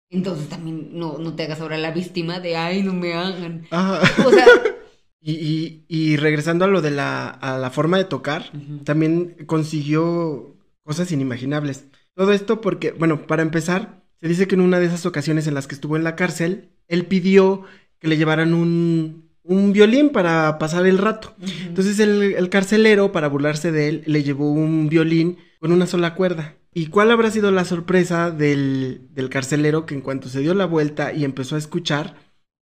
Entonces 0.09 0.49
también 0.49 0.89
no, 0.97 1.17
no 1.17 1.35
te 1.35 1.43
hagas 1.43 1.61
ahora 1.61 1.77
la 1.77 1.91
víctima 1.91 2.39
de, 2.39 2.55
ay, 2.57 2.83
no 2.83 2.93
me 2.93 3.13
hagan. 3.13 3.67
O 3.71 4.31
sea... 4.31 4.45
y, 5.21 5.83
y, 5.87 6.17
regresando 6.17 6.65
a 6.65 6.67
lo 6.67 6.81
de 6.81 6.91
la, 6.91 7.29
a 7.29 7.57
la 7.57 7.69
forma 7.69 7.97
de 7.97 8.05
tocar, 8.05 8.51
también 8.83 9.35
consiguió 9.45 10.55
cosas 10.83 11.11
inimaginables. 11.11 11.85
Todo 12.15 12.33
esto 12.33 12.61
porque, 12.61 12.91
bueno, 12.91 13.27
para 13.27 13.43
empezar, 13.43 14.03
se 14.19 14.27
dice 14.27 14.47
que 14.47 14.55
en 14.55 14.61
una 14.61 14.79
de 14.79 14.87
esas 14.87 15.05
ocasiones 15.05 15.47
en 15.47 15.53
las 15.53 15.67
que 15.67 15.75
estuvo 15.75 15.95
en 15.95 16.03
la 16.03 16.15
cárcel, 16.15 16.69
él 16.87 17.05
pidió 17.05 17.63
que 17.99 18.07
le 18.07 18.17
llevaran 18.17 18.53
un, 18.53 19.29
un 19.43 19.73
violín 19.73 20.09
para 20.09 20.57
pasar 20.59 20.85
el 20.85 20.97
rato. 20.97 21.33
Entonces 21.65 21.99
el, 21.99 22.49
carcelero, 22.49 23.11
para 23.11 23.27
burlarse 23.27 23.71
de 23.71 23.89
él, 23.89 24.03
le 24.05 24.23
llevó 24.23 24.51
un 24.51 24.89
violín 24.89 25.37
con 25.59 25.71
una 25.71 25.87
sola 25.87 26.15
cuerda. 26.15 26.55
¿Y 26.73 26.87
cuál 26.87 27.11
habrá 27.11 27.31
sido 27.31 27.51
la 27.51 27.65
sorpresa 27.65 28.31
del, 28.31 29.07
del 29.11 29.29
carcelero 29.29 29.85
que 29.85 29.95
en 29.95 30.01
cuanto 30.01 30.29
se 30.29 30.39
dio 30.41 30.53
la 30.53 30.65
vuelta 30.65 31.13
y 31.13 31.23
empezó 31.23 31.55
a 31.55 31.59
escuchar, 31.59 32.15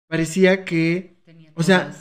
parecía 0.08 0.64
que... 0.64 1.16
o 1.54 1.62
sea, 1.62 1.94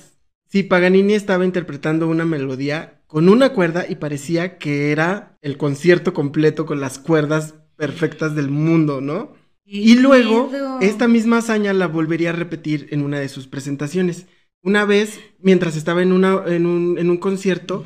sí, 0.47 0.63
Paganini 0.63 1.13
estaba 1.13 1.45
interpretando 1.45 2.07
una 2.07 2.25
melodía 2.25 3.01
con 3.07 3.29
una 3.29 3.53
cuerda 3.53 3.85
y 3.87 3.95
parecía 3.95 4.57
que 4.57 4.91
era 4.91 5.37
el 5.41 5.57
concierto 5.57 6.13
completo 6.13 6.65
con 6.65 6.79
las 6.81 6.97
cuerdas 6.97 7.55
perfectas 7.75 8.35
del 8.35 8.49
mundo, 8.49 9.01
¿no? 9.01 9.33
Y 9.65 9.95
luego, 9.95 10.51
esta 10.81 11.07
misma 11.07 11.37
hazaña 11.37 11.73
la 11.73 11.87
volvería 11.87 12.31
a 12.31 12.33
repetir 12.33 12.87
en 12.91 13.01
una 13.01 13.19
de 13.19 13.29
sus 13.29 13.47
presentaciones. 13.47 14.27
Una 14.61 14.85
vez, 14.85 15.19
mientras 15.39 15.75
estaba 15.75 16.01
en, 16.01 16.11
una, 16.11 16.43
en, 16.47 16.65
un, 16.65 16.97
en 16.97 17.09
un 17.09 17.17
concierto, 17.17 17.85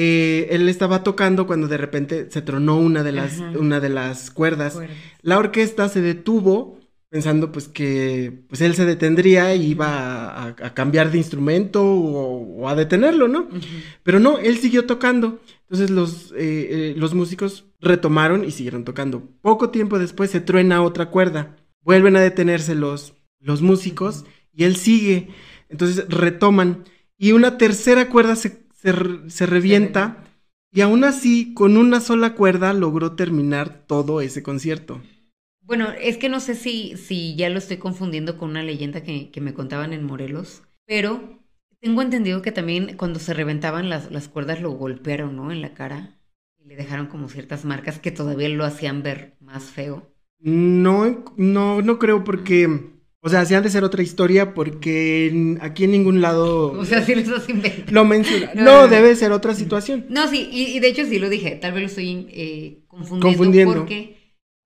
eh, 0.00 0.54
él 0.54 0.68
estaba 0.68 1.02
tocando 1.02 1.48
cuando 1.48 1.66
de 1.66 1.76
repente 1.76 2.28
se 2.30 2.40
tronó 2.40 2.78
una 2.78 3.02
de 3.02 3.10
las, 3.10 3.40
una 3.40 3.80
de 3.80 3.88
las 3.88 4.30
cuerdas. 4.30 4.78
La 5.22 5.38
orquesta 5.38 5.88
se 5.88 6.00
detuvo 6.00 6.78
pensando 7.08 7.50
pues 7.50 7.66
que 7.66 8.44
pues 8.48 8.60
él 8.60 8.76
se 8.76 8.84
detendría 8.84 9.56
y 9.56 9.70
iba 9.70 10.46
a, 10.46 10.54
cambiar 10.74 11.10
de 11.10 11.18
instrumento 11.18 11.84
o, 11.84 12.68
a 12.68 12.76
detenerlo, 12.76 13.26
¿no? 13.26 13.48
Pero 14.04 14.20
no, 14.20 14.38
él 14.38 14.58
siguió 14.58 14.86
tocando. 14.86 15.40
Entonces 15.62 15.90
los, 15.90 16.30
eh, 16.30 16.36
eh, 16.92 16.94
los 16.96 17.14
músicos 17.14 17.64
retomaron 17.80 18.44
y 18.44 18.52
siguieron 18.52 18.84
tocando. 18.84 19.24
Poco 19.40 19.70
tiempo 19.70 19.98
después 19.98 20.30
se 20.30 20.40
truena 20.40 20.80
otra 20.82 21.10
cuerda. 21.10 21.56
Vuelven 21.82 22.14
a 22.14 22.20
detenerse 22.20 22.76
los, 22.76 23.14
los 23.40 23.62
músicos 23.62 24.24
y 24.52 24.62
él 24.62 24.76
sigue. 24.76 25.30
Entonces 25.68 26.08
retoman. 26.08 26.84
Y 27.16 27.32
una 27.32 27.58
tercera 27.58 28.08
cuerda 28.08 28.36
se, 28.36 28.67
se 29.28 29.46
revienta. 29.46 30.24
Y 30.70 30.82
aún 30.82 31.04
así, 31.04 31.54
con 31.54 31.76
una 31.76 32.00
sola 32.00 32.34
cuerda 32.34 32.72
logró 32.72 33.12
terminar 33.12 33.86
todo 33.86 34.20
ese 34.20 34.42
concierto. 34.42 35.00
Bueno, 35.62 35.88
es 36.00 36.16
que 36.16 36.28
no 36.28 36.40
sé 36.40 36.54
si, 36.54 36.96
si 36.96 37.36
ya 37.36 37.50
lo 37.50 37.58
estoy 37.58 37.76
confundiendo 37.76 38.38
con 38.38 38.50
una 38.50 38.62
leyenda 38.62 39.02
que, 39.02 39.30
me 39.40 39.54
contaban 39.54 39.92
en 39.92 40.04
Morelos, 40.04 40.62
pero 40.86 41.42
tengo 41.80 42.00
entendido 42.00 42.40
que 42.40 42.52
también 42.52 42.96
cuando 42.96 43.18
se 43.18 43.34
reventaban 43.34 43.90
las, 43.90 44.10
las 44.10 44.28
cuerdas 44.28 44.62
lo 44.62 44.70
golpearon, 44.70 45.36
¿no? 45.36 45.52
En 45.52 45.60
la 45.60 45.74
cara 45.74 46.18
y 46.58 46.66
le 46.66 46.76
dejaron 46.76 47.06
como 47.06 47.28
ciertas 47.28 47.64
marcas 47.64 47.98
que 47.98 48.10
todavía 48.10 48.48
lo 48.48 48.64
hacían 48.64 49.02
ver 49.02 49.36
más 49.40 49.64
feo. 49.64 50.10
No, 50.38 51.24
no, 51.36 51.82
no 51.82 51.98
creo 51.98 52.24
porque... 52.24 52.97
O 53.20 53.28
sea, 53.28 53.40
hacían 53.40 53.64
de 53.64 53.70
ser 53.70 53.82
otra 53.82 54.02
historia 54.02 54.54
porque 54.54 55.56
aquí 55.60 55.84
en 55.84 55.90
ningún 55.90 56.20
lado... 56.20 56.72
O 56.72 56.84
sea, 56.84 57.04
si 57.04 57.14
lo 57.14 57.20
estás 57.20 57.46
Lo 57.90 58.04
menciona. 58.04 58.52
No, 58.54 58.86
debe 58.86 59.16
ser 59.16 59.32
otra 59.32 59.54
situación. 59.54 60.06
No, 60.08 60.28
sí, 60.28 60.48
y, 60.52 60.78
de 60.78 60.88
hecho 60.88 61.04
sí 61.04 61.18
lo 61.18 61.28
dije. 61.28 61.56
Tal 61.56 61.72
vez 61.72 61.82
lo 61.82 61.88
estoy 61.88 62.28
eh, 62.30 62.84
confundiendo, 62.86 63.26
confundiendo. 63.26 63.74
porque 63.74 64.18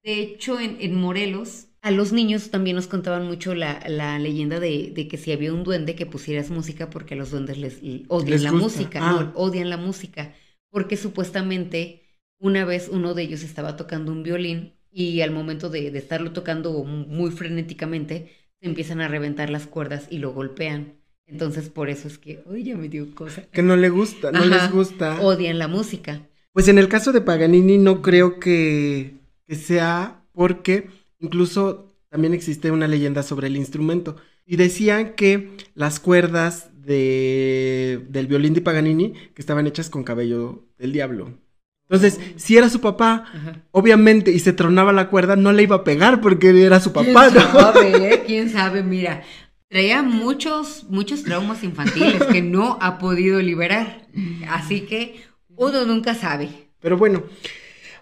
de 0.05 0.21
hecho, 0.21 0.59
en, 0.59 0.95
Morelos, 0.97 1.69
a 1.81 1.93
los 1.93 2.13
niños 2.13 2.51
también 2.51 2.75
nos 2.75 2.89
contaban 2.89 3.27
mucho 3.27 3.55
la, 3.55 4.19
leyenda 4.19 4.59
de, 4.59 5.07
que 5.09 5.17
si 5.17 5.31
había 5.31 5.53
un 5.53 5.63
duende 5.63 5.95
que 5.95 6.07
pusieras 6.07 6.51
música 6.51 6.91
porque 6.91 7.15
a 7.15 7.17
los 7.17 7.31
duendes 7.31 7.59
les 7.59 7.81
odian 8.09 8.43
la 8.43 8.53
música, 8.53 9.01
no, 9.01 9.19
ah. 9.21 9.33
odian 9.37 9.71
la 9.71 9.77
música. 9.77 10.35
porque 10.71 10.97
supuestamente 10.97 12.03
una 12.41 12.65
vez 12.65 12.89
uno 12.91 13.15
de 13.15 13.23
ellos 13.23 13.45
estaba 13.45 13.77
tocando 13.77 14.11
un 14.11 14.25
violín 14.25 14.75
y 14.91 15.21
al 15.21 15.31
momento 15.31 15.71
de, 15.71 15.93
de 15.93 15.99
estarlo 16.01 16.33
tocando 16.33 16.83
muy 16.83 17.31
frenéticamente, 17.31 18.33
se 18.63 18.69
empiezan 18.69 19.01
a 19.01 19.09
reventar 19.09 19.51
las 19.51 19.67
cuerdas 19.67 20.07
y 20.09 20.19
lo 20.19 20.33
golpean. 20.33 20.95
Entonces 21.27 21.69
por 21.69 21.91
eso 21.91 22.07
es 22.07 22.19
que, 22.19 22.43
uy, 22.47 22.63
ya 22.63 22.77
me 22.77 22.89
dio 22.89 23.13
cosa. 23.15 23.43
Que 23.51 23.63
no 23.63 23.77
le 23.77 23.89
gusta, 23.89 24.31
no 24.31 24.45
les 24.45 24.71
gusta. 24.71 25.21
Odian 25.21 25.59
la 25.59 25.67
música. 25.67 26.21
Pues 26.53 26.69
en 26.69 26.79
el 26.79 26.89
caso 26.89 27.13
de 27.13 27.23
Paganini 27.23 27.79
no 27.79 28.03
creo 28.03 28.39
que, 28.39 29.15
que 29.47 29.57
sea 29.57 30.23
porque 30.33 30.89
incluso 31.19 31.93
también 32.09 32.35
existe 32.35 32.71
una 32.71 32.87
leyenda 32.87 33.23
sobre 33.23 33.49
el 33.49 33.57
instrumento. 33.57 34.17
Y 34.47 34.57
decían 34.57 35.15
que 35.15 35.51
las 35.75 35.99
cuerdas 35.99 36.71
de, 36.75 38.05
del 38.11 38.27
violín 38.29 38.55
de 38.55 38.61
Paganini 38.61 39.15
que 39.35 39.43
estaban 39.43 39.67
hechas 39.67 39.91
con 39.91 40.05
cabello 40.05 40.67
del 40.79 40.93
diablo. 40.93 41.39
Entonces, 41.89 42.21
si 42.37 42.57
era 42.57 42.71
su 42.71 42.81
papá, 42.81 43.27
obviamente, 43.71 44.33
y 44.33 44.39
se 44.39 44.53
tronaba 44.53 44.93
la 44.93 45.11
cuerda, 45.11 45.37
no 45.37 45.53
le 45.53 45.65
iba 45.65 45.77
a 45.77 45.85
pegar 45.85 46.21
porque 46.21 46.65
era 46.65 46.81
su 46.81 46.93
papá. 46.93 47.29
¿Quién 47.31 47.43
sabe? 47.43 48.09
Eh? 48.13 48.23
¿Quién 48.27 48.51
sabe? 48.51 48.83
Mira, 48.83 49.23
traía 49.69 50.03
muchos, 50.03 50.85
muchos 50.89 51.23
traumas 51.23 51.63
infantiles 51.65 52.23
que 52.25 52.43
no 52.43 52.79
ha 52.81 52.99
podido 52.99 53.41
liberar. 53.41 54.07
Así 54.49 54.83
que 54.83 55.23
uno 55.57 55.85
nunca 55.85 56.15
sabe. 56.15 56.49
Pero 56.81 56.97
bueno, 56.97 57.25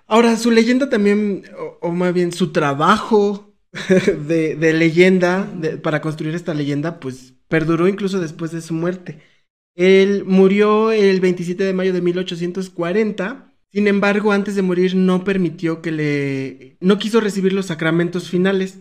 ahora 0.07 0.37
su 0.37 0.51
leyenda 0.51 0.89
también, 0.89 1.45
o, 1.81 1.91
más 1.93 2.13
bien 2.13 2.33
su 2.33 2.53
trabajo 2.53 3.55
de, 4.29 4.73
leyenda, 4.73 5.49
para 5.83 6.01
construir 6.01 6.35
esta 6.35 6.55
leyenda, 6.55 7.01
pues 7.01 7.35
perduró 7.49 7.89
incluso 7.89 8.21
después 8.21 8.51
de 8.53 8.63
su 8.63 8.75
muerte. 8.75 9.21
Él 9.75 10.25
murió 10.27 10.91
el 10.91 11.21
27 11.21 11.63
de 11.63 11.73
mayo 11.73 11.93
de 11.93 12.03
1840. 12.03 13.50
Sin 13.73 13.87
embargo, 13.87 14.33
antes 14.33 14.57
de 14.57 14.63
morir 14.63 14.97
no 14.97 15.23
permitió 15.25 15.81
que 15.81 15.93
le... 15.93 16.77
no 16.81 16.99
quiso 16.99 17.21
recibir 17.21 17.53
los 17.53 17.67
sacramentos 17.67 18.29
finales. 18.29 18.79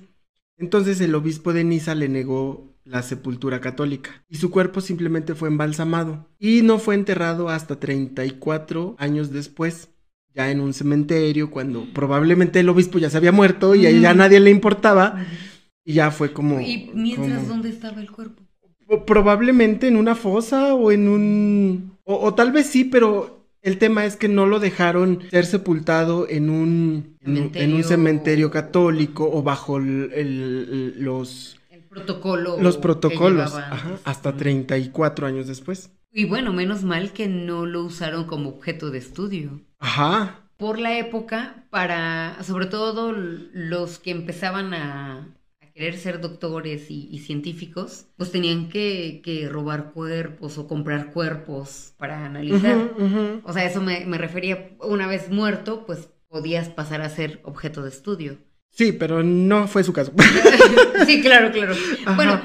Entonces 0.58 1.00
el 1.02 1.16
obispo 1.16 1.54
de 1.54 1.64
Niza 1.64 1.96
le 1.96 2.10
negó 2.10 2.70
la 2.84 3.04
sepultura 3.04 3.62
católica 3.62 4.26
y 4.30 4.38
su 4.38 4.50
cuerpo 4.50 4.82
simplemente 4.82 5.36
fue 5.36 5.48
embalsamado 5.48 6.28
y 6.40 6.64
no 6.64 6.80
fue 6.80 6.96
enterrado 6.96 7.50
hasta 7.50 7.80
34 7.80 8.96
años 8.98 9.32
después, 9.32 9.90
ya 10.34 10.50
en 10.50 10.60
un 10.60 10.74
cementerio, 10.74 11.52
cuando 11.52 11.86
probablemente 11.94 12.60
el 12.60 12.70
obispo 12.70 12.98
ya 12.98 13.10
se 13.10 13.18
había 13.18 13.32
muerto 13.32 13.76
y 13.76 14.02
ya 14.02 14.14
nadie 14.16 14.40
le 14.40 14.50
importaba 14.50 15.24
y 15.86 15.94
ya 15.94 16.12
fue 16.12 16.34
como... 16.34 16.60
¿Y 16.60 16.90
mientras 16.94 17.48
dónde 17.48 17.70
estaba 17.70 18.02
el 18.02 18.12
cuerpo? 18.12 18.44
Probablemente 19.06 19.88
en 19.88 19.96
una 19.96 20.16
fosa 20.16 20.74
o 20.74 20.92
en 20.92 21.08
un... 21.08 21.98
O, 22.04 22.34
tal 22.34 22.52
vez 22.52 22.66
sí, 22.66 22.86
pero 22.86 23.39
el 23.62 23.78
tema 23.78 24.06
es 24.06 24.16
que 24.16 24.28
no 24.28 24.46
lo 24.46 24.60
dejaron 24.60 25.24
ser 25.30 25.46
sepultado 25.46 26.28
en 26.30 26.50
un, 26.50 27.18
cementerio, 27.24 27.68
en 27.68 27.76
un 27.76 27.84
cementerio 27.84 28.52
católico 28.52 29.30
o 29.32 29.44
bajo 29.44 29.78
el, 29.78 30.96
los 30.98 31.60
protocolo. 31.90 32.58
Los 32.62 32.78
protocolos, 32.78 33.54
hasta 34.04 34.36
34 34.36 35.28
años 35.28 35.48
después. 35.48 35.92
Y 36.12 36.26
bueno, 36.26 36.54
menos 36.54 36.84
mal 36.84 37.12
que 37.12 37.28
no 37.28 37.66
lo 37.66 37.84
usaron 37.84 38.26
como 38.26 38.50
objeto 38.50 38.90
de 38.90 39.00
estudio. 39.00 39.62
Ajá. 39.80 40.42
Por 40.58 40.80
la 40.80 40.98
época, 40.98 41.66
para, 41.70 42.42
sobre 42.44 42.66
todo 42.66 43.14
los 43.14 44.00
que 44.00 44.12
empezaban 44.12 44.74
a, 44.74 45.28
querer 45.80 45.98
ser 45.98 46.20
doctores 46.20 46.92
y, 46.92 47.18
científicos, 47.20 48.08
pues 48.18 48.34
tenían 48.34 48.68
que, 48.68 49.48
robar 49.50 49.94
cuerpos 49.94 50.58
o 50.58 50.68
comprar 50.68 51.14
cuerpos 51.14 51.94
para 51.98 52.26
analizar. 52.26 52.92
O 53.46 53.54
sea, 53.54 53.64
eso 53.64 53.82
me, 53.82 54.06
me 54.06 54.18
refería, 54.18 54.72
una 54.82 55.08
vez 55.08 55.30
muerto, 55.30 55.86
pues 55.86 56.10
podías 56.28 56.68
pasar 56.68 57.02
a 57.02 57.10
ser 57.10 57.40
objeto 57.44 57.82
de 57.82 57.90
estudio. 57.90 58.38
Sí, 58.72 58.92
pero 58.92 59.24
no 59.24 59.70
fue 59.70 59.86
su 59.86 59.94
caso. 59.94 60.12
sí, 61.08 61.22
claro, 61.22 61.50
claro. 61.54 61.74
Bueno, 62.18 62.42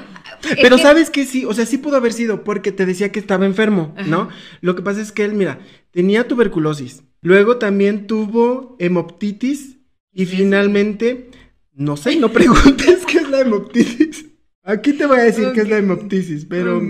pero 0.61 0.77
sabes 0.77 1.09
que 1.09 1.25
sí, 1.25 1.43
o 1.43 1.53
sea, 1.53 1.65
sí 1.65 1.77
pudo 1.77 1.97
haber 1.97 2.13
sido 2.13 2.45
porque 2.45 2.71
te 2.71 2.85
decía 2.85 3.11
que 3.11 3.19
estaba 3.19 3.45
enfermo, 3.45 3.93
¿no? 4.07 4.29
Lo 4.61 4.77
que 4.77 4.81
pasa 4.81 5.01
es 5.01 5.11
que 5.11 5.25
él, 5.25 5.33
mira, 5.33 5.59
tenía 5.91 6.25
tuberculosis, 6.25 7.03
luego 7.21 7.57
también 7.57 8.07
tuvo 8.07 8.77
hemoptitis 8.79 9.77
y 10.13 10.25
finalmente, 10.25 11.31
no 11.73 11.97
sé, 11.97 12.15
no 12.15 12.31
preguntes 12.31 13.05
qué 13.07 13.14
la 13.35 13.41
hemoptitis. 13.41 14.25
Aquí 14.63 14.93
te 14.93 15.05
voy 15.05 15.19
a 15.19 15.23
decir 15.23 15.51
qué 15.53 15.61
es 15.61 15.69
la 15.69 15.77
hemoptisis, 15.77 16.45
pero 16.45 16.81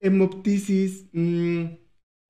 hemoptisis, 0.00 1.06
mm, 1.12 1.64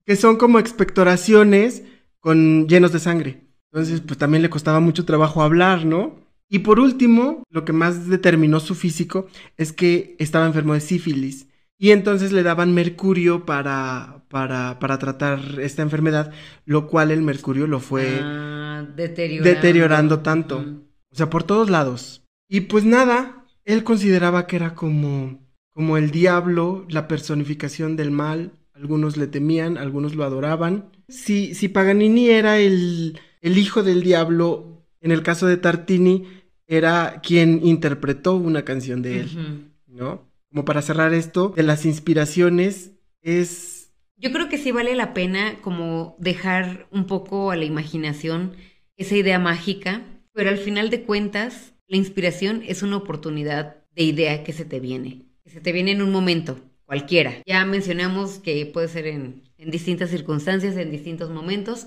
que 0.04 0.16
son 0.16 0.36
como 0.36 0.58
expectoraciones 0.58 1.82
con 2.18 2.68
llenos 2.68 2.92
de 2.92 2.98
sangre. 2.98 3.46
Entonces, 3.72 4.00
pues 4.00 4.18
también 4.18 4.42
le 4.42 4.50
costaba 4.50 4.80
mucho 4.80 5.04
trabajo 5.04 5.42
hablar, 5.42 5.86
¿no? 5.86 6.20
Y 6.48 6.60
por 6.60 6.80
último, 6.80 7.44
lo 7.48 7.64
que 7.64 7.72
más 7.72 8.08
determinó 8.08 8.58
su 8.58 8.74
físico 8.74 9.28
es 9.56 9.72
que 9.72 10.16
estaba 10.18 10.46
enfermo 10.46 10.74
de 10.74 10.80
sífilis. 10.80 11.46
Y 11.78 11.92
entonces 11.92 12.32
le 12.32 12.42
daban 12.42 12.74
mercurio 12.74 13.46
para, 13.46 14.24
para, 14.28 14.78
para 14.80 14.98
tratar 14.98 15.40
esta 15.60 15.80
enfermedad, 15.80 16.32
lo 16.66 16.88
cual 16.88 17.10
el 17.10 17.22
mercurio 17.22 17.66
lo 17.66 17.80
fue 17.80 18.18
ah, 18.20 18.84
deteriorando. 18.96 19.48
deteriorando. 19.48 20.20
tanto. 20.20 20.89
O 21.12 21.16
sea, 21.16 21.30
por 21.30 21.42
todos 21.42 21.70
lados. 21.70 22.22
Y 22.48 22.62
pues 22.62 22.84
nada, 22.84 23.44
él 23.64 23.84
consideraba 23.84 24.46
que 24.46 24.56
era 24.56 24.74
como, 24.74 25.38
como 25.70 25.96
el 25.96 26.10
diablo, 26.10 26.86
la 26.88 27.08
personificación 27.08 27.96
del 27.96 28.10
mal. 28.10 28.52
Algunos 28.72 29.16
le 29.16 29.26
temían, 29.26 29.76
algunos 29.76 30.14
lo 30.14 30.24
adoraban. 30.24 30.90
Si, 31.08 31.54
si 31.54 31.68
Paganini 31.68 32.28
era 32.28 32.58
el, 32.58 33.20
el 33.40 33.58
hijo 33.58 33.82
del 33.82 34.02
diablo, 34.02 34.84
en 35.00 35.12
el 35.12 35.22
caso 35.22 35.46
de 35.46 35.56
Tartini, 35.56 36.26
era 36.66 37.20
quien 37.20 37.66
interpretó 37.66 38.36
una 38.36 38.64
canción 38.64 39.02
de 39.02 39.20
él, 39.20 39.72
¿no? 39.88 40.30
Como 40.50 40.64
para 40.64 40.82
cerrar 40.82 41.12
esto, 41.14 41.52
de 41.56 41.64
las 41.64 41.84
inspiraciones 41.84 42.92
es... 43.22 43.92
Yo 44.16 44.30
creo 44.30 44.48
que 44.48 44.58
sí 44.58 44.70
vale 44.70 44.94
la 44.94 45.12
pena 45.12 45.60
como 45.62 46.14
dejar 46.18 46.86
un 46.92 47.06
poco 47.06 47.50
a 47.50 47.56
la 47.56 47.64
imaginación 47.64 48.52
esa 48.96 49.16
idea 49.16 49.38
mágica, 49.38 50.02
pero 50.32 50.50
al 50.50 50.58
final 50.58 50.90
de 50.90 51.02
cuentas, 51.02 51.74
la 51.86 51.96
inspiración 51.96 52.62
es 52.66 52.82
una 52.82 52.96
oportunidad 52.96 53.76
de 53.94 54.04
idea 54.04 54.44
que 54.44 54.52
se 54.52 54.64
te 54.64 54.80
viene, 54.80 55.26
que 55.42 55.50
se 55.50 55.60
te 55.60 55.72
viene 55.72 55.92
en 55.92 56.02
un 56.02 56.12
momento, 56.12 56.60
cualquiera. 56.84 57.42
Ya 57.46 57.64
mencionamos 57.64 58.38
que 58.38 58.66
puede 58.66 58.88
ser 58.88 59.06
en, 59.06 59.42
en 59.58 59.70
distintas 59.70 60.10
circunstancias, 60.10 60.76
en 60.76 60.90
distintos 60.90 61.30
momentos, 61.30 61.86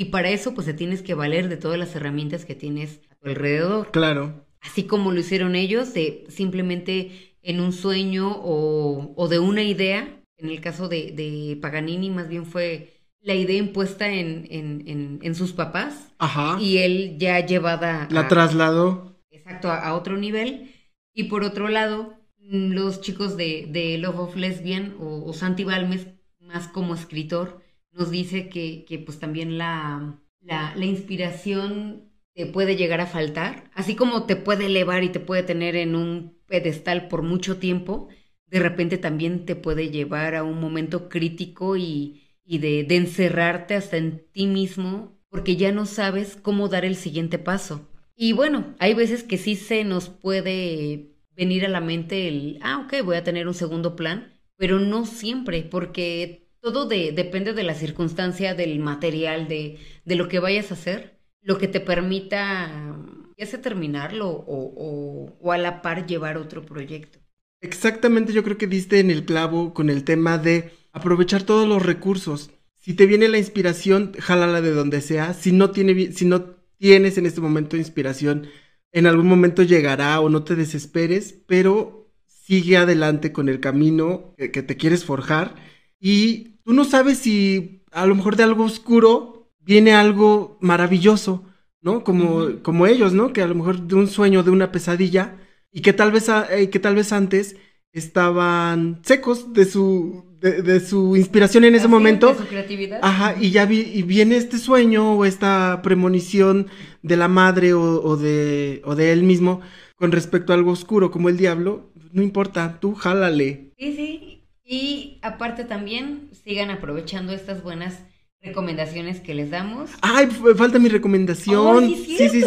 y 0.00 0.06
para 0.06 0.30
eso, 0.30 0.54
pues 0.54 0.64
te 0.64 0.74
tienes 0.74 1.02
que 1.02 1.14
valer 1.14 1.48
de 1.48 1.56
todas 1.56 1.76
las 1.76 1.96
herramientas 1.96 2.44
que 2.44 2.54
tienes 2.54 3.00
a 3.10 3.16
tu 3.16 3.30
alrededor. 3.30 3.90
Claro. 3.90 4.46
Así 4.60 4.84
como 4.84 5.10
lo 5.10 5.18
hicieron 5.18 5.56
ellos, 5.56 5.92
de 5.92 6.24
simplemente 6.28 7.34
en 7.42 7.58
un 7.58 7.72
sueño 7.72 8.30
o, 8.44 9.26
de 9.28 9.40
una 9.40 9.64
idea. 9.64 10.22
En 10.36 10.50
el 10.50 10.60
caso 10.60 10.88
de, 10.88 11.58
Paganini, 11.60 12.10
más 12.10 12.28
bien 12.28 12.46
fue 12.46 12.97
la 13.20 13.34
idea 13.34 13.58
impuesta 13.58 14.08
en, 14.08 14.46
en, 14.48 15.34
sus 15.34 15.52
papás. 15.52 16.12
Ajá. 16.18 16.58
Y 16.60 16.78
él 16.78 17.16
ya 17.18 17.44
llevada. 17.44 18.08
La 18.10 18.28
trasladó. 18.28 19.16
Exacto, 19.30 19.70
a, 19.70 19.94
otro 19.94 20.16
nivel. 20.16 20.74
Y 21.14 21.24
por 21.24 21.42
otro 21.42 21.68
lado, 21.68 22.14
los 22.38 23.00
chicos 23.00 23.36
de, 23.36 23.66
de 23.70 23.98
Love 23.98 24.18
of 24.18 24.36
Lesbian 24.36 24.96
o, 25.00 25.24
o 25.24 25.32
Santi 25.32 25.64
Balmes, 25.64 26.06
más 26.40 26.68
como 26.68 26.94
escritor, 26.94 27.60
nos 27.92 28.10
dice 28.10 28.48
que, 28.48 28.84
que 28.86 28.98
pues 28.98 29.18
también 29.18 29.58
la, 29.58 30.18
la, 30.40 30.74
la, 30.76 30.84
inspiración 30.84 32.10
te 32.34 32.46
puede 32.46 32.76
llegar 32.76 33.00
a 33.00 33.06
faltar, 33.06 33.70
así 33.74 33.96
como 33.96 34.24
te 34.24 34.36
puede 34.36 34.66
elevar 34.66 35.02
y 35.02 35.08
te 35.08 35.20
puede 35.20 35.42
tener 35.42 35.74
en 35.74 35.96
un 35.96 36.38
pedestal 36.46 37.08
por 37.08 37.22
mucho 37.22 37.58
tiempo, 37.58 38.08
de 38.46 38.60
repente 38.60 38.96
también 38.96 39.44
te 39.44 39.56
puede 39.56 39.90
llevar 39.90 40.36
a 40.36 40.44
un 40.44 40.60
momento 40.60 41.08
crítico 41.08 41.76
y, 41.76 42.27
y 42.48 42.58
de, 42.58 42.86
encerrarte 42.96 43.74
hasta 43.74 43.98
en 43.98 44.24
ti 44.32 44.46
mismo 44.46 45.14
porque 45.28 45.56
ya 45.56 45.70
no 45.70 45.84
sabes 45.84 46.34
cómo 46.40 46.68
dar 46.68 46.86
el 46.86 46.96
siguiente 46.96 47.38
paso. 47.38 47.86
Y 48.16 48.32
bueno, 48.32 48.74
hay 48.78 48.94
veces 48.94 49.22
que 49.22 49.36
sí 49.36 49.54
se 49.54 49.84
nos 49.84 50.08
puede 50.08 51.12
venir 51.36 51.66
a 51.66 51.68
la 51.68 51.82
mente 51.82 52.26
el, 52.26 52.58
ah, 52.62 52.84
ok, 52.84 53.04
voy 53.04 53.16
a 53.16 53.22
tener 53.22 53.46
un 53.46 53.54
segundo 53.54 53.94
plan, 53.94 54.32
pero 54.56 54.80
no 54.80 55.04
siempre, 55.04 55.62
porque 55.62 56.48
todo 56.60 56.86
depende 56.86 57.52
de 57.52 57.62
la 57.62 57.74
circunstancia, 57.74 58.54
del 58.54 58.78
material, 58.78 59.46
de, 59.46 59.78
de, 60.06 60.16
lo 60.16 60.28
que 60.28 60.38
vayas 60.40 60.70
a 60.70 60.74
hacer, 60.74 61.20
lo 61.42 61.58
que 61.58 61.68
te 61.68 61.80
permita 61.80 62.96
ya 63.36 63.46
sea 63.46 63.60
terminarlo 63.60 64.28
o, 64.30 65.36
o, 65.40 65.52
a 65.52 65.58
la 65.58 65.80
par 65.80 66.06
llevar 66.06 66.38
otro 66.38 66.64
proyecto. 66.66 67.20
Exactamente, 67.60 68.32
yo 68.32 68.42
creo 68.42 68.58
que 68.58 68.66
diste 68.66 69.00
en 69.00 69.10
el 69.10 69.24
clavo 69.24 69.74
con 69.74 69.90
el 69.90 70.02
tema 70.02 70.38
de 70.38 70.72
aprovechar 70.92 71.42
todos 71.42 71.68
los 71.68 71.84
recursos. 71.84 72.50
Si 72.74 72.94
te 72.94 73.06
viene 73.06 73.28
la 73.28 73.38
inspiración, 73.38 74.12
jálala 74.18 74.60
de 74.60 74.70
donde 74.72 75.00
sea. 75.00 75.34
Si 75.34 75.52
no, 75.52 75.70
tiene, 75.70 76.12
si 76.12 76.24
no 76.24 76.56
tienes 76.78 77.18
en 77.18 77.26
este 77.26 77.40
momento 77.40 77.76
inspiración, 77.76 78.48
en 78.92 79.06
algún 79.06 79.26
momento 79.26 79.62
llegará 79.62 80.20
o 80.20 80.28
no 80.28 80.44
te 80.44 80.56
desesperes, 80.56 81.34
pero 81.46 82.10
sigue 82.26 82.76
adelante 82.76 83.32
con 83.32 83.48
el 83.48 83.60
camino 83.60 84.34
que 84.38 84.62
te 84.62 84.76
quieres 84.76 85.04
forjar 85.04 85.54
y 86.00 86.58
tú 86.64 86.72
no 86.72 86.84
sabes 86.84 87.18
si 87.18 87.82
a 87.92 88.06
lo 88.06 88.14
mejor 88.14 88.36
de 88.36 88.44
algo 88.44 88.64
oscuro 88.64 89.50
viene 89.60 89.92
algo 89.92 90.58
maravilloso, 90.60 91.44
¿no? 91.80 92.04
Como, 92.04 92.62
como 92.62 92.86
ellos, 92.86 93.12
¿no? 93.12 93.32
Que 93.32 93.42
a 93.42 93.46
lo 93.46 93.54
mejor 93.54 93.82
de 93.82 93.94
un 93.94 94.08
sueño, 94.08 94.42
de 94.42 94.50
una 94.50 94.72
pesadilla, 94.72 95.36
y 95.70 95.82
que 95.82 95.92
tal 95.92 96.12
vez, 96.12 96.28
eh, 96.50 96.70
que 96.70 96.78
tal 96.78 96.94
vez 96.94 97.12
antes 97.12 97.56
estaban 97.98 99.00
secos 99.04 99.52
de 99.52 99.64
su, 99.64 100.24
de, 100.40 100.80
su 100.80 101.16
inspiración 101.16 101.64
en 101.64 101.74
ese 101.74 101.88
momento. 101.88 102.28
De 102.32 102.38
su 102.38 102.46
creatividad. 102.46 103.00
Ajá, 103.02 103.34
y 103.40 103.50
ya 103.50 103.66
vi, 103.66 103.80
y 103.80 104.02
viene 104.02 104.36
este 104.36 104.58
sueño 104.58 105.14
o 105.14 105.24
esta 105.24 105.80
premonición 105.82 106.68
de 107.02 107.16
la 107.16 107.28
madre 107.28 107.74
o, 107.74 108.16
de, 108.16 108.82
o 108.84 108.94
de 108.94 109.12
él 109.12 109.22
mismo 109.22 109.60
con 109.96 110.12
respecto 110.12 110.52
a 110.52 110.56
algo 110.56 110.70
oscuro 110.70 111.10
como 111.10 111.28
el 111.28 111.36
diablo. 111.36 111.92
No 112.12 112.22
importa, 112.22 112.78
tú 112.80 112.94
jálale. 112.94 113.72
Sí, 113.78 113.94
sí. 113.94 114.44
Y 114.64 115.18
aparte 115.22 115.64
también 115.64 116.30
sigan 116.44 116.70
aprovechando 116.70 117.32
estas 117.32 117.62
buenas 117.62 118.04
recomendaciones 118.40 119.20
que 119.20 119.34
les 119.34 119.50
damos. 119.50 119.90
Ay, 120.02 120.26
falta 120.56 120.78
mi 120.78 120.88
recomendación. 120.88 121.88
sí, 121.88 122.16
sí, 122.16 122.28
sí, 122.42 122.44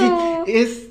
Es 0.47 0.69
eh, 0.77 0.90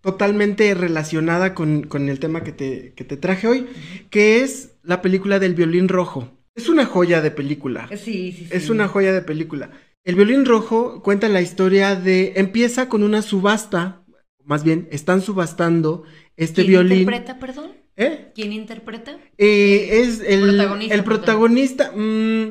totalmente 0.00 0.74
relacionada 0.74 1.54
con, 1.54 2.08
el 2.08 2.18
tema 2.18 2.42
que 2.42 2.52
te, 2.52 2.92
que 2.94 3.04
te, 3.04 3.16
traje 3.16 3.46
hoy, 3.46 3.66
que 4.10 4.40
es 4.40 4.76
la 4.82 5.02
película 5.02 5.38
del 5.38 5.54
violín 5.54 5.88
rojo. 5.88 6.30
Es 6.54 6.68
una 6.68 6.86
joya 6.86 7.20
de 7.20 7.30
película. 7.30 7.88
Sí, 7.90 8.32
sí, 8.32 8.32
sí. 8.32 8.48
Es 8.50 8.70
una 8.70 8.88
joya 8.88 9.12
de 9.12 9.22
película. 9.22 9.70
El 10.04 10.14
violín 10.14 10.44
rojo 10.44 11.02
cuenta 11.02 11.28
la 11.28 11.40
historia 11.40 11.94
de... 11.94 12.32
Empieza 12.36 12.88
con 12.88 13.02
una 13.02 13.22
subasta, 13.22 14.02
más 14.44 14.64
bien, 14.64 14.88
están 14.90 15.20
subastando 15.20 16.04
este 16.36 16.64
violín. 16.64 17.06
¿Quién 17.06 17.14
interpreta, 17.14 17.38
perdón? 17.38 17.72
¿Eh? 17.96 18.32
¿Quién 18.34 18.52
interpreta? 18.52 19.18
Eh, 19.36 19.88
es 20.02 20.20
el 20.20 20.42
protagonista. 20.42 20.94
El 20.94 21.04
protagonista 21.04 21.92
mm, 21.94 22.48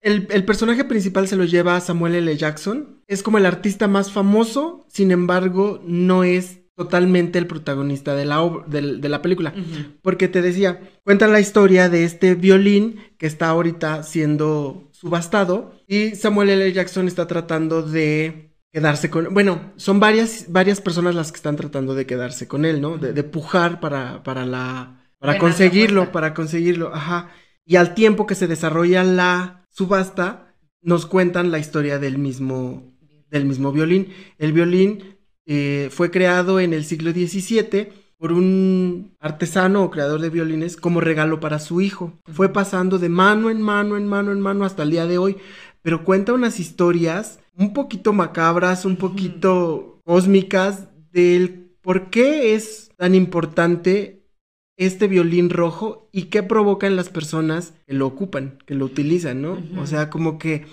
el, 0.00 0.44
personaje 0.44 0.84
principal 0.84 1.26
se 1.28 1.36
lo 1.36 1.44
lleva 1.44 1.76
a 1.76 1.80
Samuel 1.80 2.14
L. 2.14 2.36
Jackson. 2.36 3.02
Es 3.06 3.22
como 3.22 3.38
el 3.38 3.46
artista 3.46 3.88
más 3.88 4.12
famoso, 4.12 4.86
sin 4.88 5.10
embargo, 5.10 5.82
no 5.84 6.24
es 6.24 6.60
totalmente 6.76 7.38
el 7.38 7.48
protagonista 7.48 8.14
de 8.14 8.24
la, 8.24 8.38
de, 8.68 9.08
la 9.08 9.20
película. 9.22 9.52
Porque 10.00 10.28
te 10.28 10.42
decía, 10.42 10.80
cuenta 11.02 11.26
la 11.26 11.40
historia 11.40 11.88
de 11.88 12.04
este 12.04 12.36
violín 12.36 13.00
que 13.18 13.26
está 13.26 13.48
ahorita 13.48 14.04
siendo 14.04 14.88
subastado 14.92 15.72
y 15.88 16.14
Samuel 16.14 16.50
L. 16.50 16.72
Jackson 16.72 17.08
está 17.08 17.26
tratando 17.26 17.82
de 17.82 18.54
quedarse 18.72 19.10
con... 19.10 19.34
Bueno, 19.34 19.72
son 19.76 19.98
varias, 19.98 20.46
varias 20.50 20.80
personas 20.80 21.16
las 21.16 21.32
que 21.32 21.36
están 21.36 21.56
tratando 21.56 21.96
de 21.96 22.06
quedarse 22.06 22.46
con 22.46 22.64
él, 22.64 22.80
¿no? 22.80 22.96
De, 22.96 23.24
pujar 23.24 23.80
para, 23.80 24.22
para 24.22 24.46
la... 24.46 24.94
Para 25.18 25.36
conseguirlo, 25.38 26.12
para 26.12 26.32
conseguirlo, 26.32 26.94
ajá. 26.94 27.30
Y 27.68 27.76
al 27.76 27.92
tiempo 27.92 28.26
que 28.26 28.34
se 28.34 28.46
desarrolla 28.46 29.04
la 29.04 29.66
subasta, 29.68 30.54
nos 30.80 31.04
cuentan 31.04 31.50
la 31.50 31.58
historia 31.58 31.98
del 31.98 32.16
mismo, 32.16 32.96
del 33.30 33.44
mismo 33.44 33.72
violín. 33.72 34.08
El 34.38 34.54
violín 34.54 35.18
eh, 35.44 35.90
fue 35.92 36.10
creado 36.10 36.60
en 36.60 36.72
el 36.72 36.86
siglo 36.86 37.10
XVII 37.10 37.88
por 38.16 38.32
un 38.32 39.14
artesano 39.20 39.84
o 39.84 39.90
creador 39.90 40.22
de 40.22 40.30
violines 40.30 40.78
como 40.78 41.02
regalo 41.02 41.40
para 41.40 41.58
su 41.58 41.82
hijo. 41.82 42.18
Fue 42.32 42.54
pasando 42.54 42.98
de 42.98 43.10
mano 43.10 43.50
en 43.50 43.60
mano, 43.60 43.98
en 43.98 44.06
mano, 44.06 44.32
en 44.32 44.40
mano 44.40 44.64
hasta 44.64 44.82
el 44.82 44.90
día 44.90 45.06
de 45.06 45.18
hoy, 45.18 45.36
pero 45.82 46.06
cuenta 46.06 46.32
unas 46.32 46.60
historias 46.60 47.38
un 47.54 47.74
poquito 47.74 48.14
macabras, 48.14 48.86
un 48.86 48.96
poquito 48.96 50.00
cósmicas 50.06 50.88
del 51.12 51.70
por 51.82 52.08
qué 52.08 52.54
es 52.54 52.90
tan 52.96 53.14
importante 53.14 54.17
este 54.78 55.08
violín 55.08 55.50
rojo 55.50 56.08
y 56.12 56.24
qué 56.24 56.42
provoca 56.42 56.86
en 56.86 56.96
las 56.96 57.10
personas 57.10 57.74
que 57.86 57.94
lo 57.94 58.06
ocupan, 58.06 58.58
que 58.64 58.74
lo 58.74 58.86
utilizan, 58.86 59.42
¿no? 59.42 59.62
O 59.76 59.86
sea, 59.86 60.08
como 60.08 60.38
que 60.38 60.66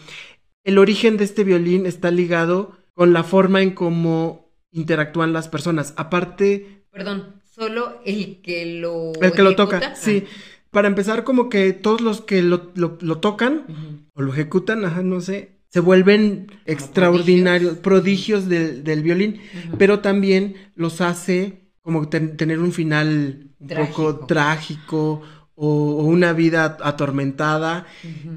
el 0.63 0.77
origen 0.77 1.17
de 1.17 1.25
este 1.25 1.43
violín 1.43 1.85
está 1.85 2.11
ligado 2.11 2.77
con 2.93 3.13
la 3.13 3.23
forma 3.23 3.61
en 3.61 3.71
cómo 3.71 4.51
interactúan 4.71 5.33
las 5.33 5.49
personas. 5.49 5.93
Aparte... 5.97 6.85
Perdón, 6.91 7.41
solo 7.43 7.99
el 8.05 8.41
que 8.41 8.77
lo... 8.79 9.11
El 9.21 9.31
que 9.31 9.41
lo 9.41 9.55
toca, 9.55 9.95
sí. 9.95 10.23
Ah. 10.25 10.29
Para 10.69 10.87
empezar, 10.87 11.23
como 11.23 11.49
que 11.49 11.73
todos 11.73 12.01
los 12.01 12.21
que 12.21 12.43
lo, 12.43 12.59
tocan 12.59 13.65
o 14.13 14.21
lo 14.21 14.33
ejecutan, 14.33 14.83
ajá, 14.85 15.01
no 15.03 15.21
sé, 15.21 15.51
se 15.69 15.79
vuelven 15.79 16.51
extraordinarios, 16.65 17.77
prodigios, 17.77 18.47
del, 18.49 19.01
violín, 19.01 19.39
pero 19.77 20.01
también 20.01 20.55
los 20.75 21.01
hace 21.01 21.64
como 21.85 22.09
tener 22.09 22.59
un 22.59 22.73
final 22.73 23.51
un 23.59 23.67
poco 23.67 24.25
trágico 24.25 25.21
o, 25.53 26.03
una 26.03 26.33
vida 26.33 26.79
atormentada 26.81 27.85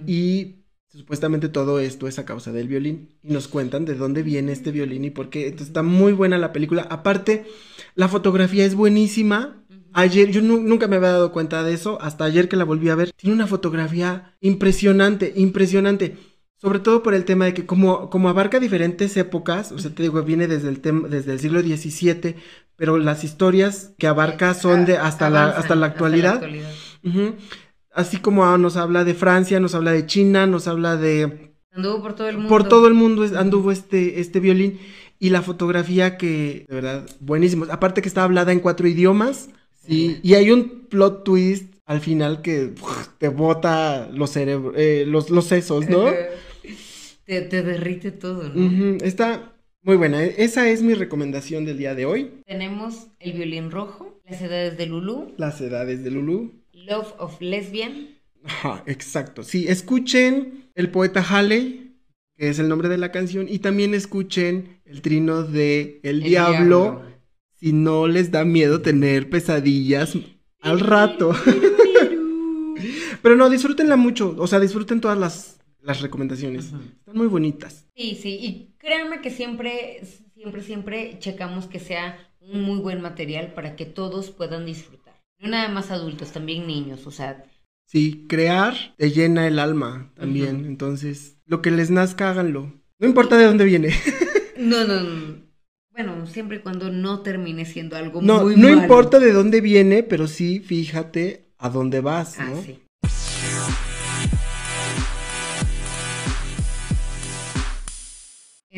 y 0.06 0.56
supuestamente 0.86 1.48
todo 1.48 1.80
esto 1.80 2.08
es 2.08 2.18
a 2.18 2.26
causa 2.26 2.52
del 2.52 2.68
violín 2.68 3.16
y 3.22 3.32
nos 3.32 3.48
cuentan 3.48 3.86
de 3.86 3.94
dónde 3.94 4.22
viene 4.22 4.52
este 4.52 4.70
violín 4.70 5.06
y 5.06 5.10
por 5.10 5.30
qué. 5.30 5.44
Entonces 5.46 5.68
está 5.68 5.82
muy 5.82 6.12
buena 6.12 6.36
la 6.36 6.52
película. 6.52 6.86
Aparte, 6.90 7.46
la 7.94 8.08
fotografía 8.08 8.66
es 8.66 8.74
buenísima. 8.74 9.64
Ayer, 9.94 10.30
yo 10.30 10.42
nunca 10.42 10.86
me 10.86 10.96
había 10.96 11.12
dado 11.12 11.32
cuenta 11.32 11.62
de 11.62 11.72
eso, 11.72 11.98
hasta 12.02 12.24
ayer 12.24 12.50
que 12.50 12.56
la 12.56 12.64
volví 12.64 12.90
a 12.90 12.96
ver. 12.96 13.12
Tiene 13.12 13.34
una 13.34 13.46
fotografía 13.46 14.36
impresionante, 14.42 15.32
impresionante. 15.36 16.18
Sobre 16.60 16.80
todo 16.80 17.04
por 17.04 17.14
el 17.14 17.24
tema 17.24 17.44
de 17.44 17.54
que 17.54 17.66
como, 17.66 18.10
como 18.10 18.28
abarca 18.28 18.58
diferentes 18.58 19.16
épocas, 19.16 19.70
o 19.70 19.78
sea, 19.78 19.92
te 19.92 20.02
digo, 20.02 20.20
viene 20.22 20.48
desde 20.48 20.68
el, 20.68 20.82
desde 21.08 21.32
el 21.32 21.38
siglo 21.38 21.60
XVII, 21.60 22.34
pero 22.74 22.98
las 22.98 23.22
historias 23.22 23.92
que 23.96 24.08
abarca 24.08 24.54
son 24.54 24.84
de 24.84 24.96
hasta, 24.98 25.30
la, 25.30 25.50
hasta 25.50 25.76
la 25.76 25.86
actualidad. 25.86 26.42
Así 27.92 28.18
como 28.18 28.58
nos 28.58 28.76
habla 28.76 29.04
de 29.04 29.14
Francia, 29.14 29.60
nos 29.60 29.74
habla 29.74 29.92
de 29.92 30.06
China, 30.06 30.46
nos 30.46 30.66
habla 30.68 30.96
de... 30.96 31.52
Anduvo 31.72 32.02
por 32.02 32.14
todo 32.14 32.28
el 32.28 32.36
mundo. 32.36 32.48
Por 32.48 32.68
todo 32.68 32.88
el 32.88 32.94
mundo 32.94 33.38
anduvo 33.38 33.70
este, 33.70 34.20
este 34.20 34.40
violín 34.40 34.80
y 35.20 35.30
la 35.30 35.42
fotografía 35.42 36.16
que, 36.16 36.66
de 36.68 36.74
verdad, 36.74 37.08
buenísimo. 37.20 37.66
Aparte 37.70 38.02
que 38.02 38.08
está 38.08 38.24
hablada 38.24 38.52
en 38.52 38.60
cuatro 38.60 38.88
idiomas. 38.88 39.50
Sí, 39.86 40.18
y 40.22 40.34
hay 40.34 40.50
un 40.50 40.86
plot 40.88 41.24
twist 41.24 41.74
al 41.86 42.00
final 42.00 42.42
que 42.42 42.74
te 43.18 43.28
bota 43.28 44.08
los 44.12 44.30
cerebros, 44.30 44.74
eh, 44.76 45.04
los, 45.06 45.30
los 45.30 45.46
sesos, 45.46 45.88
¿no? 45.88 46.04
Te, 47.28 47.62
derrite 47.62 48.10
todo, 48.10 48.48
¿no? 48.48 48.96
Está 49.04 49.52
muy 49.82 49.96
buena. 49.96 50.24
E, 50.24 50.34
esa 50.38 50.68
es 50.68 50.82
mi 50.82 50.94
recomendación 50.94 51.66
del 51.66 51.78
día 51.78 51.94
de 51.94 52.06
hoy. 52.06 52.30
Tenemos 52.46 53.08
El 53.20 53.34
violín 53.34 53.70
rojo, 53.70 54.18
Las 54.26 54.40
edades 54.40 54.78
de 54.78 54.86
Lulu. 54.86 55.34
Las 55.36 55.60
edades 55.60 56.02
de 56.02 56.10
Lulu. 56.10 56.54
Love 56.72 57.14
of 57.18 57.40
Lesbian. 57.40 58.08
Ajá, 58.44 58.82
exacto. 58.86 59.42
Sí, 59.42 59.66
escuchen 59.68 60.70
El 60.74 60.90
poeta 60.90 61.22
Halley, 61.22 61.96
que 62.36 62.48
es 62.48 62.58
el 62.58 62.68
nombre 62.68 62.88
de 62.88 62.98
la 62.98 63.12
canción, 63.12 63.46
y 63.48 63.58
también 63.58 63.92
escuchen 63.92 64.80
el 64.86 65.02
trino 65.02 65.42
de 65.42 66.00
El, 66.02 66.22
diablo, 66.22 67.02
si 67.56 67.72
no 67.72 68.06
les 68.06 68.30
da 68.30 68.44
miedo 68.44 68.80
tener 68.80 69.28
pesadillas 69.28 70.16
al 70.60 70.80
rato. 70.80 71.32
Pero 73.22 73.36
no, 73.36 73.50
disfrútenla 73.50 73.96
mucho, 73.96 74.34
o 74.38 74.46
sea, 74.46 74.60
disfruten 74.60 75.00
todas 75.00 75.18
las 75.18 75.57
las 75.88 76.02
recomendaciones. 76.02 76.66
Están 76.66 77.16
muy 77.16 77.26
bonitas. 77.26 77.86
Sí, 77.96 78.14
sí, 78.14 78.38
y 78.40 78.74
créanme 78.78 79.20
que 79.20 79.30
siempre, 79.30 80.00
siempre, 80.34 80.62
siempre 80.62 81.16
checamos 81.18 81.66
que 81.66 81.80
sea 81.80 82.18
un 82.40 82.62
muy 82.62 82.78
buen 82.78 83.00
material 83.00 83.54
para 83.54 83.74
que 83.74 83.86
todos 83.86 84.30
puedan 84.30 84.66
disfrutar. 84.66 85.14
No 85.40 85.48
nada 85.48 85.68
más 85.68 85.90
adultos, 85.90 86.30
también 86.30 86.66
niños, 86.66 87.06
o 87.06 87.10
sea. 87.10 87.44
Sí, 87.86 88.26
crear 88.28 88.74
te 88.98 89.10
llena 89.10 89.46
el 89.46 89.58
alma 89.58 90.12
también, 90.14 90.66
entonces, 90.66 91.38
lo 91.46 91.62
que 91.62 91.70
les 91.70 91.90
nazca, 91.90 92.30
háganlo. 92.30 92.70
No 92.98 93.08
importa 93.08 93.38
de 93.38 93.44
dónde 93.44 93.64
viene. 93.64 93.88
no, 94.58 94.84
no, 94.84 95.00
no. 95.00 95.48
Bueno, 95.92 96.26
siempre 96.26 96.58
y 96.58 96.60
cuando 96.60 96.90
no 96.90 97.22
termine 97.22 97.64
siendo 97.64 97.96
algo 97.96 98.20
no, 98.20 98.42
muy 98.42 98.56
No 98.56 98.68
importa 98.68 99.18
de 99.18 99.32
dónde 99.32 99.62
viene, 99.62 100.02
pero 100.02 100.28
sí 100.28 100.60
fíjate 100.60 101.48
a 101.56 101.70
dónde 101.70 102.00
vas, 102.00 102.38
¿no? 102.38 102.58
Ah, 102.58 102.62
sí. 102.64 102.78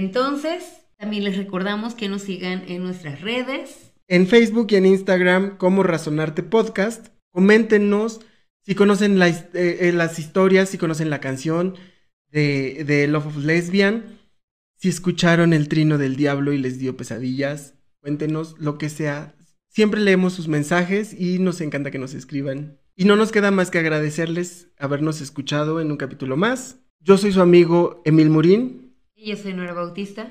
Entonces, 0.00 0.64
también 0.96 1.24
les 1.24 1.36
recordamos 1.36 1.94
que 1.94 2.08
nos 2.08 2.22
sigan 2.22 2.64
en 2.68 2.82
nuestras 2.82 3.20
redes. 3.20 3.92
En 4.08 4.26
Facebook 4.26 4.68
y 4.70 4.76
en 4.76 4.86
Instagram 4.86 5.58
como 5.58 5.82
Razonarte 5.82 6.42
Podcast. 6.42 7.08
Coméntenos 7.32 8.22
si 8.62 8.74
conocen 8.74 9.20
eh, 9.20 9.44
eh, 9.52 9.92
las 9.92 10.18
historias, 10.18 10.70
si 10.70 10.78
conocen 10.78 11.10
la 11.10 11.20
canción 11.20 11.74
de, 12.30 12.84
de 12.84 13.08
Love 13.08 13.26
of 13.26 13.36
Lesbian, 13.44 14.18
si 14.74 14.88
escucharon 14.88 15.52
el 15.52 15.68
trino 15.68 15.98
del 15.98 16.16
diablo 16.16 16.54
y 16.54 16.58
les 16.58 16.78
dio 16.78 16.96
pesadillas. 16.96 17.74
Cuéntenos 18.00 18.54
lo 18.58 18.78
que 18.78 18.88
sea. 18.88 19.34
Siempre 19.68 20.00
leemos 20.00 20.32
sus 20.32 20.48
mensajes 20.48 21.12
y 21.12 21.40
nos 21.40 21.60
encanta 21.60 21.90
que 21.90 21.98
nos 21.98 22.14
escriban. 22.14 22.78
Y 22.96 23.04
no 23.04 23.16
nos 23.16 23.32
queda 23.32 23.50
más 23.50 23.70
que 23.70 23.80
agradecerles 23.80 24.68
habernos 24.78 25.20
escuchado 25.20 25.78
en 25.78 25.90
un 25.90 25.98
capítulo 25.98 26.38
más. 26.38 26.78
Yo 27.00 27.18
soy 27.18 27.32
su 27.32 27.42
amigo 27.42 28.00
Emil 28.06 28.30
Murín. 28.30 28.79
Y 29.22 29.28
yo 29.28 29.36
soy 29.36 29.52
Nora 29.52 29.74
Bautista. 29.74 30.30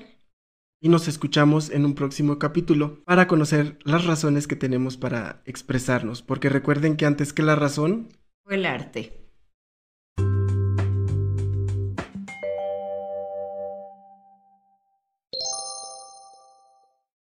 Y 0.82 0.90
nos 0.90 1.08
escuchamos 1.08 1.70
en 1.70 1.86
un 1.86 1.94
próximo 1.94 2.40
capítulo 2.40 3.04
para 3.04 3.28
conocer 3.28 3.78
las 3.84 4.06
razones 4.06 4.48
que 4.48 4.56
tenemos 4.56 4.98
para 4.98 5.44
expresarnos, 5.46 6.24
porque 6.24 6.50
recuerden 6.50 6.98
que 6.98 7.06
antes 7.06 7.32
que 7.32 7.44
la 7.44 7.56
razón 7.56 8.10
fue 8.44 8.56
el 8.56 8.66
arte. 8.66 9.19